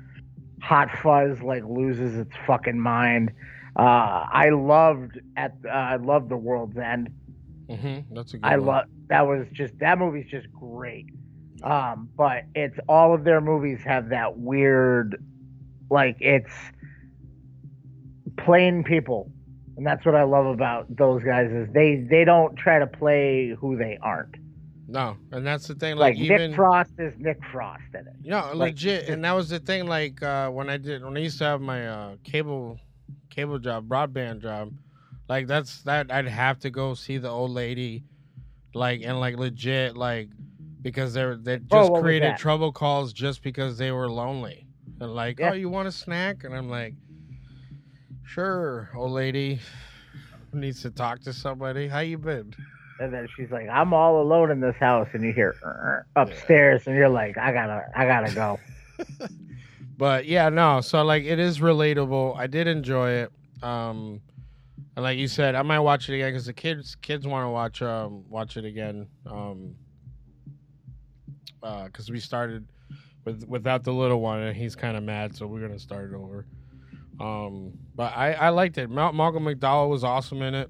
Hot 0.61 0.89
fuzz 1.01 1.41
like 1.41 1.63
loses 1.63 2.17
its 2.17 2.35
fucking 2.45 2.79
mind. 2.79 3.31
Uh 3.75 4.25
i 4.31 4.49
loved 4.49 5.19
at 5.37 5.55
uh, 5.65 5.69
i 5.69 5.95
loved 5.95 6.29
the 6.29 6.37
world's 6.37 6.77
end. 6.77 7.09
Mm-hmm. 7.69 8.13
that's 8.13 8.33
a 8.33 8.37
good 8.37 8.45
I 8.45 8.55
love 8.55 8.85
that 9.07 9.27
was 9.27 9.47
just 9.53 9.77
that 9.79 9.97
movie's 9.97 10.29
just 10.29 10.51
great. 10.51 11.05
Um, 11.63 12.09
but 12.15 12.43
it's 12.55 12.77
all 12.87 13.13
of 13.13 13.23
their 13.23 13.41
movies 13.41 13.79
have 13.83 14.09
that 14.09 14.37
weird, 14.37 15.21
like 15.89 16.17
it's 16.19 16.53
plain 18.37 18.83
people, 18.83 19.31
and 19.75 19.85
that's 19.85 20.05
what 20.05 20.15
I 20.15 20.23
love 20.23 20.45
about 20.45 20.95
those 20.95 21.21
guys 21.23 21.51
is 21.51 21.67
they 21.73 22.05
they 22.09 22.23
don't 22.23 22.55
try 22.55 22.79
to 22.79 22.87
play 22.87 23.55
who 23.59 23.77
they 23.77 23.97
aren't. 24.01 24.35
No 24.89 25.17
and 25.31 25.45
that's 25.45 25.67
the 25.67 25.75
thing 25.75 25.95
Like, 25.97 26.15
like, 26.15 26.17
even 26.17 26.51
Nick 26.51 26.55
Frost 26.55 26.91
is 26.97 27.13
Nick 27.17 27.37
Frost 27.51 27.83
in 27.93 28.01
it. 28.01 28.15
No, 28.23 28.51
Like, 28.57 28.73
legit, 28.73 29.07
and 29.09 29.23
that 29.23 29.31
was 29.33 29.49
the 29.49 29.59
thing. 29.59 29.87
Like 29.87 30.21
uh, 30.21 30.49
when 30.49 30.69
I 30.69 30.77
did, 30.77 31.03
when 31.03 31.15
I 31.17 31.21
used 31.21 31.37
to 31.39 31.45
have 31.45 31.61
my 31.61 31.87
uh, 31.87 32.15
cable, 32.23 32.79
cable 33.29 33.59
job, 33.59 33.87
broadband 33.87 34.41
job, 34.41 34.73
like 35.29 35.47
that's 35.47 35.83
that 35.83 36.11
I'd 36.11 36.27
have 36.27 36.59
to 36.59 36.69
go 36.69 36.93
see 36.95 37.17
the 37.17 37.29
old 37.29 37.51
lady, 37.51 38.03
like 38.73 39.01
and 39.03 39.19
like 39.19 39.37
legit, 39.37 39.95
like 39.95 40.29
because 40.81 41.13
they're 41.13 41.37
they 41.37 41.59
just 41.59 41.93
Oh, 41.93 41.99
created 41.99 42.37
trouble 42.37 42.71
calls 42.73 43.13
just 43.13 43.41
because 43.41 43.77
they 43.77 43.91
were 43.91 44.09
lonely, 44.09 44.67
and 44.99 45.13
like, 45.15 45.39
Yeah. 45.39 45.49
oh, 45.51 45.53
you 45.53 45.69
want 45.69 45.87
a 45.87 45.91
snack, 45.91 46.43
and 46.43 46.53
I'm 46.55 46.69
like, 46.69 46.95
Sure, 48.23 48.89
old 48.95 49.11
lady 49.11 49.59
needs 50.53 50.81
to 50.81 50.91
talk 50.91 51.21
to 51.21 51.33
somebody. 51.33 51.87
How 51.87 51.99
you 51.99 52.17
been? 52.17 52.53
And 52.99 53.13
then 53.13 53.27
she's 53.35 53.49
like, 53.49 53.69
"I'm 53.69 53.93
all 53.93 54.21
alone 54.21 54.51
in 54.51 54.59
this 54.59 54.75
house," 54.75 55.07
and 55.13 55.23
you 55.23 55.31
hear 55.33 55.55
"Er," 55.63 56.05
upstairs, 56.15 56.85
and 56.85 56.95
you're 56.95 57.09
like, 57.09 57.37
"I 57.37 57.51
gotta, 57.53 57.85
I 57.95 58.05
gotta 58.05 58.33
go." 58.35 58.59
But 59.99 60.27
yeah, 60.27 60.47
no. 60.47 60.79
So 60.79 61.03
like, 61.03 61.25
it 61.25 61.39
is 61.39 61.59
relatable. 61.59 62.37
I 62.37 62.47
did 62.47 62.67
enjoy 62.67 63.09
it. 63.11 63.31
Um, 63.61 64.21
and 64.95 65.03
like 65.03 65.17
you 65.17 65.27
said, 65.27 65.55
I 65.55 65.61
might 65.61 65.79
watch 65.79 66.07
it 66.07 66.15
again 66.15 66.31
because 66.31 66.45
the 66.45 66.53
kids 66.53 66.95
kids 66.95 67.27
want 67.27 67.43
to 67.43 67.49
watch 67.49 67.81
um 67.81 68.23
watch 68.29 68.55
it 68.55 68.63
again. 68.63 69.09
Um, 69.25 69.75
because 71.61 72.09
we 72.09 72.21
started 72.21 72.65
with 73.25 73.43
without 73.45 73.83
the 73.83 73.91
little 73.91 74.21
one 74.21 74.39
and 74.39 74.55
he's 74.55 74.73
kind 74.73 74.95
of 74.95 75.03
mad, 75.03 75.35
so 75.35 75.47
we're 75.47 75.59
gonna 75.59 75.77
start 75.77 76.13
it 76.13 76.15
over. 76.15 76.45
Um, 77.19 77.73
but 77.93 78.15
I 78.15 78.31
I 78.35 78.49
liked 78.49 78.77
it. 78.77 78.89
Mal- 78.89 79.11
Malcolm 79.11 79.43
McDowell 79.43 79.89
was 79.89 80.05
awesome 80.05 80.41
in 80.41 80.55
it. 80.55 80.69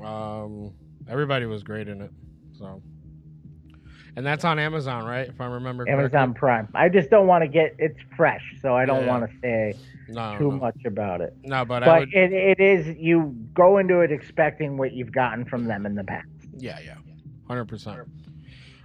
Um, 0.00 0.74
everybody 1.08 1.46
was 1.46 1.62
great 1.62 1.88
in 1.88 2.00
it. 2.02 2.10
So, 2.58 2.82
and 4.16 4.26
that's 4.26 4.44
on 4.44 4.58
Amazon, 4.58 5.04
right? 5.04 5.28
If 5.28 5.40
I 5.40 5.46
remember. 5.46 5.84
correctly? 5.84 6.04
Amazon 6.04 6.34
Prime. 6.34 6.68
I 6.74 6.88
just 6.88 7.08
don't 7.10 7.26
want 7.26 7.42
to 7.42 7.48
get 7.48 7.74
it's 7.78 7.98
fresh, 8.16 8.42
so 8.60 8.74
I 8.76 8.84
don't 8.84 9.04
Yeah. 9.04 9.08
want 9.18 9.30
to 9.30 9.38
say 9.40 9.74
No, 10.08 10.36
too 10.38 10.50
no. 10.50 10.56
much 10.58 10.78
about 10.84 11.20
it. 11.20 11.36
No, 11.44 11.64
but 11.64 11.82
I 11.82 11.86
But 11.86 12.00
would. 12.00 12.14
it, 12.14 12.32
it 12.32 12.60
is 12.60 12.96
you 12.98 13.34
go 13.54 13.78
into 13.78 14.00
it 14.00 14.10
expecting 14.10 14.76
what 14.76 14.92
you've 14.92 15.12
gotten 15.12 15.44
from 15.44 15.66
them 15.66 15.86
in 15.86 15.94
the 15.94 16.04
past. 16.04 16.26
Yeah, 16.56 16.78
yeah, 16.84 16.94
hundred 17.46 17.66
percent. 17.66 18.00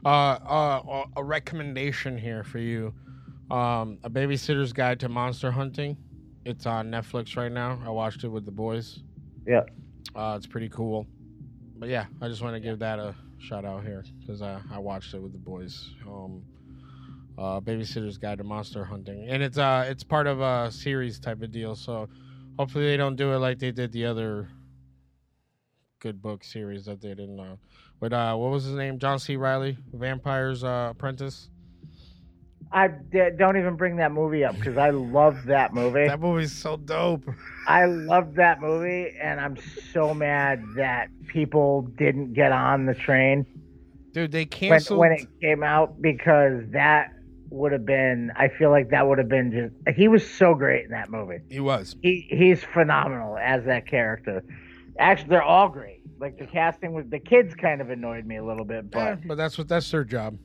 Uh, 0.06 0.08
uh, 0.10 1.06
a 1.16 1.24
recommendation 1.24 2.18
here 2.18 2.44
for 2.44 2.60
you: 2.60 2.94
um, 3.50 3.98
a 4.04 4.10
babysitter's 4.10 4.74
guide 4.74 5.00
to 5.00 5.10
monster 5.10 5.50
hunting. 5.52 5.98
It's 6.46 6.66
on 6.66 6.92
Netflix 6.92 7.38
right 7.38 7.52
now. 7.52 7.80
I 7.86 7.90
watched 7.90 8.24
it 8.26 8.28
with 8.28 8.46
the 8.46 8.52
boys. 8.52 9.00
Yeah. 9.48 9.62
Uh, 10.14 10.36
it's 10.38 10.46
pretty 10.46 10.68
cool. 10.70 11.08
But 11.84 11.90
yeah, 11.90 12.06
I 12.22 12.30
just 12.30 12.42
want 12.42 12.56
to 12.56 12.62
give 12.62 12.80
that 12.80 12.98
a 12.98 13.14
shout 13.40 13.66
out 13.66 13.84
here 13.84 14.06
because 14.22 14.42
I, 14.42 14.62
I 14.72 14.80
watched 14.80 15.14
it 15.14 15.22
with 15.22 15.34
the 15.34 15.38
boys. 15.38 15.90
Um, 16.08 16.42
uh, 17.38 17.60
Babysitter's 17.60 18.18
Guide 18.18 18.38
to 18.38 18.46
Monster 18.46 18.86
Hunting, 18.86 19.28
and 19.28 19.44
it's 19.44 19.58
uh 19.58 19.84
it's 19.90 20.02
part 20.02 20.26
of 20.26 20.40
a 20.40 20.72
series 20.72 21.20
type 21.20 21.42
of 21.42 21.52
deal. 21.52 21.76
So 21.76 22.08
hopefully 22.58 22.86
they 22.86 22.96
don't 22.96 23.18
do 23.18 23.34
it 23.34 23.40
like 23.40 23.60
they 23.60 23.72
did 23.72 23.92
the 23.92 24.06
other 24.06 24.48
good 26.00 26.22
book 26.22 26.46
series 26.46 26.86
that 26.86 27.02
they 27.02 27.10
did 27.10 27.20
in 27.20 27.38
uh, 27.38 27.58
with 28.00 28.14
uh 28.14 28.34
what 28.36 28.52
was 28.52 28.64
his 28.64 28.76
name 28.76 28.98
John 28.98 29.20
C. 29.20 29.36
Reilly 29.36 29.78
Vampire's 29.92 30.64
uh, 30.64 30.92
Apprentice. 30.92 31.50
I 32.74 32.88
d- 32.88 33.30
don't 33.38 33.56
even 33.58 33.76
bring 33.76 33.98
that 33.98 34.12
movie 34.12 34.44
up 34.44 34.56
because 34.56 34.78
I 34.78 34.90
love 34.90 35.46
that 35.46 35.74
movie. 35.74 36.08
That 36.08 36.20
movie's 36.20 36.52
so 36.52 36.76
dope. 36.76 37.24
I 37.68 37.86
love 37.86 38.34
that 38.36 38.60
movie, 38.60 39.16
and 39.22 39.40
I'm 39.40 39.58
so 39.92 40.14
mad 40.14 40.64
that 40.76 41.10
people 41.28 41.84
didn't 41.98 42.34
get 42.34 42.52
on 42.52 42.86
the 42.88 42.96
train 42.96 43.46
Dude, 44.12 44.32
they 44.32 44.40
when, 44.40 44.48
canceled. 44.48 45.00
when 45.00 45.12
it 45.12 45.28
came 45.42 45.64
out 45.64 46.02
because 46.02 46.64
that 46.72 47.10
would 47.50 47.72
have 47.72 47.86
been. 47.86 48.32
I 48.36 48.48
feel 48.48 48.70
like 48.70 48.90
that 48.90 49.08
would 49.08 49.18
have 49.18 49.30
been 49.30 49.52
just. 49.52 49.98
He 49.98 50.08
was 50.08 50.28
so 50.28 50.56
great 50.56 50.86
in 50.86 50.92
that 50.92 51.10
movie. 51.10 51.40
he 51.50 51.60
was. 51.60 51.96
He 52.02 52.28
he's 52.30 52.64
phenomenal 52.64 53.38
as 53.38 53.66
that 53.66 53.88
character. 53.88 54.44
Actually, 55.00 55.30
they're 55.30 55.44
all 55.44 55.70
great. 55.70 56.02
Like 56.20 56.38
the 56.38 56.46
casting 56.46 56.94
with 56.94 57.10
the 57.10 57.20
kids 57.20 57.54
kind 57.56 57.82
of 57.82 57.90
annoyed 57.90 58.26
me 58.26 58.38
a 58.38 58.44
little 58.46 58.66
bit, 58.66 58.90
but 58.92 59.00
Yeah, 59.00 59.16
but 59.26 59.36
that's 59.36 59.58
what 59.58 59.68
that's 59.68 59.90
their 59.92 60.04
job. 60.04 60.38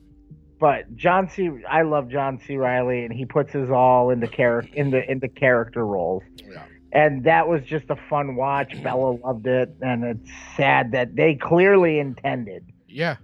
But 0.59 0.95
John 0.95 1.29
C. 1.29 1.49
I 1.69 1.83
love 1.83 2.09
John 2.09 2.39
C. 2.45 2.57
Reilly, 2.57 3.05
and 3.05 3.13
he 3.13 3.25
puts 3.25 3.53
his 3.53 3.69
all 3.69 4.09
into 4.09 4.27
character 4.27 4.73
into 4.73 5.09
into 5.09 5.27
character 5.29 5.85
roles. 5.85 6.23
Yeah. 6.43 6.63
And 6.91 7.23
that 7.25 7.47
was 7.47 7.61
just 7.63 7.85
a 7.89 7.95
fun 8.09 8.35
watch. 8.35 8.73
Bella 8.83 9.11
loved 9.23 9.47
it, 9.47 9.69
and 9.81 10.03
it's 10.03 10.29
sad 10.57 10.91
that 10.93 11.15
they 11.15 11.35
clearly 11.35 11.99
intended 11.99 12.65
Yeah, 12.87 13.17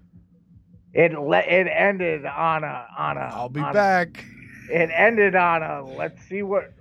it. 0.94 1.14
Le- 1.20 1.40
it 1.40 1.68
ended 1.68 2.26
on 2.26 2.64
a 2.64 2.86
on 2.98 3.18
a. 3.18 3.30
I'll 3.34 3.50
be 3.50 3.60
on 3.60 3.72
a- 3.72 3.74
back. 3.74 4.24
it 4.72 4.90
ended 4.96 5.36
on 5.36 5.62
a 5.64 5.84
let's 5.84 6.22
see 6.30 6.44
what 6.44 6.72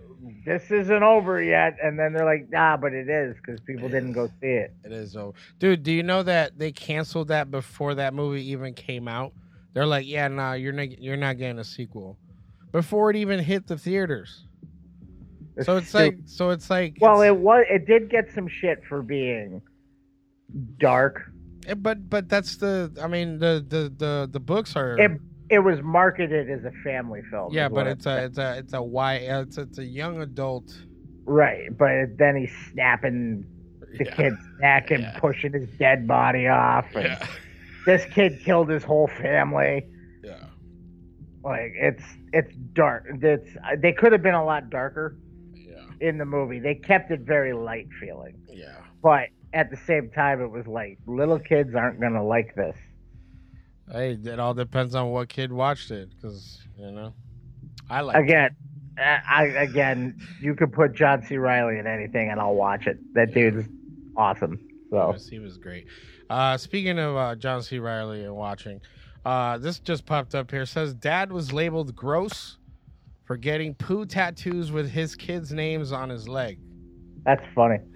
this 0.47 0.71
isn't 0.71 1.03
over 1.03 1.43
yet, 1.43 1.77
and 1.83 1.99
then 1.99 2.13
they're 2.13 2.25
like, 2.25 2.49
nah, 2.51 2.77
but 2.77 2.93
it 2.93 3.09
is 3.09 3.35
because 3.37 3.61
people 3.61 3.89
didn't 3.89 4.13
go 4.13 4.27
see 4.41 4.47
it. 4.47 4.75
It 4.85 4.93
is 4.93 5.17
over. 5.17 5.37
Dude, 5.59 5.83
do 5.83 5.91
you 5.93 6.03
know 6.03 6.23
that 6.23 6.59
they 6.59 6.71
canceled 6.71 7.29
that 7.29 7.51
before 7.51 7.95
that 7.97 8.15
movie 8.15 8.51
even 8.51 8.73
came 8.75 9.09
out? 9.09 9.33
They're 9.75 9.87
like, 9.87 10.07
yeah, 10.07 10.29
nah, 10.29 10.53
you're 10.53 10.73
not 10.73 10.99
you're 11.01 11.17
not 11.17 11.37
getting 11.37 11.59
a 11.59 11.65
sequel. 11.65 12.17
Before 12.73 13.11
it 13.11 13.17
even 13.17 13.41
hit 13.41 13.67
the 13.67 13.77
theaters. 13.77 14.47
So 15.63 15.77
it's 15.77 15.95
like 15.95 16.17
so 16.25 16.51
it's 16.51 16.71
like 16.71 16.97
Well, 17.01 17.23
it 17.23 17.37
was. 17.37 17.65
It 17.69 17.87
did 17.87 18.09
get 18.09 18.33
some 18.33 18.49
shit 18.49 18.83
for 18.89 19.03
being 19.03 19.63
dark. 20.79 21.31
Eh, 21.67 21.75
but 21.75 22.09
but 22.09 22.29
that's 22.29 22.57
the 22.57 22.97
I 23.03 23.07
mean 23.07 23.39
the 23.39 23.65
the 23.69 23.93
the, 23.97 24.29
the 24.31 24.41
books 24.41 24.77
are 24.77 24.99
It 24.99 25.21
it 25.51 25.59
was 25.61 25.81
marketed 25.83 26.51
as 26.51 26.65
a 26.65 26.73
family 26.83 27.23
film. 27.31 27.53
Yeah, 27.53 27.69
but 27.69 27.87
it's 27.87 28.07
a 28.07 28.25
it's 28.25 28.39
a 28.39 28.59
it's 28.59 28.73
a 28.73 28.83
why 28.83 29.15
it's 29.17 29.59
it's 29.59 29.79
a 29.79 29.85
young 29.85 30.21
adult 30.23 30.77
right. 31.25 31.77
But 31.77 32.17
then 32.17 32.37
he's 32.37 32.53
snapping 32.73 33.45
the 33.99 34.05
kid's 34.05 34.41
neck 34.61 34.91
and 34.91 35.07
pushing 35.19 35.53
his 35.53 35.69
dead 35.79 36.07
body 36.07 36.49
off. 36.49 36.87
And 36.95 37.17
This 37.87 38.05
kid 38.07 38.41
killed 38.45 38.69
his 38.69 38.83
whole 38.83 39.09
family. 39.09 39.87
Yeah. 40.23 40.45
Like 41.43 41.73
it's 41.75 42.03
it's 42.33 42.55
dark. 42.73 43.05
It's 43.23 43.51
they 43.79 43.93
could 43.93 44.13
have 44.13 44.23
been 44.23 44.35
a 44.35 44.45
lot 44.45 44.71
darker. 44.71 45.17
Yeah. 45.55 45.83
In 46.01 46.19
the 46.19 46.25
movie, 46.25 46.59
they 46.59 46.75
kept 46.75 47.11
it 47.11 47.21
very 47.21 47.53
light 47.53 47.89
feeling. 48.01 48.37
Yeah. 48.49 48.77
But 49.03 49.29
at 49.53 49.71
the 49.71 49.77
same 49.77 50.11
time, 50.11 50.41
it 50.41 50.49
was 50.51 50.67
like 50.67 50.99
little 51.07 51.39
kids 51.39 51.75
aren't 51.75 52.01
gonna 52.01 52.25
like 52.25 52.55
this. 52.55 52.77
Hey, 53.91 54.13
it 54.13 54.41
all 54.41 54.55
depends 54.55 54.95
on 54.95 55.11
what 55.11 55.29
kid 55.29 55.53
watched 55.53 55.91
it, 55.91 56.09
because 56.11 56.63
you 56.79 56.91
know, 56.91 57.13
I 57.91 58.01
like 58.01 58.17
again, 58.17 58.57
I, 58.99 59.21
I 59.29 59.43
again, 59.45 60.17
you 60.41 60.55
could 60.55 60.73
put 60.73 60.95
John 60.95 61.23
C. 61.23 61.37
Reilly 61.37 61.79
in 61.79 61.87
anything 61.87 62.31
and 62.31 62.41
I'll 62.41 62.55
watch 62.55 62.87
it. 62.87 62.99
That 63.15 63.35
dude's 63.35 63.69
awesome. 64.17 64.67
So 64.91 65.11
Yes, 65.13 65.29
he 65.29 65.39
was 65.39 65.59
great. 65.59 65.87
Uh, 66.31 66.57
speaking 66.57 66.99
of 66.99 67.17
uh, 67.17 67.35
John 67.35 67.63
C. 67.63 67.79
Reilly 67.79 68.25
and 68.25 68.35
watching, 68.35 68.81
uh, 69.25 69.59
this 69.59 69.79
just 69.79 70.07
popped 70.07 70.35
up 70.35 70.51
here. 70.51 70.67
Says 70.67 70.95
dad 70.95 71.33
was 71.33 71.53
labeled 71.53 71.95
gross 71.95 72.59
for 73.25 73.37
getting 73.37 73.75
poo 73.75 74.05
tattoos 74.07 74.71
with 74.71 74.91
his 74.91 75.15
kids' 75.15 75.53
names 75.53 75.93
on 75.93 76.09
his 76.09 76.29
leg. 76.29 76.59
that's 77.25 77.45
funny. 77.55 77.79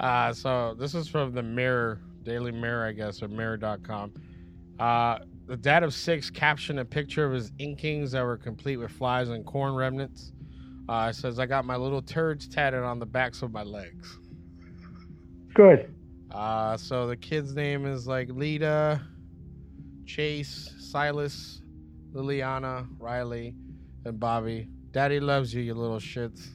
Uh, 0.00 0.32
so 0.32 0.76
this 0.78 0.94
is 0.94 1.08
from 1.08 1.32
the 1.32 1.42
Mirror, 1.42 2.00
Daily 2.22 2.52
Mirror, 2.52 2.86
I 2.86 2.92
guess, 2.92 3.20
or 3.20 3.26
Mirror.com. 3.26 4.12
Uh, 4.78 5.18
the 5.48 5.56
dad 5.56 5.82
of 5.82 5.92
six 5.92 6.30
captioned 6.30 6.78
a 6.78 6.84
picture 6.84 7.24
of 7.24 7.32
his 7.32 7.50
inkings 7.58 8.12
that 8.12 8.22
were 8.22 8.36
complete 8.36 8.76
with 8.76 8.92
flies 8.92 9.28
and 9.30 9.44
corn 9.44 9.74
remnants. 9.74 10.30
Uh, 10.88 11.08
it 11.10 11.16
says, 11.16 11.40
I 11.40 11.46
got 11.46 11.64
my 11.64 11.74
little 11.74 12.00
turds 12.00 12.46
tatted 12.46 12.84
on 12.84 13.00
the 13.00 13.06
backs 13.06 13.42
of 13.42 13.50
my 13.50 13.64
legs. 13.64 14.20
Good. 15.52 15.92
Uh, 16.30 16.76
so 16.76 17.06
the 17.06 17.16
kid's 17.16 17.54
name 17.54 17.86
is 17.86 18.06
like 18.06 18.28
Lita, 18.28 19.00
Chase, 20.04 20.74
Silas, 20.78 21.62
Liliana, 22.12 22.86
Riley, 22.98 23.54
and 24.04 24.20
Bobby. 24.20 24.68
Daddy 24.90 25.20
loves 25.20 25.54
you, 25.54 25.62
you 25.62 25.74
little 25.74 25.98
shits. 25.98 26.48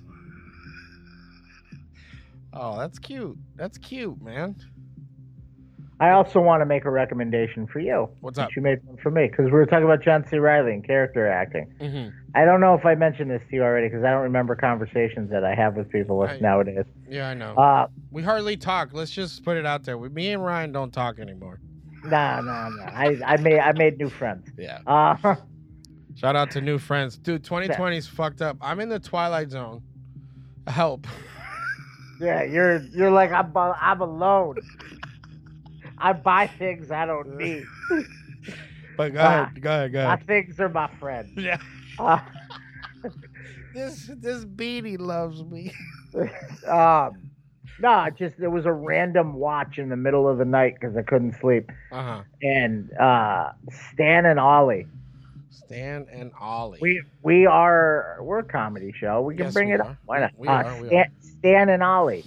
Oh, 2.52 2.78
that's 2.78 3.00
cute. 3.00 3.38
That's 3.56 3.78
cute, 3.80 4.22
man. 4.22 4.56
I 6.04 6.12
also 6.12 6.42
want 6.42 6.60
to 6.60 6.66
make 6.66 6.84
a 6.84 6.90
recommendation 6.90 7.66
for 7.66 7.80
you. 7.80 8.10
What's 8.20 8.38
up? 8.38 8.54
You 8.58 8.62
made 8.62 8.84
one 8.84 8.98
for 8.98 9.10
me 9.10 9.28
because 9.28 9.46
we 9.46 9.52
were 9.52 9.66
talking 9.66 9.86
about 9.86 10.04
John 10.04 10.28
C. 10.28 10.38
Reilly 10.38 10.74
and 10.74 10.86
character 10.86 11.30
acting. 11.30 11.74
Mm-hmm. 11.80 12.10
I 12.36 12.44
don't 12.44 12.60
know 12.60 12.74
if 12.74 12.86
I 12.86 12.94
mentioned 12.94 13.32
this 13.32 13.42
to 13.50 13.56
you 13.56 13.64
already 13.64 13.88
because 13.88 14.04
I 14.04 14.12
don't 14.12 14.24
remember 14.24 14.54
conversations 14.54 15.32
that 15.32 15.46
I 15.46 15.56
have 15.56 15.78
with 15.78 15.90
people 15.90 16.22
I- 16.24 16.40
nowadays. 16.40 16.84
Yeah, 17.08 17.30
I 17.30 17.34
know. 17.36 17.56
Uh, 17.56 17.88
we 18.12 18.22
hardly 18.22 18.58
talk. 18.58 18.90
Let's 18.92 19.12
just 19.12 19.46
put 19.46 19.56
it 19.56 19.66
out 19.66 19.86
there. 19.86 19.98
We, 19.98 20.10
me 20.10 20.34
and 20.34 20.44
Ryan 20.44 20.74
don't 20.74 20.92
talk 20.92 21.20
anymore. 21.20 21.62
Nah, 22.04 22.42
nah, 22.42 22.68
nah. 22.68 22.84
I, 22.84 23.18
I 23.26 23.38
made 23.38 23.60
I 23.60 23.72
made 23.72 23.98
new 23.98 24.10
friends. 24.10 24.50
Yeah. 24.58 24.80
Uh, 24.86 25.36
Shout 26.16 26.36
out 26.36 26.52
to 26.52 26.60
new 26.60 26.80
friends. 26.80 27.18
Dude, 27.18 27.46
2020 27.46 27.96
is 27.96 28.08
fucked 28.08 28.42
up. 28.42 28.58
I'm 28.60 28.82
in 28.82 28.90
the 28.90 29.00
twilight 29.00 29.52
zone. 29.52 29.82
Help. 30.68 31.08
yeah, 32.20 32.44
you're 32.44 32.80
you're 32.94 33.12
like 33.12 33.32
I'm 33.32 33.56
I'm 33.56 34.02
alone. 34.02 34.58
I 36.04 36.14
buy 36.14 36.48
things 36.48 36.92
I 36.92 37.06
don't 37.06 37.38
need. 37.38 37.66
But 38.98 39.14
go 39.14 39.20
Uh, 39.22 39.24
ahead. 39.24 39.62
Go 39.62 39.70
ahead. 39.72 39.92
Go 39.94 40.06
My 40.06 40.18
things 40.18 40.60
are 40.60 40.70
my 40.70 40.88
friends. 41.00 41.32
Yeah. 41.38 41.58
Uh, 41.98 42.20
This 43.74 44.10
this 44.22 44.46
beanie 44.46 45.00
loves 45.00 45.44
me. 45.44 45.74
um, 46.70 47.30
no, 47.80 48.04
it 48.04 48.16
just 48.18 48.36
it 48.40 48.48
was 48.48 48.66
a 48.66 48.72
random 48.72 49.34
watch 49.34 49.78
in 49.80 49.90
the 49.90 49.96
middle 49.96 50.30
of 50.30 50.38
the 50.38 50.46
night 50.46 50.76
because 50.80 50.96
I 50.96 51.02
couldn't 51.02 51.36
sleep. 51.42 51.70
Uh 51.92 52.04
huh. 52.04 52.24
And 52.44 52.92
uh, 53.00 53.50
Stan 53.94 54.26
and 54.26 54.40
Ollie, 54.40 54.86
Stan 55.50 56.06
and 56.12 56.32
Ollie. 56.40 56.80
we 56.82 57.02
we 57.24 57.46
are 57.48 58.18
we're 58.22 58.40
a 58.40 58.44
comedy 58.44 58.94
show. 58.96 59.22
We 59.22 59.36
can 59.36 59.46
Yes, 59.46 59.54
bring 59.54 59.70
we 59.70 59.74
it 59.74 59.82
are. 59.82 59.90
up. 59.90 59.98
Why 60.06 60.20
not? 60.20 60.32
We 60.38 60.48
uh, 60.50 60.64
are, 60.64 60.78
we 60.80 60.88
Stan, 60.88 61.06
Stan 61.40 61.70
and 61.70 61.82
Ollie. 61.84 62.26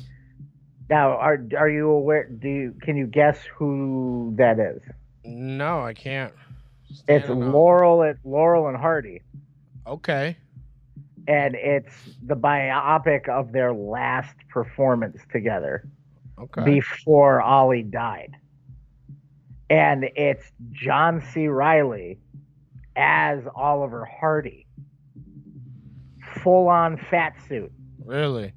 Now, 0.89 1.11
are 1.17 1.39
are 1.59 1.69
you 1.69 1.91
aware? 1.91 2.29
Do 2.29 2.49
you 2.49 2.75
can 2.83 2.97
you 2.97 3.07
guess 3.07 3.39
who 3.57 4.35
that 4.37 4.59
is? 4.59 4.81
No, 5.25 5.81
I 5.81 5.95
can't. 5.95 6.33
it's. 7.09 7.29
Laurel 7.29 8.03
and 8.03 8.19
Laurel 8.25 8.69
and 8.69 8.77
Hardy, 8.77 9.23
Okay. 9.87 10.37
and 11.27 11.57
it's 11.57 11.93
the 12.25 12.37
biopic 12.37 13.29
of 13.29 13.51
their 13.53 13.73
last 13.73 14.37
performance 14.49 15.19
together 15.33 15.89
Okay. 16.39 16.65
before 16.65 17.43
Ollie 17.43 17.83
died, 17.83 18.37
and 19.69 20.05
it's 20.15 20.53
John 20.71 21.21
C. 21.33 21.49
Reilly 21.49 22.21
as 22.95 23.41
Oliver 23.57 24.05
Hardy, 24.05 24.67
full 26.43 26.69
on 26.69 26.97
fat 26.97 27.35
suit. 27.49 27.73
Really? 28.05 28.53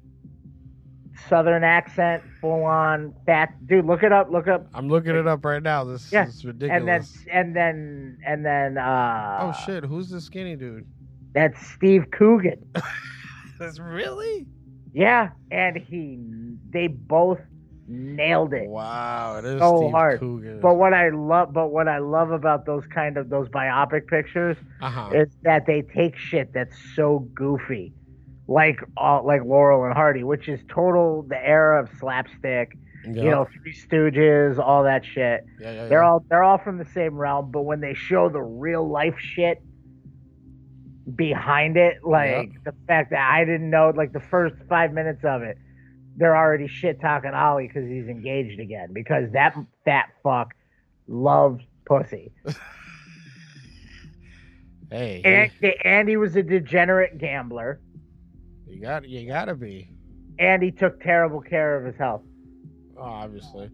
Southern 1.28 1.64
accent, 1.64 2.22
full 2.40 2.64
on 2.64 3.14
fat 3.26 3.50
dude. 3.66 3.84
Look 3.84 4.02
it 4.02 4.12
up. 4.12 4.30
Look 4.30 4.48
up. 4.48 4.66
I'm 4.74 4.88
looking 4.88 5.14
it 5.14 5.26
up 5.26 5.44
right 5.44 5.62
now. 5.62 5.84
This 5.84 6.10
Yeah, 6.12 6.26
is 6.26 6.44
ridiculous. 6.44 7.16
And 7.30 7.54
then 7.56 7.56
and 7.56 7.56
then 7.56 8.18
and 8.26 8.44
then 8.44 8.78
uh 8.78 9.38
oh 9.42 9.52
shit, 9.66 9.84
who's 9.84 10.08
the 10.08 10.20
skinny 10.20 10.56
dude? 10.56 10.86
that's 11.32 11.64
Steve 11.68 12.06
Coogan. 12.10 12.64
That's 13.60 13.78
really? 13.78 14.46
Yeah, 14.92 15.30
and 15.50 15.76
he 15.76 16.18
they 16.70 16.86
both 16.88 17.38
nailed 17.86 18.54
it. 18.54 18.68
Wow, 18.68 19.36
it 19.38 19.44
is 19.44 19.60
so 19.60 19.76
Steve 19.76 19.90
hard. 19.92 20.18
Coogan. 20.20 20.60
But 20.60 20.74
what 20.76 20.94
I 20.94 21.10
love 21.10 21.52
but 21.52 21.68
what 21.70 21.86
I 21.86 21.98
love 21.98 22.30
about 22.30 22.64
those 22.66 22.84
kind 22.92 23.16
of 23.16 23.28
those 23.28 23.48
biopic 23.48 24.06
pictures 24.06 24.56
Uh-huh. 24.80 25.10
is 25.14 25.28
that 25.42 25.66
they 25.66 25.82
take 25.82 26.16
shit 26.16 26.52
that's 26.54 26.74
so 26.96 27.28
goofy. 27.34 27.92
Like 28.50 28.80
all 28.96 29.24
like 29.24 29.44
Laurel 29.44 29.84
and 29.84 29.94
Hardy, 29.94 30.24
which 30.24 30.48
is 30.48 30.58
total 30.68 31.22
the 31.22 31.38
era 31.38 31.80
of 31.80 31.88
slapstick. 32.00 32.76
Yeah. 33.06 33.22
You 33.22 33.30
know, 33.30 33.46
Three 33.62 33.72
Stooges, 33.72 34.58
all 34.58 34.82
that 34.84 35.04
shit. 35.04 35.44
Yeah, 35.60 35.72
yeah, 35.72 35.86
They're 35.86 36.02
all 36.02 36.24
they're 36.28 36.42
all 36.42 36.58
from 36.58 36.76
the 36.76 36.84
same 36.84 37.14
realm, 37.14 37.52
but 37.52 37.62
when 37.62 37.80
they 37.80 37.94
show 37.94 38.28
the 38.28 38.42
real 38.42 38.86
life 38.86 39.14
shit 39.18 39.62
behind 41.14 41.76
it, 41.76 42.04
like 42.04 42.50
the 42.64 42.74
fact 42.88 43.10
that 43.10 43.30
I 43.32 43.44
didn't 43.44 43.70
know, 43.70 43.92
like 43.96 44.12
the 44.12 44.20
first 44.20 44.56
five 44.68 44.92
minutes 44.92 45.24
of 45.24 45.42
it, 45.42 45.56
they're 46.16 46.36
already 46.36 46.66
shit 46.66 47.00
talking 47.00 47.30
Ollie 47.30 47.68
because 47.68 47.88
he's 47.88 48.08
engaged 48.08 48.58
again 48.58 48.88
because 48.92 49.30
that 49.32 49.54
fat 49.84 50.06
fuck 50.24 50.54
loves 51.06 51.62
pussy. 51.86 52.32
Hey, 54.90 55.22
And, 55.62 55.74
and 55.84 56.08
he 56.08 56.16
was 56.16 56.34
a 56.34 56.42
degenerate 56.42 57.16
gambler, 57.18 57.80
you 58.70 58.80
got 58.80 59.08
you 59.08 59.26
gotta 59.26 59.54
be. 59.54 59.88
and 60.38 60.62
he 60.62 60.70
took 60.70 61.02
terrible 61.02 61.40
care 61.40 61.76
of 61.76 61.84
his 61.84 61.96
health. 61.96 62.22
Oh, 62.96 63.02
obviously. 63.02 63.70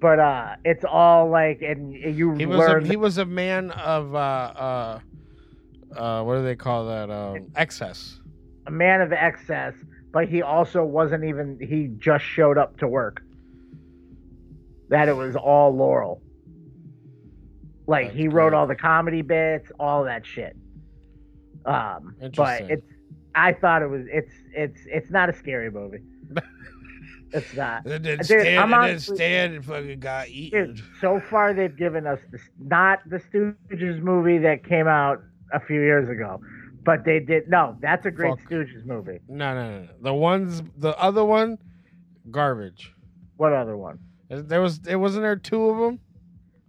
But 0.00 0.18
uh, 0.20 0.56
it's 0.64 0.84
all 0.84 1.30
like, 1.30 1.62
and 1.62 1.92
you 1.92 2.34
He 2.34 2.44
was 2.46 2.68
a, 2.68 2.80
he 2.80 2.96
was 2.96 3.18
a 3.18 3.24
man 3.24 3.70
of 3.70 4.14
uh 4.14 4.18
uh 4.18 5.00
uh 5.96 6.22
what 6.22 6.36
do 6.36 6.44
they 6.44 6.56
call 6.56 6.86
that? 6.86 7.10
Um 7.10 7.46
excess. 7.56 8.20
a 8.66 8.70
man 8.70 9.00
of 9.00 9.12
excess, 9.12 9.74
but 10.12 10.28
he 10.28 10.42
also 10.42 10.84
wasn't 10.84 11.24
even 11.24 11.58
he 11.60 11.88
just 11.98 12.24
showed 12.24 12.58
up 12.58 12.78
to 12.78 12.88
work. 12.88 13.22
That 14.90 15.08
it 15.08 15.16
was 15.16 15.34
all 15.34 15.74
Laurel. 15.74 16.20
Like 17.86 18.12
he 18.12 18.28
wrote 18.28 18.52
all 18.52 18.66
the 18.66 18.76
comedy 18.76 19.22
bits, 19.22 19.70
all 19.80 20.04
that 20.04 20.26
shit. 20.26 20.56
Um 21.64 22.16
but 22.36 22.62
it's 22.70 22.86
I 23.36 23.52
thought 23.52 23.82
it 23.82 23.88
was 23.88 24.06
it's 24.10 24.32
it's 24.54 24.80
it's 24.86 25.10
not 25.10 25.28
a 25.28 25.32
scary 25.32 25.70
movie. 25.70 25.98
it's 27.32 27.54
not. 27.54 27.84
And 27.84 28.02
then 28.04 28.16
Dude, 28.18 28.24
Stan, 28.24 28.58
I'm 28.58 28.64
and 28.64 28.72
then 28.72 28.78
honestly- 28.90 29.16
Stan 29.16 29.62
fucking 29.62 30.00
got 30.00 30.28
eaten. 30.28 30.74
Dude, 30.74 30.84
so 31.00 31.20
far 31.20 31.52
they've 31.52 31.76
given 31.76 32.06
us 32.06 32.18
this, 32.32 32.40
not 32.58 33.00
the 33.08 33.18
Stooges 33.18 34.00
movie 34.00 34.38
that 34.38 34.64
came 34.64 34.88
out 34.88 35.22
a 35.52 35.60
few 35.60 35.80
years 35.80 36.08
ago, 36.08 36.40
but 36.82 37.04
they 37.04 37.20
did 37.20 37.48
no. 37.48 37.76
That's 37.80 38.06
a 38.06 38.10
great 38.10 38.38
Fuck. 38.38 38.50
Stooges 38.50 38.84
movie. 38.86 39.20
No, 39.28 39.54
no, 39.54 39.80
no. 39.80 39.88
The 40.00 40.14
ones, 40.14 40.62
the 40.78 40.98
other 40.98 41.24
one, 41.24 41.58
garbage. 42.30 42.92
What 43.36 43.52
other 43.52 43.76
one? 43.76 43.98
There 44.30 44.62
was, 44.62 44.80
there 44.80 44.98
wasn't 44.98 45.22
there 45.22 45.36
two 45.36 45.68
of 45.68 45.78
them. 45.78 46.00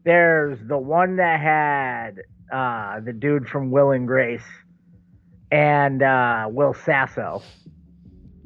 There's 0.03 0.59
the 0.67 0.77
one 0.77 1.15
that 1.15 1.39
had 1.39 2.21
uh, 2.51 2.99
the 2.99 3.13
dude 3.13 3.47
from 3.47 3.71
Will 3.71 3.91
and 3.91 4.05
Grace 4.05 4.43
and 5.51 6.01
uh, 6.03 6.47
Will 6.49 6.73
Sasso. 6.73 7.41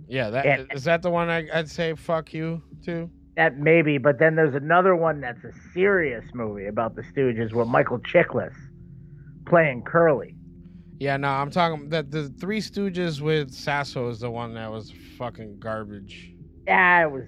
Yeah, 0.07 0.29
that 0.29 0.45
is 0.45 0.67
And- 0.69 0.79
that 0.81 1.01
the 1.01 1.09
one 1.09 1.29
I, 1.29 1.47
I'd 1.53 1.69
say 1.69 1.93
fuck 1.95 2.33
you 2.33 2.61
to. 2.85 3.09
That 3.37 3.57
maybe, 3.57 3.97
but 3.97 4.19
then 4.19 4.35
there's 4.35 4.55
another 4.55 4.93
one 4.95 5.21
that's 5.21 5.41
a 5.45 5.51
serious 5.73 6.25
movie 6.33 6.65
about 6.67 6.95
the 6.95 7.01
Stooges 7.01 7.53
with 7.53 7.67
Michael 7.69 7.99
Chiklis 7.99 8.53
playing 9.47 9.83
Curly. 9.83 10.35
Yeah, 10.99 11.15
no, 11.17 11.29
I'm 11.29 11.49
talking 11.49 11.87
that 11.89 12.11
the 12.11 12.27
Three 12.29 12.59
Stooges 12.59 13.21
with 13.21 13.51
Sasso 13.53 14.09
is 14.09 14.19
the 14.19 14.29
one 14.29 14.53
that 14.55 14.69
was 14.69 14.93
fucking 15.17 15.59
garbage. 15.59 16.33
Yeah, 16.67 17.03
it 17.07 17.11
was 17.11 17.25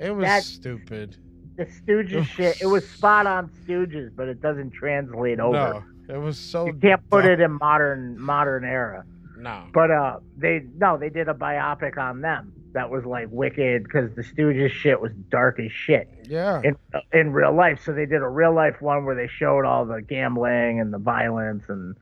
It 0.00 0.10
was 0.10 0.24
That- 0.24 0.42
stupid. 0.42 1.16
the 1.56 1.66
Stooges 1.66 2.24
shit. 2.24 2.60
It 2.60 2.66
was 2.66 2.86
spot 2.88 3.26
on 3.28 3.48
Stooges, 3.64 4.10
but 4.14 4.26
it 4.26 4.42
doesn't 4.42 4.72
translate 4.72 5.38
over. 5.38 5.52
No, 5.52 5.84
it 6.12 6.18
was 6.18 6.38
so. 6.38 6.66
you 6.66 6.74
can't 6.74 7.08
put 7.10 7.22
dumb. 7.22 7.32
it 7.32 7.40
in 7.40 7.52
modern 7.52 8.20
modern 8.20 8.64
era. 8.64 9.04
No. 9.38 9.64
But 9.72 9.90
uh, 9.90 10.18
they 10.36 10.62
no, 10.76 10.96
they 10.98 11.08
did 11.08 11.28
a 11.28 11.34
biopic 11.34 11.98
on 11.98 12.20
them 12.20 12.52
that 12.74 12.88
was 12.90 13.04
like 13.04 13.28
wicked 13.30 13.84
because 13.84 14.14
the 14.14 14.22
Stooges 14.22 14.70
shit 14.70 15.00
was 15.00 15.12
dark 15.30 15.58
as 15.60 15.70
shit 15.72 16.08
Yeah. 16.24 16.60
in 16.64 16.76
in 17.12 17.32
real 17.32 17.54
life. 17.54 17.80
So 17.84 17.92
they 17.92 18.06
did 18.06 18.22
a 18.22 18.28
real 18.28 18.54
life 18.54 18.80
one 18.80 19.04
where 19.04 19.14
they 19.14 19.28
showed 19.28 19.64
all 19.64 19.84
the 19.84 20.00
gambling 20.00 20.80
and 20.80 20.92
the 20.92 20.98
violence 20.98 21.64
and 21.68 21.96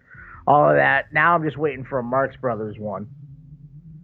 all 0.47 0.69
of 0.71 0.77
that. 0.77 1.13
Now 1.13 1.35
I'm 1.35 1.43
just 1.43 1.57
waiting 1.57 1.85
for 1.85 1.99
a 1.99 2.03
Marx 2.03 2.37
Brothers 2.37 2.79
one, 2.79 3.09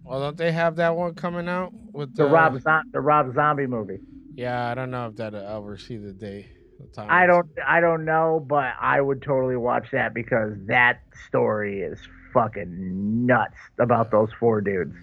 Well, 0.04 0.20
don't 0.20 0.36
they 0.36 0.52
have 0.52 0.76
that 0.76 0.96
one 0.96 1.14
coming 1.14 1.48
out 1.48 1.72
with 1.92 2.14
the 2.16 2.24
the 2.24 2.28
Rob 2.30 2.61
Zo- 2.61 2.82
the 2.92 3.00
Rob 3.00 3.34
Zombie 3.34 3.66
movie. 3.66 4.00
Yeah, 4.34 4.68
I 4.70 4.74
don't 4.74 4.90
know 4.90 5.07
if 5.09 5.16
that'll 5.16 5.40
ever 5.40 5.76
see 5.78 5.96
the 5.98 6.12
day. 6.12 6.46
The 6.79 6.87
time. 6.89 7.09
I 7.11 7.27
don't 7.27 7.49
I 7.66 7.81
don't 7.81 8.05
know, 8.05 8.45
but 8.47 8.74
I 8.81 9.01
would 9.01 9.22
totally 9.22 9.57
watch 9.57 9.89
that 9.93 10.14
because 10.14 10.53
that 10.66 11.03
story 11.27 11.81
is 11.81 11.99
fucking 12.35 13.27
nuts 13.27 13.57
about 13.79 14.11
those 14.11 14.29
four 14.39 14.61
dudes. 14.61 14.95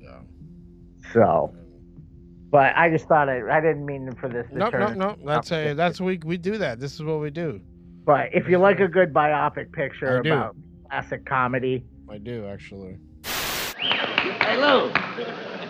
Yeah. 0.00 0.18
So, 1.12 1.54
but 2.50 2.76
I 2.76 2.90
just 2.90 3.06
thought 3.06 3.28
I, 3.28 3.42
I 3.48 3.60
didn't 3.60 3.86
mean 3.86 4.12
for 4.20 4.28
this. 4.28 4.46
To 4.48 4.58
No, 4.58 4.64
no, 4.66 4.70
turn 4.70 4.98
no. 4.98 5.16
That's 5.24 5.52
a 5.52 5.74
that's 5.74 6.00
we 6.00 6.18
we 6.24 6.36
do 6.36 6.58
that. 6.58 6.80
This 6.80 6.94
is 6.94 7.02
what 7.02 7.20
we 7.20 7.30
do. 7.30 7.60
But 8.04 8.34
if 8.34 8.48
you 8.48 8.58
like 8.58 8.80
a 8.80 8.88
good 8.88 9.12
biopic 9.14 9.72
picture 9.72 10.18
I 10.18 10.22
do. 10.22 10.32
about 10.32 10.56
classic 10.88 11.24
comedy, 11.24 11.84
I 12.10 12.18
do 12.18 12.46
actually. 12.46 12.98
Hey, 13.24 14.56
Lou, 14.56 14.86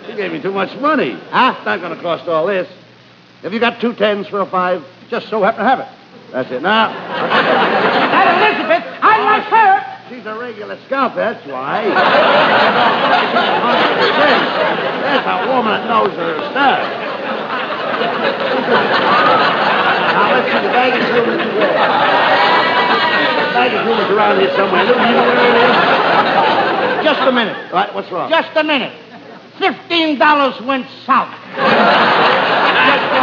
you 0.09 0.17
gave 0.17 0.33
me 0.33 0.41
too 0.41 0.53
much 0.53 0.75
money. 0.79 1.13
Huh? 1.31 1.55
It's 1.57 1.65
not 1.65 1.81
going 1.81 1.95
to 1.95 2.03
cost 2.03 2.29
all 2.29 2.47
this. 2.47 2.69
Have 3.43 3.53
you 3.53 3.61
got 3.61 3.81
two 3.81 3.93
tens 3.95 4.27
for 4.27 4.41
a 4.41 4.47
five? 4.47 4.85
Just 5.11 5.29
so 5.29 5.43
happen 5.43 5.61
to 5.61 5.69
have 5.69 5.81
it. 5.81 5.89
That's 6.33 6.51
it. 6.51 6.63
Now. 6.63 6.89
that 8.11 8.27
Elizabeth, 8.35 8.83
I 9.03 9.23
like 9.23 9.45
her. 9.45 9.95
She's 10.09 10.27
a 10.27 10.37
regular 10.37 10.79
scalp, 10.85 11.15
that's 11.15 11.47
why. 11.47 11.85
There's 15.05 15.25
a 15.25 15.47
woman 15.49 15.73
that 15.73 15.89
knows 15.89 16.13
her 16.13 16.37
stuff. 16.51 16.81
now, 20.13 20.33
let's 20.35 20.53
see, 20.53 20.61
the 20.61 20.73
baggage 20.75 21.09
room 21.15 21.29
is 21.41 21.47
where? 21.57 21.73
The 23.49 23.55
baggage 23.57 23.87
room 23.87 23.99
is 23.99 24.11
around 24.11 24.41
here 24.41 24.53
somewhere. 24.57 24.85
Lou, 24.85 24.93
you 24.93 24.99
know 24.99 25.25
where 25.25 25.41
it 25.41 25.57
is? 27.01 27.05
Just 27.05 27.21
a 27.21 27.33
minute. 27.33 27.73
What? 27.73 27.95
What's 27.95 28.11
wrong? 28.11 28.29
Just 28.29 28.57
a 28.57 28.65
minute. 28.65 28.93
Fifteen 29.59 30.19
dollars 30.19 30.61
went 30.63 30.87
south. 31.07 31.33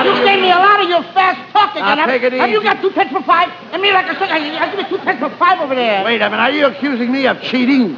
You 0.05 0.25
gave 0.25 0.39
me 0.41 0.51
a 0.51 0.55
lot 0.55 0.81
of 0.81 0.89
your 0.89 1.03
fast 1.13 1.39
talking. 1.53 1.81
Now, 1.81 1.91
and 1.91 1.99
have- 1.99 2.09
take 2.09 2.23
it 2.23 2.33
Have 2.33 2.49
you 2.49 2.61
got 2.63 2.81
two 2.81 2.91
pence 2.91 3.11
for 3.11 3.21
five? 3.23 3.49
And 3.73 3.81
me, 3.81 3.91
like 3.91 4.05
I 4.05 4.13
said, 4.19 4.29
I, 4.31 4.37
I 4.37 4.69
give 4.75 4.79
you 4.79 4.97
two 4.97 5.03
pence 5.03 5.19
for 5.19 5.29
five 5.37 5.59
over 5.59 5.75
there. 5.75 6.03
Wait 6.03 6.21
a 6.21 6.29
minute. 6.29 6.41
Are 6.41 6.51
you 6.51 6.65
accusing 6.67 7.11
me 7.11 7.27
of 7.27 7.41
cheating? 7.41 7.93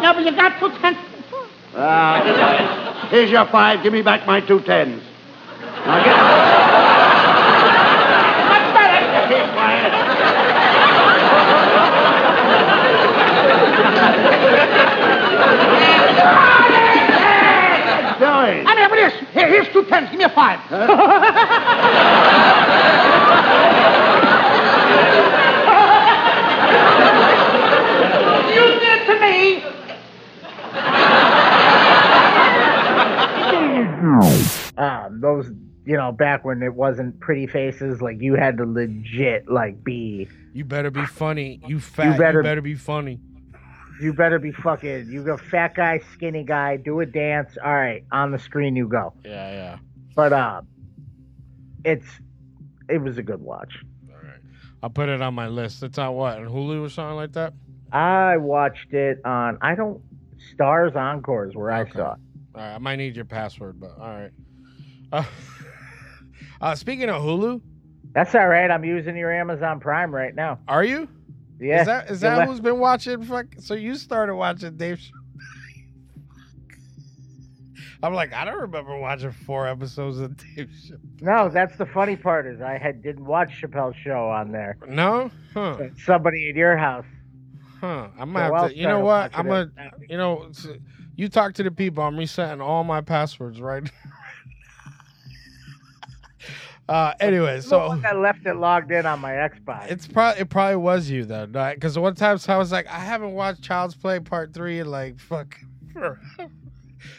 No, 0.00 0.12
but 0.14 0.24
you 0.24 0.32
got 0.34 0.58
two 0.60 0.70
pence. 0.80 0.98
Ah, 1.76 3.06
here's 3.10 3.30
your 3.30 3.46
five. 3.46 3.82
Give 3.82 3.92
me 3.92 4.02
back 4.02 4.26
my 4.26 4.40
two 4.40 4.60
tens. 4.60 5.02
Now 5.86 6.02
get. 6.04 6.16
Keep 9.28 9.52
quiet. 9.52 9.92
Doing? 18.18 18.66
I 18.66 18.74
mean, 18.74 18.90
what 18.90 18.98
is? 18.98 19.17
Here, 19.32 19.48
here's 19.48 19.68
two 19.68 19.82
pence. 19.84 20.10
Give 20.10 20.18
me 20.18 20.24
a 20.24 20.28
five. 20.30 20.58
you 28.54 28.64
did 28.80 28.92
it 29.00 29.06
to 29.06 29.14
me. 29.20 29.62
Ah, 34.80 35.08
those 35.10 35.50
you 35.84 35.96
know 35.96 36.12
back 36.12 36.44
when 36.44 36.62
it 36.62 36.74
wasn't 36.74 37.18
pretty 37.20 37.46
faces 37.46 38.00
like 38.00 38.20
you 38.20 38.34
had 38.34 38.56
to 38.58 38.64
legit 38.64 39.48
like 39.50 39.82
be 39.82 40.28
You 40.52 40.64
better 40.64 40.90
be 40.90 41.04
funny. 41.06 41.60
You 41.66 41.80
fat. 41.80 42.12
You 42.12 42.18
better- 42.18 42.42
better, 42.42 42.60
be 42.60 42.74
funny. 42.74 43.20
You 44.00 44.12
better 44.12 44.38
be 44.38 44.52
fucking 44.52 45.08
you 45.08 45.22
go 45.24 45.36
fat 45.36 45.74
guy 45.74 46.00
skinny 46.12 46.44
guy 46.44 46.76
do 46.76 47.00
a 47.00 47.06
dance 47.06 47.56
all 47.64 47.74
right 47.74 48.04
on 48.12 48.30
the 48.30 48.38
screen 48.38 48.76
you 48.76 48.86
go 48.88 49.12
Yeah, 49.24 49.50
yeah. 49.50 49.78
but 50.14 50.32
uh 50.32 50.62
it's 51.84 52.06
it 52.88 52.98
was 52.98 53.18
a 53.18 53.22
good 53.22 53.40
watch 53.40 53.74
All 54.10 54.16
right, 54.22 54.40
I'll 54.82 54.90
put 54.90 55.08
it 55.08 55.20
on 55.20 55.34
my 55.34 55.48
list. 55.48 55.82
It's 55.82 55.98
on 55.98 56.14
what? 56.14 56.38
On 56.38 56.46
Hulu 56.46 56.84
or 56.84 56.88
something 56.88 57.16
like 57.16 57.32
that? 57.32 57.52
I 57.92 58.36
watched 58.36 58.92
it 58.92 59.18
on 59.24 59.58
I 59.60 59.74
don't 59.74 60.00
Stars 60.54 60.94
Encores 60.94 61.54
where 61.54 61.70
I 61.72 61.84
saw 61.90 62.12
it. 62.14 62.18
All 62.54 62.62
right, 62.62 62.74
I 62.74 62.78
might 62.78 62.96
need 62.96 63.16
your 63.16 63.24
password, 63.24 63.80
but 63.80 63.92
all 63.98 64.08
right. 64.08 64.30
Uh, 65.12 65.24
uh, 66.60 66.74
speaking 66.74 67.08
of 67.08 67.22
Hulu, 67.22 67.60
That's 68.12 68.34
all 68.34 68.46
right. 68.48 68.70
I'm 68.70 68.84
using 68.84 69.16
your 69.16 69.32
Amazon 69.32 69.80
Prime 69.80 70.14
right 70.14 70.34
now. 70.34 70.58
are 70.68 70.84
you? 70.84 71.08
Yeah. 71.60 71.80
Is 71.80 71.86
that 71.86 72.10
is 72.10 72.20
that 72.20 72.46
who's 72.48 72.60
been 72.60 72.78
watching? 72.78 73.22
Fuck. 73.24 73.46
So 73.58 73.74
you 73.74 73.94
started 73.96 74.34
watching 74.36 74.76
Dave? 74.76 75.00
I'm 78.02 78.14
like, 78.14 78.32
I 78.32 78.44
don't 78.44 78.60
remember 78.60 78.96
watching 78.96 79.32
four 79.32 79.66
episodes 79.66 80.18
of 80.18 80.36
Dave. 80.36 80.70
Ch- 80.70 80.92
No, 81.20 81.48
that's 81.48 81.76
the 81.76 81.86
funny 81.86 82.14
part 82.14 82.46
is 82.46 82.60
I 82.60 82.78
had 82.78 83.02
didn't 83.02 83.24
watch 83.24 83.60
Chappelle's 83.60 83.96
show 83.96 84.28
on 84.28 84.52
there. 84.52 84.76
No, 84.86 85.30
huh? 85.52 85.78
Somebody 86.04 86.48
at 86.50 86.54
your 86.54 86.76
house. 86.76 87.06
Huh? 87.80 88.08
I'm 88.18 88.28
So 88.32 88.38
gonna 88.38 88.60
have 88.60 88.70
to. 88.70 88.76
You 88.76 88.86
know 88.86 89.00
what? 89.00 89.32
I'm 89.36 89.46
gonna. 89.48 89.70
You 90.08 90.16
know, 90.16 90.50
you 91.16 91.28
talk 91.28 91.54
to 91.54 91.64
the 91.64 91.72
people. 91.72 92.04
I'm 92.04 92.16
resetting 92.16 92.60
all 92.60 92.84
my 92.84 93.00
passwords 93.00 93.60
right. 93.60 93.90
Uh. 96.88 97.12
Anyway, 97.20 97.60
So 97.60 98.00
I 98.04 98.12
left 98.14 98.46
it 98.46 98.54
logged 98.54 98.90
in 98.92 99.06
on 99.06 99.20
my 99.20 99.32
Xbox. 99.32 99.90
It's 99.90 100.06
probably 100.06 100.42
it 100.42 100.48
probably 100.50 100.76
was 100.76 101.08
you 101.10 101.24
though, 101.24 101.46
because 101.46 101.98
one 101.98 102.14
time 102.14 102.38
I 102.48 102.56
was 102.56 102.72
like, 102.72 102.86
I 102.86 102.98
haven't 103.00 103.32
watched 103.32 103.62
Child's 103.62 103.94
Play 103.94 104.20
Part 104.20 104.52
Three 104.54 104.80
in 104.80 104.90
like 104.90 105.18
fuck. 105.18 105.58
forever. 105.92 106.20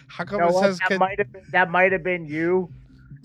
How 0.08 0.26
come 0.26 0.40
You 0.42 0.46
know 0.50 0.60
it 0.60 0.62
says? 0.64 0.80
that 0.80 0.88
kid- 0.90 1.00
might 1.00 1.18
have 1.20 1.32
been 1.32 1.44
that 1.52 1.70
might 1.72 1.92
have 1.92 2.04
been 2.04 2.26
you, 2.26 2.70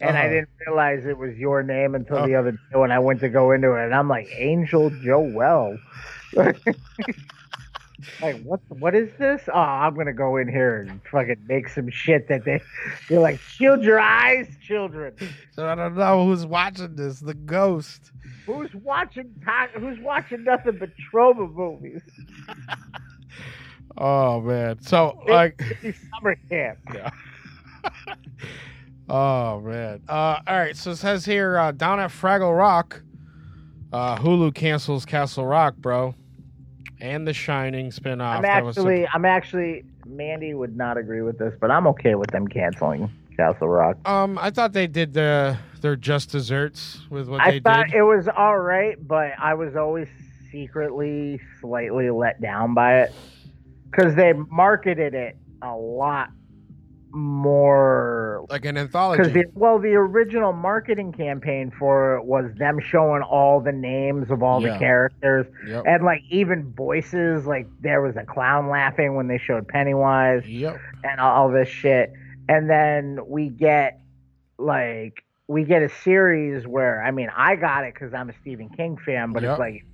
and 0.00 0.16
I 0.16 0.20
Uh-huh. 0.20 0.28
didn't 0.30 0.48
realize 0.66 1.04
it 1.06 1.16
was 1.18 1.36
your 1.36 1.62
name 1.62 1.94
until 1.94 2.18
Oh. 2.18 2.26
the 2.26 2.34
other 2.34 2.52
day 2.52 2.58
when 2.78 2.90
I 2.92 2.98
went 2.98 3.20
to 3.20 3.28
go 3.28 3.52
into 3.52 3.72
it, 3.74 3.84
and 3.84 3.94
I'm 3.94 4.08
like 4.08 4.28
Angel 4.36 4.90
Joel. 5.02 5.78
like 8.20 8.42
what? 8.42 8.60
What 8.68 8.94
is 8.94 9.10
this? 9.18 9.42
Oh, 9.48 9.58
I'm 9.58 9.94
gonna 9.94 10.12
go 10.12 10.36
in 10.36 10.48
here 10.48 10.78
and 10.78 11.00
fucking 11.10 11.44
make 11.48 11.68
some 11.68 11.90
shit 11.90 12.28
that 12.28 12.44
they. 12.44 12.60
You're 13.08 13.20
like, 13.20 13.40
shield 13.40 13.82
your 13.82 14.00
eyes, 14.00 14.48
children. 14.62 15.14
So 15.52 15.66
I 15.66 15.74
don't 15.74 15.96
know 15.96 16.26
who's 16.26 16.46
watching 16.46 16.96
this. 16.96 17.20
The 17.20 17.34
ghost. 17.34 18.12
Who's 18.46 18.74
watching? 18.74 19.34
Who's 19.74 19.98
watching 20.00 20.44
nothing 20.44 20.78
but 20.78 20.90
Troma 21.12 21.52
movies? 21.52 22.02
Oh 23.96 24.40
man. 24.40 24.80
So 24.82 25.20
like. 25.28 25.62
summer 26.14 26.36
camp. 26.48 26.78
Yeah. 26.94 27.10
Oh 29.08 29.60
man. 29.60 30.02
Uh, 30.08 30.40
all 30.46 30.56
right. 30.56 30.76
So 30.76 30.92
it 30.92 30.96
says 30.96 31.24
here 31.24 31.58
uh, 31.58 31.72
down 31.72 32.00
at 32.00 32.10
Fraggle 32.10 32.56
Rock, 32.56 33.02
uh, 33.92 34.16
Hulu 34.16 34.54
cancels 34.54 35.04
Castle 35.04 35.44
Rock, 35.46 35.76
bro, 35.76 36.14
and 37.00 37.26
The 37.26 37.32
Shining 37.32 37.90
spinoff. 37.90 38.38
I'm 38.38 38.44
actually, 38.44 39.06
I'm 39.08 39.24
actually. 39.24 39.84
Mandie 40.06 40.54
would 40.54 40.76
not 40.76 40.96
agree 40.98 41.22
with 41.22 41.38
this, 41.38 41.54
but 41.60 41.70
I'm 41.70 41.86
okay 41.88 42.14
with 42.14 42.30
them 42.30 42.46
canceling 42.46 43.10
Castle 43.36 43.68
Rock. 43.68 43.96
Um, 44.06 44.38
I 44.38 44.50
thought 44.50 44.72
they 44.72 44.86
did 44.86 45.12
the 45.14 45.56
their 45.80 45.96
just 45.96 46.30
desserts 46.30 47.00
with 47.10 47.28
what 47.28 47.40
I 47.40 47.52
they 47.52 47.60
thought 47.60 47.88
did. 47.88 47.96
it 47.96 48.02
was 48.02 48.28
all 48.28 48.58
right, 48.58 48.96
but 49.06 49.32
I 49.38 49.54
was 49.54 49.76
always 49.76 50.08
secretly 50.50 51.40
slightly 51.60 52.10
let 52.10 52.40
down 52.40 52.74
by 52.74 53.00
it 53.02 53.12
because 53.90 54.14
they 54.14 54.32
marketed 54.32 55.14
it 55.14 55.36
a 55.62 55.74
lot 55.74 56.30
more 57.14 58.44
like 58.50 58.64
an 58.64 58.76
anthology. 58.76 59.30
the 59.30 59.44
well 59.54 59.78
the 59.78 59.94
original 59.94 60.52
marketing 60.52 61.12
campaign 61.12 61.72
for 61.78 62.16
it 62.16 62.24
was 62.24 62.50
them 62.58 62.78
showing 62.80 63.22
all 63.22 63.60
the 63.60 63.72
names 63.72 64.30
of 64.30 64.42
all 64.42 64.60
Yeah. 64.62 64.72
the 64.74 64.78
characters 64.78 65.46
Yep. 65.66 65.84
and 65.86 66.04
like 66.04 66.22
even 66.30 66.72
voices 66.72 67.46
like 67.46 67.66
there 67.80 68.02
was 68.02 68.16
a 68.16 68.24
clown 68.24 68.68
laughing 68.68 69.14
when 69.14 69.28
they 69.28 69.38
showed 69.38 69.66
pennywise 69.68 70.46
Yep. 70.46 70.78
and 71.04 71.20
all 71.20 71.50
this 71.50 71.68
shit 71.68 72.12
and 72.48 72.68
then 72.68 73.18
we 73.26 73.48
get 73.48 74.00
like 74.58 75.24
we 75.46 75.64
get 75.64 75.82
a 75.82 75.88
series 75.88 76.66
where 76.66 77.02
i 77.02 77.10
mean 77.10 77.28
i 77.36 77.54
got 77.56 77.84
it 77.84 77.94
because 77.94 78.12
i'm 78.14 78.28
a 78.30 78.34
stephen 78.40 78.68
king 78.70 78.96
fan 79.04 79.32
but 79.32 79.42
Yep. 79.42 79.52
it's 79.52 79.58
like 79.60 79.84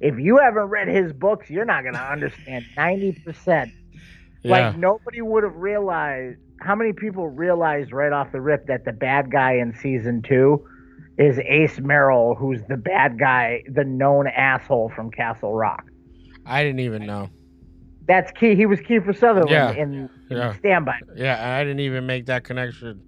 if 0.00 0.18
you 0.18 0.38
haven't 0.38 0.64
read 0.68 0.88
his 0.88 1.12
books 1.12 1.48
you're 1.50 1.64
not 1.64 1.82
going 1.82 1.94
to 1.94 2.00
understand 2.02 2.64
90% 2.76 3.70
Yeah. 4.42 4.50
like 4.50 4.76
nobody 4.76 5.20
would 5.22 5.42
have 5.44 5.56
realized 5.56 6.38
how 6.66 6.74
many 6.74 6.92
people 6.92 7.28
realize 7.28 7.92
right 7.92 8.12
off 8.12 8.32
the 8.32 8.40
rip 8.40 8.66
that 8.66 8.84
the 8.84 8.92
bad 8.92 9.30
guy 9.30 9.52
in 9.54 9.74
season 9.80 10.22
two 10.22 10.64
is 11.18 11.38
Ace 11.38 11.78
Merrill, 11.80 12.34
who's 12.34 12.60
the 12.68 12.76
bad 12.76 13.18
guy, 13.18 13.62
the 13.72 13.84
known 13.84 14.26
asshole 14.26 14.90
from 14.94 15.10
Castle 15.10 15.52
Rock. 15.54 15.84
I 16.44 16.62
didn't 16.62 16.80
even 16.80 17.06
know. 17.06 17.30
That's 18.06 18.30
key. 18.32 18.54
He 18.54 18.66
was 18.66 18.80
key 18.80 18.98
for 19.00 19.12
Sutherland 19.12 19.50
Yeah. 19.50 19.70
in, 19.72 20.10
in 20.30 20.36
Yeah. 20.36 20.52
Standby. 20.54 20.98
Yeah, 21.16 21.56
I 21.56 21.62
didn't 21.64 21.80
even 21.80 22.06
make 22.06 22.26
that 22.26 22.44
connection 22.44 23.00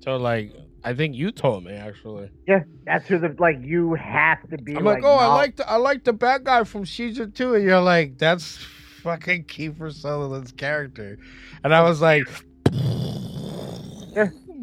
till 0.00 0.18
like 0.18 0.52
I 0.84 0.94
think 0.94 1.16
you 1.16 1.32
told 1.32 1.64
me 1.64 1.72
actually. 1.72 2.30
Yeah, 2.46 2.60
that's 2.86 3.08
who 3.08 3.18
the 3.18 3.34
like. 3.38 3.58
You 3.62 3.94
have 3.94 4.48
to 4.50 4.58
be. 4.58 4.76
I'm 4.76 4.84
like, 4.84 5.02
oh, 5.02 5.16
I 5.16 5.26
like 5.34 5.56
the 5.56 5.68
I 5.68 5.76
like 5.76 6.04
the 6.04 6.12
bad 6.12 6.44
guy 6.44 6.62
from 6.64 6.86
season 6.86 7.32
two, 7.32 7.54
and 7.54 7.64
you're 7.64 7.80
like, 7.80 8.16
that's 8.16 8.58
fucking 9.02 9.44
Kiefer 9.44 9.92
Sutherland's 9.92 10.52
character, 10.52 11.18
and 11.64 11.74
I 11.74 11.82
was 11.82 12.00
like, 12.00 12.28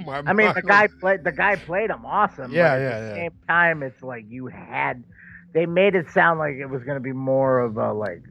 my 0.05 0.21
I 0.25 0.33
mean, 0.33 0.51
the 0.53 0.61
guy 0.61 0.87
played 0.99 1.23
the 1.23 1.31
guy 1.31 1.55
played 1.55 1.89
him 1.89 2.05
awesome. 2.05 2.51
Yeah, 2.51 2.77
yeah, 2.77 2.99
the 2.99 3.07
yeah. 3.07 3.13
same 3.15 3.31
time, 3.47 3.83
it's 3.83 4.01
like 4.03 4.25
you 4.27 4.47
had. 4.47 5.03
They 5.53 5.65
made 5.65 5.95
it 5.95 6.09
sound 6.11 6.37
like 6.39 6.55
it 6.55 6.65
was 6.65 6.83
going 6.83 6.95
to 6.97 7.01
be 7.03 7.13
more 7.13 7.59
of 7.59 7.77
a 7.77 7.93
like, 7.93 8.21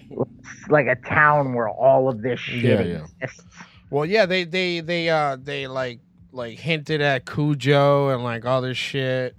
like 0.68 0.86
a 0.86 0.96
town 0.96 1.54
where 1.54 1.68
all 1.68 2.08
of 2.10 2.20
this 2.22 2.38
shit 2.38 2.62
Yeah, 2.62 2.82
yeah. 2.82 3.06
exists. 3.22 3.46
Well, 3.90 4.04
yeah, 4.04 4.26
they 4.26 4.44
they 4.44 4.80
they 4.80 5.08
uh 5.08 5.36
they 5.42 5.66
like 5.66 6.00
like 6.30 6.58
hinted 6.58 7.00
at 7.00 7.24
Cujo 7.24 8.08
and 8.10 8.22
like 8.22 8.44
all 8.44 8.60
this 8.60 8.76
shit, 8.76 9.34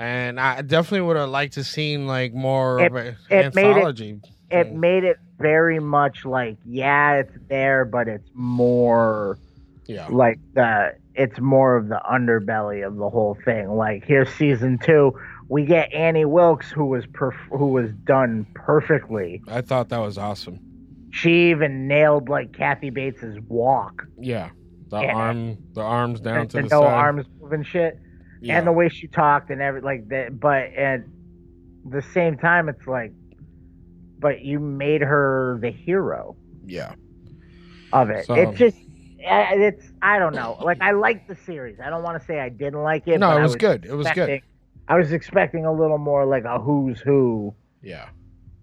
and 0.00 0.40
I 0.40 0.62
definitely 0.62 1.02
would 1.02 1.16
have 1.16 1.28
liked 1.30 1.54
to 1.54 1.64
seen 1.64 2.06
like 2.08 2.34
more 2.34 2.80
It- 2.80 2.86
of 2.90 2.96
an 2.96 3.16
made 3.30 3.46
it- 3.46 3.56
anthology. 3.56 4.20
It 4.50 4.72
made 4.72 5.04
it 5.04 5.18
very 5.38 5.78
much 5.78 6.24
like, 6.24 6.56
yeah, 6.64 7.14
it's 7.16 7.36
there, 7.48 7.84
but 7.84 8.08
it's 8.08 8.28
more 8.34 9.38
Yeah. 9.86 10.06
like 10.10 10.38
the 10.54 10.94
it's 11.14 11.40
more 11.40 11.76
of 11.76 11.88
the 11.88 12.00
underbelly 12.08 12.86
of 12.86 12.96
the 12.96 13.10
whole 13.10 13.36
thing. 13.44 13.68
Like 13.70 14.04
here's 14.04 14.28
season 14.34 14.78
two, 14.78 15.12
we 15.48 15.64
get 15.64 15.92
Annie 15.92 16.24
Wilkes, 16.24 16.70
who 16.70 16.86
was 16.86 17.04
perf- 17.06 17.48
who 17.50 17.68
was 17.68 17.90
done 18.04 18.46
perfectly. 18.54 19.42
I 19.48 19.60
thought 19.60 19.88
that 19.90 19.98
was 19.98 20.16
awesome. 20.16 20.60
She 21.10 21.50
even 21.50 21.88
nailed 21.88 22.28
like 22.28 22.52
Kathy 22.52 22.90
Bates's 22.90 23.38
walk. 23.48 24.06
Yeah, 24.20 24.50
the 24.90 25.00
Yeah. 25.02 25.14
arm, 25.14 25.58
the 25.74 25.80
arms 25.82 26.20
down 26.20 26.38
and 26.42 26.50
to 26.50 26.56
the 26.58 26.62
the 26.64 26.68
no 26.68 26.82
side. 26.82 26.92
arms 26.94 27.26
moving 27.40 27.62
shit, 27.64 27.98
Yeah. 28.40 28.58
and 28.58 28.66
the 28.66 28.72
way 28.72 28.88
she 28.88 29.08
talked 29.08 29.50
and 29.50 29.60
every 29.60 29.80
like 29.80 30.08
that. 30.08 30.38
But 30.38 30.72
at 30.74 31.02
the 31.88 32.02
same 32.02 32.36
time, 32.36 32.68
it's 32.68 32.86
like, 32.86 33.12
but 34.18 34.42
you 34.42 34.58
made 34.60 35.00
her 35.02 35.58
the 35.60 35.70
hero 35.70 36.36
Yeah. 36.66 36.94
of 37.92 38.10
it. 38.10 38.26
So- 38.26 38.34
It's 38.34 38.58
just, 38.58 38.76
uh, 38.76 39.46
it's 39.52 39.84
I 40.02 40.18
don't 40.18 40.34
know. 40.34 40.58
Like 40.62 40.80
I 40.80 40.92
liked 40.92 41.28
the 41.28 41.36
series. 41.36 41.78
I 41.80 41.90
don't 41.90 42.02
want 42.02 42.18
to 42.20 42.24
say 42.26 42.40
I 42.40 42.48
didn't 42.48 42.82
like 42.82 43.06
it. 43.08 43.18
No, 43.18 43.28
but 43.28 43.36
it 43.36 43.40
I 43.40 43.42
was 43.42 43.56
good. 43.56 43.84
It 43.84 43.94
was 43.94 44.08
good. 44.12 44.40
I 44.88 44.96
was 44.96 45.12
expecting 45.12 45.66
a 45.66 45.72
little 45.72 45.98
more 45.98 46.24
like 46.24 46.44
a 46.44 46.58
who's 46.58 47.00
who. 47.00 47.54
Yeah. 47.82 48.06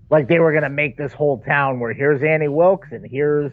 Like 0.09 0.27
they 0.27 0.39
were 0.39 0.53
gonna 0.53 0.69
make 0.69 0.97
this 0.97 1.13
whole 1.13 1.39
town 1.43 1.79
where 1.79 1.93
here's 1.93 2.21
Annie 2.23 2.47
Wilkes 2.47 2.89
and 2.91 3.05
here's 3.09 3.51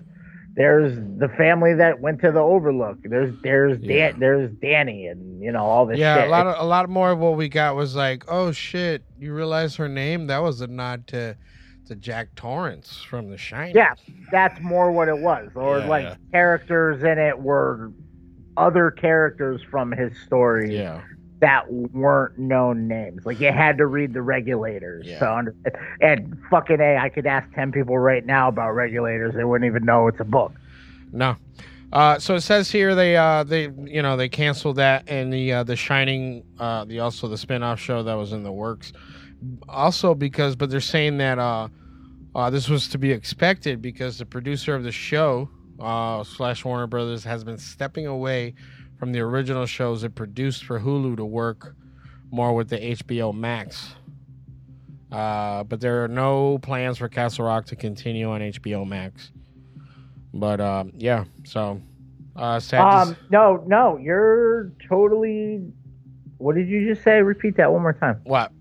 there's 0.55 0.95
the 1.19 1.29
family 1.39 1.73
that 1.75 2.01
went 2.01 2.21
to 2.21 2.31
the 2.31 2.41
Overlook. 2.41 2.99
There's 3.03 3.35
there's 3.43 3.79
Dan, 3.79 4.19
there's 4.21 4.51
Danny 4.61 5.07
and 5.07 5.43
you 5.43 5.51
know 5.51 5.65
all 5.65 5.87
this. 5.87 5.99
Yeah, 5.99 6.17
shit. 6.19 6.29
a 6.29 6.31
lot 6.31 6.47
of 6.47 6.61
a 6.61 6.65
lot 6.67 6.89
more 6.91 7.11
of 7.11 7.19
what 7.19 7.37
we 7.37 7.49
got 7.49 7.75
was 7.75 7.97
like, 7.97 8.25
oh 8.29 8.53
shit, 8.53 9.03
you 9.19 9.33
realize 9.35 9.77
her 9.77 9.89
name? 9.89 10.27
That 10.27 10.43
was 10.43 10.61
a 10.61 10.67
nod 10.67 11.07
to 11.09 11.37
to 11.87 11.97
Jack 11.97 12.35
Torrance 12.35 13.03
from 13.03 13.29
The 13.31 13.37
Shining. 13.37 13.75
Yeah, 13.77 13.95
that's 14.31 14.61
more 14.61 14.93
what 14.93 15.09
it 15.09 15.19
was. 15.19 15.51
Or 15.55 15.79
Yeah, 15.81 15.87
like 15.87 16.05
yeah. 16.05 16.15
characters 16.31 17.03
in 17.03 17.19
it 17.19 17.39
were 17.39 17.93
other 18.57 18.91
characters 18.91 19.61
from 19.71 19.91
his 19.93 20.13
story 20.27 20.77
Yeah. 20.77 21.01
that 21.41 21.73
weren't 21.73 22.39
known 22.39 22.87
names. 22.87 23.25
Like 23.27 23.41
you 23.41 23.51
had 23.51 23.79
to 23.79 23.87
read 23.87 24.13
the 24.15 24.23
regulators. 24.23 25.07
Yeah. 25.07 25.19
to 25.21 25.33
under- 25.35 25.55
and 26.01 26.37
fucking 26.51 26.81
A, 26.81 26.97
I 26.99 27.09
could 27.09 27.27
ask 27.27 27.53
ten 27.55 27.73
people 27.73 27.99
right 27.99 28.25
now 28.25 28.49
about 28.49 28.73
regulators, 28.73 29.35
they 29.35 29.45
wouldn't 29.45 29.69
even 29.69 29.85
know 29.85 30.07
it's 30.09 30.21
a 30.21 30.25
book. 30.25 30.53
No. 31.13 31.37
Uh, 31.93 32.19
so 32.19 32.35
it 32.37 32.41
says 32.41 32.71
here 32.71 32.95
they 32.95 33.17
uh 33.17 33.45
they 33.45 33.69
you 33.85 34.01
know 34.01 34.17
they 34.17 34.29
canceled 34.29 34.77
that 34.77 35.05
and 35.09 35.31
the 35.31 35.53
uh, 35.53 35.63
the 35.63 35.77
Shining 35.77 36.43
uh 36.59 36.85
the 36.87 37.01
also 37.01 37.29
the 37.29 37.37
spin-off 37.37 37.79
show 37.79 38.03
that 38.03 38.15
was 38.15 38.33
in 38.33 38.43
the 38.45 38.53
works. 38.53 38.93
Also 39.69 40.15
because 40.15 40.57
but 40.57 40.71
they're 40.71 40.81
saying 40.81 41.19
that 41.19 41.39
uh 41.39 41.69
uh 42.35 42.51
this 42.51 42.69
was 42.69 42.89
to 42.89 42.99
be 42.99 43.11
expected 43.11 43.83
because 43.83 44.19
the 44.19 44.27
producer 44.27 44.75
of 44.75 44.85
the 44.85 44.93
show 44.93 45.49
uh 45.81 46.23
slash 46.25 46.65
Warner 46.65 46.87
Brothers 46.87 47.25
has 47.25 47.45
been 47.45 47.59
stepping 47.59 48.07
away 48.07 48.55
from 48.99 49.13
the 49.13 49.21
original 49.21 49.67
shows 49.67 50.05
it 50.05 50.15
produced 50.15 50.65
for 50.65 50.79
Hulu 50.79 51.17
to 51.17 51.25
work 51.25 51.75
more 52.31 52.55
with 52.55 52.69
the 52.69 52.79
HBO 52.79 53.35
Max. 53.35 53.95
Uh, 55.11 55.63
but 55.65 55.81
there 55.81 56.03
are 56.03 56.09
no 56.09 56.59
plans 56.59 56.99
for 56.99 57.09
Castle 57.09 57.45
Rock 57.45 57.67
to 57.67 57.77
continue 57.77 58.31
on 58.31 58.41
HBO 58.41 58.89
Max. 58.89 59.31
But 60.33 60.61
um, 60.61 60.93
yeah, 60.97 61.25
so 61.45 61.83
uh, 62.35 62.61
Um, 62.73 63.17
no, 63.29 63.63
no, 63.67 63.99
you're 63.99 64.73
totally. 64.89 65.63
What 66.39 66.55
did 66.57 66.69
you 66.69 66.87
just 66.87 67.05
say? 67.05 67.21
Repeat 67.21 67.57
that 67.57 67.71
one 67.73 67.83
more 67.83 67.93
time. 67.93 68.21
What? 68.25 68.53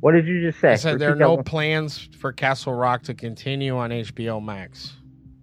What 0.00 0.12
did 0.12 0.26
you 0.26 0.40
just 0.40 0.60
say? 0.60 0.72
I 0.72 0.76
said 0.76 0.98
there 0.98 1.12
are 1.12 1.16
no 1.16 1.38
plans 1.42 2.08
for 2.18 2.32
Castle 2.32 2.72
Rock 2.74 3.02
to 3.04 3.14
continue 3.14 3.76
on 3.76 3.90
HBO 3.90 4.42
Max. 4.44 4.94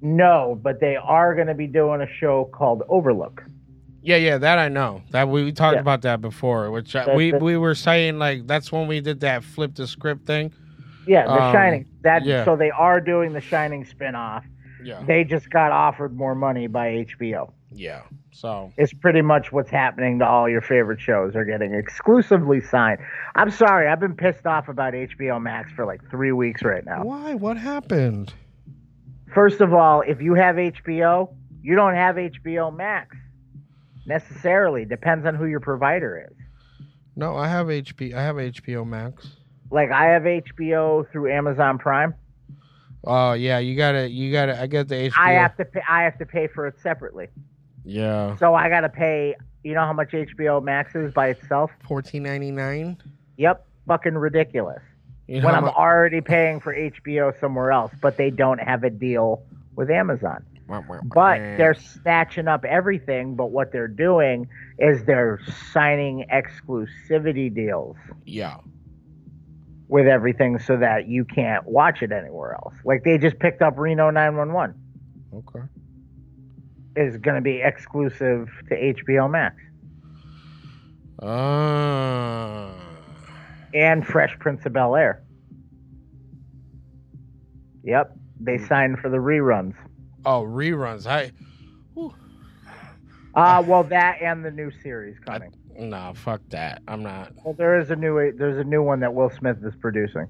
No, 0.02 0.60
but 0.62 0.80
they 0.80 0.96
are 0.96 1.34
going 1.36 1.48
to 1.48 1.54
be 1.54 1.68
doing 1.68 2.02
a 2.02 2.08
show 2.20 2.46
called 2.54 2.84
Overlook. 2.90 3.44
Yeah, 4.02 4.18
yeah, 4.18 4.38
that 4.38 4.60
I 4.60 4.70
know. 4.70 5.02
That 5.12 5.28
we, 5.30 5.44
we 5.46 5.52
talked 5.52 5.76
Yeah. 5.76 5.82
about 5.82 6.04
that 6.04 6.22
before. 6.22 6.70
Which 6.70 6.96
we 7.16 7.32
that- 7.32 7.42
we 7.42 7.58
were 7.58 7.74
saying 7.76 8.20
like 8.20 8.46
that's 8.46 8.72
when 8.72 8.88
we 8.88 9.02
did 9.02 9.20
that 9.22 9.44
flip 9.44 9.74
the 9.76 9.88
script 9.88 10.28
thing. 10.28 10.54
Yeah, 11.08 11.26
The 11.26 11.42
Um, 11.44 11.54
Shining. 11.54 11.86
That 12.04 12.24
yeah. 12.26 12.46
so 12.46 12.56
they 12.56 12.70
are 12.72 13.02
doing 13.02 13.34
the 13.34 13.42
Shining 13.42 13.84
spinoff. 13.84 14.44
Yeah. 14.84 15.02
They 15.08 15.24
just 15.24 15.50
got 15.50 15.72
offered 15.72 16.16
more 16.16 16.36
money 16.36 16.68
by 16.68 17.06
HBO. 17.06 17.52
Yeah. 17.76 18.04
So 18.32 18.72
It's 18.78 18.94
pretty 18.94 19.22
much 19.22 19.52
what's 19.52 19.70
happening 19.70 20.20
to 20.20 20.28
all 20.28 20.50
your 20.50 20.62
favorite 20.62 21.00
shows. 21.00 21.34
They're 21.34 21.46
getting 21.46 21.74
exclusively 21.74 22.62
signed. 22.62 23.00
I'm 23.36 23.52
sorry, 23.52 23.88
I've 23.88 24.00
been 24.00 24.16
pissed 24.16 24.46
off 24.46 24.68
about 24.68 24.94
HBO 24.94 25.42
Max 25.42 25.72
for 25.72 25.86
like 25.86 26.02
three 26.10 26.32
weeks 26.32 26.64
right 26.64 26.86
now. 26.86 27.04
why? 27.04 27.34
What 27.36 27.58
happened? 27.58 28.34
First 29.34 29.62
of 29.62 29.74
all, 29.74 30.02
if 30.02 30.22
you 30.22 30.34
have 30.36 30.56
HBO, 30.56 31.34
you 31.62 31.76
don't 31.76 31.96
have 31.96 32.16
HBO 32.16 32.76
Max 32.76 33.18
necessarily. 34.06 34.86
Depends 34.86 35.26
on 35.26 35.36
who 35.36 35.46
your 35.46 35.60
provider 35.60 36.28
is. 36.30 36.38
No, 37.16 37.36
I 37.36 37.48
have 37.48 37.68
HP. 37.68 38.14
I 38.14 38.22
have 38.22 38.36
HBO 38.36 38.86
Max. 38.86 39.28
Like 39.72 39.92
I 39.92 40.06
have 40.06 40.24
HBO 40.24 41.10
through 41.12 41.32
Amazon 41.32 41.78
Prime. 41.78 42.14
Oh 43.04 43.34
yeah, 43.34 43.60
you 43.60 43.76
gotta 43.76 44.10
you 44.10 44.32
gotta. 44.32 44.60
I 44.60 44.68
get 44.68 44.88
the 44.88 44.96
HBO. 44.96 45.14
I 45.18 45.32
have 45.34 45.56
to 45.58 45.66
pay. 45.66 45.82
I 45.88 46.04
have 46.04 46.18
to 46.20 46.26
pay 46.26 46.48
for 46.48 46.68
it 46.68 46.80
separately. 46.82 47.28
Yeah. 47.86 48.36
So 48.38 48.54
I 48.56 48.70
got 48.70 48.82
to 48.82 48.90
pay. 48.90 49.36
You 49.64 49.74
know 49.74 49.82
how 49.86 49.94
much 49.94 50.12
HBO 50.12 50.62
Max 50.64 50.94
is 50.96 51.14
by 51.14 51.30
itself? 51.30 51.72
Fourteen 51.88 52.24
ninety 52.24 52.52
nine. 52.52 52.98
Yep, 53.38 53.66
fucking 53.88 54.16
ridiculous. 54.16 54.82
You 55.28 55.42
know 55.42 55.48
when 55.48 55.56
I'm 55.56 55.64
mu- 55.64 55.70
already 55.70 56.22
paying 56.22 56.60
for 56.60 56.76
HBO 56.76 57.40
somewhere 57.40 57.72
else, 57.72 57.92
but 58.02 58.18
they 58.18 58.30
don't 58.30 58.60
have 58.60 58.84
a 58.84 58.90
deal 58.90 59.44
with 59.76 59.90
Amazon. 59.90 60.46
But 60.68 61.38
they're 61.58 61.76
snatching 61.76 62.48
up 62.48 62.66
everything. 62.66 63.36
But 63.36 63.52
what 63.52 63.72
they're 63.72 63.88
doing 63.88 64.48
is 64.80 65.04
they're 65.06 65.40
signing 65.72 66.26
exclusivity 66.34 67.54
deals 67.54 67.96
Yeah. 68.26 68.58
with 69.88 70.08
everything 70.08 70.58
so 70.60 70.78
that 70.78 71.08
you 71.08 71.24
can't 71.26 71.66
watch 71.68 72.02
it 72.02 72.12
anywhere 72.12 72.54
else. 72.54 72.74
Like 72.84 73.04
they 73.04 73.18
just 73.20 73.38
picked 73.40 73.62
up 73.62 73.78
Reno 73.78 74.10
911 74.10 74.76
Okay. 75.36 75.66
Is 76.96 77.18
going 77.18 77.36
to 77.36 77.42
be 77.42 77.62
exclusive 77.64 78.50
to 78.70 78.76
HBO 78.76 79.30
Max 79.30 79.56
Uh, 81.20 82.72
and 83.74 84.06
Fresh 84.06 84.38
Prince 84.40 84.66
of 84.66 84.74
Bel 84.74 84.96
Air. 84.96 85.22
Yep, 87.84 88.16
they 88.40 88.58
Hmm. 88.58 88.66
signed 88.66 89.00
for 89.00 89.10
the 89.10 89.18
reruns. 89.18 89.74
oh, 90.26 90.44
reruns. 90.44 91.06
I 91.08 91.32
Uh, 93.36 93.62
well, 93.68 93.84
that 93.84 94.22
and 94.22 94.44
the 94.46 94.52
new 94.52 94.72
series 94.82 95.20
coming. 95.20 95.52
no, 95.78 96.14
fuck 96.16 96.42
that. 96.50 96.82
I'm 96.88 97.04
not. 97.04 97.34
Well, 97.44 97.54
there 97.54 97.78
is 97.80 97.92
a 97.92 97.96
new 97.96 98.32
there's 98.32 98.58
a 98.58 98.64
new 98.64 98.82
one 98.82 99.02
that 99.02 99.14
Will 99.14 99.30
Smith 99.30 99.58
is 99.64 99.76
producing. 99.76 100.28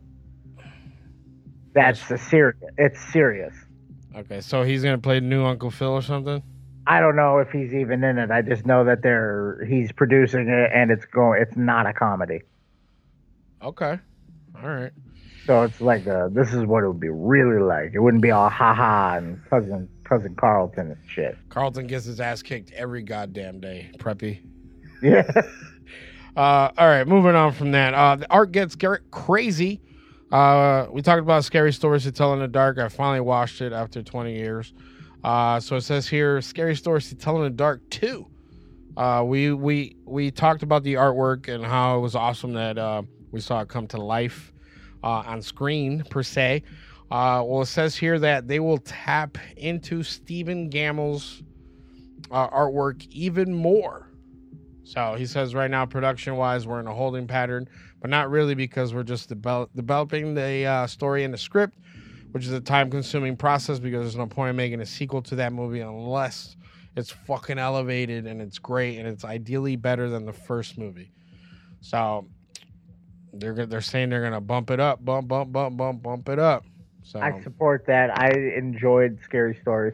That's 1.74 2.08
the 2.08 2.18
serious. 2.18 2.58
It's 2.78 3.00
serious. 3.14 3.54
Okay, 4.16 4.42
so 4.42 4.64
he's 4.64 4.84
gonna 4.84 4.98
play 4.98 5.20
new 5.20 5.44
Uncle 5.46 5.70
Phil 5.72 5.90
or 5.92 6.02
something. 6.02 6.42
I 6.88 7.00
don't 7.00 7.16
know 7.16 7.40
if 7.40 7.50
he's 7.52 7.74
even 7.74 8.04
in 8.04 8.18
it. 8.18 8.32
I 8.32 8.42
just 8.42 8.66
know 8.66 8.84
that 8.86 9.02
they're 9.02 9.66
he's 9.68 9.92
producing 9.92 10.50
it 10.50 10.72
and 10.74 10.92
it's 10.92 11.06
going. 11.06 11.42
It's 11.42 11.56
not 11.56 11.88
a 11.88 11.94
comedy. 11.94 12.42
Okay. 13.62 14.00
All 14.62 14.70
right. 14.70 14.92
So 15.46 15.64
it's 15.64 15.82
like 15.82 16.08
uh 16.08 16.30
this 16.30 16.54
is 16.54 16.66
what 16.66 16.84
it 16.84 16.88
would 16.88 17.00
be 17.00 17.10
really 17.10 17.62
like. 17.62 17.92
It 17.94 18.00
wouldn't 18.00 18.24
be 18.24 18.32
all 18.32 18.50
ha 18.50 18.74
ha 18.74 19.16
and 19.18 19.44
cousin 19.50 19.90
cousin 20.04 20.36
Carlton 20.36 20.92
and 20.92 21.10
shit. 21.10 21.38
Carlton 21.50 21.88
gets 21.88 22.06
his 22.06 22.20
ass 22.20 22.42
kicked 22.42 22.72
every 22.74 23.02
goddamn 23.02 23.60
day. 23.60 23.92
Preppy. 23.98 24.42
Yeah. 25.02 25.24
Uh, 26.36 26.70
all 26.78 26.88
right, 26.88 27.08
moving 27.08 27.34
on 27.34 27.54
from 27.54 27.72
that. 27.72 27.94
Uh, 27.94 28.18
the 28.18 28.30
art 28.30 28.52
gets 28.52 28.76
crazy. 29.10 29.80
Uh, 30.32 30.86
we 30.92 31.02
talked 31.02 31.22
about 31.22 31.46
scary 31.46 31.72
stories 31.72 32.04
to 32.04 32.12
tell 32.12 32.34
in 32.34 32.40
the 32.40 32.48
dark. 32.48 32.78
I 32.78 32.90
finally 32.90 33.22
watched 33.22 33.62
it 33.62 33.72
after 33.72 34.04
20 34.04 34.36
years. 34.36 34.74
Uh, 35.26 35.60
so 35.60 35.76
it 35.76 35.82
says 35.82 36.08
here, 36.08 36.40
scary 36.40 36.76
stories 36.76 37.10
to 37.10 37.16
tell 37.16 37.36
in 37.38 37.42
the 37.42 37.50
dark 37.50 37.82
two. 37.90 38.28
Uh, 38.96 39.24
we 39.26 39.52
we 39.52 39.96
we 40.06 40.30
talked 40.30 40.62
about 40.62 40.84
the 40.84 40.94
artwork 40.94 41.48
and 41.48 41.66
how 41.66 41.98
it 41.98 42.02
was 42.02 42.14
awesome 42.14 42.54
that 42.54 42.78
uh, 42.78 43.02
we 43.32 43.40
saw 43.40 43.62
it 43.62 43.68
come 43.68 43.88
to 43.88 43.98
life 43.98 44.54
uh, 45.04 45.24
on 45.26 45.42
screen 45.42 46.04
per 46.12 46.22
se. 46.22 46.62
Uh, 47.10 47.42
well, 47.44 47.64
it 47.64 47.66
says 47.66 47.96
here 47.96 48.20
that 48.20 48.48
they 48.48 48.60
will 48.60 48.78
tap 48.78 49.40
into 49.58 50.04
Stephen 50.04 50.70
Gammell's 50.70 51.42
uh, 52.30 52.48
artwork 52.50 53.08
even 53.10 53.52
more. 53.52 54.12
So 54.84 55.16
he 55.16 55.26
says 55.26 55.56
right 55.56 55.72
now, 55.72 55.88
production 55.88 56.36
wise, 56.36 56.68
we're 56.68 56.80
in 56.80 56.86
a 56.86 56.94
holding 56.94 57.26
pattern, 57.26 57.68
but 58.00 58.12
not 58.12 58.30
really 58.30 58.54
because 58.54 58.94
we're 58.94 59.02
just 59.02 59.30
develop- 59.30 59.72
developing 59.76 60.36
the 60.36 60.86
story 60.88 61.24
and 61.24 61.34
the 61.34 61.40
script, 61.40 61.80
which 62.36 62.46
is 62.46 62.52
a 62.52 62.60
time 62.60 62.92
consuming 62.92 63.38
process 63.38 63.80
because 63.80 64.02
there's 64.02 64.18
no 64.18 64.28
point 64.28 64.50
in 64.50 64.58
making 64.58 64.82
a 64.82 64.86
sequel 64.86 65.22
to 65.22 65.38
that 65.38 65.54
movie 65.54 65.80
unless 65.80 66.58
it's 66.98 67.10
fucking 67.10 67.58
elevated 67.58 68.28
and 68.28 68.42
it's 68.42 68.60
great 68.60 68.98
and 69.00 69.08
it's 69.08 69.24
ideally 69.24 69.78
better 69.78 70.10
than 70.10 70.26
the 70.26 70.34
first 70.34 70.78
movie. 70.78 71.14
So 71.80 72.28
they're 73.32 73.66
they're 73.66 73.80
saying 73.80 74.10
they're 74.10 74.22
gonna 74.22 74.42
bump 74.42 74.70
it 74.70 74.82
up, 74.82 75.06
bump, 75.06 75.30
bump, 75.30 75.54
bump, 75.54 75.78
bump, 75.78 76.04
bump 76.04 76.28
it 76.28 76.38
up. 76.38 76.66
So 77.04 77.22
I 77.22 77.42
support 77.42 77.86
that. 77.88 78.10
I 78.20 78.28
enjoyed 78.58 79.18
scary 79.24 79.56
stories. 79.62 79.94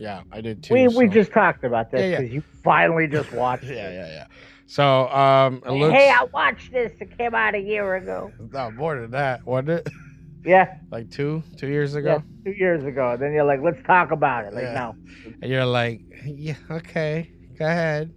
yeah, 0.00 0.22
I 0.32 0.40
did 0.40 0.62
too. 0.62 0.72
we 0.72 0.88
we 0.88 1.06
just 1.06 1.32
talked 1.32 1.64
about 1.64 1.90
this 1.90 2.00
Yeah, 2.00 2.06
yeah. 2.08 2.16
because 2.20 2.32
you 2.32 2.42
finally 2.62 3.08
just 3.08 3.30
watched 3.34 3.64
yeah, 3.64 3.90
it. 3.90 3.94
yeah, 3.94 4.06
yeah. 4.06 4.26
So 4.64 5.08
um, 5.10 5.60
looks 5.68 5.92
Hey, 5.92 6.08
I 6.08 6.24
watched 6.32 6.72
this. 6.72 6.92
It 6.98 7.18
came 7.18 7.34
out 7.34 7.54
a 7.54 7.60
year 7.60 7.96
ago. 7.96 8.32
no 8.54 8.70
more 8.70 8.98
than 8.98 9.10
that, 9.10 9.44
wasn't 9.44 9.68
it? 9.68 9.88
Yeah, 10.44 10.76
Like 10.90 11.10
two, 11.10 11.42
two 11.56 11.68
years 11.68 11.94
yeah, 11.94 11.98
ago. 12.00 12.22
two 12.44 12.52
years 12.52 12.84
ago. 12.84 13.16
Then 13.18 13.32
you're 13.32 13.44
like, 13.44 13.60
let's 13.62 13.82
talk 13.86 14.10
about 14.10 14.44
it. 14.44 14.52
Like, 14.54 14.64
Yeah. 14.64 14.74
no. 14.74 14.96
And 15.42 15.50
you're 15.50 15.64
like, 15.64 16.02
yeah, 16.24 16.56
okay, 16.70 17.30
go 17.58 17.64
ahead. 17.64 18.12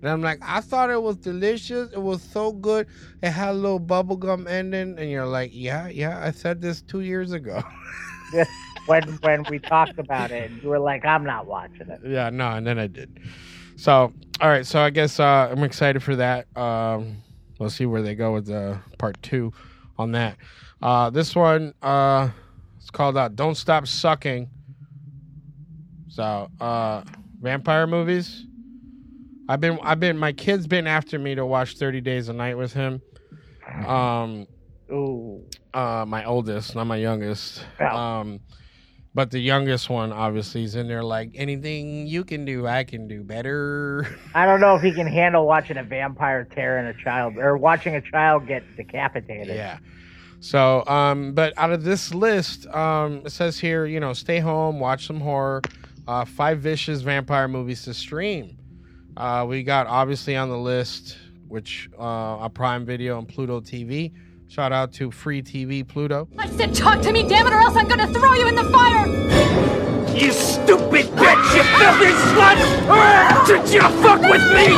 And 0.00 0.08
I'm 0.08 0.22
like, 0.22 0.38
I 0.42 0.60
thought 0.60 0.90
it 0.90 1.02
was 1.02 1.16
delicious. 1.16 1.90
It 1.92 2.00
was 2.00 2.22
so 2.22 2.52
good. 2.52 2.86
It 3.22 3.30
had 3.30 3.50
a 3.50 3.52
little 3.54 3.80
bubblegum 3.80 4.48
ending. 4.48 4.96
And 4.96 5.10
you're 5.10 5.26
like, 5.26 5.50
yeah, 5.52 5.88
yeah, 5.88 6.24
I 6.24 6.30
said 6.30 6.60
this 6.60 6.82
two 6.82 7.00
years 7.00 7.32
ago. 7.32 7.62
Yeah, 8.30 8.44
when 8.84 9.04
when 9.22 9.42
we 9.48 9.58
talked 9.74 9.98
about 9.98 10.30
it, 10.30 10.50
you 10.62 10.68
were 10.68 10.78
like, 10.78 11.02
I'm 11.06 11.24
not 11.24 11.46
watching 11.46 11.88
it. 11.88 12.00
yeah, 12.04 12.28
no, 12.28 12.50
and 12.50 12.66
then 12.66 12.78
I 12.78 12.86
did. 12.86 13.18
So, 13.76 14.12
all 14.42 14.48
right, 14.50 14.66
so 14.66 14.80
I 14.80 14.90
guess 14.90 15.18
uh, 15.18 15.48
I'm 15.50 15.64
excited 15.64 16.02
for 16.02 16.14
that. 16.16 16.46
Um, 16.54 17.22
we'll 17.58 17.70
see 17.70 17.86
where 17.86 18.02
they 18.02 18.14
go 18.14 18.34
with 18.34 18.44
the 18.44 18.78
part 18.98 19.16
two 19.22 19.50
on 19.98 20.12
that. 20.12 20.36
Uh, 20.80 21.10
this 21.10 21.34
one, 21.34 21.74
uh, 21.82 22.28
it's 22.76 22.90
called 22.90 23.16
uh, 23.16 23.28
"Don't 23.28 23.56
Stop 23.56 23.86
Sucking." 23.86 24.48
So, 26.08 26.48
uh, 26.60 27.02
vampire 27.40 27.86
movies. 27.86 28.46
I've 29.48 29.60
been, 29.60 29.78
I've 29.82 30.00
been, 30.00 30.18
my 30.18 30.32
kid's 30.32 30.66
been 30.66 30.86
after 30.86 31.18
me 31.18 31.34
to 31.34 31.46
watch 31.46 31.76
Thirty 31.76 32.00
Days 32.00 32.28
a 32.28 32.32
Night 32.32 32.56
with 32.56 32.72
him. 32.72 33.00
Um, 33.86 34.46
Ooh. 34.90 35.44
uh, 35.74 36.04
my 36.06 36.24
oldest, 36.24 36.74
not 36.74 36.86
my 36.86 36.96
youngest. 36.96 37.64
Yeah. 37.80 38.18
Um, 38.18 38.40
but 39.18 39.32
the 39.32 39.40
youngest 39.40 39.90
one 39.90 40.12
obviously 40.12 40.62
is 40.62 40.76
in 40.76 40.86
there 40.86 41.02
like 41.02 41.32
anything 41.34 42.06
you 42.06 42.22
can 42.22 42.44
do, 42.44 42.68
I 42.68 42.84
can 42.84 43.08
do 43.08 43.24
better. 43.24 44.16
I 44.36 44.46
don't 44.46 44.60
know 44.60 44.76
if 44.76 44.82
he 44.82 44.92
can 44.92 45.08
handle 45.08 45.44
watching 45.44 45.76
a 45.76 45.82
vampire 45.82 46.44
tearing 46.44 46.86
a 46.86 46.94
child 47.02 47.36
or 47.36 47.56
watching 47.56 47.96
a 47.96 48.00
child 48.00 48.46
get 48.46 48.62
decapitated. 48.76 49.56
Yeah. 49.56 49.78
So, 50.38 50.86
um, 50.86 51.32
but 51.32 51.52
out 51.56 51.72
of 51.72 51.82
this 51.82 52.14
list, 52.14 52.68
um, 52.68 53.22
it 53.26 53.30
says 53.30 53.58
here, 53.58 53.86
you 53.86 53.98
know, 53.98 54.12
stay 54.12 54.38
home, 54.38 54.78
watch 54.78 55.08
some 55.08 55.18
horror. 55.18 55.62
uh, 56.06 56.24
five 56.24 56.60
vicious 56.60 57.00
vampire 57.00 57.48
movies 57.48 57.82
to 57.86 57.94
stream. 57.94 58.56
Uh, 59.16 59.44
we 59.48 59.64
got 59.64 59.88
obviously 59.88 60.36
on 60.36 60.48
the 60.48 60.56
list, 60.56 61.18
which 61.48 61.90
uh, 61.98 62.02
on 62.36 62.52
Prime 62.52 62.86
Video 62.86 63.18
and 63.18 63.26
Pluto 63.26 63.60
TV. 63.60 64.12
Shout 64.48 64.72
out 64.72 64.92
to 64.94 65.10
Free 65.10 65.42
TV 65.42 65.86
Pluto. 65.86 66.26
I 66.38 66.48
said 66.48 66.74
talk 66.74 67.02
to 67.02 67.12
me, 67.12 67.28
damn 67.28 67.46
it, 67.46 67.52
or 67.52 67.58
else 67.58 67.76
I'm 67.76 67.86
gonna 67.86 68.08
throw 68.08 68.32
you 68.32 68.48
in 68.48 68.54
the 68.54 68.64
fire! 68.64 69.06
You 70.16 70.32
stupid 70.32 71.06
bitch, 71.06 71.54
you 71.54 71.62
filthy 71.62 72.12
slut! 72.32 73.46
Did 73.46 73.68
you 73.74 73.82
fuck 74.02 74.20
with 74.22 74.42
me? 74.54 74.68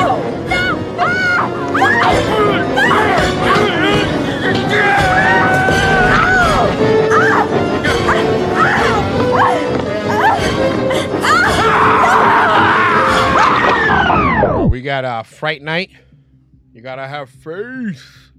We 14.68 14.82
got 14.82 15.04
uh, 15.04 15.22
Fright 15.22 15.62
Night. 15.62 15.90
You 16.72 16.80
gotta 16.80 17.06
have 17.06 17.28
faith, 17.28 18.29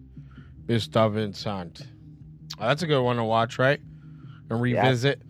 Mr. 0.71 1.11
Vincent. 1.11 1.81
Uh, 2.59 2.67
that's 2.67 2.83
a 2.83 2.87
good 2.87 3.01
one 3.01 3.17
to 3.17 3.23
watch, 3.23 3.59
right? 3.59 3.79
And 4.49 4.61
revisit. 4.61 5.21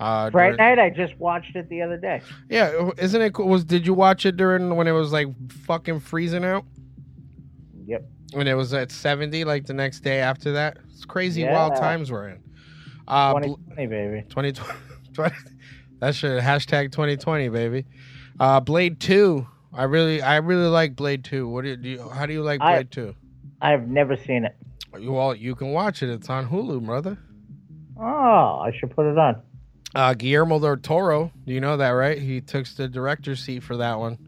Uh, 0.00 0.30
Fright 0.30 0.56
during- 0.56 0.76
Night, 0.76 0.78
I 0.78 0.90
just 0.90 1.16
watched 1.18 1.54
it 1.54 1.68
the 1.68 1.82
other 1.82 1.96
day. 1.96 2.22
Yeah, 2.48 2.90
isn't 2.98 3.20
it 3.20 3.34
cool? 3.34 3.48
Was 3.48 3.64
did 3.64 3.86
you 3.86 3.94
watch 3.94 4.26
it 4.26 4.36
during 4.36 4.74
when 4.74 4.86
it 4.88 4.92
was 4.92 5.12
like 5.12 5.28
fucking 5.50 6.00
freezing 6.00 6.44
out? 6.44 6.64
Yep. 7.86 8.04
When 8.32 8.48
it 8.48 8.54
was 8.54 8.72
at 8.74 8.90
seventy, 8.90 9.44
like 9.44 9.66
the 9.66 9.74
next 9.74 10.00
day 10.00 10.20
after 10.20 10.52
that. 10.52 10.78
It's 10.90 11.04
crazy 11.04 11.44
wild 11.44 11.76
times 11.76 12.10
we're 12.10 12.28
in. 12.28 12.42
Uh, 13.06 13.34
bl- 13.34 13.40
2020, 13.76 13.86
baby. 13.86 14.22
2020 14.28 15.34
that 16.00 16.14
should 16.14 16.40
hashtag 16.40 16.90
2020 16.92 17.48
baby 17.50 17.84
uh 18.40 18.58
blade 18.60 18.98
2 19.00 19.46
i 19.74 19.82
really 19.82 20.22
i 20.22 20.36
really 20.36 20.68
like 20.68 20.96
blade 20.96 21.22
2 21.24 21.46
what 21.48 21.64
do 21.64 21.70
you, 21.70 21.76
do 21.76 21.88
you 21.88 22.08
how 22.08 22.24
do 22.24 22.32
you 22.32 22.42
like 22.42 22.60
I- 22.62 22.76
blade 22.76 22.90
2 22.92 23.14
I've 23.62 23.86
never 23.88 24.16
seen 24.16 24.44
it. 24.44 24.54
well 25.00 25.34
you 25.34 25.54
can 25.54 25.72
watch 25.72 26.02
it 26.02 26.10
it's 26.10 26.28
on 26.28 26.48
hulu 26.48 26.84
brother 26.84 27.16
Oh, 27.98 28.58
I 28.66 28.72
should 28.78 28.90
put 28.94 29.06
it 29.06 29.16
on. 29.16 29.40
uh 29.94 30.14
guillermo 30.14 30.58
del 30.58 30.76
toro 30.78 31.30
do 31.46 31.52
you 31.52 31.60
know 31.60 31.76
that 31.76 31.90
right 31.90 32.18
he 32.18 32.40
took 32.40 32.66
the 32.76 32.88
director's 32.88 33.42
seat 33.42 33.62
for 33.62 33.76
that 33.78 33.98
one 33.98 34.18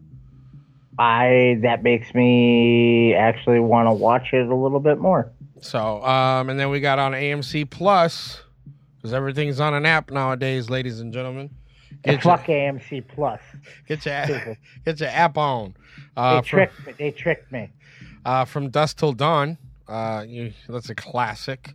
I 0.99 1.59
that 1.63 1.83
makes 1.83 2.15
me 2.15 3.15
actually 3.15 3.59
want 3.61 3.89
to 3.89 3.93
watch 3.93 4.33
it 4.33 4.47
a 4.47 4.55
little 4.55 4.79
bit 4.81 4.99
more. 4.99 5.33
so 5.61 6.03
um 6.05 6.49
and 6.51 6.59
then 6.61 6.71
we 6.71 6.81
got 6.81 6.99
on 6.99 7.13
amc 7.13 7.69
plus 7.71 8.41
because 8.97 9.13
everything's 9.13 9.59
on 9.61 9.75
an 9.75 9.85
app 9.87 10.11
nowadays 10.11 10.71
ladies 10.71 11.01
and 11.01 11.13
gentlemen 11.13 11.51
Get 12.05 12.23
your- 12.25 12.37
fuck 12.37 12.47
AMC 12.47 13.07
Plus. 13.09 13.41
get 13.89 14.05
your 14.05 14.57
get 14.85 15.01
your 15.01 15.09
app 15.09 15.39
on 15.39 15.75
uh 16.17 16.41
they 16.41 16.47
tricked 16.47 16.87
me. 16.87 16.93
They 16.99 17.11
tricked 17.13 17.51
me. 17.51 17.71
Uh 18.25 18.45
from 18.45 18.71
dusk 18.71 18.99
till 18.99 19.13
dawn 19.13 19.59
uh 19.89 20.25
you 20.27 20.53
that's 20.69 20.91
a 20.91 20.95
classic 20.95 21.75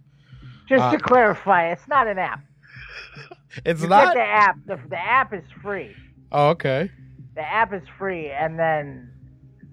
Just 0.67 0.83
Uh, 0.83 0.91
to 0.91 0.99
clarify, 0.99 1.71
it's 1.71 1.87
not 1.87 2.07
an 2.07 2.17
app. 2.19 2.41
It's 3.65 3.81
you 3.81 3.89
not? 3.89 4.13
Get 4.13 4.21
the 4.23 4.29
app. 4.45 4.55
The, 4.67 4.79
the 4.89 4.99
app 4.99 5.33
is 5.33 5.43
free. 5.63 5.95
Oh, 6.31 6.49
okay. 6.49 6.91
The 7.33 7.41
app 7.41 7.73
is 7.73 7.81
free, 7.97 8.29
and 8.29 8.59
then 8.59 9.09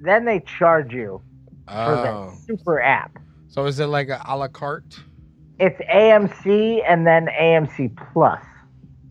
then 0.01 0.25
they 0.25 0.41
charge 0.41 0.93
you 0.95 1.21
for 1.67 1.75
Oh. 1.75 2.31
the 2.31 2.37
super 2.47 2.81
app. 2.81 3.19
So 3.49 3.67
is 3.67 3.79
it 3.81 3.87
like 3.87 4.09
a 4.09 4.19
a 4.27 4.35
la 4.37 4.49
carte? 4.49 4.99
It's 5.59 5.79
AMC 5.83 6.83
and 6.89 7.07
then 7.07 7.27
AMC 7.29 7.95
Plus. 8.13 8.43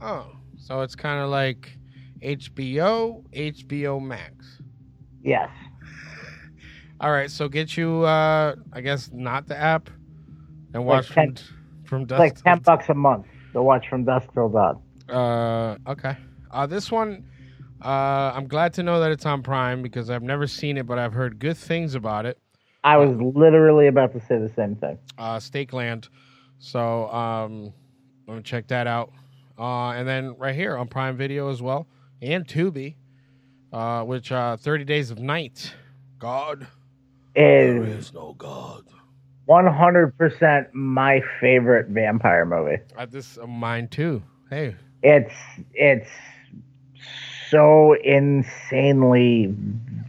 Oh, 0.01 0.25
so 0.57 0.81
it's 0.81 0.95
kind 0.95 1.19
of 1.23 1.29
like 1.29 1.77
HBO, 2.21 3.23
HBO 3.33 4.01
Max. 4.01 4.59
Yes. 5.23 5.49
All 7.05 7.11
right, 7.11 7.29
so 7.29 7.47
get 7.47 7.77
you, 7.77 8.01
uh 8.01 8.55
I 8.73 8.81
guess, 8.81 9.11
not 9.13 9.45
the 9.45 9.55
app, 9.55 9.91
and 10.73 10.83
watch 10.87 11.15
Like 11.15 11.35
10 11.35 11.35
from 11.35 11.45
from 11.83 12.05
dusk. 12.05 12.19
like 12.19 12.43
ten 12.43 12.57
bucks 12.63 12.89
a 12.89 12.95
month 12.95 13.27
to 13.53 13.61
watch 13.61 13.87
from 13.87 14.05
dusk 14.05 14.33
till 14.33 14.49
dawn. 14.49 14.81
Uh, 15.07 15.77
okay. 15.87 16.17
Uh, 16.49 16.65
this 16.65 16.91
one, 16.91 17.23
uh, 17.83 18.33
I'm 18.33 18.47
glad 18.47 18.73
to 18.73 18.81
know 18.81 18.99
that 19.01 19.11
it's 19.11 19.23
on 19.23 19.43
Prime 19.43 19.83
because 19.83 20.09
I've 20.09 20.23
never 20.23 20.47
seen 20.47 20.77
it, 20.77 20.87
but 20.87 20.97
I've 20.97 21.13
heard 21.13 21.37
good 21.37 21.57
things 21.57 21.93
about 21.93 22.25
it. 22.25 22.39
I 22.83 22.97
was 22.97 23.15
literally 23.19 23.85
about 23.85 24.11
to 24.13 24.19
say 24.19 24.39
the 24.39 24.51
same 24.55 24.75
thing. 24.75 24.97
uh, 25.19 25.37
Stakeland. 25.37 26.09
So 26.57 27.07
um, 27.09 27.71
I'm 28.27 28.33
gonna 28.33 28.41
check 28.41 28.65
that 28.69 28.87
out. 28.87 29.11
Uh, 29.59 29.89
and 29.91 30.07
then 30.07 30.35
right 30.39 30.55
here 30.55 30.75
on 30.75 30.87
Prime 30.87 31.15
Video 31.17 31.51
as 31.51 31.61
well, 31.61 31.85
and 32.23 32.47
Tubi, 32.47 32.95
uh, 33.71 34.03
which 34.05 34.31
uh, 34.31 34.57
30 34.57 34.85
Days 34.85 35.11
of 35.11 35.19
Night. 35.19 35.71
God, 36.17 36.65
Is 37.35 38.13
no 38.13 38.33
God. 38.37 38.83
one 39.45 39.67
hundred 39.67 40.17
percent 40.17 40.73
my 40.73 41.21
favorite 41.41 41.87
vampire 41.89 42.45
movie. 42.45 42.77
Uh, 42.97 43.05
this 43.05 43.37
uh, 43.37 43.45
mine 43.47 43.87
too. 43.87 44.23
Hey, 44.49 44.75
It's 45.03 45.33
it's 45.73 46.09
so 47.49 47.93
insanely 48.03 49.53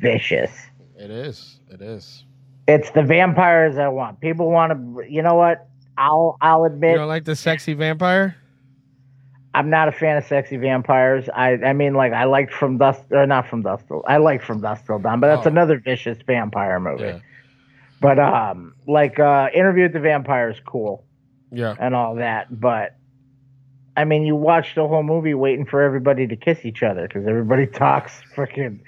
vicious. 0.01 0.51
it 0.97 1.11
is. 1.11 1.61
It 1.71 1.81
is. 1.83 2.25
It's 2.69 2.91
the 2.91 3.03
vampires 3.03 3.79
I 3.79 3.89
want. 3.89 4.21
People 4.21 4.51
want 4.51 4.73
to. 4.73 5.05
You 5.11 5.23
know 5.23 5.35
what? 5.35 5.69
I'll 5.99 6.37
I'll 6.41 6.65
admit 6.65 6.91
You 6.91 6.95
admit 6.95 6.99
don't 6.99 7.09
like 7.09 7.25
the 7.25 7.37
sexy 7.37 7.75
vampire? 7.75 8.37
I'm 9.57 9.71
not 9.71 9.89
a 9.89 9.93
fan 9.93 10.17
of 10.19 10.25
sexy 10.27 10.57
vampires. 10.59 11.29
I 11.35 11.53
I 11.53 11.73
mean 11.73 11.95
like 11.95 12.13
I 12.13 12.25
liked 12.25 12.53
From 12.53 12.77
Dust 12.79 13.03
or 13.11 13.27
not 13.27 13.49
From 13.49 13.63
Dust 13.63 13.87
Till 13.89 14.05
I 14.07 14.19
liked 14.19 14.45
From 14.45 14.61
Dust 14.61 14.85
Till 14.87 14.99
Dawn, 14.99 15.19
but 15.21 15.29
that's 15.35 15.47
Oh. 15.47 15.51
another 15.51 15.79
vicious 15.79 16.19
vampire 16.27 16.79
movie. 16.79 17.05
Yeah. 17.05 17.19
But 18.01 18.19
um, 18.19 18.75
like 18.87 19.19
uh, 19.19 19.49
Interview 19.55 19.85
with 19.85 19.95
the 19.95 20.01
Vampire 20.01 20.51
is 20.51 20.61
cool. 20.67 21.05
Yeah. 21.51 21.75
And 21.81 21.95
all 21.95 22.17
that, 22.17 22.61
but 22.61 22.97
I 23.97 24.05
mean, 24.05 24.25
you 24.27 24.37
watch 24.37 24.75
the 24.75 24.87
whole 24.87 25.03
movie 25.03 25.33
waiting 25.33 25.65
for 25.65 25.81
everybody 25.81 26.27
to 26.27 26.37
kiss 26.37 26.65
each 26.67 26.83
other 26.83 27.09
because 27.09 27.27
everybody 27.27 27.67
talks 27.85 28.13
freaking 28.35 28.81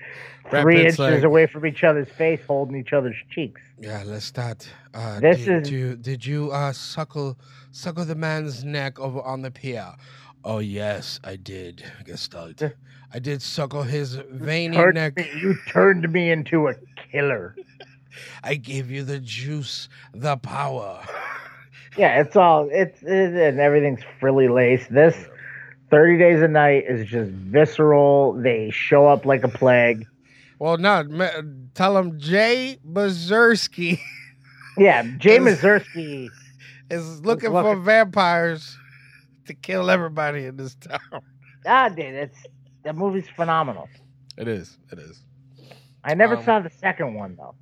three 0.51 0.82
inches 0.82 0.99
like- 0.99 1.23
away 1.23 1.47
from 1.47 1.65
each 1.65 1.82
other's 1.85 2.09
face, 2.11 2.40
holding 2.47 2.77
each 2.77 2.93
other's 2.93 3.16
cheeks. 3.31 3.62
Yeah, 3.81 4.03
let's 4.05 4.27
start. 4.27 4.69
Uh, 4.93 5.20
This 5.20 5.45
did, 5.47 5.62
is- 5.62 5.70
you, 5.70 5.97
did 5.97 6.27
you 6.27 6.51
uh, 6.51 6.73
suckle 6.73 7.39
suckle 7.70 8.05
the 8.05 8.15
man's 8.15 8.65
neck 8.65 8.99
over 9.01 9.23
on 9.23 9.40
the 9.40 9.51
pier? 9.51 9.86
Oh 10.49 10.61
yes, 10.61 11.20
I 11.23 11.37
did, 11.37 11.85
Lestat. 12.07 12.73
I 13.12 13.19
did 13.19 13.43
suckle 13.43 13.83
his 13.83 14.15
veiny 14.31 14.77
Turned 14.77 14.95
neck. 14.95 15.16
me- 15.19 15.31
you 15.43 15.55
turned 15.69 16.11
me 16.11 16.31
into 16.31 16.69
a 16.69 16.75
killer. 17.12 17.55
I 18.43 18.55
gave 18.55 18.91
you 18.91 19.03
the 19.05 19.19
juice, 19.19 19.89
the 20.15 20.37
power. 20.39 21.03
Yeah, 21.97 22.20
it's 22.20 22.37
all 22.37 22.69
it's 22.70 23.03
it, 23.03 23.33
and 23.35 23.59
everything's 23.59 24.03
frilly 24.20 24.47
laced. 24.47 24.89
This 24.93 25.16
thirty 25.91 26.16
days 26.16 26.41
a 26.41 26.47
night 26.47 26.85
is 26.87 27.09
just 27.09 27.29
visceral. 27.33 28.35
They 28.35 28.70
show 28.70 29.09
up 29.09 29.25
like 29.27 29.43
a 29.43 29.49
plague. 29.49 30.07
Well, 30.61 30.77
no, 30.79 31.03
ma- 31.05 31.43
tell 31.75 31.99
him 31.99 32.20
Jay 32.20 32.79
Bazersky 32.89 33.99
Yeah, 34.79 35.03
Jay 35.16 35.39
Mazursky. 35.39 36.29
is 36.89 37.20
looking 37.23 37.51
Look- 37.51 37.65
for 37.65 37.75
vampires 37.75 38.79
to 39.49 39.55
kill 39.55 39.91
everybody 39.91 40.47
in 40.47 40.57
this 40.57 40.75
town. 40.77 41.01
Ah, 41.66 41.89
dude, 41.89 42.15
it's 42.15 42.39
the 42.85 42.93
movie's 42.93 43.29
phenomenal. 43.29 43.89
It 44.39 44.47
is. 44.47 44.79
It 44.93 44.99
is. 45.01 45.20
I 46.05 46.15
never 46.15 46.37
Um, 46.37 46.45
saw 46.45 46.61
the 46.61 46.70
second 46.70 47.15
one 47.15 47.35
though. 47.37 47.57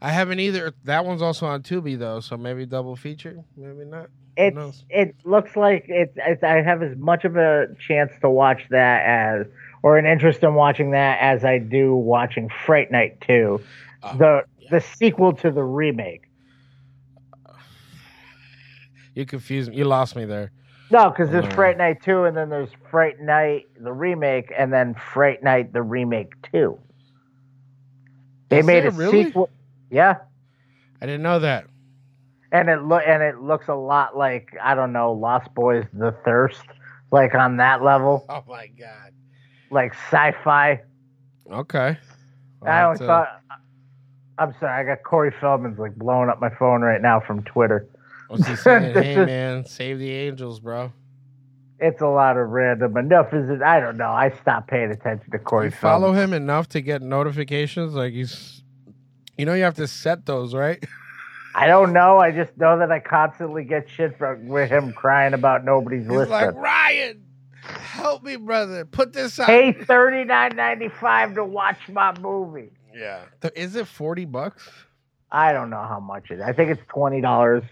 I 0.00 0.10
haven't 0.10 0.40
either. 0.40 0.72
That 0.84 1.04
one's 1.04 1.20
also 1.22 1.46
on 1.46 1.62
Tubi 1.62 1.96
though, 1.98 2.20
so 2.20 2.36
maybe 2.38 2.64
double 2.64 2.96
feature, 2.96 3.44
maybe 3.56 3.84
not. 3.84 4.06
Who 4.06 4.08
It's 4.38 4.56
knows? 4.56 4.84
it 4.88 5.14
looks 5.24 5.54
like 5.54 5.84
it's, 5.88 6.14
it's 6.16 6.42
I 6.42 6.62
have 6.62 6.82
as 6.82 6.96
much 6.96 7.24
of 7.26 7.36
a 7.36 7.66
chance 7.78 8.10
to 8.22 8.30
watch 8.30 8.62
that 8.70 9.04
as 9.06 9.46
or 9.82 9.98
an 9.98 10.06
interest 10.06 10.42
in 10.42 10.54
watching 10.54 10.92
that 10.92 11.18
as 11.20 11.44
I 11.44 11.58
do 11.58 11.94
watching 11.94 12.48
Fright 12.48 12.90
Night 12.90 13.20
2. 13.20 13.60
Oh, 14.02 14.16
the 14.16 14.44
the 14.70 14.80
sequel 14.80 15.34
to 15.34 15.50
the 15.50 15.62
remake. 15.62 16.22
You 19.14 19.26
confused 19.26 19.70
me. 19.70 19.76
You 19.76 19.84
lost 19.84 20.16
me 20.16 20.24
there. 20.24 20.52
No, 20.92 21.08
because 21.10 21.30
there's 21.30 21.46
Uh. 21.46 21.54
Fright 21.54 21.78
Night 21.78 22.02
2 22.02 22.24
and 22.24 22.36
then 22.36 22.50
there's 22.50 22.68
Fright 22.90 23.18
Night 23.18 23.66
the 23.80 23.92
remake 23.92 24.52
and 24.56 24.72
then 24.72 24.94
Fright 24.94 25.42
Night 25.42 25.72
the 25.72 25.82
remake 25.82 26.34
2. 26.52 26.78
They 28.50 28.60
made 28.62 28.84
a 28.84 28.90
really? 28.90 29.24
sequel. 29.24 29.48
Yeah. 29.90 30.16
I 31.00 31.06
didn't 31.06 31.22
know 31.22 31.38
that. 31.38 31.64
And 32.52 32.68
it 32.68 32.82
look 32.82 33.02
and 33.06 33.22
it 33.22 33.40
looks 33.40 33.68
a 33.68 33.74
lot 33.74 34.14
like 34.16 34.54
I 34.62 34.74
don't 34.74 34.92
know 34.92 35.12
Lost 35.12 35.52
Boys: 35.54 35.86
The 35.94 36.12
Thirst, 36.26 36.62
like 37.10 37.34
on 37.34 37.56
that 37.56 37.82
level, 37.82 38.26
Oh 38.28 38.44
my 38.46 38.66
god. 38.66 39.12
like 39.70 39.94
sci-fi. 39.94 40.82
Okay. 41.50 41.96
I'll 42.66 42.90
I 42.90 42.96
to- 42.96 43.06
thought. 43.06 43.40
I'm 44.38 44.54
sorry, 44.60 44.80
I 44.80 44.84
got 44.84 45.02
Corey 45.04 45.32
Feldman's 45.40 45.78
like 45.78 45.94
blowing 45.96 46.28
up 46.28 46.40
my 46.40 46.50
phone 46.50 46.82
right 46.82 47.00
now 47.00 47.20
from 47.20 47.42
Twitter. 47.44 47.86
What's 48.32 48.46
he 48.46 48.56
saying? 48.56 48.94
Hey 48.94 49.14
man, 49.26 49.66
save 49.66 49.98
the 49.98 50.10
angels, 50.10 50.58
bro. 50.58 50.90
It's 51.78 52.00
a 52.00 52.06
lot 52.06 52.38
of 52.38 52.48
random. 52.48 52.96
Enough 52.96 53.34
is 53.34 53.50
it? 53.50 53.60
I 53.60 53.78
don't 53.78 53.98
know. 53.98 54.08
I 54.08 54.30
stopped 54.40 54.68
paying 54.68 54.90
attention 54.90 55.30
to 55.32 55.38
Corey. 55.38 55.66
You 55.66 55.70
follow 55.70 56.14
him 56.14 56.32
enough 56.32 56.66
to 56.70 56.80
get 56.80 57.02
notifications? 57.02 57.92
Like 57.92 58.14
he's, 58.14 58.62
you 59.36 59.44
know, 59.44 59.52
you 59.52 59.64
have 59.64 59.74
to 59.74 59.86
set 59.86 60.24
those, 60.24 60.54
right? 60.54 60.82
I 61.54 61.66
don't 61.66 61.92
know. 61.92 62.16
I 62.20 62.30
just 62.30 62.56
know 62.56 62.78
that 62.78 62.90
I 62.90 63.00
constantly 63.00 63.64
get 63.64 63.86
shit 63.86 64.16
from 64.16 64.48
with 64.48 64.70
him 64.70 64.94
crying 64.94 65.34
about 65.34 65.62
nobody's 65.62 66.04
He's 66.04 66.10
listening. 66.10 66.30
like 66.30 66.54
Ryan, 66.54 67.22
help 67.62 68.22
me, 68.22 68.36
brother. 68.36 68.86
Put 68.86 69.12
this 69.12 69.38
out. 69.38 69.46
Pay 69.48 69.72
thirty 69.72 70.24
nine 70.24 70.56
ninety 70.56 70.88
five 70.88 71.34
to 71.34 71.44
watch 71.44 71.86
my 71.90 72.18
movie. 72.18 72.70
Yeah. 72.94 73.24
Is 73.54 73.76
it 73.76 73.86
forty 73.86 74.24
bucks? 74.24 74.70
I 75.30 75.52
don't 75.52 75.68
know 75.68 75.84
how 75.86 76.00
much 76.00 76.30
it 76.30 76.36
is. 76.36 76.40
I 76.40 76.54
think 76.54 76.70
it's 76.70 76.82
twenty 76.88 77.20
dollars 77.20 77.64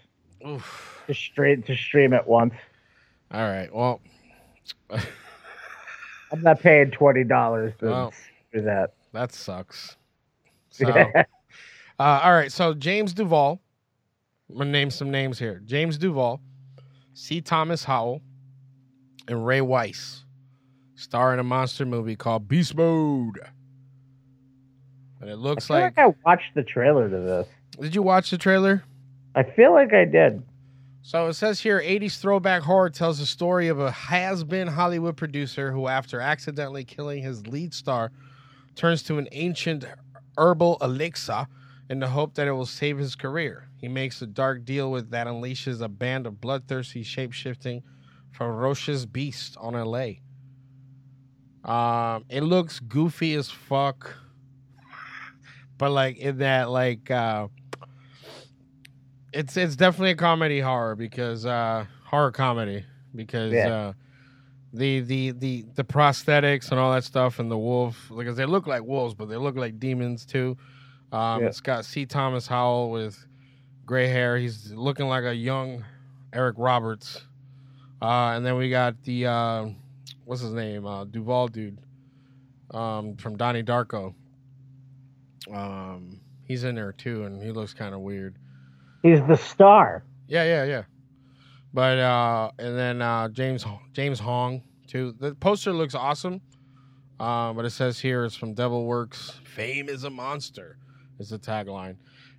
Oof. 0.47 1.03
to 1.07 1.15
straight 1.15 1.67
to 1.67 1.77
stream 1.77 2.13
it 2.13 2.27
once. 2.27 2.55
All 3.33 3.41
right. 3.43 3.73
Well, 3.75 4.01
I'm 4.91 6.43
not 6.43 6.61
paying 6.61 6.91
twenty 6.91 7.25
dollars 7.25 7.75
Well. 7.81 8.13
for 8.53 8.61
that. 8.63 8.95
that 9.13 9.33
sucks. 9.33 9.97
So, 10.71 10.87
uh, 10.89 11.23
all 11.99 12.33
right. 12.33 12.51
So 12.53 12.75
James 12.75 13.13
Duval. 13.13 13.61
I'm 14.51 14.59
gonna 14.59 14.71
name 14.71 14.91
some 14.91 15.11
names 15.13 15.39
here. 15.39 15.63
James 15.65 15.97
Duval, 15.97 16.41
C. 17.15 17.41
Thomas 17.41 17.85
Howell, 17.85 18.21
and 19.29 19.47
Ray 19.47 19.61
Wise 19.61 20.25
star 20.97 21.33
in 21.33 21.39
a 21.39 21.45
monster 21.45 21.87
movie 21.87 22.17
called 22.17 22.47
Beast 22.49 22.75
Mode. 22.75 23.39
And 25.21 25.31
it 25.31 25.35
I 25.35 25.37
looks 25.37 25.67
feel 25.69 25.77
like. 25.79 25.97
like 25.97 26.07
I 26.07 26.15
watched 26.29 26.55
the 26.55 26.63
trailer 26.65 27.09
to 27.09 27.19
this. 27.19 27.47
Did 27.81 27.95
you 27.95 28.03
watch 28.03 28.31
the 28.31 28.39
trailer? 28.39 28.83
I 29.35 29.43
feel 29.45 29.73
like 29.73 29.93
I 29.93 30.05
did. 30.05 30.43
So 31.03 31.29
it 31.29 31.35
says 31.35 31.61
here 31.61 31.81
80s 31.81 32.19
throwback 32.19 32.63
horror 32.63 32.91
tells 32.91 33.19
the 33.19 33.27
story 33.27 33.69
of 33.69 33.81
a 33.81 33.91
has 33.91 34.45
been 34.45 34.69
Hollywood 34.69 35.17
producer 35.17 35.73
who, 35.73 35.89
after 35.89 36.21
accidentally 36.21 36.85
killing 36.85 37.23
his 37.23 37.47
lead 37.47 37.73
star, 37.73 38.13
turns 38.75 39.03
to 39.05 39.19
an 39.19 39.29
ancient 39.33 39.87
herbal 40.37 40.79
elixir 40.83 41.47
in 41.89 42.01
the 42.01 42.09
hope 42.09 42.35
that 42.35 42.47
it 42.47 42.53
will 42.53 42.67
save 42.67 42.99
his 42.99 43.17
career. 43.17 43.69
He 43.79 43.89
makes 43.89 44.21
a 44.21 44.27
dark 44.27 44.65
deal 44.65 44.91
with 44.91 45.11
that 45.11 45.27
unleashes 45.27 45.81
a 45.81 45.89
band 45.89 46.27
of 46.27 46.41
bloodthirsty, 46.41 47.03
shape 47.03 47.33
shifting, 47.33 47.83
ferocious 48.31 49.07
beasts 49.07 49.57
on 49.57 49.73
LA. 49.73 50.21
Um, 51.65 52.25
it 52.29 52.43
looks 52.43 52.79
goofy 52.79 53.35
as 53.35 53.51
fuck, 53.51 54.15
but 55.79 55.91
like 55.91 56.19
in 56.19 56.39
that, 56.39 56.71
like, 56.71 57.11
uh, 57.11 57.49
it's 59.33 59.57
it's 59.57 59.77
definitely 59.77 60.11
a 60.11 60.17
comedy 60.17 60.61
horror 60.61 60.95
because 60.97 61.47
uh 61.47 61.85
horror 62.05 62.33
comedy 62.33 62.85
because 63.15 63.53
Yeah. 63.53 63.69
uh 63.69 63.93
the 64.73 65.01
the 65.01 65.31
the 65.33 65.65
the 65.75 65.85
prosthetics 65.85 66.71
and 66.71 66.79
all 66.79 66.93
that 66.93 67.05
stuff 67.05 67.39
and 67.39 67.51
the 67.51 67.59
wolf 67.59 68.11
because 68.17 68.37
they 68.37 68.45
look 68.47 68.67
like 68.67 68.83
wolves 68.85 69.15
but 69.15 69.29
they 69.29 69.37
look 69.37 69.57
like 69.57 69.79
demons 69.81 70.25
too. 70.25 70.57
Um 71.13 71.43
Yeah. 71.43 71.49
it's 71.49 71.61
got 71.61 71.85
c. 71.85 72.07
Thomas 72.07 72.47
howell 72.47 72.91
with 72.91 73.27
gray 73.87 74.07
hair. 74.09 74.37
He's 74.39 74.73
looking 74.73 75.07
like 75.09 75.25
a 75.25 75.35
young 75.35 75.85
eric 76.33 76.55
roberts. 76.59 77.25
Uh 78.01 78.33
and 78.35 78.47
then 78.47 78.57
we 78.57 78.71
got 78.71 79.03
the 79.03 79.27
uh 79.27 79.67
what's 80.25 80.41
his 80.43 80.53
name? 80.53 80.87
Uh 80.87 81.05
duval 81.05 81.49
dude 81.49 81.79
um 82.73 83.17
from 83.17 83.37
donnie 83.37 83.63
darko. 83.65 84.15
Um 85.53 86.21
he's 86.45 86.65
in 86.65 86.75
there 86.75 86.93
too 86.93 87.25
and 87.25 87.43
he 87.43 87.51
looks 87.51 87.75
kind 87.75 87.95
of 87.95 88.01
weird 88.01 88.37
He's 89.03 89.21
the 89.27 89.37
star. 89.37 90.05
yeah, 90.29 90.45
yeah, 90.45 90.65
yeah. 90.65 90.83
But 91.73 91.99
uh 91.99 92.51
and 92.59 92.77
then 92.79 93.03
uh 93.03 93.29
James 93.29 93.65
James 93.93 94.19
Hong 94.21 94.63
too. 94.87 95.15
The 95.19 95.35
poster 95.35 95.73
looks 95.73 95.95
awesome. 95.95 96.41
Uh, 97.19 97.53
but 97.53 97.67
it 97.67 97.71
says 97.71 97.99
here 98.01 98.25
it's 98.25 98.35
from 98.35 98.55
Devil 98.55 98.87
Works. 98.87 99.39
Fame 99.45 99.89
is 99.91 100.05
a 100.05 100.11
monster 100.11 100.79
is 101.19 101.29
the 101.29 101.39
tagline. 101.39 101.97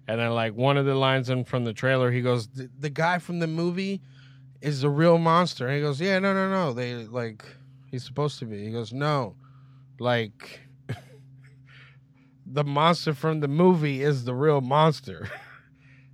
And 0.08 0.20
then 0.20 0.32
like 0.32 0.56
one 0.56 0.76
of 0.76 0.86
the 0.88 0.96
lines 0.96 1.30
in 1.30 1.46
from 1.46 1.64
the 1.66 1.72
trailer, 1.74 2.12
he 2.12 2.22
goes, 2.22 2.48
"The- 2.48 2.70
"The 2.80 2.90
guy 2.90 3.20
from 3.20 3.38
the 3.40 3.48
movie 3.48 4.02
is 4.60 4.82
the 4.82 4.90
real 4.90 5.20
monster." 5.20 5.68
And 5.68 5.76
he 5.76 5.82
goes, 5.82 6.02
"Yeah, 6.02 6.18
no, 6.20 6.34
no, 6.34 6.50
no. 6.50 6.74
They 6.74 6.96
like 7.06 7.46
he's 7.92 8.04
supposed 8.04 8.40
to 8.40 8.46
be." 8.46 8.66
He 8.66 8.72
goes, 8.72 8.92
"No, 8.92 9.36
like 10.00 10.62
the 12.46 12.64
monster 12.64 13.14
from 13.14 13.40
the 13.40 13.48
movie 13.48 14.02
is 14.02 14.26
the 14.26 14.34
real 14.36 14.62
monster." 14.62 15.30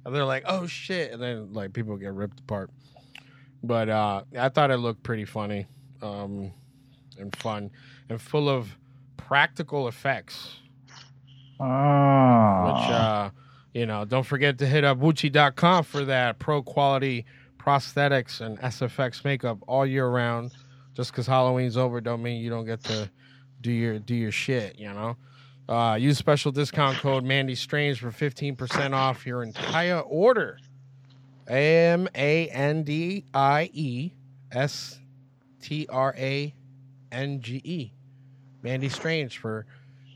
and 0.07 0.15
they're 0.15 0.25
like, 0.25 0.43
"Oh 0.47 0.65
shit!" 0.65 1.11
And 1.11 1.21
then 1.21 1.53
like 1.53 1.73
people 1.73 1.97
get 1.97 2.13
ripped 2.13 2.39
apart. 2.39 2.71
But 3.61 3.89
uh, 3.89 4.23
I 4.39 4.47
thought 4.47 4.71
it 4.71 4.77
looked 4.77 5.03
pretty 5.03 5.25
funny, 5.25 5.67
um, 6.01 6.53
and 7.19 7.35
fun, 7.35 7.69
and 8.07 8.21
full 8.21 8.47
of 8.47 8.69
practical 9.17 9.89
effects. 9.89 10.59
Oh. 11.59 11.65
Which 11.65 12.89
uh, 12.89 13.29
you 13.73 13.85
know, 13.85 14.05
don't 14.05 14.23
forget 14.23 14.57
to 14.59 14.65
hit 14.65 14.85
up 14.85 14.97
Woochie.com 14.97 15.83
for 15.83 16.05
that 16.05 16.39
pro 16.39 16.63
quality 16.63 17.25
prosthetics 17.59 18.39
and 18.39 18.57
SFX 18.59 19.25
makeup 19.25 19.57
all 19.67 19.85
year 19.85 20.07
round. 20.07 20.51
Just 20.93 21.11
because 21.11 21.27
Halloween's 21.27 21.75
over, 21.75 21.99
don't 21.99 22.23
mean 22.23 22.41
you 22.41 22.49
don't 22.49 22.65
get 22.65 22.81
to 22.85 23.11
do 23.59 23.73
your 23.73 23.99
do 23.99 24.15
your 24.15 24.31
shit. 24.31 24.79
You 24.79 24.93
know. 24.93 25.17
Uh, 25.69 25.97
use 25.99 26.17
special 26.17 26.51
discount 26.51 26.97
code 26.97 27.23
Mandie 27.23 27.55
Strange 27.55 27.99
for 27.99 28.11
15% 28.11 28.93
off 28.93 29.25
your 29.25 29.43
entire 29.43 29.99
order. 29.99 30.57
M 31.47 32.07
A 32.15 32.47
N 32.49 32.83
D 32.83 33.25
I 33.33 33.69
E 33.73 34.11
S 34.51 34.99
T 35.61 35.87
R 35.89 36.13
A 36.17 36.53
N 37.11 37.41
G 37.41 37.61
E. 37.63 37.91
Mandie 38.63 38.89
Strange 38.89 39.37
for 39.37 39.65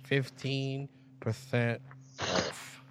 15% 0.09 0.89
off. 2.19 2.81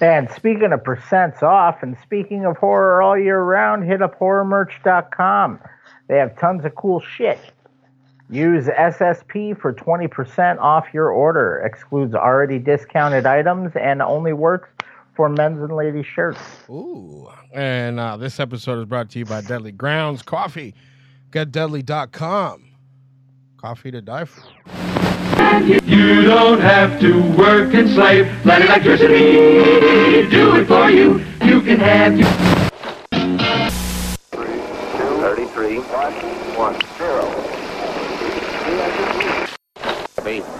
And 0.00 0.30
speaking 0.30 0.72
of 0.72 0.80
percents 0.82 1.42
off, 1.42 1.82
and 1.82 1.96
speaking 2.02 2.46
of 2.46 2.56
horror 2.56 3.02
all 3.02 3.18
year 3.18 3.40
round, 3.40 3.84
hit 3.84 4.00
up 4.00 4.18
horrormerch.com. 4.18 5.60
They 6.08 6.16
have 6.16 6.38
tons 6.38 6.64
of 6.64 6.74
cool 6.74 7.00
shit. 7.00 7.38
Use 8.30 8.66
SSP 8.66 9.60
for 9.60 9.72
20% 9.72 10.58
off 10.60 10.86
your 10.94 11.10
order. 11.10 11.60
Excludes 11.64 12.14
already 12.14 12.60
discounted 12.60 13.26
items 13.26 13.72
and 13.74 14.00
only 14.00 14.32
works 14.32 14.68
for 15.16 15.28
men's 15.28 15.60
and 15.60 15.74
ladies' 15.74 16.06
shirts. 16.06 16.38
Ooh. 16.68 17.28
And 17.52 17.98
uh, 17.98 18.16
this 18.16 18.38
episode 18.38 18.78
is 18.78 18.84
brought 18.84 19.10
to 19.10 19.18
you 19.18 19.24
by 19.24 19.40
Deadly 19.40 19.72
Grounds 19.72 20.22
Coffee. 20.22 20.74
GetDeadly.com. 21.30 22.66
Coffee 23.56 23.90
to 23.90 24.00
die 24.00 24.24
for. 24.24 24.42
You 25.84 26.22
don't 26.22 26.60
have 26.60 27.00
to 27.00 27.20
work 27.36 27.74
and 27.74 27.90
slave. 27.90 28.28
Let 28.46 28.62
electricity 28.62 29.32
do 30.30 30.54
it 30.56 30.66
for 30.66 30.88
you. 30.88 31.18
You 31.42 31.60
can 31.62 31.80
have 31.80 32.16
your. 32.16 32.28
33, 35.20 35.78
1, 35.78 36.80
0. 36.96 36.99
Wait. 40.30 40.59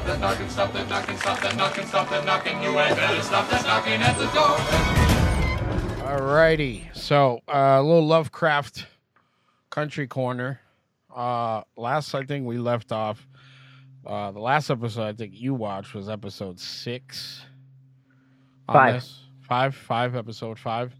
Stop 0.00 0.18
that 0.18 0.20
knocking, 0.20 0.48
stop 0.48 0.72
that 0.72 0.88
knocking, 0.88 1.16
stop 1.18 1.40
that 1.40 1.56
knocking, 1.56 1.86
stop 1.86 2.08
that 2.08 2.24
knocking. 2.24 2.62
You 2.62 2.70
had 2.72 2.96
better 2.96 3.20
stop 3.22 3.50
that 3.50 3.66
knocking 3.66 4.00
at 4.00 4.16
the 4.16 4.24
door. 4.32 4.56
Alrighty. 6.08 6.84
So, 6.96 7.40
uh, 7.46 7.76
a 7.78 7.82
little 7.82 8.06
Lovecraft 8.06 8.86
country 9.68 10.06
corner. 10.06 10.58
Uh, 11.14 11.62
last 11.76 12.14
I 12.14 12.24
think 12.24 12.46
we 12.46 12.56
left 12.56 12.92
off. 12.92 13.28
Uh, 14.06 14.32
the 14.32 14.40
last 14.40 14.70
episode 14.70 15.02
I 15.02 15.12
think 15.12 15.34
you 15.34 15.52
watched 15.52 15.92
was 15.92 16.08
episode 16.08 16.58
six. 16.58 17.42
on 18.70 18.74
Five. 18.74 18.94
this. 18.94 19.20
Five. 19.42 19.74
Five. 19.74 20.16
Episode 20.16 20.58
five. 20.58 20.94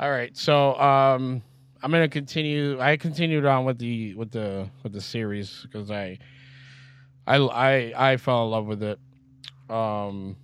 All 0.00 0.10
right. 0.10 0.34
So 0.34 0.74
um, 0.80 1.42
I'm 1.82 1.90
gonna 1.90 2.08
continue. 2.08 2.80
I 2.80 2.96
continued 2.96 3.44
on 3.44 3.66
with 3.66 3.78
the 3.78 4.14
with 4.14 4.30
the 4.30 4.70
with 4.82 4.94
the 4.94 5.00
series 5.02 5.60
because 5.70 5.90
I, 5.90 6.18
I 7.26 7.36
I 7.36 8.12
I 8.12 8.16
fell 8.16 8.44
in 8.44 8.50
love 8.50 8.66
with 8.66 8.82
it. 8.82 8.98
Um, 9.70 10.36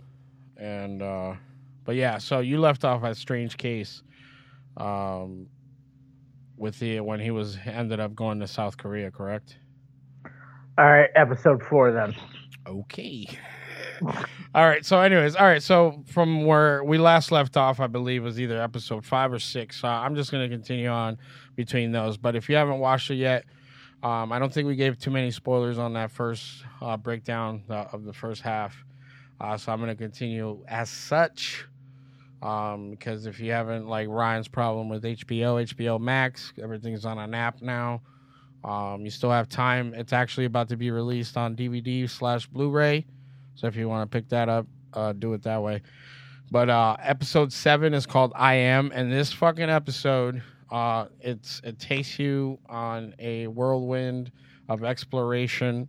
and 0.56 1.02
uh, 1.02 1.34
but 1.84 1.96
yeah. 1.96 2.18
So 2.18 2.40
you 2.40 2.58
left 2.58 2.84
off 2.84 3.04
at 3.04 3.16
Strange 3.16 3.56
Case. 3.56 4.02
Um, 4.76 5.48
with 6.60 6.78
the 6.78 7.00
when 7.00 7.18
he 7.18 7.30
was 7.30 7.58
ended 7.64 7.98
up 7.98 8.14
going 8.14 8.38
to 8.40 8.46
South 8.46 8.76
Korea, 8.76 9.10
correct? 9.10 9.56
All 10.78 10.84
right, 10.84 11.10
episode 11.16 11.62
four 11.62 11.90
then. 11.90 12.14
Okay. 12.66 13.26
All 14.54 14.66
right. 14.66 14.84
So, 14.84 15.00
anyways, 15.00 15.36
all 15.36 15.46
right. 15.46 15.62
So, 15.62 16.02
from 16.06 16.44
where 16.44 16.84
we 16.84 16.98
last 16.98 17.32
left 17.32 17.56
off, 17.56 17.80
I 17.80 17.86
believe 17.86 18.22
was 18.22 18.40
either 18.40 18.60
episode 18.60 19.04
five 19.04 19.32
or 19.32 19.38
six. 19.38 19.80
So, 19.80 19.88
I'm 19.88 20.14
just 20.14 20.30
going 20.30 20.48
to 20.48 20.54
continue 20.54 20.88
on 20.88 21.18
between 21.56 21.92
those. 21.92 22.16
But 22.16 22.36
if 22.36 22.48
you 22.48 22.56
haven't 22.56 22.78
watched 22.78 23.10
it 23.10 23.16
yet, 23.16 23.44
um, 24.02 24.32
I 24.32 24.38
don't 24.38 24.52
think 24.52 24.66
we 24.66 24.76
gave 24.76 24.98
too 24.98 25.10
many 25.10 25.30
spoilers 25.30 25.78
on 25.78 25.92
that 25.94 26.10
first 26.10 26.64
uh, 26.80 26.96
breakdown 26.96 27.62
uh, 27.68 27.86
of 27.92 28.04
the 28.04 28.12
first 28.12 28.42
half. 28.42 28.76
Uh, 29.40 29.56
so, 29.56 29.72
I'm 29.72 29.78
going 29.78 29.88
to 29.88 29.94
continue 29.94 30.62
as 30.68 30.90
such. 30.90 31.66
Um, 32.42 32.90
because 32.90 33.26
if 33.26 33.38
you 33.38 33.52
haven't, 33.52 33.86
like 33.86 34.08
Ryan's 34.08 34.48
problem 34.48 34.88
with 34.88 35.02
HBO, 35.02 35.62
HBO 35.74 36.00
Max, 36.00 36.52
everything's 36.62 37.04
on 37.04 37.18
an 37.18 37.34
app 37.34 37.60
now. 37.60 38.00
Um, 38.64 39.02
you 39.04 39.10
still 39.10 39.30
have 39.30 39.48
time. 39.48 39.94
It's 39.94 40.12
actually 40.12 40.46
about 40.46 40.68
to 40.68 40.76
be 40.76 40.90
released 40.90 41.36
on 41.36 41.56
DVD 41.56 42.08
slash 42.08 42.46
Blu-ray. 42.46 43.06
So 43.54 43.66
if 43.66 43.76
you 43.76 43.88
want 43.88 44.10
to 44.10 44.14
pick 44.14 44.28
that 44.30 44.48
up, 44.48 44.66
uh, 44.94 45.12
do 45.12 45.32
it 45.34 45.42
that 45.42 45.62
way. 45.62 45.82
But 46.50 46.68
uh, 46.68 46.96
episode 47.00 47.52
seven 47.52 47.94
is 47.94 48.06
called 48.06 48.32
"I 48.34 48.54
Am," 48.54 48.90
and 48.92 49.12
this 49.12 49.32
fucking 49.32 49.70
episode, 49.70 50.42
uh, 50.70 51.06
it's 51.20 51.60
it 51.64 51.78
takes 51.78 52.18
you 52.18 52.58
on 52.68 53.14
a 53.18 53.46
whirlwind 53.48 54.30
of 54.68 54.84
exploration, 54.84 55.88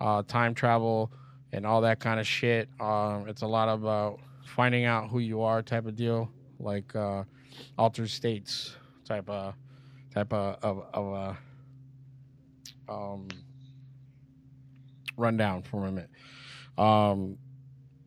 uh, 0.00 0.22
time 0.26 0.54
travel, 0.54 1.10
and 1.52 1.64
all 1.64 1.80
that 1.80 1.98
kind 2.00 2.20
of 2.20 2.26
shit. 2.26 2.68
Um, 2.80 3.26
it's 3.28 3.42
a 3.42 3.46
lot 3.46 3.68
about 3.68 4.20
finding 4.44 4.84
out 4.84 5.08
who 5.08 5.18
you 5.18 5.42
are, 5.42 5.62
type 5.62 5.86
of 5.86 5.96
deal, 5.96 6.30
like 6.58 6.94
uh, 6.94 7.24
altered 7.78 8.10
states 8.10 8.74
type 9.04 9.28
of 9.28 9.54
type 10.14 10.32
of 10.32 10.58
of, 10.62 10.84
of 10.92 11.36
um, 12.88 13.28
rundown 15.16 15.62
for 15.62 15.86
a 15.86 15.90
minute. 15.92 16.10
Um, 16.76 17.38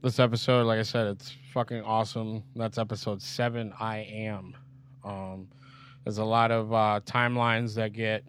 this 0.02 0.20
episode, 0.20 0.66
like 0.66 0.80
I 0.80 0.84
said, 0.84 1.08
it's 1.08 1.36
fucking 1.54 1.82
awesome. 1.82 2.44
That's 2.56 2.78
episode 2.78 3.22
seven. 3.22 3.74
I 3.80 4.00
am. 4.00 4.56
Um, 5.04 5.48
there's 6.04 6.18
a 6.18 6.26
lot 6.26 6.52
of 6.52 6.74
uh, 6.74 7.00
timelines 7.06 7.76
that 7.76 7.94
get 7.94 8.24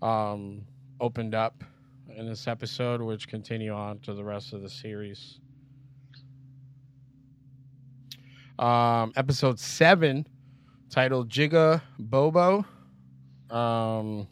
um, 0.00 0.62
opened 1.00 1.34
up 1.34 1.62
in 2.16 2.26
this 2.26 2.46
episode, 2.46 3.00
which 3.00 3.28
continue 3.28 3.72
on 3.72 3.98
to 4.00 4.14
the 4.14 4.24
rest 4.24 4.52
of 4.52 4.62
the 4.62 4.68
series. 4.68 5.38
Um, 8.58 9.12
episode 9.16 9.58
seven, 9.58 10.26
titled 10.90 11.28
Jigga 11.28 11.82
Bobo. 11.98 12.64
Um, 13.50 14.28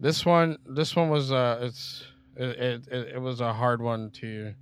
this 0.00 0.24
one, 0.26 0.58
this 0.66 0.94
one 0.94 1.08
was 1.08 1.32
uh, 1.32 1.58
it's 1.62 2.04
it, 2.36 2.86
it 2.88 3.14
it 3.14 3.20
was 3.20 3.40
a 3.40 3.52
hard 3.52 3.80
one 3.80 4.10
to 4.10 4.54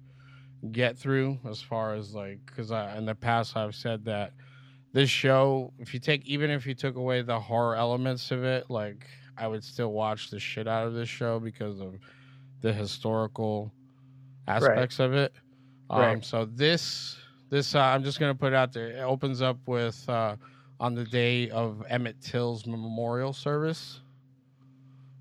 get 0.70 0.96
through 0.96 1.38
as 1.48 1.60
far 1.60 1.94
as 1.94 2.14
like 2.14 2.38
because 2.46 2.70
in 2.70 3.04
the 3.04 3.14
past 3.14 3.56
I've 3.56 3.74
said 3.74 4.04
that 4.04 4.32
this 4.92 5.10
show, 5.10 5.72
if 5.78 5.94
you 5.94 6.00
take 6.00 6.24
even 6.26 6.50
if 6.50 6.66
you 6.66 6.74
took 6.74 6.96
away 6.96 7.22
the 7.22 7.38
horror 7.38 7.76
elements 7.76 8.30
of 8.30 8.44
it, 8.44 8.68
like 8.70 9.06
I 9.38 9.46
would 9.48 9.64
still 9.64 9.92
watch 9.92 10.30
the 10.30 10.38
shit 10.38 10.68
out 10.68 10.86
of 10.86 10.94
this 10.94 11.08
show 11.08 11.40
because 11.40 11.80
of 11.80 11.94
the 12.60 12.72
historical 12.72 13.72
aspects 14.46 14.98
of 15.00 15.14
it. 15.14 15.32
Um, 15.90 16.00
Right. 16.00 16.24
So 16.24 16.44
this 16.44 17.16
this 17.50 17.74
uh, 17.74 17.80
I'm 17.80 18.04
just 18.04 18.20
gonna 18.20 18.34
put 18.34 18.52
it 18.52 18.56
out 18.56 18.72
there. 18.72 18.88
It 18.88 19.00
opens 19.00 19.42
up 19.42 19.58
with 19.66 20.06
uh, 20.08 20.36
on 20.80 20.94
the 20.94 21.04
day 21.04 21.48
of 21.50 21.82
Emmett 21.88 22.20
Till's 22.20 22.66
memorial 22.66 23.32
service. 23.32 24.00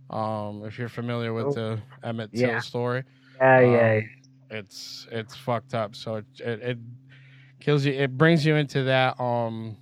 Um, 0.09 0.63
if 0.65 0.77
you're 0.77 0.89
familiar 0.89 1.33
with 1.33 1.47
Oh. 1.47 1.53
the 1.53 1.81
Emmett 2.03 2.31
Yeah. 2.33 2.51
Till 2.53 2.61
story, 2.61 3.03
Yeah, 3.39 3.57
um, 3.59 3.71
yeah. 3.71 4.01
it's 4.49 5.07
it's 5.11 5.35
fucked 5.35 5.73
up. 5.73 5.95
So 5.95 6.15
it, 6.15 6.25
it 6.39 6.61
it 6.61 6.77
kills 7.61 7.85
you. 7.85 7.93
It 7.93 8.17
brings 8.17 8.45
you 8.45 8.55
into 8.55 8.83
that. 8.83 9.19
Um, 9.19 9.77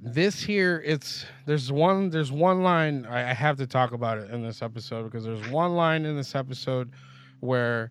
this 0.00 0.40
here, 0.40 0.82
it's 0.84 1.26
there's 1.46 1.72
one 1.72 2.10
there's 2.10 2.30
one 2.30 2.62
line 2.62 3.06
I, 3.06 3.30
I 3.30 3.34
have 3.34 3.56
to 3.56 3.66
talk 3.66 3.92
about 3.92 4.18
it 4.18 4.30
in 4.30 4.42
this 4.42 4.62
episode 4.62 5.04
because 5.04 5.24
there's 5.24 5.48
one 5.48 5.74
line 5.74 6.04
in 6.04 6.16
this 6.16 6.34
episode 6.34 6.92
where 7.40 7.90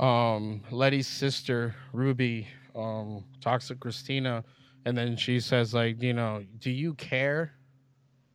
um 0.00 0.62
Leti's 0.70 1.06
sister 1.06 1.74
Ruby 1.92 2.46
um 2.74 3.24
talks 3.40 3.68
to 3.68 3.74
Christina 3.74 4.44
and 4.84 4.96
then 4.96 5.16
she 5.16 5.40
says 5.40 5.74
like 5.74 6.02
you 6.02 6.12
know 6.12 6.44
do 6.58 6.70
you 6.70 6.94
care 6.94 7.52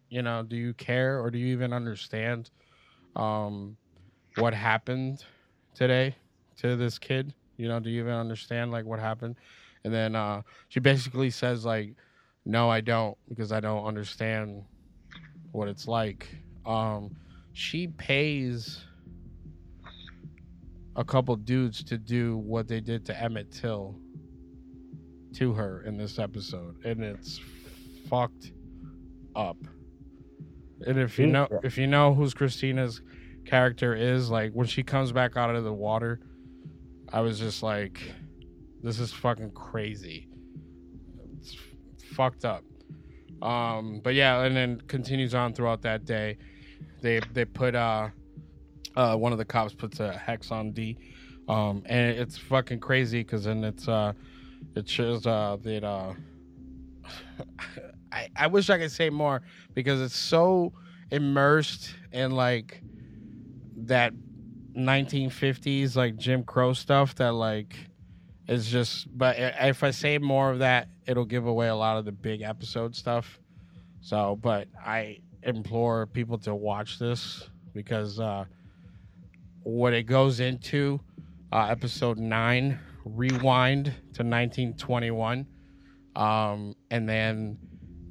you 0.10 0.22
know 0.22 0.44
do 0.44 0.56
you 0.56 0.74
care 0.74 1.20
or 1.20 1.30
do 1.30 1.38
you 1.38 1.48
even 1.48 1.72
understand 1.72 2.50
um 3.16 3.78
what 4.38 4.54
happened 4.54 5.24
today 5.76 6.16
to 6.58 6.76
this 6.76 6.98
kid 6.98 7.34
you 7.62 7.68
know 7.68 7.80
do 7.80 7.92
you 7.92 8.02
even 8.02 8.14
understand 8.14 8.72
like 8.72 8.86
what 8.86 9.00
happened? 9.00 9.36
And 9.84 9.94
then 9.94 10.16
uh 10.16 10.42
she 10.70 10.80
basically 10.80 11.30
says 11.30 11.64
like 11.64 11.94
no 12.44 12.70
i 12.72 12.82
don't 12.82 13.16
because 13.30 13.52
i 13.52 13.60
don't 13.60 13.86
understand 13.86 14.64
what 15.52 15.68
it's 15.68 15.88
like. 15.88 16.28
Um 16.66 17.16
she 17.54 17.88
pays 17.88 18.84
a 20.96 21.04
couple 21.04 21.36
dudes 21.36 21.84
to 21.84 21.98
do 21.98 22.38
what 22.38 22.68
they 22.68 22.82
did 22.82 23.06
to 23.06 23.22
emmett 23.22 23.52
till 23.52 23.96
to 25.36 25.54
her 25.54 25.84
in 25.84 25.98
this 25.98 26.18
episode 26.18 26.84
and 26.84 27.04
it's 27.04 27.40
fucked 28.10 28.54
up. 29.36 29.58
And 30.88 30.98
if 30.98 31.20
you 31.20 31.28
know 31.28 31.48
if 31.64 31.78
you 31.78 31.86
know 31.86 32.16
who's 32.16 32.34
christina's 32.34 33.02
character 33.46 33.94
is 33.94 34.32
like 34.32 34.52
when 34.54 34.66
she 34.66 34.82
comes 34.82 35.12
back 35.12 35.38
out 35.38 35.56
of 35.56 35.64
the 35.64 35.74
water 35.74 36.20
i 37.14 37.20
was 37.22 37.40
just 37.40 37.64
like 37.64 38.02
this 38.84 39.00
is 39.00 39.12
fucking 39.12 39.52
crazy. 39.52 40.28
It's 41.38 41.56
fucked 42.16 42.46
up. 42.46 42.64
Um 43.42 44.02
but 44.04 44.14
yeah 44.14 44.44
and 44.44 44.56
then 44.56 44.82
continues 44.88 45.34
on 45.36 45.54
throughout 45.54 45.82
that 45.84 46.06
day. 46.06 46.38
They 47.02 47.22
they 47.34 47.46
put 47.46 47.76
uh 47.76 48.10
uh 48.96 49.16
one 49.16 49.32
of 49.32 49.38
the 49.38 49.46
cops 49.46 49.74
puts 49.74 50.00
a 50.00 50.12
hex 50.12 50.52
on 50.52 50.72
d. 50.72 50.98
Um 51.48 51.84
and 51.86 52.18
it's 52.18 52.38
fucking 52.38 52.80
crazy 52.80 53.24
because 53.24 53.44
then 53.44 53.64
it's 53.64 53.88
uh 53.88 54.14
it 54.76 54.88
shows 54.90 55.26
uh 55.26 55.58
that 55.62 55.84
uh 55.84 56.14
I, 58.12 58.28
I 58.36 58.48
wish 58.48 58.70
I 58.70 58.78
could 58.78 58.92
say 58.92 59.10
more 59.10 59.42
because 59.74 60.02
it's 60.02 60.16
so 60.16 60.74
immersed 61.12 61.96
in 62.12 62.32
like 62.32 62.82
that 63.78 64.14
1950s 64.76 65.96
like 65.96 66.18
Jim 66.18 66.44
Crow 66.44 66.74
stuff 66.74 67.16
that 67.16 67.34
like 67.34 67.76
is 68.48 68.68
just 68.68 69.08
but 69.18 69.36
if 69.38 69.84
I 69.84 69.92
say 69.92 70.18
more 70.18 70.52
of 70.52 70.60
that 70.60 70.88
it'll 71.06 71.26
give 71.26 71.46
away 71.46 71.68
a 71.68 71.76
lot 71.76 71.98
of 71.98 72.06
the 72.06 72.12
big 72.12 72.42
episode 72.42 72.96
stuff. 72.96 73.40
So, 74.02 74.38
but 74.42 74.68
I 74.84 75.20
implore 75.44 76.08
people 76.08 76.38
to 76.40 76.56
watch 76.56 77.00
this 77.00 77.50
because 77.74 78.20
uh 78.20 78.46
what 79.64 79.94
it 79.94 80.04
goes 80.04 80.40
into 80.40 81.00
uh 81.52 81.68
episode 81.70 82.18
9 82.18 82.80
rewind 83.06 83.86
to 83.86 84.24
1921 84.24 85.48
um 86.16 86.76
and 86.92 87.10
then 87.10 87.58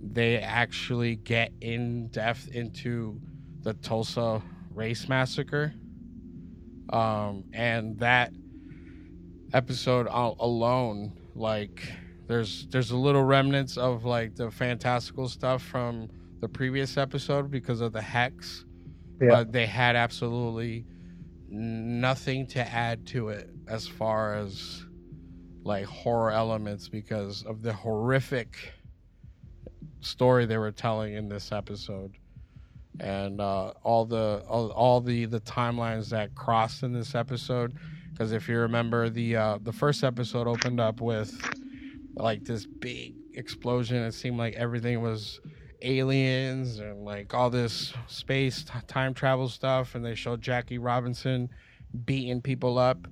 they 0.03 0.39
actually 0.39 1.17
get 1.17 1.53
in 1.61 2.09
depth 2.09 2.49
into 2.49 3.21
the 3.63 3.75
Tulsa 3.75 4.43
race 4.75 5.09
massacre. 5.09 5.75
Um, 6.91 7.45
and 7.53 7.99
that 8.01 8.33
episode 9.53 10.09
al- 10.09 10.37
alone, 10.41 11.13
like, 11.35 11.83
there's 12.27 12.67
there's 12.69 12.91
a 12.93 12.97
little 12.97 13.25
remnants 13.25 13.77
of 13.77 14.05
like 14.05 14.37
the 14.37 14.51
fantastical 14.51 15.29
stuff 15.29 15.63
from 15.63 16.09
the 16.41 16.49
previous 16.49 16.97
episode 16.97 17.51
because 17.51 17.81
of 17.81 17.93
the 17.93 18.01
hex, 18.03 18.65
Yeah. 19.21 19.29
but 19.31 19.53
they 19.53 19.67
had 19.67 19.97
absolutely 19.97 20.85
nothing 21.49 22.47
to 22.49 22.61
add 22.61 23.05
to 23.09 23.29
it 23.31 23.51
as 23.67 23.87
far 23.89 24.35
as 24.37 24.85
like 25.65 25.85
horror 25.85 26.31
elements 26.31 26.89
because 26.89 27.43
of 27.45 27.63
the 27.63 27.73
horrific 27.73 28.57
story 30.01 30.47
they 30.47 30.57
were 30.57 30.71
telling 30.73 31.15
in 31.15 31.29
this 31.29 31.51
episode. 31.53 32.17
And 32.99 33.41
uh, 33.41 33.73
all 33.83 34.05
the 34.05 34.43
all, 34.49 34.71
all 34.73 35.01
the 35.01 35.27
the 35.27 35.41
timelines 35.41 36.11
that 36.11 36.35
crossed 36.35 36.83
in 36.83 36.93
this 36.93 37.15
episode. 37.15 37.77
Because 38.13 38.33
if 38.33 38.49
you 38.49 38.59
remember, 38.59 39.09
the 39.09 39.37
uh, 39.37 39.59
the 39.63 39.73
first 39.73 40.03
episode 40.03 40.47
opened 40.47 40.81
up 40.81 41.01
with 41.01 41.33
like 42.17 42.45
this 42.45 42.67
big 42.67 43.15
explosion. 43.35 43.97
It 43.99 44.13
seemed 44.13 44.39
like 44.39 44.55
everything 44.55 45.01
was 45.01 45.41
aliens 45.83 46.79
and 46.79 47.05
like 47.05 47.33
all 47.33 47.49
this 47.51 47.95
space 48.07 48.65
t- 48.65 48.73
time 48.87 49.15
travel 49.15 49.49
stuff, 49.49 49.95
and 49.95 50.05
they 50.05 50.15
showed 50.15 50.43
Jackie 50.43 50.79
Robinson 50.79 51.49
beating 52.05 52.43
people 52.43 52.79
up. 52.79 53.07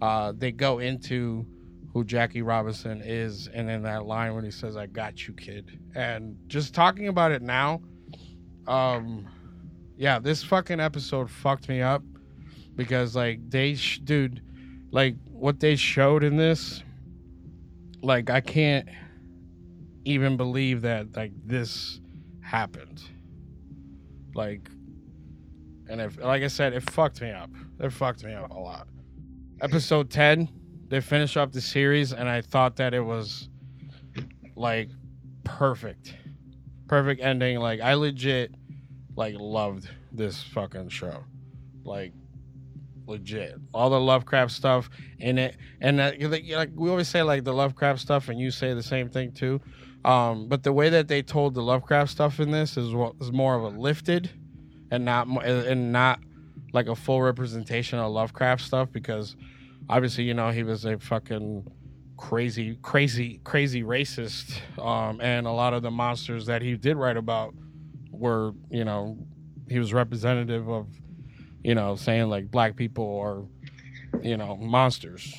Uh, 0.00 0.32
they 0.36 0.50
go 0.50 0.80
into 0.80 1.46
who 1.92 2.04
Jackie 2.04 2.42
Robinson 2.42 3.02
is, 3.04 3.48
and 3.48 3.68
then 3.68 3.82
that 3.82 4.06
line 4.06 4.34
when 4.34 4.44
he 4.44 4.50
says, 4.50 4.76
"I 4.76 4.86
got 4.86 5.26
you, 5.26 5.34
kid," 5.34 5.78
and 5.94 6.36
just 6.48 6.74
talking 6.74 7.08
about 7.08 7.32
it 7.32 7.42
now, 7.42 7.82
um, 8.66 9.26
yeah, 9.96 10.18
this 10.18 10.42
fucking 10.42 10.80
episode 10.80 11.30
fucked 11.30 11.68
me 11.68 11.82
up 11.82 12.02
because 12.76 13.14
like 13.16 13.38
they, 13.50 13.74
sh- 13.74 14.00
dude, 14.04 14.42
like 14.90 15.16
what 15.30 15.60
they 15.60 15.76
showed 15.76 16.24
in 16.24 16.36
this, 16.36 16.82
like 18.02 18.30
I 18.30 18.40
can't 18.40 18.88
even 20.04 20.36
believe 20.36 20.82
that 20.82 21.16
like 21.16 21.32
this 21.44 22.00
happened, 22.40 23.02
like, 24.34 24.68
and 25.88 26.00
if 26.00 26.18
like 26.18 26.42
I 26.42 26.48
said, 26.48 26.72
it 26.72 26.88
fucked 26.90 27.20
me 27.20 27.30
up. 27.30 27.50
It 27.80 27.92
fucked 27.92 28.24
me 28.24 28.34
up 28.34 28.50
a 28.50 28.58
lot. 28.58 28.88
Episode 29.60 30.10
ten 30.10 30.48
they 30.92 31.00
finished 31.00 31.38
up 31.38 31.50
the 31.52 31.60
series 31.62 32.12
and 32.12 32.28
I 32.28 32.42
thought 32.42 32.76
that 32.76 32.92
it 32.92 33.00
was 33.00 33.48
like 34.54 34.90
perfect. 35.42 36.14
Perfect 36.92 37.22
ending. 37.22 37.58
Like 37.58 37.80
I 37.80 37.94
legit 37.94 38.54
like 39.16 39.34
loved 39.38 39.88
this 40.12 40.42
fucking 40.42 40.90
show. 40.90 41.24
Like 41.84 42.12
legit. 43.06 43.54
All 43.72 43.88
the 43.88 43.98
Lovecraft 43.98 44.52
stuff 44.52 44.90
in 45.18 45.38
it 45.38 45.56
and 45.80 45.98
uh, 45.98 46.12
like 46.20 46.44
like, 46.50 46.68
we 46.74 46.90
always 46.90 47.08
say 47.08 47.22
like 47.22 47.44
the 47.44 47.54
Lovecraft 47.54 47.98
stuff 47.98 48.28
and 48.28 48.38
you 48.38 48.50
say 48.50 48.74
the 48.74 48.82
same 48.82 49.08
thing 49.08 49.32
too. 49.32 49.58
Um, 50.04 50.48
but 50.48 50.64
the 50.64 50.72
way 50.74 50.90
that 50.90 51.08
they 51.08 51.22
told 51.22 51.54
the 51.54 51.62
Lovecraft 51.62 52.10
stuff 52.10 52.40
in 52.40 52.50
this 52.50 52.76
is 52.76 52.92
what 52.92 53.14
is 53.22 53.32
more 53.32 53.54
of 53.54 53.62
a 53.62 53.68
lifted 53.68 54.28
and 54.90 55.06
not 55.06 55.28
and 55.46 55.92
not 55.92 56.20
like 56.74 56.88
a 56.88 56.94
full 56.94 57.22
representation 57.22 57.98
of 58.00 58.12
Lovecraft 58.12 58.60
stuff 58.60 58.92
because 58.92 59.34
obviously 59.88 60.24
you 60.24 60.34
know 60.34 60.50
he 60.50 60.62
was 60.62 60.84
a 60.84 60.98
fucking 60.98 61.66
crazy 62.16 62.78
crazy 62.82 63.40
crazy 63.44 63.82
racist 63.82 64.60
um 64.78 65.20
and 65.20 65.46
a 65.46 65.50
lot 65.50 65.74
of 65.74 65.82
the 65.82 65.90
monsters 65.90 66.46
that 66.46 66.62
he 66.62 66.76
did 66.76 66.96
write 66.96 67.16
about 67.16 67.54
were 68.10 68.52
you 68.70 68.84
know 68.84 69.16
he 69.68 69.78
was 69.78 69.92
representative 69.92 70.68
of 70.68 70.86
you 71.64 71.74
know 71.74 71.96
saying 71.96 72.28
like 72.28 72.50
black 72.50 72.76
people 72.76 73.18
are 73.18 73.42
you 74.22 74.36
know 74.36 74.56
monsters 74.56 75.34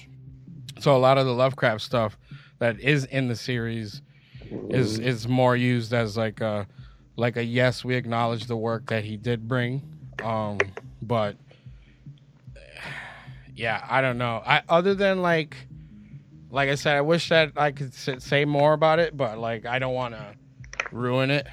so 0.80 0.96
a 0.96 0.98
lot 0.98 1.18
of 1.18 1.26
the 1.26 1.34
lovecraft 1.34 1.82
stuff 1.82 2.18
that 2.60 2.80
is 2.80 3.06
in 3.06 3.28
the 3.28 3.36
series 3.36 4.02
is 4.70 5.00
is 5.00 5.28
more 5.28 5.56
used 5.56 5.94
as 5.94 6.18
like 6.18 6.42
a 6.42 6.68
like 7.16 7.38
a 7.38 7.44
yes 7.44 7.86
we 7.86 7.96
acknowledge 7.96 8.46
the 8.46 8.58
work 8.58 8.88
that 8.88 9.04
he 9.04 9.16
did 9.16 9.48
bring 9.48 9.82
um 10.24 10.58
but 11.02 11.36
yeah, 13.56 13.86
I 13.90 14.02
don't 14.02 14.18
know. 14.18 14.42
I 14.46 14.62
other 14.70 14.96
than 14.96 15.22
like, 15.22 15.58
like 16.54 16.70
I 16.70 16.76
said, 16.76 16.96
I 16.96 17.02
wish 17.02 17.30
that 17.30 17.54
I 17.58 17.72
could 17.72 17.94
say 17.94 18.46
more 18.46 18.74
about 18.74 19.00
it, 19.00 19.18
but 19.18 19.38
like 19.40 19.66
I 19.66 19.80
don't 19.80 19.94
want 19.96 20.14
to 20.14 20.36
ruin 20.92 21.32
it 21.32 21.48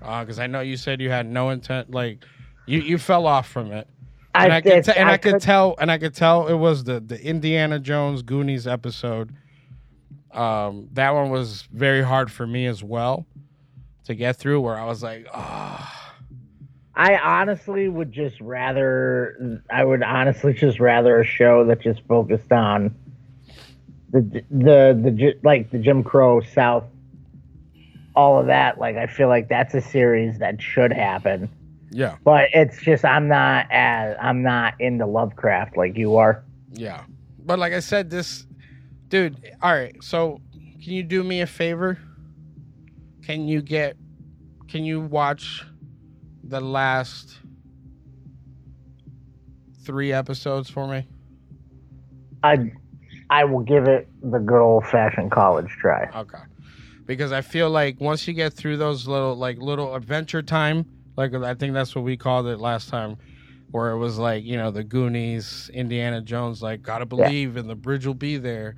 because 0.00 0.38
I 0.38 0.46
know 0.46 0.60
you 0.60 0.76
said 0.76 1.00
you 1.00 1.10
had 1.10 1.26
no 1.26 1.50
intent. 1.50 1.90
Like 1.92 2.24
you, 2.66 2.80
you 2.80 2.98
fell 2.98 3.26
off 3.26 3.48
from 3.48 3.70
it, 3.72 3.86
I 4.34 4.44
and 4.44 4.52
I, 4.52 4.60
could 4.60 4.84
did- 4.84 4.96
and 4.96 5.08
I, 5.08 5.12
I 5.12 5.16
could 5.16 5.34
could- 5.34 5.42
tell, 5.42 5.76
and 5.78 5.90
I 5.90 5.98
could 5.98 6.14
tell 6.14 6.48
it 6.48 6.54
was 6.56 6.84
the 6.84 7.00
the 7.00 7.24
Indiana 7.24 7.78
Jones 7.78 8.22
Goonies 8.22 8.66
episode. 8.66 9.32
Um, 10.32 10.88
that 10.92 11.14
one 11.14 11.30
was 11.30 11.66
very 11.72 12.02
hard 12.02 12.30
for 12.30 12.46
me 12.46 12.66
as 12.66 12.82
well 12.84 13.24
to 14.04 14.14
get 14.14 14.36
through. 14.36 14.60
Where 14.60 14.76
I 14.76 14.84
was 14.84 15.02
like, 15.02 15.26
oh, 15.32 15.92
I 16.94 17.16
honestly 17.16 17.88
would 17.88 18.12
just 18.12 18.40
rather. 18.40 19.62
I 19.70 19.84
would 19.84 20.02
honestly 20.02 20.52
just 20.52 20.80
rather 20.80 21.20
a 21.20 21.24
show 21.24 21.64
that 21.66 21.80
just 21.80 22.02
focused 22.08 22.50
on 22.52 22.94
the 24.10 24.20
the 24.20 24.44
the 24.50 25.34
like 25.42 25.70
the 25.70 25.78
Jim 25.78 26.02
Crow 26.04 26.40
South, 26.40 26.84
all 28.14 28.40
of 28.40 28.46
that. 28.46 28.78
Like 28.78 28.96
I 28.96 29.06
feel 29.06 29.28
like 29.28 29.48
that's 29.48 29.74
a 29.74 29.80
series 29.80 30.38
that 30.38 30.60
should 30.62 30.92
happen. 30.92 31.48
yeah, 31.90 32.16
But 32.24 32.48
it's 32.52 32.80
just 32.80 33.04
I'm 33.04 33.28
not 33.28 33.66
as 33.70 34.16
I'm 34.20 34.42
not 34.42 34.74
into 34.80 35.06
Lovecraft 35.06 35.76
like 35.76 35.96
you 35.96 36.16
are. 36.16 36.44
Yeah. 36.72 37.04
But 37.44 37.58
like 37.58 37.72
I 37.72 37.80
said, 37.80 38.10
this 38.10 38.46
dude, 39.08 39.52
all 39.62 39.72
right, 39.72 39.96
so 40.02 40.40
can 40.82 40.92
you 40.92 41.02
do 41.02 41.22
me 41.22 41.40
a 41.40 41.46
favor? 41.46 41.98
Can 43.24 43.48
you 43.48 43.62
get 43.62 43.96
can 44.68 44.84
you 44.84 45.00
watch 45.00 45.64
the 46.44 46.60
last 46.60 47.38
three 49.84 50.12
episodes 50.12 50.68
for 50.70 50.86
me? 50.88 51.06
I 52.42 52.72
I 53.30 53.44
will 53.44 53.60
give 53.60 53.84
it 53.86 54.08
the 54.22 54.38
good 54.38 54.60
old 54.60 54.86
fashioned 54.86 55.30
college 55.30 55.68
try. 55.80 56.08
Okay. 56.14 56.38
Because 57.06 57.32
I 57.32 57.40
feel 57.40 57.70
like 57.70 58.00
once 58.00 58.26
you 58.26 58.34
get 58.34 58.52
through 58.52 58.76
those 58.78 59.06
little 59.06 59.36
like 59.36 59.58
little 59.58 59.94
adventure 59.94 60.42
time, 60.42 60.86
like 61.16 61.34
I 61.34 61.54
think 61.54 61.72
that's 61.74 61.94
what 61.94 62.04
we 62.04 62.16
called 62.16 62.46
it 62.46 62.58
last 62.58 62.88
time, 62.88 63.16
where 63.70 63.90
it 63.90 63.98
was 63.98 64.18
like, 64.18 64.44
you 64.44 64.56
know, 64.56 64.70
the 64.70 64.84
Goonies, 64.84 65.70
Indiana 65.72 66.20
Jones, 66.20 66.62
like 66.62 66.82
gotta 66.82 67.06
believe 67.06 67.56
and 67.56 67.68
the 67.68 67.74
bridge 67.76 68.06
will 68.06 68.14
be 68.14 68.38
there. 68.38 68.76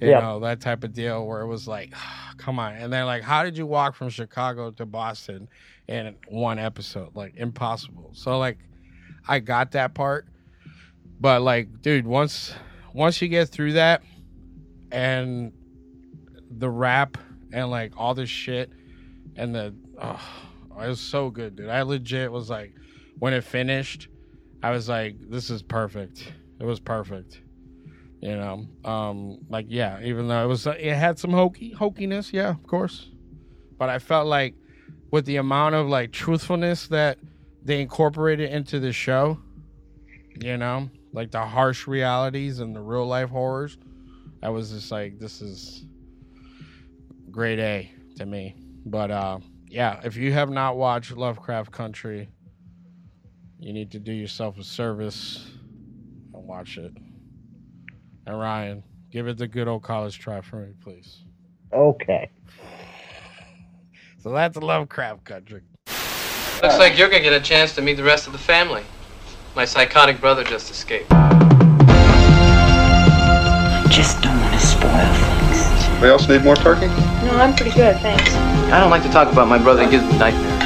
You 0.00 0.08
Yep. 0.10 0.22
know, 0.22 0.40
that 0.40 0.60
type 0.60 0.84
of 0.84 0.92
deal 0.92 1.26
where 1.26 1.40
it 1.40 1.46
was 1.46 1.66
like, 1.66 1.92
ah, 1.94 2.32
come 2.36 2.58
on. 2.58 2.74
And 2.74 2.92
then 2.92 3.06
like, 3.06 3.22
how 3.22 3.42
did 3.44 3.56
you 3.56 3.64
walk 3.64 3.94
from 3.94 4.08
Chicago 4.10 4.70
to 4.72 4.84
Boston 4.84 5.48
in 5.88 6.16
one 6.28 6.58
episode? 6.58 7.14
Like 7.14 7.34
impossible. 7.36 8.10
So 8.14 8.38
like 8.38 8.58
I 9.26 9.38
got 9.38 9.72
that 9.72 9.94
part. 9.94 10.26
But 11.20 11.42
like, 11.42 11.80
dude, 11.80 12.06
once 12.06 12.54
once 12.94 13.20
you 13.20 13.28
get 13.28 13.48
through 13.50 13.74
that 13.74 14.02
and 14.90 15.52
the 16.50 16.70
rap 16.70 17.18
and 17.52 17.70
like 17.70 17.92
all 17.96 18.14
this 18.14 18.30
shit 18.30 18.70
and 19.36 19.54
the 19.54 19.74
oh, 20.00 20.20
it 20.82 20.88
was 20.88 21.00
so 21.00 21.28
good, 21.28 21.56
dude. 21.56 21.68
I 21.68 21.82
legit 21.82 22.32
was 22.32 22.48
like 22.48 22.72
when 23.18 23.34
it 23.34 23.44
finished, 23.44 24.08
I 24.62 24.70
was 24.70 24.88
like, 24.88 25.16
this 25.28 25.50
is 25.50 25.62
perfect. 25.62 26.32
It 26.60 26.64
was 26.64 26.80
perfect. 26.80 27.42
You 28.20 28.36
know, 28.36 28.66
um, 28.84 29.38
like 29.50 29.66
yeah, 29.68 30.00
even 30.02 30.28
though 30.28 30.42
it 30.42 30.46
was 30.46 30.66
it 30.66 30.94
had 30.94 31.18
some 31.18 31.32
hokey 31.32 31.74
hokiness, 31.74 32.32
yeah, 32.32 32.50
of 32.50 32.66
course. 32.66 33.10
But 33.76 33.90
I 33.90 33.98
felt 33.98 34.26
like 34.28 34.54
with 35.10 35.26
the 35.26 35.36
amount 35.36 35.74
of 35.74 35.88
like 35.88 36.12
truthfulness 36.12 36.88
that 36.88 37.18
they 37.62 37.80
incorporated 37.80 38.50
into 38.50 38.78
the 38.78 38.92
show, 38.92 39.38
you 40.40 40.56
know, 40.56 40.88
like 41.14 41.30
the 41.30 41.40
harsh 41.40 41.86
realities 41.86 42.58
and 42.58 42.74
the 42.74 42.80
real 42.80 43.06
life 43.06 43.30
horrors, 43.30 43.78
I 44.42 44.50
was 44.50 44.72
just 44.72 44.90
like, 44.90 45.18
this 45.20 45.40
is 45.40 45.86
grade 47.30 47.60
A 47.60 47.90
to 48.16 48.26
me. 48.26 48.56
But 48.84 49.10
uh, 49.10 49.38
yeah, 49.68 50.00
if 50.04 50.16
you 50.16 50.32
have 50.32 50.50
not 50.50 50.76
watched 50.76 51.16
Lovecraft 51.16 51.70
Country, 51.70 52.28
you 53.58 53.72
need 53.72 53.92
to 53.92 54.00
do 54.00 54.12
yourself 54.12 54.58
a 54.58 54.64
service 54.64 55.50
and 56.34 56.46
watch 56.46 56.76
it. 56.76 56.92
And 58.26 58.38
Ryan, 58.38 58.82
give 59.10 59.28
it 59.28 59.38
the 59.38 59.46
good 59.46 59.68
old 59.68 59.84
college 59.84 60.18
try 60.18 60.40
for 60.40 60.56
me, 60.56 60.72
please. 60.82 61.22
Okay. 61.72 62.28
So 64.18 64.30
that's 64.30 64.56
Lovecraft 64.56 65.24
Country. 65.24 65.62
Looks 65.86 66.78
like 66.78 66.98
you're 66.98 67.08
gonna 67.08 67.22
get 67.22 67.34
a 67.34 67.40
chance 67.40 67.74
to 67.76 67.82
meet 67.82 67.94
the 67.94 68.04
rest 68.04 68.26
of 68.26 68.32
the 68.32 68.38
family. 68.38 68.82
My 69.54 69.64
psychotic 69.64 70.20
brother 70.20 70.42
just 70.42 70.68
escaped. 70.68 71.12
I 71.12 71.46
just 73.88 74.20
don't 74.20 74.40
want 74.40 74.52
to 74.52 74.58
spoil 74.58 74.90
things. 74.90 75.84
Anybody 75.90 76.10
else 76.10 76.28
need 76.28 76.42
more 76.42 76.56
turkey? 76.56 76.88
No, 77.22 77.36
I'm 77.38 77.54
pretty 77.54 77.70
good, 77.70 77.96
thanks. 78.00 78.34
I 78.74 78.80
don't 78.80 78.90
like 78.90 79.04
to 79.04 79.10
talk 79.10 79.30
about 79.30 79.46
my 79.46 79.58
brother. 79.58 79.82
It 79.84 79.92
gives 79.92 80.02
me 80.10 80.18
nightmares. 80.18 80.58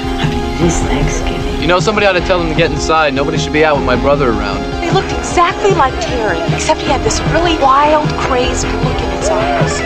This 0.58 0.80
Thanksgiving. 0.84 1.60
You 1.60 1.68
know, 1.68 1.80
somebody 1.80 2.06
ought 2.06 2.14
to 2.14 2.20
tell 2.20 2.40
him 2.40 2.48
to 2.48 2.54
get 2.56 2.70
inside. 2.70 3.12
Nobody 3.12 3.36
should 3.36 3.52
be 3.52 3.62
out 3.62 3.76
with 3.76 3.84
my 3.84 3.96
brother 4.00 4.30
around. 4.30 4.64
He 4.82 4.90
looked 4.90 5.12
exactly 5.12 5.72
like 5.72 5.92
Terry, 6.00 6.40
except 6.54 6.80
he 6.80 6.86
had 6.88 7.04
this 7.04 7.20
really 7.28 7.58
wild, 7.58 8.08
crazed 8.16 8.64
look 8.64 8.98
in 9.04 9.10
his 9.20 9.28
eyes. 9.28 9.80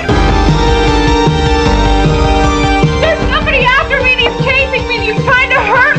There's 3.03 3.19
somebody 3.35 3.65
after 3.67 4.01
me 4.01 4.13
and 4.15 4.21
he's 4.21 4.37
chasing 4.47 4.87
me 4.87 4.95
and 4.95 5.05
he's 5.11 5.25
trying 5.27 5.51
to 5.51 5.59
hurt 5.59 5.92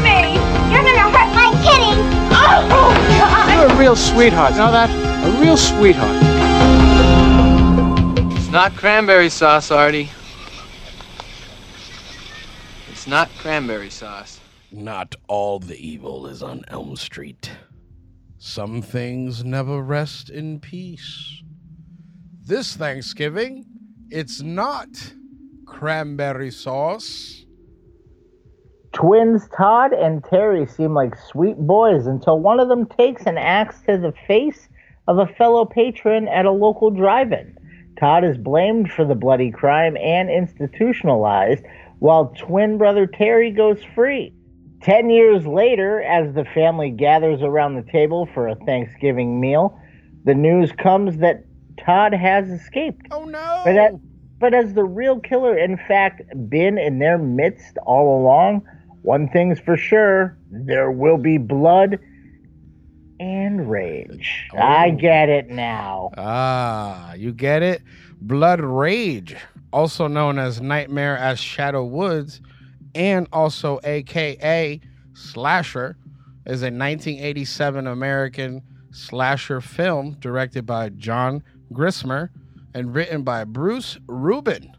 a 3.74 3.80
real 3.80 3.96
sweetheart. 3.96 4.52
You 4.52 4.60
know 4.60 4.72
that? 4.72 4.90
A 5.26 5.42
real 5.42 5.58
sweetheart. 5.58 6.22
It's 8.38 8.50
not 8.50 8.76
cranberry 8.76 9.30
sauce, 9.30 9.72
Artie. 9.72 10.10
It's 12.92 13.08
not 13.08 13.30
cranberry 13.40 13.90
sauce. 13.90 14.40
Not 14.72 15.16
all 15.28 15.60
the 15.60 15.76
evil 15.76 16.28
is 16.28 16.44
on 16.44 16.64
Elm 16.68 16.96
Street. 16.96 17.52
Some 18.38 18.82
things 18.82 19.44
never 19.44 19.82
rest 19.82 20.30
in 20.30 20.60
peace. 20.60 21.42
This 22.46 22.76
Thanksgiving, 22.76 23.66
it's 24.12 24.42
not 24.42 24.90
cranberry 25.66 26.52
sauce. 26.52 27.43
Twins 28.94 29.48
Todd 29.50 29.92
and 29.92 30.24
Terry 30.24 30.68
seem 30.68 30.94
like 30.94 31.18
sweet 31.18 31.58
boys 31.58 32.06
until 32.06 32.40
one 32.40 32.60
of 32.60 32.70
them 32.70 32.86
takes 32.86 33.26
an 33.26 33.40
axe 33.40 33.82
to 33.88 33.98
the 33.98 34.14
face 34.28 34.70
of 35.08 35.18
a 35.18 35.26
fellow 35.26 35.66
patron 35.66 36.28
at 36.28 36.46
a 36.46 36.52
local 36.52 36.92
drive 36.92 37.32
in. 37.32 37.58
Todd 38.00 38.24
is 38.24 38.38
blamed 38.38 38.92
for 38.92 39.04
the 39.04 39.16
bloody 39.16 39.50
crime 39.52 39.98
and 39.98 40.30
institutionalized, 40.30 41.64
while 42.00 42.34
twin 42.38 42.78
brother 42.78 43.08
Terry 43.08 43.52
goes 43.52 43.84
free. 43.96 44.32
Ten 44.82 45.10
years 45.10 45.48
later, 45.48 46.02
as 46.04 46.34
the 46.36 46.46
family 46.54 46.92
gathers 46.92 47.42
around 47.42 47.76
the 47.76 47.92
table 47.92 48.28
for 48.34 48.48
a 48.48 48.56
Thanksgiving 48.56 49.40
meal, 49.40 49.80
the 50.26 50.36
news 50.36 50.72
comes 50.72 51.18
that 51.18 51.46
Todd 51.84 52.14
has 52.14 52.48
escaped. 52.50 53.08
Oh 53.10 53.26
no! 53.26 53.62
But, 53.66 53.74
that, 53.74 53.94
but 54.40 54.54
has 54.54 54.74
the 54.74 54.84
real 54.84 55.20
killer, 55.20 55.58
in 55.58 55.78
fact, 55.78 56.22
been 56.50 56.78
in 56.78 57.00
their 57.00 57.18
midst 57.18 57.78
all 57.86 58.22
along? 58.22 58.68
One 59.04 59.30
thing's 59.30 59.60
for 59.60 59.78
sure 59.78 60.38
there 60.50 60.92
will 60.92 61.18
be 61.18 61.38
blood 61.38 62.00
and 63.20 63.70
rage. 63.70 64.50
I 64.58 64.90
get 64.92 65.30
it 65.30 65.50
now. 65.50 66.12
Ah, 66.18 67.14
you 67.14 67.32
get 67.34 67.62
it? 67.64 67.84
Blood 68.22 68.62
Rage, 68.62 69.36
also 69.72 70.08
known 70.08 70.40
as 70.40 70.62
Nightmare 70.62 71.18
at 71.18 71.38
Shadow 71.38 71.84
Woods, 71.86 72.42
and 72.96 73.28
also 73.34 73.80
AKA 73.84 74.80
Slasher, 75.14 75.98
is 76.46 76.62
a 76.62 76.72
1987 76.72 77.88
American 77.88 78.62
slasher 78.92 79.60
film 79.60 80.16
directed 80.20 80.66
by 80.66 80.90
John 80.90 81.44
Grissmer 81.74 82.30
and 82.74 82.96
written 82.96 83.24
by 83.24 83.44
Bruce 83.44 83.98
Rubin. 84.08 84.74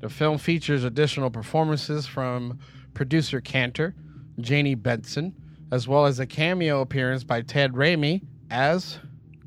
The 0.00 0.08
film 0.08 0.38
features 0.38 0.84
additional 0.84 1.30
performances 1.30 2.06
from 2.06 2.58
producer 2.94 3.40
Kanter, 3.40 3.94
Jayne 4.40 4.76
Bentzen, 4.76 5.32
as 5.70 5.88
well 5.88 6.06
as 6.06 6.20
a 6.20 6.26
cameo 6.26 6.80
appearance 6.80 7.24
by 7.24 7.42
Ted 7.42 7.72
Raimi 7.72 8.22
as 8.50 8.98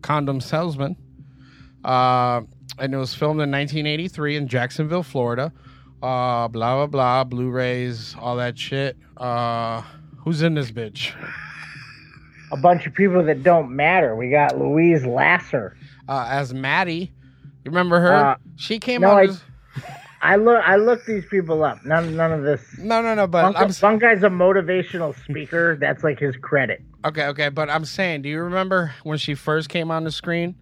condom 0.01 0.41
salesman. 0.41 0.95
Uh, 1.83 2.41
and 2.79 2.93
it 2.93 2.97
was 2.97 3.13
filmed 3.13 3.41
in 3.41 3.51
1983 3.51 4.37
in 4.37 4.47
Jacksonville, 4.47 5.03
Florida. 5.03 5.53
Uh, 6.01 6.47
blah 6.47 6.75
blah 6.75 6.87
blah, 6.87 7.23
Blu-rays, 7.23 8.15
all 8.19 8.35
that 8.35 8.57
shit. 8.57 8.97
Uh, 9.17 9.81
who's 10.17 10.41
in 10.41 10.53
this 10.53 10.71
bitch? 10.71 11.13
A 12.51 12.57
bunch 12.57 12.85
of 12.85 12.93
people 12.93 13.23
that 13.23 13.43
don't 13.43 13.75
matter. 13.75 14.15
We 14.15 14.29
got 14.29 14.57
Louise 14.57 15.05
Lasser. 15.05 15.77
Uh, 16.07 16.27
as 16.29 16.53
Maddie, 16.53 17.11
you 17.63 17.71
remember 17.71 17.99
her? 17.99 18.13
Uh, 18.13 18.35
she 18.55 18.79
came 18.79 19.01
no, 19.01 19.11
on. 19.11 19.17
I- 19.17 19.27
this- 19.27 19.41
I 20.25 20.35
look. 20.37 20.61
I 20.63 20.75
look 20.75 21.05
these 21.05 21.25
people 21.25 21.63
up. 21.63 21.85
None. 21.85 22.15
None 22.15 22.31
of 22.31 22.43
this. 22.43 22.61
No, 22.77 23.01
no, 23.01 23.13
no. 23.13 23.27
But 23.27 23.53
One, 23.53 23.71
I'm 23.83 23.99
guy's 23.99 24.23
a 24.23 24.29
motivational 24.29 25.15
speaker. 25.23 25.77
That's 25.79 26.03
like 26.03 26.19
his 26.19 26.35
credit. 26.37 26.81
Okay, 27.05 27.27
okay, 27.27 27.49
but 27.49 27.69
I'm 27.69 27.85
saying, 27.85 28.23
do 28.23 28.29
you 28.29 28.39
remember 28.39 28.93
when 29.03 29.17
she 29.17 29.35
first 29.35 29.69
came 29.69 29.91
on 29.91 30.03
the 30.03 30.11
screen? 30.11 30.55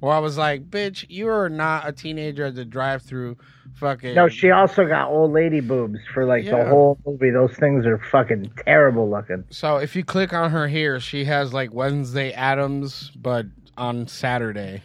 Where 0.00 0.12
I 0.12 0.18
was 0.18 0.38
like, 0.38 0.70
bitch, 0.70 1.04
you 1.08 1.28
are 1.28 1.50
not 1.50 1.86
a 1.86 1.92
teenager 1.92 2.46
at 2.46 2.54
the 2.54 2.64
drive 2.64 3.02
through 3.02 3.36
fucking 3.74 4.14
No, 4.14 4.28
she 4.28 4.50
also 4.50 4.86
got 4.86 5.08
old 5.08 5.32
lady 5.32 5.60
boobs 5.60 5.98
for 6.14 6.24
like 6.24 6.44
Yeah. 6.44 6.64
the 6.64 6.70
whole 6.70 6.98
movie. 7.06 7.30
Those 7.30 7.54
things 7.56 7.84
are 7.86 7.98
fucking 8.10 8.50
terrible 8.64 9.10
looking. 9.10 9.44
So 9.50 9.76
if 9.76 9.94
you 9.94 10.02
click 10.02 10.32
on 10.32 10.50
her 10.50 10.68
here, 10.68 11.00
she 11.00 11.24
has 11.26 11.52
like 11.52 11.72
Wednesday 11.74 12.32
Addams, 12.32 13.10
but 13.14 13.46
on 13.76 14.06
Saturday 14.06 14.82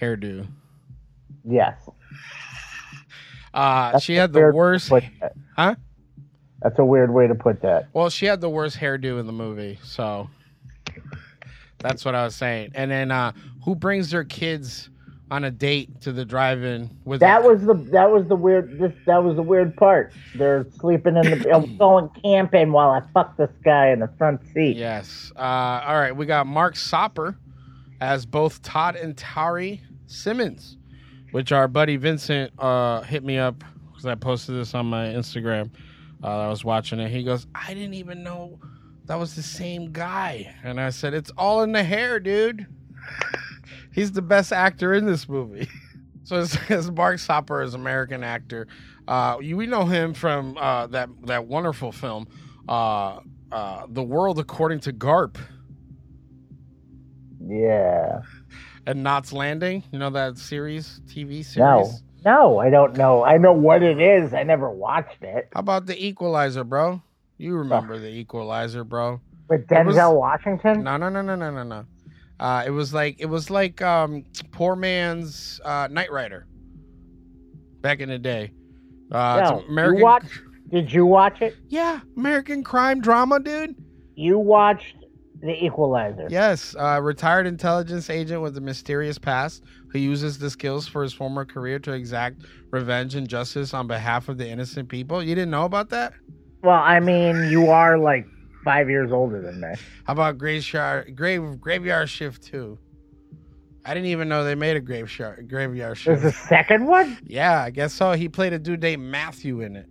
hairdo. 0.00 0.46
Yes. 1.44 1.74
Uh 3.54 3.98
she 3.98 4.14
had 4.14 4.32
the 4.32 4.38
weird 4.40 4.54
way 4.54 4.56
to 4.56 4.56
worst. 4.58 4.92
Huh? 5.56 5.74
That's 6.62 6.78
a 6.78 6.84
weird 6.84 7.12
way 7.12 7.26
to 7.26 7.34
put 7.34 7.62
that. 7.62 7.88
Well, 7.92 8.08
she 8.08 8.26
had 8.26 8.40
the 8.40 8.48
worst 8.48 8.78
hairdo 8.78 9.18
in 9.18 9.26
the 9.26 9.32
movie, 9.32 9.78
so 9.82 10.30
that's 11.78 12.04
what 12.04 12.14
I 12.14 12.24
was 12.24 12.34
saying. 12.36 12.72
And 12.74 12.90
then 12.90 13.10
uh 13.10 13.32
who 13.64 13.74
brings 13.74 14.10
their 14.10 14.24
kids 14.24 14.88
on 15.30 15.44
a 15.44 15.50
date 15.50 16.02
to 16.02 16.12
the 16.12 16.26
drive-in 16.26 16.90
with 17.06 17.20
That 17.20 17.42
was 17.42 17.62
the 17.62 17.72
that 17.92 18.10
was 18.10 18.28
the 18.28 18.36
weird 18.36 18.78
this 18.78 18.92
that 19.06 19.24
was 19.24 19.34
the 19.36 19.42
weird 19.42 19.74
part. 19.76 20.12
They're 20.34 20.66
sleeping 20.78 21.16
in 21.16 21.22
the 21.22 21.50
I'm 21.54 21.78
going 21.78 22.10
camping 22.22 22.70
while 22.70 22.90
I 22.90 23.00
fuck 23.14 23.36
this 23.38 23.50
guy 23.64 23.88
in 23.88 24.00
the 24.00 24.10
front 24.18 24.40
seat. 24.52 24.76
Yes. 24.76 25.32
Uh, 25.34 25.40
all 25.86 25.98
right, 25.98 26.14
we 26.14 26.26
got 26.26 26.46
Mark 26.46 26.76
Soper 26.76 27.36
as 28.00 28.26
both 28.26 28.60
Todd 28.62 28.94
and 28.94 29.16
Terry 29.16 29.80
Simmons, 30.06 30.76
which 31.32 31.52
our 31.52 31.68
buddy 31.68 31.96
Vincent 31.96 32.52
uh, 32.58 33.02
hit 33.02 33.24
me 33.24 33.38
up 33.38 33.64
because 33.90 34.06
I 34.06 34.14
posted 34.14 34.56
this 34.56 34.74
on 34.74 34.86
my 34.86 35.06
Instagram. 35.06 35.70
Uh, 36.22 36.40
I 36.40 36.48
was 36.48 36.64
watching 36.64 37.00
it. 37.00 37.10
He 37.10 37.24
goes, 37.24 37.46
"I 37.54 37.74
didn't 37.74 37.94
even 37.94 38.22
know 38.22 38.60
that 39.06 39.16
was 39.16 39.34
the 39.34 39.42
same 39.42 39.92
guy," 39.92 40.54
and 40.64 40.80
I 40.80 40.90
said, 40.90 41.14
"It's 41.14 41.30
all 41.36 41.62
in 41.62 41.72
the 41.72 41.84
hair, 41.84 42.20
dude. 42.20 42.66
He's 43.92 44.12
the 44.12 44.22
best 44.22 44.52
actor 44.52 44.94
in 44.94 45.06
this 45.06 45.28
movie." 45.28 45.68
So 46.24 46.38
it 46.38 46.46
says 46.46 46.90
Mark 46.90 47.18
Soper 47.18 47.62
is 47.62 47.74
American 47.74 48.22
actor. 48.22 48.68
Uh, 49.08 49.38
we 49.40 49.66
know 49.66 49.86
him 49.86 50.14
from 50.14 50.56
uh, 50.56 50.86
that 50.86 51.08
that 51.26 51.46
wonderful 51.46 51.90
film, 51.90 52.28
uh, 52.68 53.18
uh, 53.50 53.86
The 53.88 54.04
World 54.04 54.38
According 54.38 54.80
to 54.80 54.92
Garp 54.92 55.36
Yeah. 57.44 58.20
And 58.86 59.02
Knots 59.02 59.32
Landing. 59.32 59.82
You 59.92 59.98
know 59.98 60.10
that 60.10 60.38
series, 60.38 61.00
TV 61.06 61.44
series. 61.44 61.56
No. 61.56 61.90
No, 62.24 62.58
I 62.58 62.70
don't 62.70 62.96
know. 62.96 63.24
I 63.24 63.36
know 63.36 63.52
what 63.52 63.82
it 63.82 64.00
is. 64.00 64.32
I 64.32 64.44
never 64.44 64.70
watched 64.70 65.22
it. 65.22 65.48
How 65.52 65.58
about 65.60 65.86
The 65.86 66.06
Equalizer, 66.06 66.62
bro? 66.62 67.02
You 67.36 67.56
remember 67.56 67.98
The 67.98 68.10
Equalizer, 68.10 68.84
bro? 68.84 69.20
With 69.48 69.62
It 69.72 69.84
was- 69.86 69.96
Denzel 69.96 70.16
Washington? 70.16 70.84
No, 70.84 70.96
no, 70.96 71.08
no, 71.08 71.20
no, 71.22 71.34
no, 71.34 71.50
no, 71.50 71.64
no. 71.64 71.84
Uh, 72.38 72.62
it 72.64 72.70
was 72.70 72.94
like 72.94 73.16
it 73.20 73.26
was 73.26 73.50
like 73.50 73.82
um, 73.82 74.24
poor 74.52 74.74
man's 74.76 75.60
uh, 75.64 75.88
Knight 75.90 76.10
Rider 76.12 76.46
back 77.80 78.00
in 78.00 78.08
the 78.08 78.18
day. 78.18 78.52
Uh, 79.10 79.40
No, 79.50 79.58
it's 79.58 79.68
American. 79.68 79.98
You 79.98 80.04
watch, 80.04 80.40
did 80.70 80.92
you 80.92 81.06
watch 81.06 81.42
it? 81.42 81.56
Yeah, 81.68 82.00
American 82.16 82.62
crime 82.64 83.00
drama, 83.00 83.38
dude. 83.40 83.74
You 84.14 84.38
watched 84.38 84.96
The 85.42 85.64
Equalizer. 85.64 86.28
Yes, 86.30 86.76
uh, 86.78 87.00
retired 87.02 87.48
intelligence 87.48 88.08
agent 88.08 88.42
with 88.42 88.56
a 88.56 88.60
mysterious 88.60 89.18
past 89.18 89.64
who 89.90 89.98
uses 89.98 90.38
the 90.38 90.48
skills 90.48 90.86
for 90.86 91.02
his 91.02 91.12
former 91.12 91.44
career 91.44 91.80
to 91.80 91.92
exact 91.92 92.42
revenge 92.70 93.16
and 93.16 93.28
justice 93.28 93.74
on 93.74 93.88
behalf 93.88 94.28
of 94.28 94.38
the 94.38 94.48
innocent 94.48 94.88
people. 94.88 95.20
You 95.20 95.34
didn't 95.34 95.50
know 95.50 95.64
about 95.64 95.90
that? 95.90 96.12
Well, 96.62 96.78
I 96.78 97.00
mean, 97.00 97.50
you 97.50 97.70
are 97.70 97.98
like 97.98 98.24
five 98.64 98.88
years 98.88 99.10
older 99.10 99.42
than 99.42 99.60
me. 99.60 99.74
How 100.04 100.12
about 100.12 100.38
Graveyard, 100.38 101.16
grave, 101.16 101.60
graveyard 101.60 102.08
Shift 102.08 102.44
2? 102.44 102.78
I 103.84 103.94
didn't 103.94 104.06
even 104.10 104.28
know 104.28 104.44
they 104.44 104.54
made 104.54 104.76
a 104.76 104.80
grave 104.80 105.12
Graveyard 105.48 105.98
There's 106.04 106.20
Shift. 106.20 106.24
a 106.24 106.30
second 106.30 106.86
one? 106.86 107.18
Yeah, 107.26 107.60
I 107.64 107.70
guess 107.70 107.92
so. 107.92 108.12
He 108.12 108.28
played 108.28 108.52
a 108.52 108.60
dude 108.60 108.80
named 108.80 109.02
Matthew 109.02 109.60
in 109.62 109.74
it. 109.74 109.86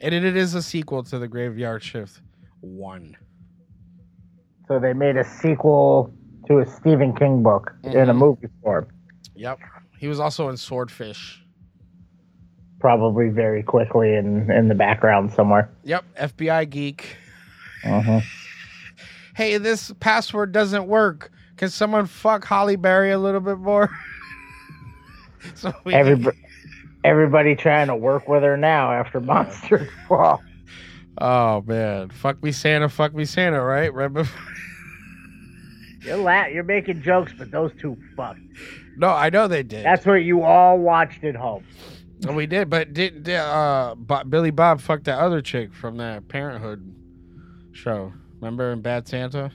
and 0.00 0.14
it 0.14 0.24
is 0.24 0.54
a 0.54 0.62
sequel 0.62 1.02
to 1.02 1.18
the 1.18 1.28
Graveyard 1.28 1.82
Shift 1.82 2.22
1. 2.60 3.16
So 4.68 4.78
they 4.78 4.92
made 4.92 5.16
a 5.16 5.24
sequel 5.24 6.12
to 6.46 6.58
a 6.60 6.66
Stephen 6.66 7.14
King 7.14 7.42
book 7.42 7.72
in 7.84 8.08
a 8.08 8.14
Mhm. 8.14 8.18
movie 8.18 8.48
form. 8.62 8.86
Yep. 9.34 9.58
He 9.98 10.08
was 10.08 10.20
also 10.20 10.48
in 10.48 10.56
Swordfish. 10.56 11.42
Probably 12.78 13.28
very 13.28 13.62
quickly 13.62 14.14
in, 14.14 14.50
in 14.50 14.68
the 14.68 14.74
background 14.74 15.32
somewhere. 15.32 15.70
Yep, 15.84 16.04
FBI 16.16 16.64
geek. 16.70 17.16
Uh-huh. 17.84 18.20
Hey, 19.36 19.56
this 19.56 19.90
password 20.00 20.52
doesn't 20.52 20.86
work. 20.86 21.30
Can 21.56 21.70
someone 21.70 22.04
fuck 22.06 22.44
Halle 22.44 22.76
Berry 22.76 23.10
a 23.10 23.18
little 23.18 23.40
bit 23.40 23.56
more? 23.58 23.88
so 25.54 25.72
we 25.84 25.94
Everybody, 25.94 26.36
everybody 27.04 27.54
trying 27.54 27.86
to 27.86 27.96
work 27.96 28.28
with 28.28 28.42
her 28.42 28.58
now 28.58 28.92
after 28.92 29.18
Monster's 29.20 29.88
Ball. 30.08 30.42
Oh 31.20 31.62
man, 31.66 32.08
fuck 32.10 32.42
me 32.42 32.52
Santa, 32.52 32.88
fuck 32.88 33.14
me 33.14 33.24
Santa, 33.24 33.62
right? 33.62 33.92
Right 33.92 34.12
before- 34.12 34.40
You're 36.02 36.16
la- 36.16 36.46
you're 36.46 36.64
making 36.64 37.02
jokes, 37.02 37.34
but 37.36 37.50
those 37.50 37.72
two 37.78 37.94
fucked. 38.16 38.40
No, 38.96 39.08
I 39.08 39.28
know 39.28 39.48
they 39.48 39.62
did. 39.62 39.84
That's 39.84 40.06
what 40.06 40.14
you 40.24 40.42
all 40.42 40.78
watched 40.78 41.24
at 41.24 41.36
home. 41.36 41.62
And 42.26 42.34
we 42.36 42.46
did, 42.46 42.70
but 42.70 42.94
did, 42.94 43.22
did 43.24 43.36
uh 43.36 43.94
Billy 44.28 44.50
Bob 44.50 44.80
fuck 44.80 45.04
that 45.04 45.18
other 45.18 45.42
chick 45.42 45.74
from 45.74 45.98
that 45.98 46.26
Parenthood 46.28 46.94
show? 47.72 48.12
Remember 48.40 48.72
in 48.72 48.80
Bad 48.80 49.08
Santa? 49.08 49.50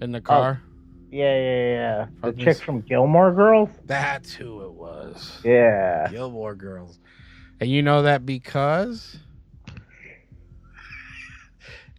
In 0.00 0.12
the 0.12 0.20
car? 0.20 0.62
Yeah, 1.10 1.36
yeah, 1.36 1.66
yeah. 1.72 2.06
The 2.22 2.32
chick 2.32 2.44
this- 2.44 2.60
from 2.60 2.80
Gilmore 2.82 3.32
Girls. 3.32 3.70
That's 3.84 4.32
who 4.32 4.64
it 4.64 4.72
was. 4.74 5.40
Yeah. 5.44 6.06
Gilmore 6.10 6.54
Girls. 6.54 7.00
And 7.60 7.68
you 7.70 7.82
know 7.82 8.02
that 8.02 8.24
because 8.26 9.18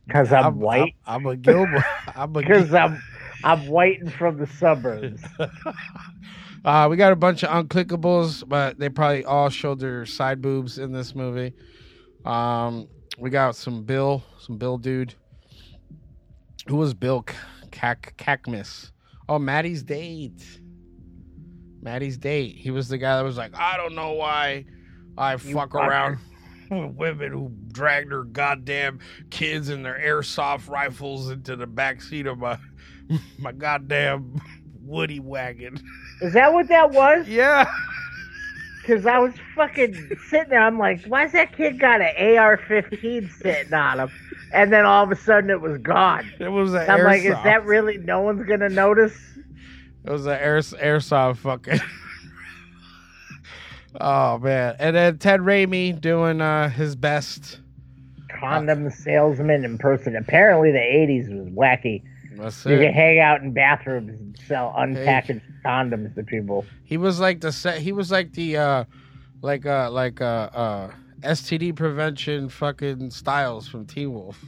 Because 0.08 0.32
I'm, 0.32 0.60
white. 0.60 0.96
I'm, 1.06 1.26
I'm 1.26 1.32
a 1.34 1.36
Gilmore. 1.36 1.86
I'm 2.16 2.36
a 2.36 2.40
Because 2.40 2.74
I'm 2.74 3.02
I'm 3.44 3.68
white 3.68 4.02
and 4.02 4.12
from 4.12 4.38
the 4.38 4.48
suburbs. 4.48 5.22
Uh, 6.66 6.86
we 6.90 6.98
got 6.98 7.14
a 7.14 7.16
bunch 7.16 7.46
of 7.46 7.50
unclickables, 7.50 8.44
but 8.46 8.78
they 8.78 8.90
probably 8.90 9.24
all 9.24 9.48
showed 9.48 9.80
their 9.80 10.06
side 10.06 10.42
boobs 10.42 10.78
in 10.80 10.92
this 10.92 11.16
movie. 11.16 11.54
Um, 12.26 12.90
we 13.18 13.30
got 13.30 13.56
some 13.56 13.84
Bill, 13.84 14.22
some 14.40 14.58
Bill 14.58 14.78
dude. 14.78 15.14
Who 16.68 16.76
was 16.76 16.94
Bill 16.94 17.26
Cac 17.72 18.16
Cakmis? 18.18 18.92
Oh, 19.30 19.40
Maddie's 19.40 19.82
date. 19.82 20.60
Maddie's 21.82 22.18
date. 22.18 22.56
He 22.58 22.70
was 22.70 22.90
the 22.90 22.98
guy 22.98 23.16
that 23.16 23.24
was 23.24 23.38
like, 23.38 23.56
I 23.56 23.78
don't 23.78 23.96
know 23.96 24.12
why 24.14 24.66
I 25.18 25.38
fuck 25.38 25.70
fucker. 25.70 25.88
around 25.88 26.18
women 26.70 27.32
who 27.32 27.52
dragged 27.72 28.12
their 28.12 28.24
goddamn 28.24 29.00
kids 29.30 29.70
and 29.70 29.86
their 29.86 30.00
airsoft 30.00 30.70
rifles 30.70 31.30
into 31.30 31.56
the 31.56 31.68
back 31.68 32.02
seat 32.02 32.26
of 32.26 32.40
my 32.40 32.58
my 33.40 33.52
goddamn 33.52 34.42
woody 34.82 35.20
wagon. 35.20 35.80
Is 36.22 36.34
that 36.34 36.54
what 36.54 36.68
that 36.70 36.92
was? 36.92 37.28
Yeah. 37.38 37.70
Because 38.82 39.06
I 39.06 39.20
was 39.20 39.34
fucking 39.54 40.12
sitting 40.30 40.50
there. 40.50 40.62
I'm 40.62 40.80
like, 40.80 41.04
why's 41.08 41.34
that 41.34 41.52
kid 41.52 41.78
got 41.78 42.00
an 42.00 42.38
AR-15 42.38 43.30
sitting 43.34 43.74
on 43.74 44.00
him? 44.00 44.10
And 44.54 44.72
then 44.72 44.86
all 44.86 45.04
of 45.04 45.12
a 45.12 45.16
sudden 45.18 45.50
it 45.50 45.60
was 45.60 45.78
gone. 45.80 46.32
It 46.40 46.48
was 46.48 46.74
an 46.74 46.90
I'm 46.90 47.04
like, 47.04 47.24
is 47.24 47.36
that 47.44 47.66
really 47.66 47.98
no 47.98 48.22
one's 48.22 48.48
gonna 48.48 48.70
notice? 48.70 49.14
It 50.06 50.10
was 50.10 50.26
an 50.26 50.40
air, 50.40 50.60
airsoft 50.60 51.36
fucking. 51.38 51.82
oh 54.00 54.38
man! 54.40 54.76
And 54.80 54.96
then 54.96 55.18
Ted 55.18 55.42
Raimi 55.42 56.00
doing 56.00 56.42
uh, 56.42 56.70
his 56.70 56.96
best. 56.96 57.60
Condom 58.40 58.90
salesman 58.92 59.66
in 59.66 59.78
person. 59.78 60.16
Apparently 60.16 60.72
the 60.72 60.78
80s 60.78 61.30
was 61.30 61.48
wacky. 61.54 62.04
That's 62.36 62.66
You 62.66 62.76
it. 62.76 62.86
could 62.86 62.94
hang 62.94 63.20
out 63.20 63.42
in 63.42 63.52
bathrooms 63.52 64.20
and 64.20 64.38
sell 64.48 64.76
unpackaged 64.78 65.42
condoms 65.66 66.14
to 66.16 66.24
people. 66.24 66.64
He 66.84 66.98
was 66.98 67.20
like 67.20 67.42
the 67.42 67.52
set. 67.52 67.80
He 67.80 67.92
was 67.92 68.12
like 68.12 68.34
the 68.34 68.58
uh, 68.58 68.84
like 69.42 69.66
uh, 69.66 69.90
like 69.90 70.22
uh, 70.22 70.50
uh, 70.54 70.92
STD 71.22 71.76
prevention 71.76 72.50
fucking 72.50 73.10
Stiles 73.10 73.68
from 73.68 73.86
Teen 73.88 74.14
Wolf. 74.14 74.44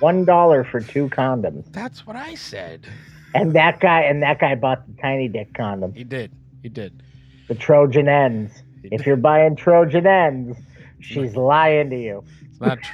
One 0.00 0.24
dollar 0.24 0.64
for 0.64 0.80
two 0.80 1.08
condoms. 1.08 1.70
That's 1.72 2.06
what 2.06 2.16
I 2.16 2.34
said. 2.36 2.86
And 3.34 3.52
that 3.52 3.80
guy 3.80 4.02
and 4.02 4.22
that 4.22 4.38
guy 4.38 4.54
bought 4.54 4.86
the 4.86 4.94
tiny 5.02 5.28
dick 5.28 5.52
condom. 5.52 5.92
He 5.92 6.04
did. 6.04 6.32
He 6.62 6.70
did. 6.70 7.02
The 7.48 7.54
Trojan 7.54 8.06
ENZ. 8.06 8.62
If 8.92 9.06
you're 9.06 9.16
buying 9.16 9.56
Trojan 9.56 10.04
ENZ, 10.04 10.56
she's 11.00 11.36
lying 11.36 11.90
to 11.90 11.96
you. 12.00 12.24
It's 12.50 12.60
not. 12.60 12.78
Tr- 12.82 12.92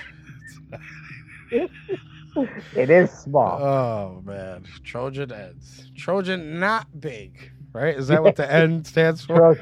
It 2.75 2.89
is 2.89 3.11
small. 3.11 3.63
oh 3.63 4.23
man, 4.25 4.65
Trojan 4.85 5.29
ENZ. 5.29 5.95
Trojan 5.97 6.59
not 6.59 6.99
big, 6.99 7.53
right? 7.75 7.95
Is 7.95 8.09
that 8.09 8.23
what 8.23 8.37
the 8.37 8.51
N 8.51 8.85
stands 8.87 9.23
for? 9.23 9.37
Tro- 9.37 9.57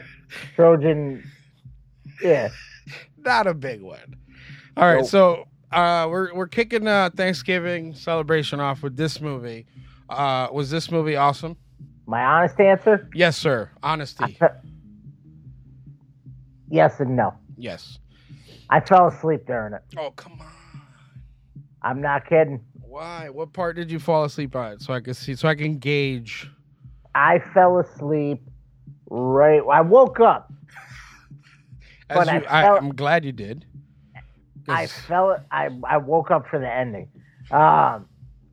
Trojan, 0.54 1.28
yeah. 2.22 2.48
not 3.18 3.48
a 3.48 3.54
big 3.54 3.82
one. 3.82 4.14
All 4.76 4.84
right, 4.86 4.98
Nope. 5.00 5.06
so 5.06 5.48
uh, 5.72 6.06
we're 6.08 6.32
we're 6.32 6.46
kicking 6.46 6.86
uh, 6.86 7.10
Thanksgiving 7.16 7.92
celebration 7.92 8.60
off 8.60 8.84
with 8.84 8.96
this 8.96 9.20
movie. 9.20 9.66
Uh, 10.08 10.46
was 10.52 10.70
this 10.70 10.92
movie 10.92 11.16
awesome? 11.16 11.56
My 12.06 12.22
honest 12.24 12.60
answer: 12.60 13.08
Yes, 13.14 13.36
sir. 13.36 13.68
Honesty. 13.82 14.38
Yes 16.70 17.00
and 17.00 17.16
no. 17.16 17.34
Yes. 17.56 17.98
I 18.70 18.80
fell 18.80 19.08
asleep 19.08 19.46
during 19.46 19.74
it. 19.74 19.82
Oh 19.98 20.10
come 20.12 20.40
on. 20.40 20.82
I'm 21.82 22.00
not 22.00 22.26
kidding. 22.28 22.60
Why? 22.80 23.28
What 23.30 23.52
part 23.52 23.76
did 23.76 23.90
you 23.90 23.98
fall 23.98 24.24
asleep 24.24 24.54
on? 24.56 24.80
So 24.80 24.92
I 24.92 25.00
can 25.00 25.14
see, 25.14 25.34
so 25.34 25.48
I 25.48 25.54
can 25.54 25.78
gauge. 25.78 26.50
I 27.14 27.40
fell 27.54 27.78
asleep 27.78 28.42
right. 29.08 29.60
I 29.70 29.80
woke 29.80 30.20
up. 30.20 30.52
But 32.12 32.26
you, 32.26 32.44
I 32.48 32.66
I, 32.66 32.76
I'm 32.76 32.92
glad 32.94 33.24
you 33.24 33.30
did. 33.30 33.66
I 34.68 34.86
fell. 34.88 35.36
I 35.52 35.68
I 35.88 35.96
woke 35.98 36.32
up 36.32 36.48
for 36.48 36.58
the 36.58 36.68
ending. 36.68 37.08
Um, 37.52 38.06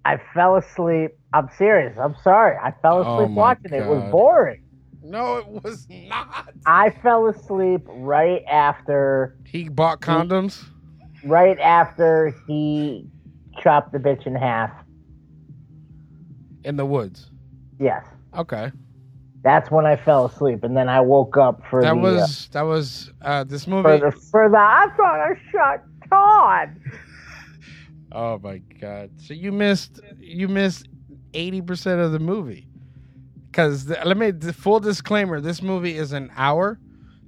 I 0.06 0.20
fell 0.34 0.58
asleep. 0.58 1.12
I'm 1.34 1.50
serious. 1.58 1.98
I'm 2.00 2.16
sorry. 2.24 2.56
I 2.64 2.72
fell 2.82 3.00
Oh 3.00 3.16
asleep 3.16 3.32
my 3.32 3.42
watching 3.42 3.74
it. 3.74 3.82
It 3.82 3.88
was 3.88 4.12
boring. 4.12 4.64
No, 5.10 5.38
it 5.38 5.48
was 5.64 5.88
not. 5.90 6.50
I 6.66 6.90
fell 7.02 7.28
asleep 7.28 7.82
right 7.88 8.44
after. 8.52 9.38
He 9.46 9.70
bought 9.70 10.02
condoms. 10.02 10.64
Right 11.24 11.58
after 11.60 12.36
he 12.48 13.08
chopped 13.62 13.92
the 13.94 14.00
bitch 14.00 14.28
in 14.28 14.36
half. 14.36 14.72
in 16.64 16.76
the 16.76 16.86
woods. 16.86 17.32
Yes, 17.80 18.04
Okay, 18.36 18.72
that's 19.44 19.72
when 19.72 19.86
I 19.86 19.96
fell 19.96 20.26
asleep, 20.26 20.64
and 20.64 20.76
then 20.76 20.90
I 20.90 21.00
woke 21.00 21.38
up 21.38 21.62
for 21.70 21.82
that 21.82 21.94
the. 21.94 22.00
uh, 22.00 22.02
was 22.02 22.50
that 22.52 22.62
was 22.64 23.12
uh, 23.22 23.44
this 23.46 23.64
for 23.64 23.70
movie. 23.70 24.00
the 24.00 24.12
for 24.12 24.50
the. 24.50 24.58
I 24.58 24.88
thought 24.98 25.20
I 25.20 25.34
shot 25.52 25.84
Todd. 26.10 26.80
Oh 28.12 28.40
my 28.40 28.58
god! 28.82 29.12
So 29.22 29.34
you 29.34 29.52
missed 29.52 30.00
you 30.20 30.48
missed 30.48 30.88
eighty 31.34 31.62
percent 31.62 32.02
of 32.02 32.12
the 32.12 32.20
movie. 32.20 32.67
Because 33.52 33.88
let 33.90 34.18
me 34.18 34.32
the 34.32 34.54
full 34.54 34.80
disclaimer: 34.80 35.40
this 35.42 35.62
movie 35.62 35.96
is 35.98 36.12
an 36.12 36.32
hour 36.36 36.80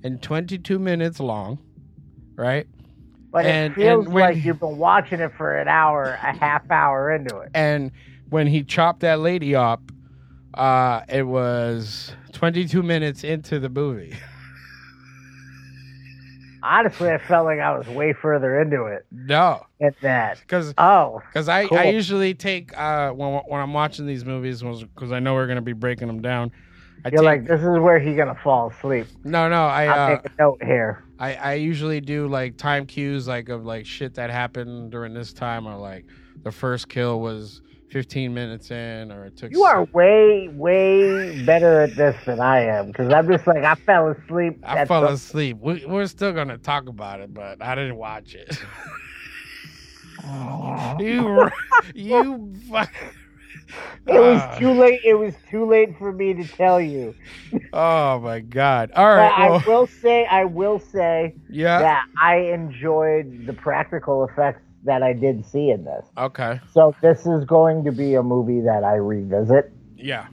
and 0.03 0.21
twenty 0.21 0.57
two 0.57 0.79
minutes 0.79 1.19
long, 1.19 1.59
right? 2.35 2.67
But 3.31 3.45
And- 3.45 3.73
it 3.73 3.75
feels 3.75 4.05
and 4.05 4.13
when- 4.13 4.35
like 4.35 4.43
you've 4.43 4.59
been 4.59 4.77
watching 4.77 5.19
it 5.19 5.31
for 5.37 5.55
an 5.57 5.67
hour, 5.67 6.03
a 6.03 6.35
half 6.37 6.69
hour 6.71 7.11
into 7.11 7.37
it. 7.39 7.49
And 7.53 7.91
when 8.29 8.47
he 8.47 8.63
chopped 8.63 9.01
that 9.01 9.19
lady 9.19 9.55
up, 9.55 9.81
uh, 10.55 11.01
it 11.09 11.27
was 11.27 12.15
twenty 12.33 12.65
two 12.65 12.83
minutes 12.83 13.23
into 13.23 13.59
the 13.59 13.69
movie. 13.69 14.15
Honestly, 16.61 17.09
I 17.09 17.17
felt 17.17 17.45
like 17.45 17.59
I 17.59 17.77
was 17.77 17.87
way 17.87 18.13
further 18.13 18.59
into 18.61 18.85
it 18.85 19.05
No, 19.11 19.61
at 19.81 19.99
that. 20.01 20.39
because 20.39 20.73
Oh, 20.77 21.21
Because 21.27 21.47
I, 21.47 21.67
I 21.71 21.85
usually 21.85 22.33
take 22.33 22.77
uh 22.77 23.11
when 23.11 23.41
when 23.47 23.61
I'm 23.61 23.73
watching 23.73 24.05
these 24.05 24.25
movies 24.25 24.61
because 24.61 25.11
I 25.11 25.19
know 25.19 25.33
we're 25.35 25.47
gonna 25.47 25.61
be 25.61 25.73
breaking 25.73 26.07
them 26.07 26.21
down. 26.21 26.51
I 27.05 27.09
you're 27.09 27.21
take, 27.21 27.25
like, 27.25 27.47
this 27.47 27.61
is 27.61 27.79
where 27.79 27.97
he's 27.99 28.17
gonna 28.17 28.37
fall 28.43 28.69
asleep. 28.71 29.07
no 29.23 29.47
no 29.49 29.65
I 29.65 29.85
I'll 29.85 29.99
uh, 29.99 30.17
take 30.17 30.25
a 30.25 30.41
note 30.41 30.57
here. 30.63 31.03
I 31.17 31.35
I 31.35 31.53
usually 31.53 32.01
do 32.01 32.27
like 32.27 32.57
time 32.57 32.85
cues 32.85 33.27
like 33.27 33.49
of 33.49 33.65
like 33.65 33.85
shit 33.85 34.15
that 34.15 34.29
happened 34.29 34.91
during 34.91 35.13
this 35.13 35.31
time 35.33 35.65
or 35.67 35.75
like 35.77 36.05
the 36.43 36.51
first 36.51 36.89
kill 36.89 37.19
was 37.21 37.61
15 37.89 38.33
minutes 38.33 38.71
in 38.71 39.11
or 39.11 39.25
it 39.25 39.35
took 39.37 39.51
You 39.51 39.63
are 39.63 39.83
way, 39.85 40.47
way 40.51 41.43
better 41.45 41.81
at 41.81 41.95
this 41.95 42.15
than 42.25 42.39
I 42.39 42.61
am 42.65 42.87
because 42.87 43.11
I'm 43.11 43.27
just 43.27 43.47
like 43.47 43.63
I 43.63 43.75
fell 43.75 44.09
asleep. 44.09 44.59
I 44.63 44.85
fell 44.85 45.01
the- 45.01 45.07
asleep. 45.13 45.57
We, 45.59 45.85
we're 45.85 46.05
still 46.07 46.31
gonna 46.33 46.57
talk 46.57 46.87
about 46.87 47.19
it, 47.19 47.33
but 47.33 47.61
I 47.61 47.75
didn't 47.75 47.95
watch 47.97 48.35
it. 48.35 48.57
you 50.99 51.49
you. 51.95 52.53
It 54.07 54.19
was 54.19 54.41
Ah. 54.41 54.57
too 54.57 54.71
late. 54.71 54.99
It 55.05 55.13
was 55.13 55.35
too 55.51 55.65
late 55.69 55.95
for 55.99 56.11
me 56.11 56.33
to 56.33 56.43
tell 56.47 56.81
you. 56.81 57.15
Oh 57.73 58.19
my 58.19 58.39
god! 58.39 58.89
all 58.95 59.05
right 59.07 59.29
But 59.37 59.49
right. 59.49 59.61
I 59.63 59.67
will 59.69 59.85
say, 59.85 60.25
I 60.25 60.45
will 60.45 60.79
say 60.79 61.35
Yeah. 61.49 61.79
that 61.79 62.05
I 62.19 62.37
enjoyed 62.37 63.45
the 63.45 63.53
practical 63.53 64.25
effects 64.27 64.61
that 64.83 65.03
I 65.03 65.13
did 65.13 65.45
see 65.45 65.69
in 65.71 65.83
this. 65.83 66.05
okay. 66.17 66.59
So 66.71 66.95
this 67.01 67.25
is 67.25 67.45
going 67.45 67.83
to 67.85 67.91
be 67.91 68.15
a 68.15 68.23
movie 68.23 68.61
that 68.61 68.83
I 68.83 68.95
revisit 68.95 69.71
Yeah. 69.97 70.27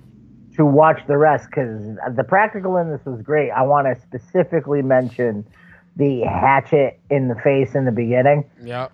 to 0.56 0.64
watch 0.64 1.00
the 1.08 1.16
rest 1.18 1.46
because 1.50 1.96
the 2.14 2.24
practical 2.24 2.76
in 2.76 2.90
this 2.90 3.04
was 3.04 3.20
great. 3.22 3.50
I 3.50 3.62
want 3.62 3.86
to 3.88 4.00
specifically 4.02 4.82
mention 4.82 5.44
the 5.96 6.20
hatchet 6.22 7.00
in 7.10 7.28
the 7.28 7.34
face 7.42 7.74
in 7.74 7.84
the 7.86 7.92
beginning. 7.92 8.48
Yeah. 8.62 8.88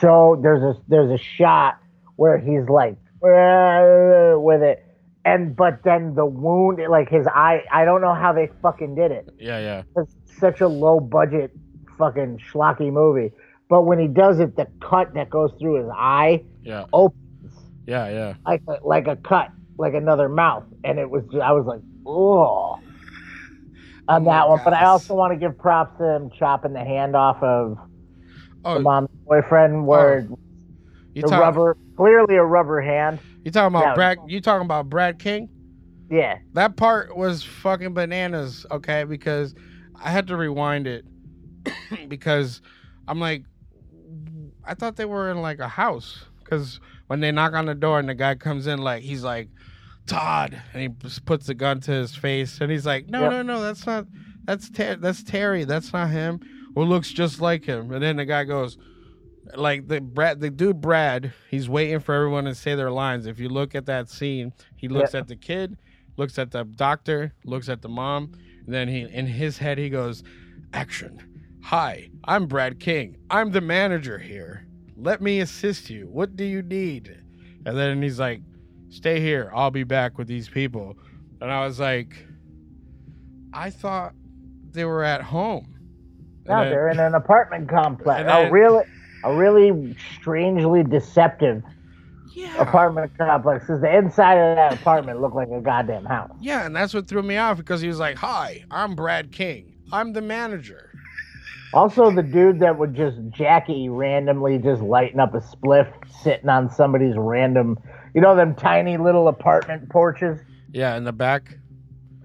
So 0.00 0.38
there's 0.42 0.62
a 0.62 0.80
there's 0.88 1.10
a 1.10 1.22
shot 1.22 1.78
where 2.16 2.38
he's 2.38 2.68
like 2.68 2.96
with 3.22 4.62
it, 4.62 4.84
and 5.24 5.54
but 5.54 5.82
then 5.84 6.14
the 6.14 6.24
wound, 6.26 6.80
like 6.90 7.08
his 7.10 7.26
eye. 7.26 7.62
I 7.70 7.84
don't 7.84 8.00
know 8.00 8.14
how 8.14 8.32
they 8.32 8.48
fucking 8.62 8.94
did 8.94 9.10
it. 9.12 9.28
Yeah. 9.38 9.58
Yeah. 9.60 9.82
It's 9.96 10.14
such 10.38 10.60
a 10.60 10.68
low 10.68 11.00
budget 11.00 11.52
fucking 11.98 12.38
schlocky 12.50 12.92
movie. 12.92 13.32
But 13.70 13.82
when 13.82 13.98
he 13.98 14.08
does 14.08 14.38
it, 14.40 14.56
the 14.56 14.66
cut 14.82 15.14
that 15.14 15.30
goes 15.30 15.52
through 15.60 15.76
his 15.82 15.88
eye 15.96 16.42
Yeah. 16.62 16.84
opens 16.92 17.54
Yeah. 17.86 18.08
Yeah. 18.10 18.34
like 18.44 18.62
a, 18.68 18.76
like 18.86 19.06
a 19.06 19.16
cut, 19.16 19.48
like 19.78 19.94
another 19.94 20.28
mouth, 20.28 20.64
and 20.84 20.98
it 20.98 21.08
was. 21.08 21.22
I 21.42 21.52
was 21.52 21.64
like, 21.64 21.80
oh, 22.04 22.78
on 24.08 24.24
that 24.24 24.48
one. 24.48 24.60
But 24.64 24.74
I 24.74 24.84
also 24.86 25.14
want 25.14 25.32
to 25.32 25.36
give 25.38 25.56
props 25.56 25.96
to 25.98 26.04
him 26.16 26.30
chopping 26.38 26.72
the 26.74 26.80
hand 26.84 27.14
off 27.16 27.42
of 27.42 27.78
Oh, 28.64 28.74
the 28.74 28.80
mom's 28.80 29.08
boyfriend, 29.26 29.74
oh. 29.76 29.82
where 29.84 30.28
You 31.14 31.22
the 31.22 31.28
talk- 31.28 31.40
rubber, 31.40 31.76
clearly 31.96 32.34
a 32.36 32.44
rubber 32.44 32.80
hand. 32.82 33.18
You 33.44 33.50
talking 33.50 33.74
about. 33.74 33.94
Brad? 33.94 34.18
You 34.26 34.40
talking 34.42 34.66
about 34.66 34.90
Brad 34.90 35.18
King? 35.18 35.48
Yeah, 36.10 36.38
That 36.54 36.76
part 36.76 37.16
was 37.16 37.44
fucking 37.44 37.94
bananas. 37.94 38.66
Okay, 38.72 39.04
because 39.04 39.54
I 39.94 40.10
had 40.10 40.26
to 40.26 40.36
rewind 40.36 40.88
it 40.88 41.04
because 42.08 42.60
I'm 43.06 43.20
like, 43.20 43.44
I 44.64 44.74
thought 44.74 44.96
they 44.96 45.04
were 45.04 45.30
in 45.30 45.40
like 45.42 45.58
a 45.58 45.68
house 45.68 46.24
because 46.42 46.80
when 47.06 47.20
they 47.20 47.32
knock 47.32 47.52
on 47.54 47.66
the 47.66 47.74
door 47.74 47.98
and 47.98 48.08
the 48.08 48.14
guy 48.14 48.34
comes 48.34 48.66
in, 48.66 48.78
like 48.80 49.02
he's 49.02 49.22
like, 49.24 49.48
Todd, 50.06 50.60
and 50.72 50.82
he 50.82 50.88
puts 51.24 51.46
the 51.46 51.54
gun 51.54 51.80
to 51.82 51.92
his 51.92 52.14
face, 52.16 52.60
and 52.60 52.70
he's 52.70 52.86
like, 52.86 53.08
No, 53.08 53.28
no, 53.30 53.42
no, 53.42 53.60
that's 53.62 53.86
not. 53.86 54.06
That's 54.44 54.68
Ter- 54.70 54.96
that's 54.96 55.22
Terry. 55.22 55.64
That's 55.64 55.92
not 55.92 56.10
him. 56.10 56.40
Well, 56.74 56.86
looks 56.86 57.12
just 57.12 57.40
like 57.40 57.64
him. 57.64 57.92
And 57.92 58.02
then 58.02 58.16
the 58.16 58.24
guy 58.24 58.44
goes, 58.44 58.78
like 59.54 59.86
the 59.88 60.00
Brad, 60.00 60.40
the 60.40 60.50
dude 60.50 60.80
Brad, 60.80 61.32
he's 61.50 61.68
waiting 61.68 62.00
for 62.00 62.14
everyone 62.14 62.44
to 62.44 62.54
say 62.54 62.74
their 62.74 62.90
lines. 62.90 63.26
If 63.26 63.38
you 63.38 63.48
look 63.48 63.74
at 63.74 63.86
that 63.86 64.08
scene, 64.08 64.52
he 64.76 64.88
looks 64.88 65.14
Yeah. 65.14 65.20
at 65.20 65.28
the 65.28 65.36
kid, 65.36 65.76
looks 66.16 66.38
at 66.38 66.50
the 66.50 66.64
doctor, 66.64 67.32
looks 67.44 67.68
at 67.68 67.82
the 67.82 67.88
mom, 67.88 68.32
and 68.64 68.74
then 68.74 68.88
he 68.88 69.00
in 69.02 69.26
his 69.26 69.58
head 69.58 69.78
he 69.78 69.90
goes, 69.90 70.22
"Action! 70.72 71.29
Hi, 71.62 72.10
I'm 72.24 72.46
Brad 72.46 72.80
King. 72.80 73.16
I'm 73.30 73.50
the 73.50 73.60
manager 73.60 74.18
here. 74.18 74.66
Let 74.96 75.20
me 75.22 75.40
assist 75.40 75.88
you. 75.90 76.08
What 76.08 76.34
do 76.34 76.44
you 76.44 76.62
need?" 76.62 77.16
And 77.64 77.76
then 77.76 78.02
he's 78.02 78.18
like, 78.18 78.40
"Stay 78.88 79.20
here. 79.20 79.50
I'll 79.54 79.70
be 79.70 79.84
back 79.84 80.18
with 80.18 80.26
these 80.26 80.48
people." 80.48 80.96
And 81.40 81.50
I 81.50 81.64
was 81.64 81.78
like, 81.78 82.26
"I 83.52 83.70
thought 83.70 84.14
they 84.72 84.84
were 84.84 85.04
at 85.04 85.22
home." 85.22 85.74
No, 86.46 86.62
And 86.62 86.72
they're 86.72 86.88
in 86.88 86.98
an 86.98 87.14
apartment 87.14 87.68
complex. 87.68 88.28
A 88.28 88.50
really, 88.50 88.84
a 89.22 89.32
really 89.32 89.96
strangely 90.18 90.82
deceptive 90.82 91.62
apartment 92.58 93.16
complex. 93.16 93.66
Because 93.66 93.82
the 93.82 93.96
inside 93.96 94.38
of 94.38 94.56
that 94.56 94.72
apartment 94.72 95.20
looked 95.20 95.36
like 95.36 95.50
a 95.50 95.60
goddamn 95.60 96.06
house. 96.06 96.32
Yeah, 96.40 96.66
and 96.66 96.74
that's 96.74 96.94
what 96.94 97.06
threw 97.06 97.22
me 97.22 97.36
off 97.36 97.58
because 97.58 97.80
he 97.80 97.88
was 97.88 97.98
like, 98.00 98.16
"Hi, 98.16 98.64
I'm 98.70 98.96
Brad 98.96 99.30
King. 99.30 99.74
I'm 99.92 100.14
the 100.14 100.22
manager." 100.22 100.89
Also, 101.72 102.10
the 102.10 102.22
dude 102.22 102.60
that 102.60 102.78
would 102.78 102.94
just 102.96 103.16
Jackie 103.30 103.88
randomly 103.88 104.58
just 104.58 104.82
lighting 104.82 105.20
up 105.20 105.34
a 105.34 105.40
spliff 105.40 105.88
sitting 106.22 106.48
on 106.48 106.68
somebody's 106.70 107.14
random, 107.16 107.78
you 108.14 108.20
know, 108.20 108.34
them 108.34 108.54
tiny 108.56 108.96
little 108.96 109.28
apartment 109.28 109.88
porches 109.88 110.40
Yeah, 110.72 110.96
in 110.96 111.04
the 111.04 111.12
back. 111.12 111.58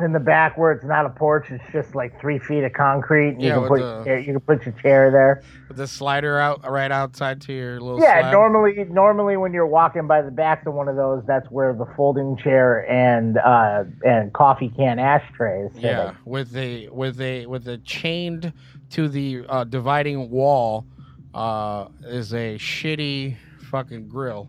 in 0.02 0.12
the 0.12 0.20
back 0.20 0.58
where 0.58 0.74
it's 0.74 0.84
not 0.84 1.06
a 1.06 1.10
porch, 1.10 1.52
it's 1.52 1.64
just 1.72 1.96
like 1.96 2.20
three 2.20 2.38
feet 2.38 2.66
of 2.66 2.74
concrete. 2.74 3.30
And 3.30 3.42
you 3.42 3.48
Yeah, 3.48 3.54
can 3.60 3.68
put 3.70 3.80
the- 3.80 3.86
your 3.96 4.04
chair, 4.04 4.20
you 4.20 4.34
can 4.34 4.40
put 4.42 4.66
your 4.66 4.74
chair 4.82 5.10
there. 5.10 5.42
With 5.70 5.78
the 5.78 5.88
slider 5.88 6.38
out 6.38 6.70
right 6.70 6.92
outside 6.92 7.40
to 7.42 7.54
your 7.54 7.80
little 7.80 8.02
Yeah, 8.02 8.20
slab. 8.20 8.32
normally, 8.34 8.84
normally 8.90 9.38
when 9.38 9.54
you're 9.54 9.66
walking 9.66 10.06
by 10.06 10.22
the 10.22 10.32
back 10.32 10.66
of 10.66 10.74
one 10.74 10.90
of 10.90 10.98
those, 10.98 11.24
that's 11.26 11.50
where 11.50 11.72
the 11.74 11.86
folding 11.96 12.36
chair 12.36 12.86
and 12.92 13.38
uh, 13.38 13.86
and 14.04 14.34
coffee 14.34 14.68
can 14.76 15.00
ashtrays. 15.00 15.72
Yeah, 15.76 16.12
with 16.26 16.54
a 16.58 16.90
with 16.90 17.22
a 17.22 17.46
with 17.46 17.66
a 17.70 17.78
chained 17.78 18.52
to 18.96 19.10
the 19.10 19.44
uh, 19.50 19.64
dividing 19.66 20.30
wall 20.30 20.86
uh, 21.34 21.88
is 22.06 22.34
a 22.34 22.56
shitty 22.58 23.36
fucking 23.70 24.08
grill. 24.08 24.48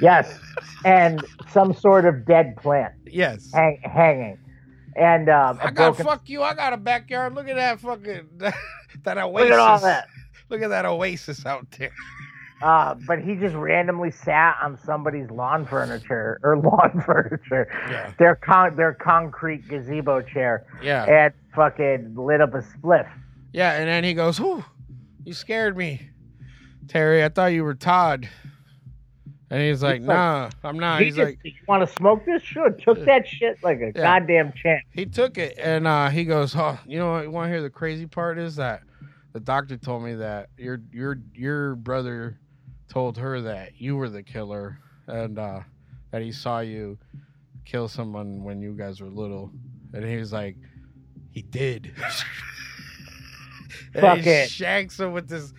Yes, 0.00 0.38
and 0.84 1.24
some 1.52 1.72
sort 1.74 2.04
of 2.04 2.24
dead 2.24 2.56
plant 2.56 2.94
Yes. 3.06 3.50
hang, 3.54 3.80
hanging, 3.84 4.38
and 4.96 5.28
um, 5.28 5.58
I 5.62 5.66
got 5.70 5.74
broken- 5.96 6.06
fuck 6.06 6.28
you. 6.28 6.42
I 6.42 6.54
got 6.54 6.72
a 6.72 6.76
backyard. 6.78 7.34
Look 7.34 7.48
at 7.48 7.56
that 7.56 7.80
fucking 7.80 8.28
that 9.04 9.18
oasis. 9.18 9.50
Look 9.50 9.52
at 9.52 9.58
all 9.58 9.78
that. 9.80 10.08
Look 10.48 10.62
at 10.62 10.68
that 10.70 10.84
oasis 10.84 11.46
out 11.46 11.70
there. 11.78 11.92
Uh, 12.62 12.94
but 13.06 13.18
he 13.18 13.36
just 13.36 13.54
randomly 13.54 14.10
sat 14.10 14.54
on 14.62 14.78
somebody's 14.84 15.30
lawn 15.30 15.64
furniture 15.64 16.38
or 16.42 16.58
lawn 16.58 17.02
furniture. 17.06 17.66
Yeah. 17.88 18.12
Their 18.18 18.34
con 18.36 18.76
their 18.76 18.92
concrete 18.92 19.66
gazebo 19.66 20.20
chair. 20.20 20.66
Yeah. 20.82 21.04
And 21.06 21.32
fucking 21.54 22.14
lit 22.16 22.42
up 22.42 22.52
a 22.52 22.58
spliff. 22.60 23.08
Yeah, 23.52 23.72
and 23.72 23.88
then 23.88 24.04
he 24.04 24.14
goes, 24.14 24.38
"Whew, 24.40 24.64
you 25.24 25.32
scared 25.32 25.76
me, 25.76 26.08
Terry. 26.88 27.24
I 27.24 27.28
thought 27.28 27.46
you 27.46 27.64
were 27.64 27.74
Todd." 27.74 28.28
And 29.52 29.60
he's 29.60 29.82
like, 29.82 30.00
He's 30.00 30.06
like- 30.06 30.16
"Nah, 30.16 30.50
I'm 30.62 30.78
not." 30.78 31.00
he 31.00 31.06
He's 31.06 31.16
just, 31.16 31.26
like, 31.30 31.38
"You 31.42 31.52
want 31.66 31.86
to 31.88 31.92
smoke 31.92 32.24
this? 32.24 32.42
Sure." 32.42 32.70
Took 32.70 33.04
that 33.06 33.26
shit 33.26 33.58
like 33.64 33.80
a 33.80 33.90
goddamn 33.90 34.52
champ. 34.52 34.84
He 34.92 35.06
took 35.06 35.38
it 35.38 35.58
and 35.58 35.88
uh, 35.88 36.08
he 36.10 36.24
goes, 36.24 36.54
"Oh, 36.54 36.78
you 36.86 36.98
know 36.98 37.10
what? 37.12 37.24
You 37.24 37.30
want 37.32 37.46
to 37.48 37.50
hear 37.52 37.62
the 37.62 37.70
crazy 37.70 38.06
part 38.06 38.38
is 38.38 38.54
that 38.56 38.82
the 39.32 39.40
doctor 39.40 39.76
told 39.76 40.04
me 40.04 40.14
that 40.14 40.50
your 40.56 40.80
your 40.92 41.18
your 41.34 41.74
brother 41.74 42.38
told 42.88 43.18
her 43.18 43.40
that 43.40 43.80
you 43.80 43.96
were 43.96 44.08
the 44.08 44.22
killer 44.22 44.78
and 45.08 45.38
uh, 45.38 45.60
that 46.12 46.22
he 46.22 46.30
saw 46.30 46.60
you 46.60 46.96
kill 47.64 47.88
someone 47.88 48.44
when 48.44 48.60
you 48.62 48.72
guys 48.74 49.00
were 49.00 49.08
little." 49.08 49.50
And 49.92 50.04
he 50.04 50.16
was 50.18 50.32
like, 50.32 50.56
"He 51.32 51.42
did." 51.42 51.92
Fuck 53.94 54.18
he 54.18 54.30
it. 54.30 54.50
shanks 54.50 54.98
him 55.00 55.12
with 55.12 55.28
this 55.28 55.52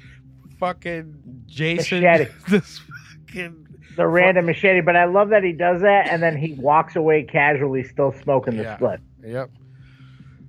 fucking 0.59 1.43
Jason. 1.47 2.01
Machete. 2.03 2.31
This 2.49 2.79
fucking 3.27 3.67
The 3.97 4.07
random 4.07 4.45
machete, 4.45 4.81
but 4.81 4.95
I 4.95 5.05
love 5.05 5.29
that 5.29 5.43
he 5.43 5.51
does 5.53 5.81
that 5.81 6.07
and 6.09 6.21
then 6.23 6.37
he 6.37 6.53
walks 6.53 6.95
away 6.95 7.23
casually, 7.23 7.83
still 7.83 8.11
smoking 8.23 8.57
the 8.57 8.63
Yeah. 8.63 8.75
split. 8.77 8.99
Yep. 9.25 9.49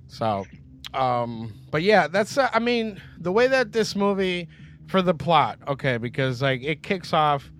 So, 0.07 0.45
um, 0.93 1.53
but 1.71 1.81
yeah, 1.83 2.07
that's 2.07 2.37
uh, 2.37 2.49
I 2.53 2.59
mean 2.59 3.01
the 3.19 3.31
way 3.31 3.47
that 3.47 3.71
this 3.71 3.95
movie 3.95 4.47
for 4.87 5.01
the 5.01 5.13
plot, 5.13 5.57
okay, 5.67 5.97
because 5.97 6.41
like 6.41 6.61
it 6.63 6.83
kicks 6.83 7.13
off 7.13 7.51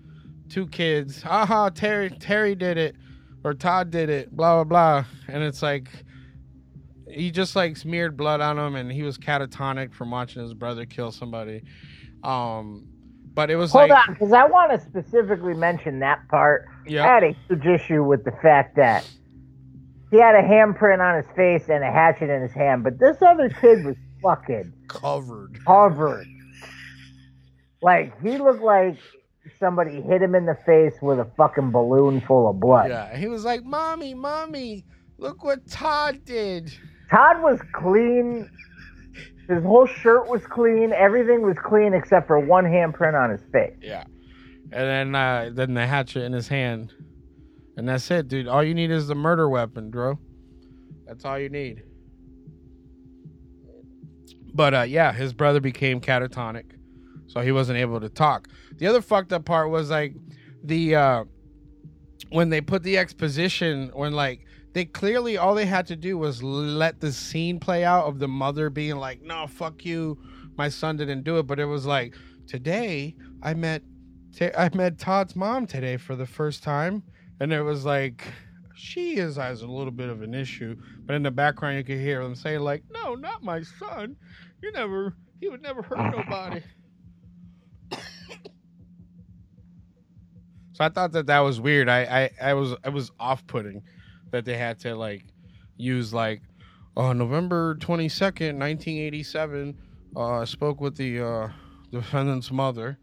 two 0.48 0.66
kids, 0.68 1.22
aha, 1.24 1.70
Terry 1.70 2.10
Terry 2.10 2.54
did 2.54 2.76
it 2.78 2.96
or 3.42 3.54
Todd 3.54 3.90
did 3.90 4.08
it, 4.08 4.34
blah 4.34 4.62
blah 4.62 4.64
blah, 4.64 5.04
and 5.28 5.42
it's 5.42 5.62
like 5.62 5.88
he 7.14 7.30
just 7.30 7.56
like 7.56 7.76
smeared 7.76 8.16
blood 8.16 8.40
on 8.40 8.58
him 8.58 8.74
and 8.74 8.90
he 8.90 9.02
was 9.02 9.18
catatonic 9.18 9.94
from 9.94 10.10
watching 10.10 10.42
his 10.42 10.54
brother 10.54 10.84
kill 10.86 11.12
somebody. 11.12 11.62
Um, 12.22 12.88
but 13.34 13.50
it 13.50 13.56
was 13.56 13.74
like. 13.74 13.90
Hold 13.90 13.90
like 13.90 14.08
on, 14.08 14.14
because 14.14 14.32
I 14.32 14.46
want 14.46 14.72
to 14.72 14.86
specifically 14.86 15.54
mention 15.54 15.98
that 16.00 16.26
part. 16.28 16.66
Yeah. 16.86 17.04
I 17.04 17.14
had 17.14 17.24
a 17.24 17.36
huge 17.48 17.66
issue 17.66 18.04
with 18.04 18.24
the 18.24 18.32
fact 18.42 18.76
that 18.76 19.08
he 20.10 20.18
had 20.18 20.34
a 20.34 20.42
handprint 20.42 21.00
on 21.00 21.22
his 21.22 21.30
face 21.34 21.68
and 21.68 21.82
a 21.82 21.90
hatchet 21.90 22.30
in 22.30 22.42
his 22.42 22.52
hand, 22.52 22.84
but 22.84 22.98
this 22.98 23.20
other 23.20 23.48
kid 23.48 23.84
was 23.84 23.96
fucking 24.22 24.72
covered. 24.88 25.58
covered. 25.64 26.26
Like 27.82 28.20
he 28.22 28.38
looked 28.38 28.62
like 28.62 28.96
somebody 29.58 30.00
hit 30.00 30.22
him 30.22 30.34
in 30.34 30.46
the 30.46 30.56
face 30.66 30.94
with 31.02 31.18
a 31.18 31.26
fucking 31.36 31.70
balloon 31.70 32.20
full 32.20 32.48
of 32.48 32.60
blood. 32.60 32.90
Yeah, 32.90 33.16
he 33.16 33.26
was 33.26 33.44
like, 33.44 33.64
"Mommy, 33.64 34.14
mommy, 34.14 34.84
look 35.18 35.44
what 35.44 35.68
Todd 35.68 36.24
did." 36.24 36.72
Todd 37.10 37.42
was 37.42 37.60
clean. 37.72 38.48
His 39.48 39.62
whole 39.62 39.86
shirt 39.86 40.28
was 40.28 40.42
clean. 40.46 40.92
Everything 40.92 41.42
was 41.42 41.56
clean 41.62 41.92
except 41.92 42.26
for 42.26 42.38
one 42.38 42.64
handprint 42.64 43.14
on 43.20 43.30
his 43.30 43.40
face. 43.52 43.76
Yeah. 43.80 44.04
And 44.72 44.72
then 44.72 45.14
uh, 45.14 45.50
then 45.52 45.74
the 45.74 45.86
hatchet 45.86 46.22
in 46.22 46.32
his 46.32 46.48
hand. 46.48 46.92
And 47.76 47.88
that's 47.88 48.10
it, 48.10 48.28
dude. 48.28 48.48
All 48.48 48.62
you 48.62 48.74
need 48.74 48.90
is 48.90 49.06
the 49.06 49.14
murder 49.14 49.48
weapon, 49.48 49.90
bro. 49.90 50.18
That's 51.06 51.24
all 51.24 51.38
you 51.38 51.48
need. 51.48 51.82
But 54.54 54.74
uh, 54.74 54.82
yeah, 54.82 55.12
his 55.12 55.32
brother 55.32 55.60
became 55.60 56.00
catatonic, 56.00 56.72
so 57.26 57.40
he 57.40 57.50
wasn't 57.50 57.78
able 57.78 58.00
to 58.00 58.08
talk. 58.08 58.48
The 58.76 58.86
other 58.86 59.02
fucked 59.02 59.32
up 59.32 59.44
part 59.44 59.70
was 59.70 59.90
like 59.90 60.14
the 60.62 60.94
uh, 60.94 61.24
when 62.30 62.50
they 62.50 62.60
put 62.60 62.84
the 62.84 62.96
exposition 62.96 63.90
when 63.94 64.12
like 64.12 64.46
they 64.74 64.84
clearly 64.84 65.36
all 65.38 65.54
they 65.54 65.66
had 65.66 65.86
to 65.86 65.96
do 65.96 66.18
was 66.18 66.42
let 66.42 67.00
the 67.00 67.12
scene 67.12 67.58
play 67.60 67.84
out 67.84 68.06
of 68.06 68.18
the 68.18 68.28
mother 68.28 68.68
being 68.68 68.96
like, 68.96 69.22
"No, 69.22 69.46
fuck 69.46 69.84
you, 69.84 70.18
my 70.56 70.68
son 70.68 70.96
didn't 70.96 71.22
do 71.22 71.38
it," 71.38 71.44
but 71.44 71.58
it 71.60 71.64
was 71.64 71.86
like, 71.86 72.16
"Today 72.46 73.14
I 73.42 73.54
met 73.54 73.82
I 74.58 74.68
met 74.74 74.98
Todd's 74.98 75.36
mom 75.36 75.66
today 75.66 75.96
for 75.96 76.16
the 76.16 76.26
first 76.26 76.62
time," 76.62 77.02
and 77.40 77.52
it 77.52 77.62
was 77.62 77.84
like. 77.86 78.22
She 78.76 79.18
is 79.18 79.36
has 79.36 79.62
a 79.62 79.68
little 79.68 79.92
bit 79.92 80.08
of 80.08 80.20
an 80.22 80.34
issue, 80.34 80.76
but 81.06 81.14
in 81.14 81.22
the 81.22 81.30
background 81.30 81.76
you 81.76 81.84
could 81.84 82.00
hear 82.00 82.20
them 82.24 82.34
saying 82.34 82.58
like, 82.58 82.82
"No, 82.90 83.14
not 83.14 83.44
my 83.44 83.62
son. 83.62 84.16
You 84.60 84.72
never. 84.72 85.14
He 85.40 85.48
would 85.48 85.62
never 85.62 85.80
hurt 85.80 86.10
nobody." 86.10 86.60
So 90.72 90.84
I 90.84 90.88
thought 90.88 91.12
that 91.12 91.26
that 91.26 91.38
was 91.38 91.60
weird. 91.60 91.88
I 91.88 92.30
I, 92.40 92.50
I 92.50 92.54
was 92.54 92.74
I 92.84 92.88
was 92.88 93.12
off 93.20 93.46
putting 93.46 93.84
that 94.34 94.44
they 94.44 94.56
had 94.56 94.80
to 94.80 94.96
like 94.96 95.24
use 95.76 96.12
like 96.12 96.42
uh, 96.96 97.12
November 97.12 97.76
twenty 97.76 98.08
second, 98.08 98.58
nineteen 98.58 98.98
eighty 98.98 99.22
seven. 99.22 99.76
Uh, 100.16 100.40
I 100.40 100.44
spoke 100.44 100.80
with 100.80 100.96
the 100.96 101.24
uh, 101.24 101.48
defendant's 101.92 102.50
mother. 102.50 102.98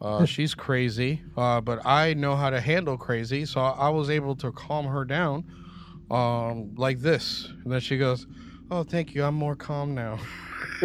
Uh, 0.00 0.24
she's 0.24 0.54
crazy, 0.54 1.20
uh, 1.36 1.60
but 1.60 1.84
I 1.84 2.14
know 2.14 2.36
how 2.36 2.50
to 2.50 2.60
handle 2.60 2.96
crazy, 2.96 3.44
so 3.44 3.60
I 3.60 3.88
was 3.88 4.08
able 4.08 4.36
to 4.36 4.52
calm 4.52 4.86
her 4.86 5.04
down 5.04 5.44
um, 6.12 6.76
like 6.76 7.00
this. 7.00 7.48
And 7.64 7.72
then 7.72 7.80
she 7.80 7.98
goes, 7.98 8.28
"Oh, 8.70 8.84
thank 8.84 9.16
you. 9.16 9.24
I'm 9.24 9.34
more 9.34 9.56
calm 9.56 9.96
now." 9.96 10.20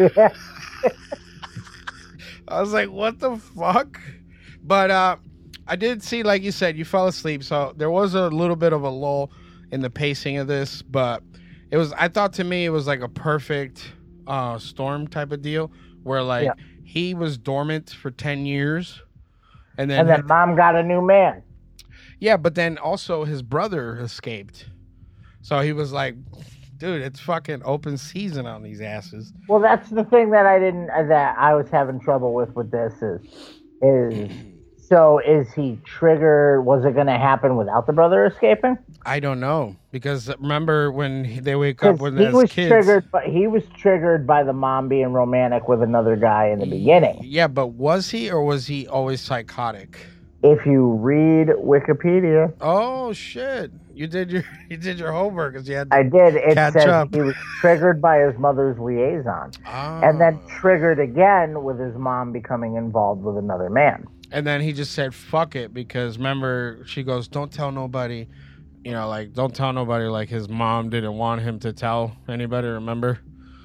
I 2.48 2.60
was 2.60 2.72
like, 2.72 2.90
"What 2.90 3.20
the 3.20 3.36
fuck?" 3.36 4.00
But 4.64 4.90
uh, 4.90 5.16
I 5.68 5.76
did 5.76 6.02
see, 6.02 6.24
like 6.24 6.42
you 6.42 6.50
said, 6.50 6.76
you 6.76 6.84
fell 6.84 7.06
asleep, 7.06 7.44
so 7.44 7.72
there 7.76 7.90
was 7.90 8.14
a 8.14 8.26
little 8.28 8.56
bit 8.56 8.72
of 8.72 8.82
a 8.82 8.90
lull 8.90 9.30
in 9.74 9.80
the 9.82 9.90
pacing 9.90 10.38
of 10.38 10.46
this. 10.46 10.80
But 10.82 11.22
it 11.70 11.76
was, 11.76 11.92
I 11.92 12.08
thought 12.08 12.32
to 12.34 12.44
me, 12.44 12.64
it 12.64 12.70
was 12.70 12.86
like 12.86 13.00
a 13.00 13.08
perfect 13.08 13.92
uh, 14.26 14.58
storm 14.58 15.08
type 15.08 15.32
of 15.32 15.42
deal, 15.42 15.70
where 16.04 16.22
like 16.22 16.44
Yeah. 16.46 16.52
he 16.84 17.12
was 17.14 17.36
dormant 17.36 17.90
for 17.90 18.10
ten 18.10 18.46
years, 18.46 19.02
And 19.76 19.90
then, 19.90 20.00
and 20.00 20.08
then 20.08 20.26
mom 20.26 20.54
got 20.56 20.76
a 20.76 20.82
new 20.82 21.02
man. 21.02 21.42
yeah, 22.20 22.36
but 22.36 22.54
then 22.54 22.78
also 22.78 23.24
his 23.24 23.42
brother 23.42 23.98
escaped. 23.98 24.66
So 25.42 25.60
he 25.60 25.72
was 25.74 25.92
like, 25.92 26.14
dude, 26.78 27.02
it's 27.02 27.20
fucking 27.20 27.62
open 27.64 27.98
season 27.98 28.46
on 28.46 28.62
these 28.62 28.80
asses. 28.80 29.32
Well, 29.48 29.60
that's 29.60 29.90
the 29.90 30.04
thing 30.04 30.30
that 30.30 30.46
I 30.46 30.58
didn't 30.58 30.86
that 30.86 31.36
I 31.38 31.54
was 31.54 31.68
having 31.68 32.00
trouble 32.00 32.32
with 32.32 32.54
with 32.54 32.70
this 32.70 32.94
is 33.02 33.20
is 33.82 34.30
so 34.88 35.18
is 35.20 35.52
he 35.52 35.78
triggered? 35.84 36.64
Was 36.64 36.84
it 36.84 36.94
going 36.94 37.06
to 37.06 37.18
happen 37.18 37.56
without 37.56 37.86
the 37.86 37.92
brother 37.92 38.26
escaping? 38.26 38.76
I 39.06 39.20
don't 39.20 39.40
know 39.40 39.76
because 39.90 40.28
remember 40.38 40.90
when 40.92 41.42
they 41.42 41.54
wake 41.56 41.82
up 41.84 41.98
when 42.00 42.16
he 42.16 42.28
was 42.28 42.50
kids. 42.50 42.68
triggered, 42.70 43.10
but 43.12 43.24
he 43.24 43.46
was 43.46 43.62
triggered 43.76 44.26
by 44.26 44.42
the 44.42 44.52
mom 44.52 44.88
being 44.88 45.12
romantic 45.12 45.68
with 45.68 45.82
another 45.82 46.16
guy 46.16 46.46
in 46.48 46.58
the 46.58 46.66
beginning. 46.66 47.18
Yeah, 47.22 47.48
but 47.48 47.68
was 47.68 48.10
he 48.10 48.30
or 48.30 48.44
was 48.44 48.66
he 48.66 48.86
always 48.88 49.20
psychotic? 49.20 49.98
If 50.42 50.66
you 50.66 50.92
read 51.00 51.48
Wikipedia, 51.48 52.52
Oh 52.60 53.14
shit! 53.14 53.70
You 53.94 54.06
did 54.06 54.30
your 54.30 54.44
you 54.68 54.76
did 54.76 54.98
your 54.98 55.10
homework 55.12 55.54
because 55.54 55.66
you 55.68 55.74
had. 55.76 55.88
I 55.90 56.02
did. 56.02 56.34
It 56.36 56.54
catch 56.54 56.74
says 56.74 56.86
up. 56.86 57.14
he 57.14 57.22
was 57.22 57.34
triggered 57.60 58.02
by 58.02 58.18
his 58.18 58.36
mother's 58.38 58.78
liaison, 58.78 59.52
and 59.66 60.20
then 60.20 60.38
Ah. 60.42 60.46
triggered 60.60 60.98
again 61.00 61.62
with 61.64 61.78
his 61.78 61.94
mom 61.96 62.32
becoming 62.32 62.76
involved 62.76 63.22
with 63.22 63.38
another 63.38 63.70
man. 63.70 64.06
And 64.34 64.44
then 64.44 64.60
he 64.60 64.72
just 64.72 64.90
said, 64.90 65.14
fuck 65.14 65.54
it, 65.54 65.72
because 65.72 66.18
remember, 66.18 66.82
she 66.86 67.04
goes, 67.04 67.28
don't 67.28 67.52
tell 67.52 67.70
nobody, 67.70 68.26
you 68.84 68.90
know, 68.90 69.08
like, 69.08 69.32
don't 69.32 69.54
tell 69.54 69.72
nobody, 69.72 70.06
like, 70.06 70.28
his 70.28 70.48
mom 70.48 70.90
didn't 70.90 71.16
want 71.16 71.40
him 71.40 71.60
to 71.60 71.72
tell 71.72 72.16
anybody, 72.28 72.66
remember? 72.66 73.20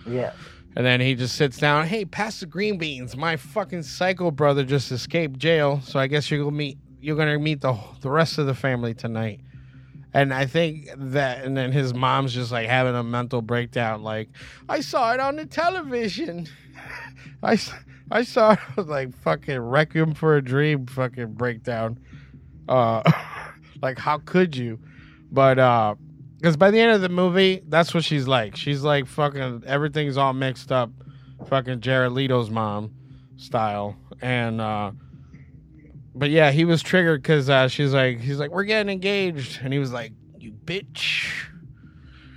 Yeah. 0.05 0.31
And 0.75 0.85
then 0.85 1.01
he 1.01 1.15
just 1.15 1.35
sits 1.37 1.57
down, 1.57 1.87
hey, 1.87 2.05
pass 2.05 2.41
the 2.41 2.45
green 2.45 2.77
beans. 2.77 3.17
My 3.17 3.35
fucking 3.35 3.81
psycho 3.81 4.29
brother 4.29 4.63
just 4.63 4.91
escaped 4.91 5.39
jail, 5.39 5.81
so 5.83 5.97
I 5.97 6.05
guess 6.05 6.29
you're 6.29 6.43
gonna 6.43 6.55
meet, 6.55 6.77
you're 7.01 7.17
gonna 7.17 7.39
meet 7.39 7.61
the, 7.61 7.75
the 8.01 8.11
rest 8.11 8.37
of 8.37 8.45
the 8.45 8.53
family 8.53 8.93
tonight. 8.93 9.39
And 10.13 10.31
I 10.31 10.45
think 10.45 10.89
that, 10.95 11.43
and 11.43 11.57
then 11.57 11.71
his 11.71 11.95
mom's 11.95 12.31
just 12.31 12.51
like 12.51 12.69
having 12.69 12.93
a 12.93 13.01
mental 13.01 13.41
breakdown, 13.41 14.03
like, 14.03 14.29
I 14.69 14.81
saw 14.81 15.13
it 15.15 15.19
on 15.19 15.35
the 15.37 15.47
television. 15.47 16.47
I, 17.41 17.57
I 18.11 18.23
saw 18.23 18.51
it 18.53 18.59
was 18.75 18.87
like 18.87 19.13
fucking 19.21 19.59
Requiem 19.59 20.13
for 20.13 20.37
a 20.37 20.41
Dream 20.41 20.85
fucking 20.85 21.33
breakdown. 21.33 21.99
Uh, 22.67 23.03
like 23.81 23.97
how 23.97 24.19
could 24.19 24.55
you? 24.55 24.79
But 25.31 25.59
uh, 25.59 25.95
because 26.37 26.57
by 26.57 26.71
the 26.71 26.79
end 26.79 26.91
of 26.91 27.01
the 27.01 27.09
movie, 27.09 27.61
that's 27.67 27.93
what 27.93 28.03
she's 28.03 28.27
like. 28.27 28.55
She's 28.55 28.81
like 28.81 29.07
fucking 29.07 29.63
everything's 29.65 30.17
all 30.17 30.33
mixed 30.33 30.71
up, 30.71 30.91
fucking 31.47 31.81
Jared 31.81 32.13
Leto's 32.13 32.49
mom 32.49 32.91
style. 33.37 33.95
And 34.21 34.61
uh, 34.61 34.91
but 36.15 36.29
yeah, 36.29 36.51
he 36.51 36.65
was 36.65 36.81
triggered 36.81 37.21
because 37.21 37.49
uh, 37.49 37.67
she's 37.67 37.93
like, 37.93 38.19
he's 38.19 38.39
like, 38.39 38.51
we're 38.51 38.63
getting 38.63 38.91
engaged, 38.91 39.59
and 39.61 39.71
he 39.73 39.79
was 39.79 39.91
like, 39.91 40.13
you 40.37 40.51
bitch. 40.51 41.29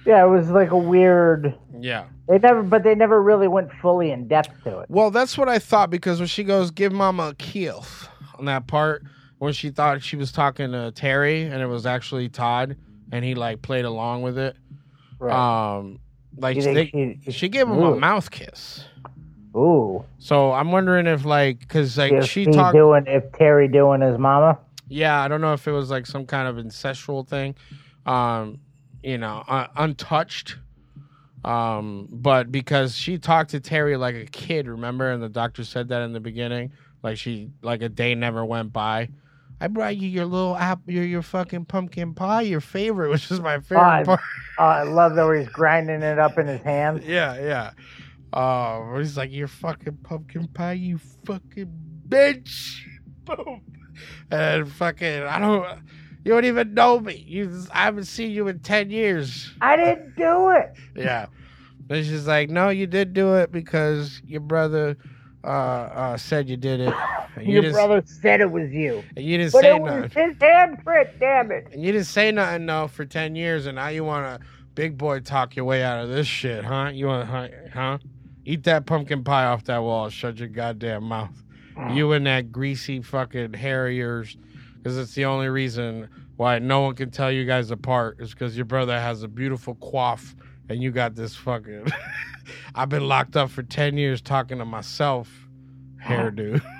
Yeah, 0.04 0.24
it 0.24 0.28
was 0.28 0.50
like 0.50 0.70
a 0.70 0.76
weird. 0.76 1.54
Yeah. 1.82 2.04
They 2.28 2.38
never, 2.38 2.62
but 2.62 2.84
they 2.84 2.94
never 2.94 3.20
really 3.20 3.48
went 3.48 3.70
fully 3.80 4.10
in 4.10 4.28
depth 4.28 4.50
to 4.64 4.80
it. 4.80 4.86
Well, 4.88 5.10
that's 5.10 5.36
what 5.36 5.48
I 5.48 5.58
thought 5.58 5.90
because 5.90 6.18
when 6.18 6.28
she 6.28 6.44
goes, 6.44 6.70
"Give 6.70 6.92
Mama 6.92 7.30
a 7.30 7.34
kiss," 7.34 8.08
on 8.38 8.44
that 8.46 8.66
part 8.66 9.02
when 9.38 9.52
she 9.52 9.70
thought 9.70 10.02
she 10.02 10.16
was 10.16 10.30
talking 10.30 10.70
to 10.72 10.92
Terry 10.92 11.42
and 11.42 11.60
it 11.60 11.66
was 11.66 11.84
actually 11.84 12.28
Todd, 12.28 12.76
and 13.10 13.24
he 13.24 13.34
like 13.34 13.60
played 13.60 13.84
along 13.84 14.22
with 14.22 14.38
it. 14.38 14.56
Right. 15.18 15.34
Um, 15.76 15.98
like 16.36 16.56
they, 16.58 16.74
think 16.90 17.18
she, 17.30 17.48
gave 17.48 17.68
him 17.68 17.78
a 17.82 17.96
mouth 17.96 18.30
kiss. 18.30 18.84
Ooh. 19.56 20.04
So 20.18 20.52
I'm 20.52 20.72
wondering 20.72 21.06
if 21.06 21.24
like 21.24 21.60
because 21.60 21.98
like 21.98 22.12
If 22.12 22.24
she 22.26 22.44
he 22.44 22.52
talked. 22.52 22.74
doing 22.74 23.04
if 23.06 23.24
Terry 23.32 23.68
doing 23.68 24.00
his 24.00 24.18
mama. 24.18 24.58
Yeah, 24.88 25.20
I 25.22 25.28
don't 25.28 25.40
know 25.40 25.52
if 25.52 25.66
it 25.66 25.72
was 25.72 25.90
like 25.90 26.06
some 26.06 26.26
kind 26.26 26.48
of 26.48 26.64
incestual 26.64 27.26
thing, 27.26 27.54
um, 28.06 28.58
you 29.02 29.18
know, 29.18 29.42
uh, 29.48 29.66
untouched. 29.76 30.56
Um, 31.44 32.08
but 32.10 32.52
because 32.52 32.96
she 32.96 33.18
talked 33.18 33.50
to 33.50 33.60
Terry 33.60 33.96
like 33.96 34.14
a 34.14 34.26
kid, 34.26 34.68
remember, 34.68 35.10
and 35.10 35.22
the 35.22 35.28
doctor 35.28 35.64
said 35.64 35.88
that 35.88 36.02
in 36.02 36.12
the 36.12 36.20
beginning, 36.20 36.72
like 37.02 37.18
she 37.18 37.50
like 37.62 37.82
a 37.82 37.88
day 37.88 38.14
never 38.14 38.44
went 38.44 38.72
by. 38.72 39.08
I 39.60 39.68
brought 39.68 39.96
you 39.96 40.08
your 40.08 40.24
little 40.24 40.56
apple, 40.56 40.92
your 40.92 41.04
your 41.04 41.22
fucking 41.22 41.66
pumpkin 41.66 42.14
pie, 42.14 42.42
your 42.42 42.60
favorite, 42.60 43.10
which 43.10 43.30
is 43.30 43.40
my 43.40 43.56
Oh, 43.56 43.60
favorite 43.60 43.82
I, 43.84 44.04
part. 44.04 44.20
oh, 44.58 44.64
I 44.64 44.82
love 44.84 45.14
that 45.14 45.32
he's 45.38 45.48
grinding 45.48 46.02
it 46.02 46.18
up 46.18 46.38
in 46.38 46.46
his 46.46 46.60
hand. 46.62 47.02
Yeah, 47.06 47.40
yeah. 47.40 47.70
Uh, 48.32 48.96
he's 48.98 49.16
like, 49.16 49.30
"Your 49.30 49.46
fucking 49.48 49.98
pumpkin 50.04 50.48
pie, 50.48 50.72
you 50.72 50.98
fucking 51.26 51.70
bitch." 52.08 52.80
Boom. 53.24 53.60
And 54.30 54.68
fucking, 54.72 55.22
I 55.22 55.38
don't, 55.38 55.78
you 56.24 56.32
don't 56.32 56.44
even 56.44 56.74
know 56.74 57.00
me. 57.00 57.24
You, 57.26 57.64
I 57.72 57.84
haven't 57.84 58.04
seen 58.04 58.30
you 58.30 58.48
in 58.48 58.60
ten 58.60 58.90
years. 58.90 59.52
I 59.60 59.76
didn't 59.76 60.16
do 60.16 60.50
it. 60.50 60.72
Yeah. 60.96 61.26
And 61.90 62.06
she's 62.06 62.26
like, 62.26 62.48
"No, 62.48 62.68
you 62.70 62.86
did 62.86 63.12
do 63.12 63.34
it 63.34 63.52
because 63.52 64.22
your 64.26 64.40
brother 64.40 64.96
uh, 65.44 65.46
uh, 65.46 66.16
said 66.16 66.48
you 66.48 66.56
did 66.56 66.80
it. 66.80 66.94
And 67.36 67.46
you 67.46 67.54
Your 67.54 67.62
didn't- 67.62 67.74
brother 67.74 68.02
said 68.04 68.40
it 68.40 68.50
was 68.50 68.70
you. 68.70 69.02
And 69.16 69.24
you 69.24 69.38
didn't 69.38 69.52
but 69.52 69.62
say 69.62 69.74
it 69.76 69.82
was 69.82 70.02
nothing. 70.02 70.28
his 70.28 70.36
handprint. 70.38 71.18
Damn 71.18 71.50
it. 71.50 71.68
And 71.72 71.82
you 71.82 71.92
didn't 71.92 72.06
say 72.06 72.30
nothing 72.30 72.66
though 72.66 72.86
for 72.88 73.04
ten 73.04 73.34
years, 73.34 73.66
and 73.66 73.76
now 73.76 73.88
you 73.88 74.04
want 74.04 74.40
to 74.40 74.46
big 74.74 74.96
boy 74.96 75.20
talk 75.20 75.56
your 75.56 75.64
way 75.64 75.82
out 75.82 76.02
of 76.02 76.08
this 76.08 76.26
shit, 76.26 76.64
huh? 76.64 76.90
You 76.92 77.06
want, 77.06 77.28
huh? 77.28 77.48
huh? 77.72 77.98
Eat 78.44 78.64
that 78.64 78.86
pumpkin 78.86 79.24
pie 79.24 79.44
off 79.46 79.64
that 79.64 79.82
wall. 79.82 80.08
Shut 80.08 80.38
your 80.38 80.48
goddamn 80.48 81.04
mouth. 81.04 81.42
You 81.92 82.12
and 82.12 82.26
that 82.26 82.52
greasy 82.52 83.00
fucking 83.00 83.54
yours, 83.54 84.36
because 84.82 84.98
it's 84.98 85.14
the 85.14 85.24
only 85.24 85.48
reason 85.48 86.08
why 86.36 86.58
no 86.58 86.80
one 86.80 86.94
can 86.94 87.10
tell 87.10 87.30
you 87.30 87.44
guys 87.44 87.70
apart 87.70 88.16
is 88.20 88.30
because 88.30 88.56
your 88.56 88.64
brother 88.64 88.98
has 88.98 89.22
a 89.22 89.28
beautiful 89.28 89.76
coif 89.76 90.34
and 90.68 90.82
you 90.82 90.90
got 90.90 91.14
this 91.14 91.36
fucking. 91.36 91.86
I've 92.74 92.88
been 92.88 93.06
locked 93.06 93.36
up 93.36 93.50
for 93.50 93.62
ten 93.62 93.96
years 93.96 94.20
talking 94.20 94.58
to 94.58 94.64
myself, 94.64 95.28
hairdo. 96.02 96.60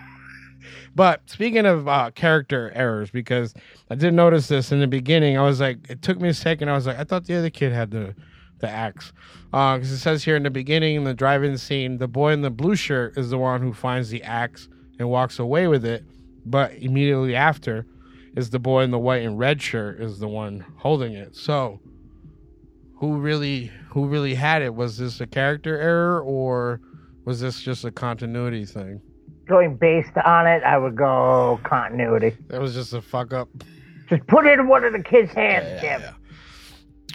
But 0.95 1.29
speaking 1.29 1.65
of 1.65 1.89
uh, 1.89 2.11
character 2.15 2.71
errors, 2.75 3.11
because 3.11 3.55
I 3.91 3.95
did 3.95 4.13
notice 4.13 4.49
this 4.49 4.73
in 4.73 4.81
the 4.81 4.87
beginning, 4.87 5.39
I 5.39 5.43
was 5.43 5.59
like, 5.59 5.79
it 5.89 6.03
took 6.03 6.21
me 6.21 6.29
a 6.29 6.35
second. 6.35 6.69
I 6.69 6.75
was 6.75 6.87
like, 6.87 6.99
I 6.99 7.05
thought 7.05 7.25
the 7.25 7.35
other 7.37 7.51
kid 7.51 7.73
had 7.73 7.91
the 7.91 8.15
the 8.59 8.69
axe, 8.69 9.13
because 9.47 9.91
it 9.91 9.99
says 9.99 10.23
here 10.23 10.37
in 10.37 10.45
the 10.45 10.51
beginning, 10.51 10.95
in 10.95 11.03
the 11.03 11.15
drive-in 11.15 11.59
scene, 11.59 11.99
the 11.99 12.07
boy 12.07 12.33
in 12.33 12.43
the 12.43 12.51
blue 12.51 12.77
shirt 12.77 13.19
is 13.19 13.31
the 13.31 13.39
one 13.39 13.61
who 13.61 13.73
finds 13.73 14.09
the 14.09 14.23
axe 14.23 14.69
and 15.01 15.11
walks 15.11 15.41
away 15.41 15.67
with 15.67 15.85
it, 15.85 16.05
but 16.47 16.73
immediately 16.75 17.35
after, 17.35 17.85
is 18.37 18.51
the 18.51 18.59
boy 18.59 18.83
in 18.83 18.91
the 18.91 18.99
white 18.99 19.23
and 19.23 19.39
red 19.39 19.61
shirt 19.61 20.01
is 20.01 20.19
the 20.19 20.29
one 20.29 20.65
holding 20.77 21.13
it. 21.15 21.37
So, 21.37 21.81
who 22.99 23.19
really 23.19 23.71
who 23.91 24.07
really 24.07 24.35
had 24.35 24.63
it? 24.63 24.75
Was 24.75 24.99
this 24.99 25.21
a 25.21 25.27
character 25.27 25.79
error 25.79 26.23
or 26.23 26.81
was 27.25 27.41
this 27.41 27.61
just 27.61 27.85
a 27.85 27.91
continuity 27.91 28.65
thing? 28.65 29.01
Going 29.47 29.77
based 29.77 30.17
on 30.25 30.47
it, 30.47 30.63
I 30.63 30.79
would 30.79 30.97
go 30.97 31.61
continuity. 31.65 32.37
That 32.49 32.61
was 32.61 32.75
just 32.75 32.93
a 32.93 33.03
fuck 33.03 33.33
up. 33.33 33.49
Just 34.09 34.27
put 34.27 34.47
it 34.47 34.59
in 34.59 34.69
one 34.69 34.85
of 34.85 34.93
the 34.93 35.03
kids' 35.03 35.33
hands, 35.33 35.81
Tim. 35.81 36.03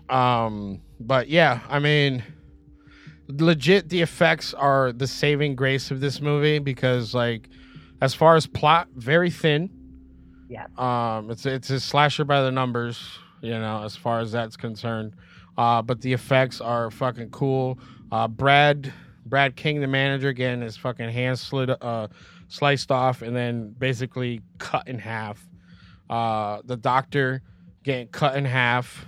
Um, 0.10 0.82
but 1.00 1.30
yeah, 1.30 1.62
I 1.70 1.80
mean, 1.80 2.24
legit, 3.28 3.90
the 3.90 4.02
effects 4.02 4.54
are 4.54 4.92
the 4.92 5.08
saving 5.08 5.56
grace 5.56 5.92
of 5.92 6.00
this 6.00 6.22
movie 6.22 6.60
because, 6.60 7.14
like, 7.14 7.50
as 8.02 8.14
far 8.14 8.36
as 8.36 8.48
plot, 8.48 8.88
very 8.96 9.30
thin. 9.30 9.70
Yeah. 10.50 10.68
Um, 10.78 11.30
it's 11.30 11.46
it's 11.46 11.70
a 11.70 11.80
slasher 11.80 12.26
by 12.26 12.42
the 12.42 12.52
numbers, 12.52 13.08
you 13.42 13.52
know, 13.52 13.84
as 13.84 13.96
far 13.96 14.20
as 14.20 14.32
that's 14.32 14.56
concerned. 14.56 15.14
Uh, 15.58 15.82
but 15.82 16.02
the 16.02 16.14
effects 16.14 16.62
are 16.62 16.92
fucking 16.92 17.30
cool. 17.32 17.80
Uh, 18.12 18.28
Brad 18.28 18.94
Brad 19.26 19.56
King, 19.56 19.82
the 19.82 19.88
manager, 19.88 20.32
getting 20.32 20.62
his 20.62 20.78
fucking 20.78 21.10
hand 21.10 21.38
slit, 21.38 21.70
uh, 21.82 22.08
sliced 22.48 22.92
off 22.92 23.22
and 23.22 23.36
then 23.36 23.76
basically 23.78 24.42
cut 24.58 24.88
in 24.88 25.00
half. 25.00 25.46
Uh, 26.10 26.62
the 26.66 26.78
doctor 26.78 27.42
getting 27.84 28.08
cut 28.08 28.36
in 28.38 28.46
half, 28.46 29.06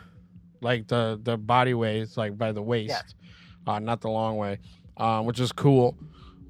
like 0.61 0.87
the 0.87 1.19
the 1.23 1.37
body 1.37 1.73
waist, 1.73 2.17
like 2.17 2.37
by 2.37 2.51
the 2.51 2.61
waist, 2.61 3.15
uh, 3.67 3.79
not 3.79 4.01
the 4.01 4.09
long 4.09 4.37
way, 4.37 4.59
um, 4.97 5.25
which 5.25 5.39
is 5.39 5.51
cool. 5.51 5.97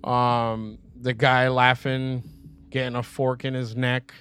Um, 0.04 0.80
the 1.00 1.14
guy 1.14 1.50
laughing, 1.50 2.24
getting 2.70 2.96
a 2.96 3.04
fork 3.04 3.46
in 3.46 3.54
his 3.54 3.76
neck, 3.76 4.14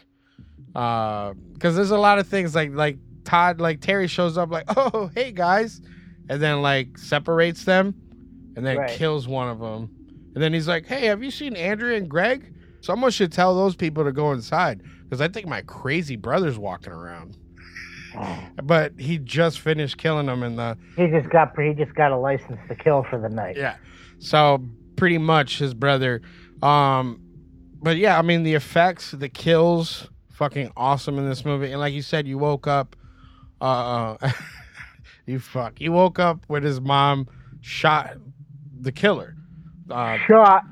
because 0.79 1.75
there's 1.75 1.91
a 1.91 1.99
lot 1.99 2.19
of 2.19 2.29
things 2.29 2.55
like 2.55 2.71
like 2.73 2.99
Todd, 3.25 3.61
like 3.61 3.81
Terry 3.81 4.07
shows 4.07 4.39
up, 4.39 4.51
like 4.51 4.65
oh 4.77 5.11
hey 5.15 5.33
guys, 5.33 5.81
and 6.29 6.41
then 6.41 6.63
like 6.63 6.97
separates 6.99 7.65
them, 7.65 7.95
and 8.57 8.65
then 8.65 8.79
Right. 8.79 8.91
kills 8.91 9.27
one 9.27 9.49
of 9.49 9.59
them, 9.59 9.91
and 10.35 10.43
then 10.43 10.53
he's 10.53 10.69
like, 10.69 10.87
hey, 10.87 11.07
have 11.07 11.23
you 11.23 11.31
seen 11.31 11.57
Andrea 11.57 11.97
and 11.99 12.09
Greg? 12.09 12.53
Someone 12.81 13.11
should 13.11 13.33
tell 13.33 13.57
those 13.57 13.75
people 13.75 14.05
to 14.05 14.13
go 14.13 14.31
inside 14.33 14.83
because 15.03 15.21
I 15.21 15.27
think 15.29 15.47
my 15.47 15.63
crazy 15.63 16.15
brother's 16.17 16.59
walking 16.59 16.93
around. 16.93 17.37
But 18.63 18.99
he 18.99 19.19
just 19.19 19.61
finished 19.61 19.99
killing 19.99 20.27
them 20.27 20.43
in 20.43 20.57
the 20.57 20.77
He 20.97 21.07
just 21.07 21.29
got 21.31 21.59
he 21.59 21.75
just 21.75 21.95
got 21.95 22.11
a 22.13 22.17
license 22.17 22.59
to 22.69 22.75
kill 22.75 23.05
for 23.09 23.19
the 23.19 23.29
night. 23.29 23.57
yeah. 23.57 23.77
So 24.19 24.65
pretty 24.97 25.19
much 25.19 25.59
his 25.59 25.75
brother, 25.75 26.23
um, 26.63 27.21
but 27.81 27.97
yeah, 27.97 28.19
I 28.19 28.23
mean 28.23 28.43
the 28.43 28.55
effects, 28.55 29.13
the 29.13 29.29
kills, 29.29 30.09
fucking 30.39 30.71
awesome 30.77 31.19
in 31.19 31.29
this 31.29 31.45
movie. 31.45 31.73
And 31.73 31.81
like 31.81 31.93
you 31.93 32.03
said, 32.03 32.27
you 32.29 32.39
woke 32.39 32.67
up, 32.69 32.95
uh, 33.61 34.17
you 35.27 35.41
fuck, 35.41 35.81
you 35.81 35.91
woke 35.93 36.19
up 36.19 36.45
with 36.49 36.63
his 36.63 36.81
mom 36.81 37.27
shot 37.61 38.17
the 38.81 38.93
killer, 38.93 39.35
uh, 39.91 40.17
Shot 40.27 40.63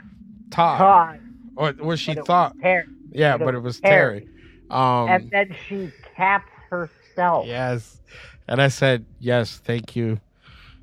Todd, 0.50 0.78
Todd. 0.78 1.20
or 1.56 1.72
what 1.84 1.98
she 1.98 2.14
But 2.14 2.26
thought. 2.26 2.54
was 2.54 2.62
Terry. 2.62 2.84
Yeah, 3.10 3.36
But 3.36 3.54
it 3.54 3.58
was 3.58 3.64
was 3.64 3.80
Terry. 3.80 4.20
Terry. 4.20 4.28
Um, 4.70 5.08
and 5.08 5.30
then 5.30 5.56
she 5.68 5.90
caps 6.16 6.50
herself. 6.70 7.46
yes, 7.46 8.00
and 8.48 8.62
I 8.62 8.68
said 8.68 9.04
yes, 9.18 9.58
thank 9.64 9.96
you, 9.96 10.20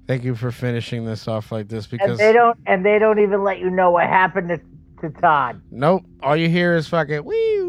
thank 0.08 0.24
you 0.26 0.36
for 0.36 0.52
finishing 0.52 1.06
this 1.06 1.28
off 1.28 1.52
like 1.52 1.70
this 1.70 1.88
because 1.88 2.12
And 2.12 2.20
they 2.20 2.34
don't 2.34 2.58
and 2.66 2.86
they 2.86 3.00
don't 3.00 3.20
even 3.20 3.44
let 3.44 3.60
you 3.60 3.70
know 3.70 3.92
what 3.92 4.08
happened 4.08 4.50
to, 4.50 4.60
to 5.10 5.22
Todd. 5.22 5.62
Nope. 5.72 6.04
All 6.22 6.36
you 6.36 6.50
hear 6.50 6.76
is 6.76 6.88
fucking 6.88 7.24
wee, 7.26 7.62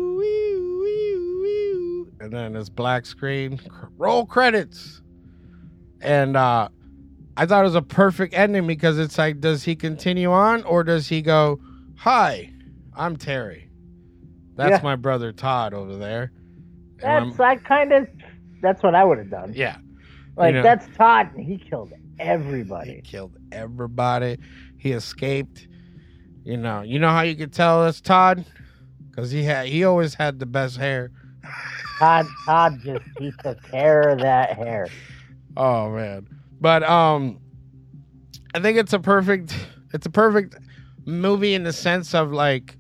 and 2.25 2.33
then 2.33 2.53
this 2.55 2.69
black 2.69 3.07
screen. 3.07 3.61
Roll 3.97 4.27
credits. 4.27 5.03
And 6.01 6.37
uh 6.37 6.69
I 7.37 7.47
thought 7.47 7.61
it 7.63 7.65
was 7.65 7.75
a 7.75 7.83
perfect 7.83 8.33
ending 8.35 8.67
because 8.67 8.99
it's 8.99 9.19
like, 9.19 9.41
does 9.41 9.65
he 9.65 9.75
continue 9.75 10.31
on 10.31 10.63
or 10.65 10.85
does 10.85 11.09
he 11.09 11.21
go, 11.21 11.61
"Hi, 11.99 12.53
I'm 12.97 13.17
Terry. 13.17 13.71
That's 14.57 14.79
Yeah. 14.79 14.83
my 14.85 14.95
brother 14.97 15.33
Todd 15.33 15.75
over 15.75 15.97
there." 15.97 16.31
And 17.03 17.31
That's 17.33 17.41
I 17.41 17.57
kind 17.57 17.93
of 17.93 18.09
that's 18.63 18.83
what 18.83 18.95
I 18.95 19.05
would 19.05 19.19
have 19.19 19.31
done. 19.31 19.53
yeah. 19.55 19.77
Like 20.37 20.53
You 20.53 20.59
know- 20.59 20.63
that's 20.63 20.87
Todd 20.97 21.31
and 21.37 21.45
he 21.45 21.59
killed 21.59 21.93
everybody. 22.19 22.95
He 22.97 23.01
killed 23.03 23.37
everybody. 23.53 24.39
He 24.79 24.93
escaped. 24.93 25.67
You 26.45 26.57
know, 26.59 26.83
you 26.83 26.99
know 26.99 27.09
how 27.09 27.23
you 27.23 27.35
could 27.37 27.53
tell 27.53 27.87
it's 27.87 28.01
Todd 28.01 28.45
because 29.11 29.31
he 29.33 29.43
had 29.45 29.67
he 29.67 29.83
always 29.85 30.15
had 30.15 30.39
the 30.39 30.47
best 30.47 30.77
hair. 30.77 31.11
Todd 31.99 32.27
Todd 32.47 32.81
just 32.83 33.05
he 33.19 33.33
took 33.43 33.63
care 33.71 34.01
of 34.01 34.21
that 34.21 34.57
hair. 34.57 34.89
Oh 35.57 35.91
man. 35.91 36.27
But 36.61 36.83
um 36.83 37.39
I 38.55 38.61
think 38.61 38.79
it's 38.79 38.93
a 38.93 38.99
perfect 38.99 39.55
it's 39.93 40.07
a 40.07 40.11
perfect 40.11 40.57
movie 41.05 41.55
in 41.55 41.63
the 41.63 41.73
sense 41.73 42.15
of 42.15 42.33
like 42.33 42.77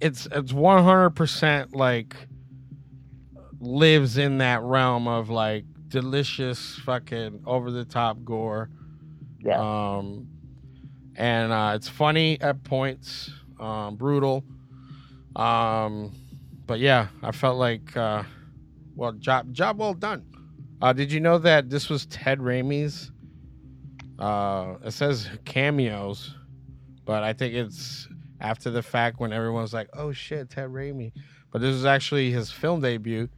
it's 0.00 0.26
it's 0.32 0.52
100% 0.52 1.74
like 1.74 2.16
lives 3.60 4.16
in 4.16 4.38
that 4.38 4.62
realm 4.62 5.08
of 5.08 5.28
like 5.28 5.64
delicious 5.88 6.76
fucking 6.84 7.42
over 7.46 7.70
the 7.70 7.84
top 7.84 8.22
gore. 8.24 8.70
Yeah. 9.40 9.58
Um 9.60 10.28
and 11.16 11.52
uh 11.52 11.72
it's 11.74 11.88
funny 11.88 12.40
at 12.40 12.62
points, 12.64 13.30
um 13.60 13.96
brutal. 13.96 14.44
Um 15.36 16.12
but 16.68 16.78
yeah, 16.78 17.08
I 17.24 17.32
felt 17.32 17.58
like 17.58 17.96
uh 17.96 18.22
well 18.94 19.12
job 19.12 19.52
job 19.52 19.78
well 19.80 19.94
done. 19.94 20.24
Uh, 20.80 20.92
did 20.92 21.10
you 21.10 21.18
know 21.18 21.38
that 21.38 21.68
this 21.68 21.88
was 21.88 22.06
Ted 22.06 22.38
Raimi's? 22.38 23.10
Uh, 24.16 24.74
it 24.84 24.92
says 24.92 25.28
cameos, 25.44 26.36
but 27.04 27.24
I 27.24 27.32
think 27.32 27.54
it's 27.54 28.06
after 28.40 28.70
the 28.70 28.82
fact 28.82 29.18
when 29.18 29.32
everyone's 29.32 29.74
like, 29.74 29.88
"Oh 29.94 30.12
shit, 30.12 30.50
Ted 30.50 30.68
Raimi," 30.68 31.12
but 31.50 31.60
this 31.60 31.74
is 31.74 31.84
actually 31.84 32.30
his 32.30 32.52
film 32.52 32.80
debut. 32.80 33.28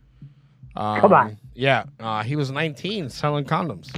Um, 0.77 1.01
Come 1.01 1.12
on. 1.12 1.39
yeah, 1.55 1.85
uh, 1.98 2.23
he 2.23 2.36
was 2.36 2.51
19 2.51 3.09
selling 3.09 3.44
condoms. 3.44 3.94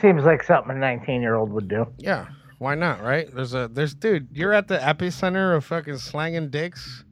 Seems 0.00 0.24
like 0.24 0.42
something 0.42 0.76
a 0.76 0.78
19 0.78 1.20
year 1.22 1.34
old 1.34 1.52
would 1.52 1.68
do. 1.68 1.86
Yeah, 1.98 2.28
why 2.58 2.74
not? 2.74 3.02
Right? 3.02 3.28
There's 3.34 3.54
a 3.54 3.68
there's 3.68 3.94
dude. 3.94 4.28
You're 4.32 4.52
at 4.52 4.68
the 4.68 4.78
epicenter 4.78 5.56
of 5.56 5.64
fucking 5.64 5.98
slanging 5.98 6.50
dicks 6.50 7.04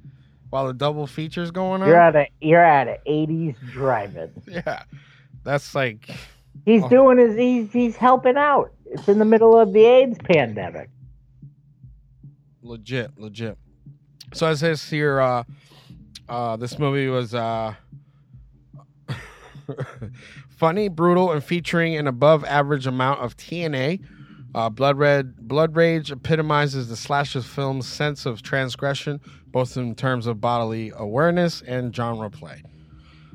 while 0.55 0.68
the 0.68 0.72
double 0.72 1.05
features 1.09 1.51
going 1.51 1.82
on. 1.82 1.89
You're 1.89 2.01
at 2.01 2.14
a 2.14 2.28
you're 2.40 2.64
at 2.64 2.86
a 2.86 3.01
80s 3.10 3.56
drive-in. 3.72 4.31
yeah, 4.47 4.85
that's 5.43 5.74
like 5.74 6.09
He's 6.64 6.81
Oh. 6.85 6.89
doing 6.89 7.18
his 7.18 7.36
he's 7.36 7.72
he's 7.72 7.97
helping 7.97 8.36
out. 8.36 8.72
It's 8.86 9.09
in 9.09 9.18
the 9.18 9.24
middle 9.24 9.59
of 9.59 9.72
the 9.72 9.85
AIDS 9.85 10.16
pandemic. 10.22 10.90
legit, 12.62 13.18
legit. 13.18 13.59
So 14.32 14.47
as 14.47 14.60
says 14.60 14.89
here, 14.89 15.20
uh, 15.20 15.43
uh, 16.28 16.55
this 16.56 16.78
movie 16.78 17.09
was 17.09 17.35
uh, 17.35 17.74
funny, 20.51 20.89
brutal, 20.89 21.32
and 21.32 21.43
featuring 21.43 21.97
an 21.97 22.06
above-average 22.06 22.86
amount 22.86 23.20
of 23.22 23.36
TNA. 23.36 24.05
Uh, 24.55 24.70
Blood 24.70 24.98
Red, 24.98 25.36
Blood 25.48 25.74
Rage 25.74 26.10
epitomizes 26.10 26.89
the 26.89 26.97
slasher 26.97 27.43
film's 27.43 27.86
sense 27.86 28.24
of 28.24 28.43
transgression, 28.43 29.20
both 29.48 29.76
in 29.76 29.94
terms 29.94 30.26
of 30.26 30.40
bodily 30.40 30.93
awareness 30.97 31.62
and 31.62 31.94
genre 31.94 32.31
play. 32.31 32.62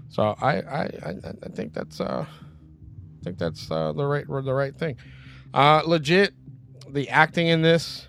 So 0.08 0.36
I, 0.42 0.62
I, 0.62 0.82
I, 1.06 1.14
I 1.44 1.50
think 1.50 1.74
that's, 1.74 2.00
uh, 2.00 2.26
I 2.26 3.24
think 3.24 3.38
that's 3.38 3.70
uh, 3.70 3.92
the 3.92 4.06
right, 4.06 4.26
the 4.28 4.54
right 4.54 4.76
thing. 4.76 4.96
Uh, 5.54 5.82
legit, 5.86 6.34
the 6.88 7.10
acting 7.10 7.48
in 7.48 7.62
this 7.62 8.08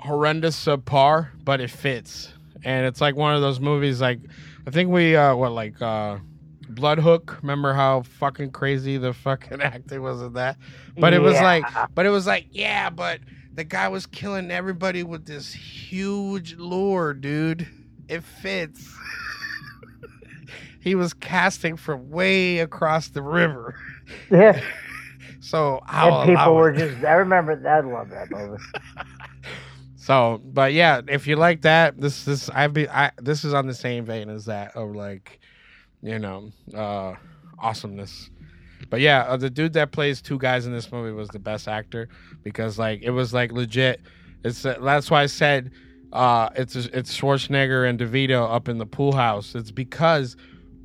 horrendous 0.00 0.64
subpar, 0.64 1.28
but 1.44 1.60
it 1.60 1.70
fits. 1.70 2.32
And 2.64 2.86
it's 2.86 3.00
like 3.00 3.16
one 3.16 3.34
of 3.34 3.40
those 3.40 3.60
movies 3.60 4.00
like 4.00 4.20
I 4.66 4.70
think 4.70 4.90
we 4.90 5.16
uh 5.16 5.34
what 5.34 5.52
like 5.52 5.80
uh 5.80 6.18
Blood 6.68 6.98
Hook, 6.98 7.38
remember 7.42 7.72
how 7.72 8.02
fucking 8.02 8.50
crazy 8.50 8.98
the 8.98 9.12
fucking 9.12 9.60
acting 9.62 10.02
was 10.02 10.20
in 10.20 10.34
that? 10.34 10.56
But 10.96 11.12
it 11.14 11.20
was 11.20 11.34
like 11.34 11.64
but 11.94 12.06
it 12.06 12.10
was 12.10 12.26
like, 12.26 12.46
yeah, 12.50 12.90
but 12.90 13.20
the 13.54 13.64
guy 13.64 13.88
was 13.88 14.06
killing 14.06 14.50
everybody 14.50 15.02
with 15.02 15.26
this 15.26 15.52
huge 15.52 16.56
lure, 16.56 17.14
dude. 17.14 17.66
It 18.08 18.22
fits. 18.22 18.94
he 20.80 20.94
was 20.94 21.12
casting 21.12 21.76
from 21.76 22.10
way 22.10 22.58
across 22.58 23.08
the 23.08 23.22
river. 23.22 23.74
Yeah. 24.30 24.60
So 25.40 25.80
I'll 25.86 26.22
and 26.22 26.30
people 26.30 26.54
were 26.56 26.72
just 26.72 27.02
I 27.04 27.12
remember 27.12 27.54
that 27.54 27.84
I 27.84 27.86
love 27.86 28.10
that 28.10 28.28
movie. 28.30 28.62
So, 30.08 30.40
but 30.42 30.72
yeah, 30.72 31.02
if 31.06 31.26
you 31.26 31.36
like 31.36 31.60
that, 31.62 32.00
this 32.00 32.24
this 32.24 32.48
I 32.48 32.66
be 32.68 32.88
I 32.88 33.10
this 33.18 33.44
is 33.44 33.52
on 33.52 33.66
the 33.66 33.74
same 33.74 34.06
vein 34.06 34.30
as 34.30 34.46
that 34.46 34.74
of 34.74 34.96
like, 34.96 35.38
you 36.02 36.18
know, 36.18 36.50
uh 36.74 37.14
awesomeness. 37.58 38.30
But 38.90 39.00
yeah, 39.00 39.22
uh, 39.22 39.36
the 39.36 39.50
dude 39.50 39.72
that 39.74 39.90
plays 39.92 40.22
two 40.22 40.38
guys 40.38 40.66
in 40.66 40.72
this 40.72 40.90
movie 40.92 41.12
was 41.12 41.28
the 41.28 41.38
best 41.38 41.68
actor 41.68 42.08
because 42.42 42.78
like 42.78 43.02
it 43.02 43.10
was 43.10 43.34
like 43.34 43.52
legit. 43.52 44.00
It's 44.44 44.64
uh, 44.64 44.78
that's 44.80 45.10
why 45.10 45.22
I 45.22 45.26
said 45.26 45.72
uh 46.12 46.48
it's 46.54 46.74
it's 46.76 47.14
Schwarzenegger 47.18 47.88
and 47.88 47.98
DeVito 47.98 48.50
up 48.50 48.68
in 48.68 48.78
the 48.78 48.86
pool 48.86 49.12
house. 49.12 49.54
It's 49.54 49.70
because 49.70 50.36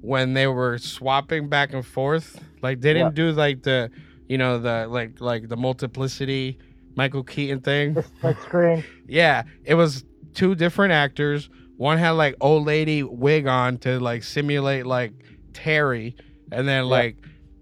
when 0.01 0.33
they 0.33 0.47
were 0.47 0.77
swapping 0.77 1.47
back 1.47 1.73
and 1.73 1.85
forth, 1.85 2.43
like 2.61 2.81
they 2.81 2.93
didn't 2.93 3.15
do 3.15 3.31
like 3.31 3.63
the 3.63 3.89
you 4.27 4.37
know 4.37 4.59
the 4.59 4.87
like 4.89 5.21
like 5.21 5.47
the 5.47 5.55
multiplicity 5.57 6.57
Michael 6.95 7.23
Keaton 7.23 7.61
thing. 7.61 8.01
Split 8.01 8.37
screen. 8.41 8.83
Yeah, 9.07 9.43
it 9.63 9.75
was 9.75 10.03
two 10.33 10.55
different 10.55 10.91
actors. 10.93 11.49
One 11.77 11.97
had 11.97 12.11
like 12.11 12.35
old 12.39 12.65
lady 12.65 13.03
wig 13.03 13.47
on 13.47 13.77
to 13.79 13.99
like 13.99 14.23
simulate 14.23 14.85
like 14.85 15.13
Terry, 15.53 16.15
and 16.51 16.67
then 16.67 16.85
like 16.85 17.17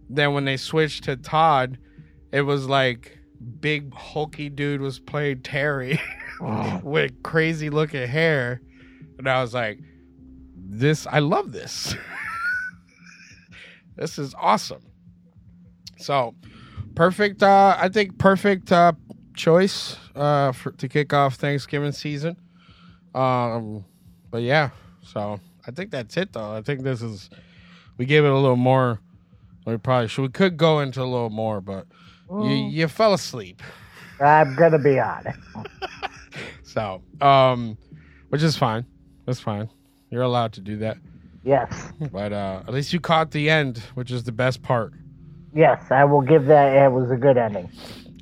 then 0.10 0.34
when 0.34 0.46
they 0.46 0.58
switched 0.58 1.06
to 1.06 1.16
Todd, 1.16 1.78
it 2.32 2.42
was 2.42 2.68
like 2.68 3.18
big 3.60 3.94
hulky 3.94 4.50
dude 4.50 4.82
was 4.82 5.00
playing 5.00 5.42
Terry 5.42 6.00
with 6.84 7.24
crazy 7.24 7.70
looking 7.70 8.08
hair, 8.08 8.62
and 9.18 9.28
I 9.30 9.42
was 9.42 9.54
like, 9.54 9.80
this 10.56 11.08
I 11.08 11.20
love 11.20 11.52
this. 11.52 11.96
this 13.96 14.20
is 14.20 14.36
awesome. 14.38 14.84
So 15.98 16.36
perfect. 16.96 17.44
Uh, 17.44 17.78
I 17.80 17.90
think 17.90 18.18
perfect 18.18 18.72
uh, 18.72 18.94
choice 19.36 19.96
uh, 20.16 20.52
for, 20.52 20.72
to 20.74 20.88
kick 20.88 21.14
off 21.14 21.36
Thanksgiving 21.36 21.92
season. 21.92 22.38
Um, 23.14 23.86
but 24.32 24.42
yeah, 24.42 24.70
so 25.04 25.40
I 25.68 25.72
think 25.72 25.92
that's 25.92 26.18
it 26.18 26.34
though. 26.34 26.56
I 26.56 26.62
think 26.62 26.82
this 26.84 27.02
is 27.02 27.30
we 27.98 28.06
gave 28.06 28.24
it 28.26 28.32
a 28.32 28.36
little 28.38 28.56
more. 28.56 29.00
We 29.66 29.78
probably 29.78 30.08
should. 30.08 30.24
We 30.24 30.30
could 30.30 30.58
go 30.58 30.80
into 30.80 31.02
a 31.02 31.06
little 31.06 31.30
more, 31.30 31.62
but 31.62 31.86
you 32.30 32.36
Mm. 32.36 32.72
you 32.72 32.88
fell 32.88 33.14
asleep. 33.14 33.62
I'm 34.20 34.56
gonna 34.56 34.80
be 34.80 35.00
honest. 35.00 35.40
So 36.64 37.02
um, 37.20 37.78
which 38.30 38.42
is 38.42 38.56
fine. 38.56 38.86
That's 39.26 39.42
fine. 39.42 39.70
You're 40.10 40.22
allowed 40.22 40.54
to 40.54 40.62
do 40.62 40.78
that. 40.78 40.98
Yes. 41.44 41.92
But 42.14 42.32
uh, 42.32 42.64
at 42.66 42.74
least 42.74 42.94
you 42.94 43.02
caught 43.02 43.32
the 43.32 43.50
end, 43.50 43.80
which 43.96 44.10
is 44.10 44.24
the 44.24 44.32
best 44.32 44.62
part. 44.64 44.94
Yes, 45.54 45.84
I 45.92 46.06
will 46.06 46.22
give 46.22 46.46
that 46.46 46.74
it 46.86 46.90
was 46.92 47.12
a 47.12 47.18
good 47.18 47.38
ending. 47.38 47.70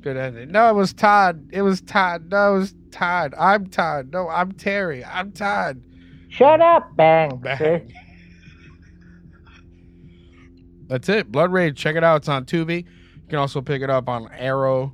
Good 0.02 0.16
ending. 0.16 0.50
No, 0.50 0.68
it 0.68 0.74
was 0.74 0.92
Todd. 0.92 1.48
It 1.52 1.62
was 1.62 1.80
Todd. 1.82 2.28
No, 2.30 2.56
it 2.56 2.58
was 2.58 2.74
Todd. 2.90 3.34
I'm 3.38 3.66
Todd. 3.68 4.10
No, 4.12 4.28
I'm 4.28 4.50
Terry. 4.52 5.04
I'm 5.04 5.30
Todd. 5.30 5.80
Shut 6.30 6.60
up, 6.60 6.96
bang. 6.96 7.36
Bang. 7.38 7.92
That's 10.88 11.08
it. 11.08 11.30
Blood 11.30 11.52
Rage. 11.52 11.76
Check 11.76 11.96
it 11.96 12.04
out. 12.04 12.16
It's 12.16 12.28
on 12.28 12.44
Tubi. 12.46 12.84
You 12.84 13.28
can 13.28 13.38
also 13.38 13.60
pick 13.60 13.82
it 13.82 13.90
up 13.90 14.08
on 14.08 14.30
Arrow 14.32 14.92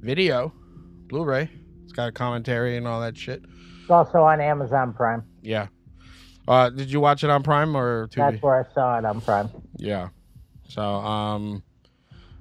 Video, 0.00 0.52
Blu-ray. 1.08 1.50
It's 1.84 1.92
got 1.92 2.08
a 2.08 2.12
commentary 2.12 2.76
and 2.76 2.86
all 2.86 3.00
that 3.00 3.16
shit. 3.16 3.44
It's 3.82 3.90
also 3.90 4.22
on 4.22 4.40
Amazon 4.40 4.92
Prime. 4.92 5.24
Yeah. 5.42 5.66
Uh, 6.46 6.70
did 6.70 6.90
you 6.90 7.00
watch 7.00 7.24
it 7.24 7.30
on 7.30 7.42
Prime 7.42 7.76
or 7.76 8.08
Tubi? 8.08 8.30
That's 8.30 8.42
where 8.42 8.64
I 8.64 8.74
saw 8.74 8.98
it 8.98 9.04
on 9.04 9.20
Prime. 9.20 9.50
Yeah. 9.76 10.08
So, 10.68 10.82
um, 10.82 11.62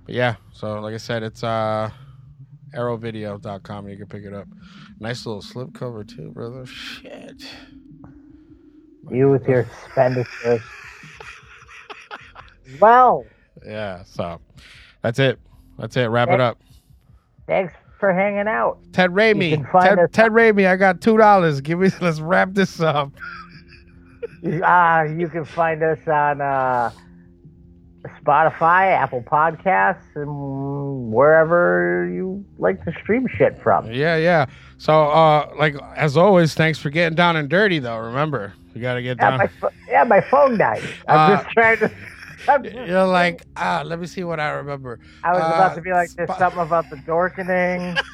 but 0.06 0.16
yeah. 0.16 0.36
So, 0.54 0.80
like 0.80 0.94
I 0.94 0.98
said, 0.98 1.24
it's 1.24 1.44
uh, 1.44 1.90
arrowvideo.com. 2.76 3.90
You 3.90 3.98
can 3.98 4.08
pick 4.08 4.24
it 4.24 4.34
up. 4.34 4.48
Nice 5.00 5.26
little 5.26 5.42
slipcover 5.42 6.08
too, 6.08 6.32
brother. 6.32 6.66
Shit. 6.66 7.44
You 9.12 9.30
with 9.30 9.48
your 9.48 9.62
expenditures. 9.62 10.62
well, 12.80 13.26
Yeah. 13.66 14.04
So, 14.04 14.40
that's 15.02 15.20
it. 15.20 15.40
That's 15.78 15.96
it. 15.98 16.06
Wrap 16.08 16.30
it 16.30 16.42
up. 16.42 16.60
thanks 17.46 17.74
for 18.00 18.14
hanging 18.14 18.48
out. 18.48 18.80
Ted 18.94 19.12
Raimi. 19.12 19.52
Ted, 19.82 20.00
us- 20.00 20.10
Ted 20.12 20.32
Raimi. 20.32 20.68
I 20.68 20.76
got 20.76 21.02
two 21.02 21.18
dollars. 21.18 21.62
Give 21.62 21.80
me. 21.80 21.90
Let's 22.02 22.20
wrap 22.20 22.54
this 22.54 22.80
up. 22.80 23.12
Uh, 24.46 25.06
you 25.18 25.28
can 25.30 25.46
find 25.46 25.82
us 25.84 25.98
on 26.08 26.42
uh, 26.42 26.92
Spotify, 28.24 28.92
Apple 28.92 29.24
Podcasts, 29.24 30.16
and 30.16 31.12
wherever 31.12 32.08
you 32.12 32.46
like 32.60 32.84
to 32.86 32.92
stream 33.02 33.28
shit 33.36 33.60
from. 33.62 33.92
Yeah, 33.92 34.16
yeah. 34.18 34.46
So, 34.78 35.10
uh, 35.10 35.49
like 35.58 35.76
as 35.95 36.16
always, 36.18 36.54
thanks 36.54 36.78
for 36.80 36.90
getting 36.90 37.16
down 37.16 37.36
and 37.36 37.49
dirty. 37.49 37.80
Though, 37.80 37.98
remember, 37.98 38.54
you 38.74 38.82
got 38.82 38.94
to 38.95 39.02
get 39.02 39.18
Yeah, 39.20 39.30
down. 39.32 39.38
my, 39.40 39.48
pho- 39.60 39.70
yeah, 39.90 40.04
my 40.04 40.22
phone 40.22 40.58
died. 40.58 40.84
I'm 41.08 41.32
Uh, 41.32 41.38
just 41.38 41.49
trying 41.52 41.78
to. 41.80 41.91
Just- 42.64 42.76
You're 42.88 43.04
like, 43.06 43.41
ah, 43.58 43.82
let 43.86 43.99
me 43.99 44.08
see 44.08 44.24
what 44.24 44.40
I 44.40 44.49
remember. 44.52 44.99
I 45.24 45.34
was 45.34 45.41
Uh, 45.41 45.54
about 45.56 45.76
to 45.76 45.82
be 45.82 45.91
like, 45.91 46.10
there's 46.16 46.34
something 46.38 46.62
about 46.62 46.90
the 46.90 46.95
dorkening. 46.98 47.99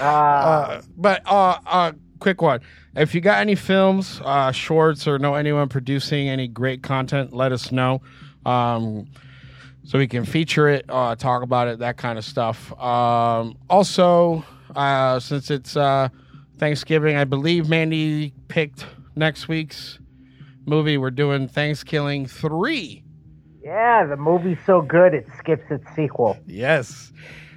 Uh, 0.00 0.02
Uh, 0.02 0.82
but 0.96 1.22
uh, 1.26 1.56
uh, 1.66 1.92
quick 2.18 2.42
one. 2.42 2.60
If 2.96 3.14
you 3.14 3.20
got 3.20 3.38
any 3.38 3.54
films, 3.54 4.20
uh, 4.24 4.50
shorts, 4.50 5.06
or 5.06 5.20
know 5.20 5.34
anyone 5.36 5.68
producing 5.68 6.28
any 6.28 6.48
great 6.48 6.82
content, 6.82 7.32
let 7.32 7.52
us 7.52 7.70
know. 7.70 8.02
Um, 8.44 9.06
so 9.84 9.98
we 9.98 10.08
can 10.08 10.24
feature 10.24 10.68
it, 10.68 10.84
uh, 10.88 11.14
talk 11.14 11.42
about 11.44 11.68
it, 11.68 11.78
that 11.78 11.96
kind 11.96 12.18
of 12.18 12.24
stuff. 12.24 12.72
Um, 12.80 13.56
also, 13.70 14.44
uh, 14.76 15.20
since 15.20 15.50
it's 15.50 15.76
uh, 15.76 16.08
Thanksgiving, 16.58 17.16
I 17.16 17.24
believe 17.24 17.68
Mandie 17.68 18.32
picked 18.48 18.86
next 19.16 19.48
week's 19.48 19.98
movie. 20.66 20.96
We're 20.98 21.10
doing 21.10 21.48
ThanksKilling 21.48 22.28
3. 22.30 23.02
yeah, 23.62 24.04
the 24.04 24.16
movie's 24.16 24.58
so 24.66 24.80
good 24.82 25.14
it 25.14 25.26
skips 25.38 25.64
its 25.70 25.84
sequel. 25.94 26.36
Yes. 26.46 27.12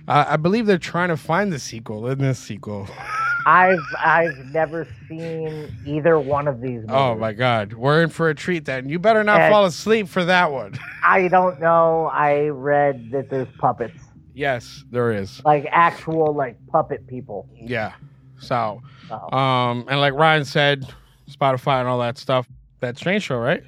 Uh, 0.07 0.26
I 0.30 0.38
believe 0.38 0.65
they're 0.65 0.77
trying 0.77 1.10
to 1.10 1.18
find 1.18 1.52
the 1.52 1.60
sequel 1.60 2.07
in 2.07 2.19
this 2.19 2.39
sequel. 2.39 2.88
I've 3.45 3.80
I've 4.03 4.38
never 4.52 4.85
seen 5.07 5.73
either 5.85 6.19
one 6.19 6.49
of 6.49 6.60
these 6.60 6.81
movies. 6.81 6.89
Oh 6.89 7.15
my 7.15 7.31
God, 7.31 7.72
we're 7.73 8.03
in 8.03 8.10
for 8.10 8.27
a 8.30 8.35
treat 8.35 8.65
then. 8.65 8.89
You 8.89 8.99
better 8.99 9.23
not 9.23 9.39
And- 9.39 9.53
fall 9.53 9.64
asleep 9.65 10.10
for 10.10 10.26
that 10.26 10.52
one. 10.52 10.73
I 11.03 11.30
don't 11.30 11.60
know. 11.61 12.07
I 12.11 12.48
read 12.48 13.11
that 13.11 13.30
there's 13.30 13.48
puppets, 13.57 14.02
yes, 14.38 14.84
there 14.91 15.11
is. 15.11 15.43
like 15.43 15.68
actual 15.72 16.34
like 16.34 16.55
puppet 16.68 17.07
people. 17.07 17.49
Yeah. 17.53 17.93
So, 18.39 18.81
Oh. 19.09 19.35
um, 19.38 19.85
and 19.89 19.99
like 19.99 20.14
Ryan 20.14 20.45
said, 20.45 20.85
Spotify 21.30 21.80
and 21.80 21.88
all 21.88 21.99
that 21.99 22.18
stuff. 22.18 22.47
That 22.81 22.97
strange 22.97 23.23
show, 23.23 23.38
right? 23.39 23.64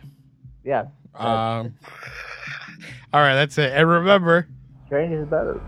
Yeah. 0.64 0.86
Um. 1.16 1.74
all 3.14 3.22
right, 3.22 3.34
that's 3.36 3.58
it. 3.58 3.72
And 3.74 3.90
remember, 3.90 4.48
Strange 4.86 5.14
is 5.14 5.26
better. 5.28 5.60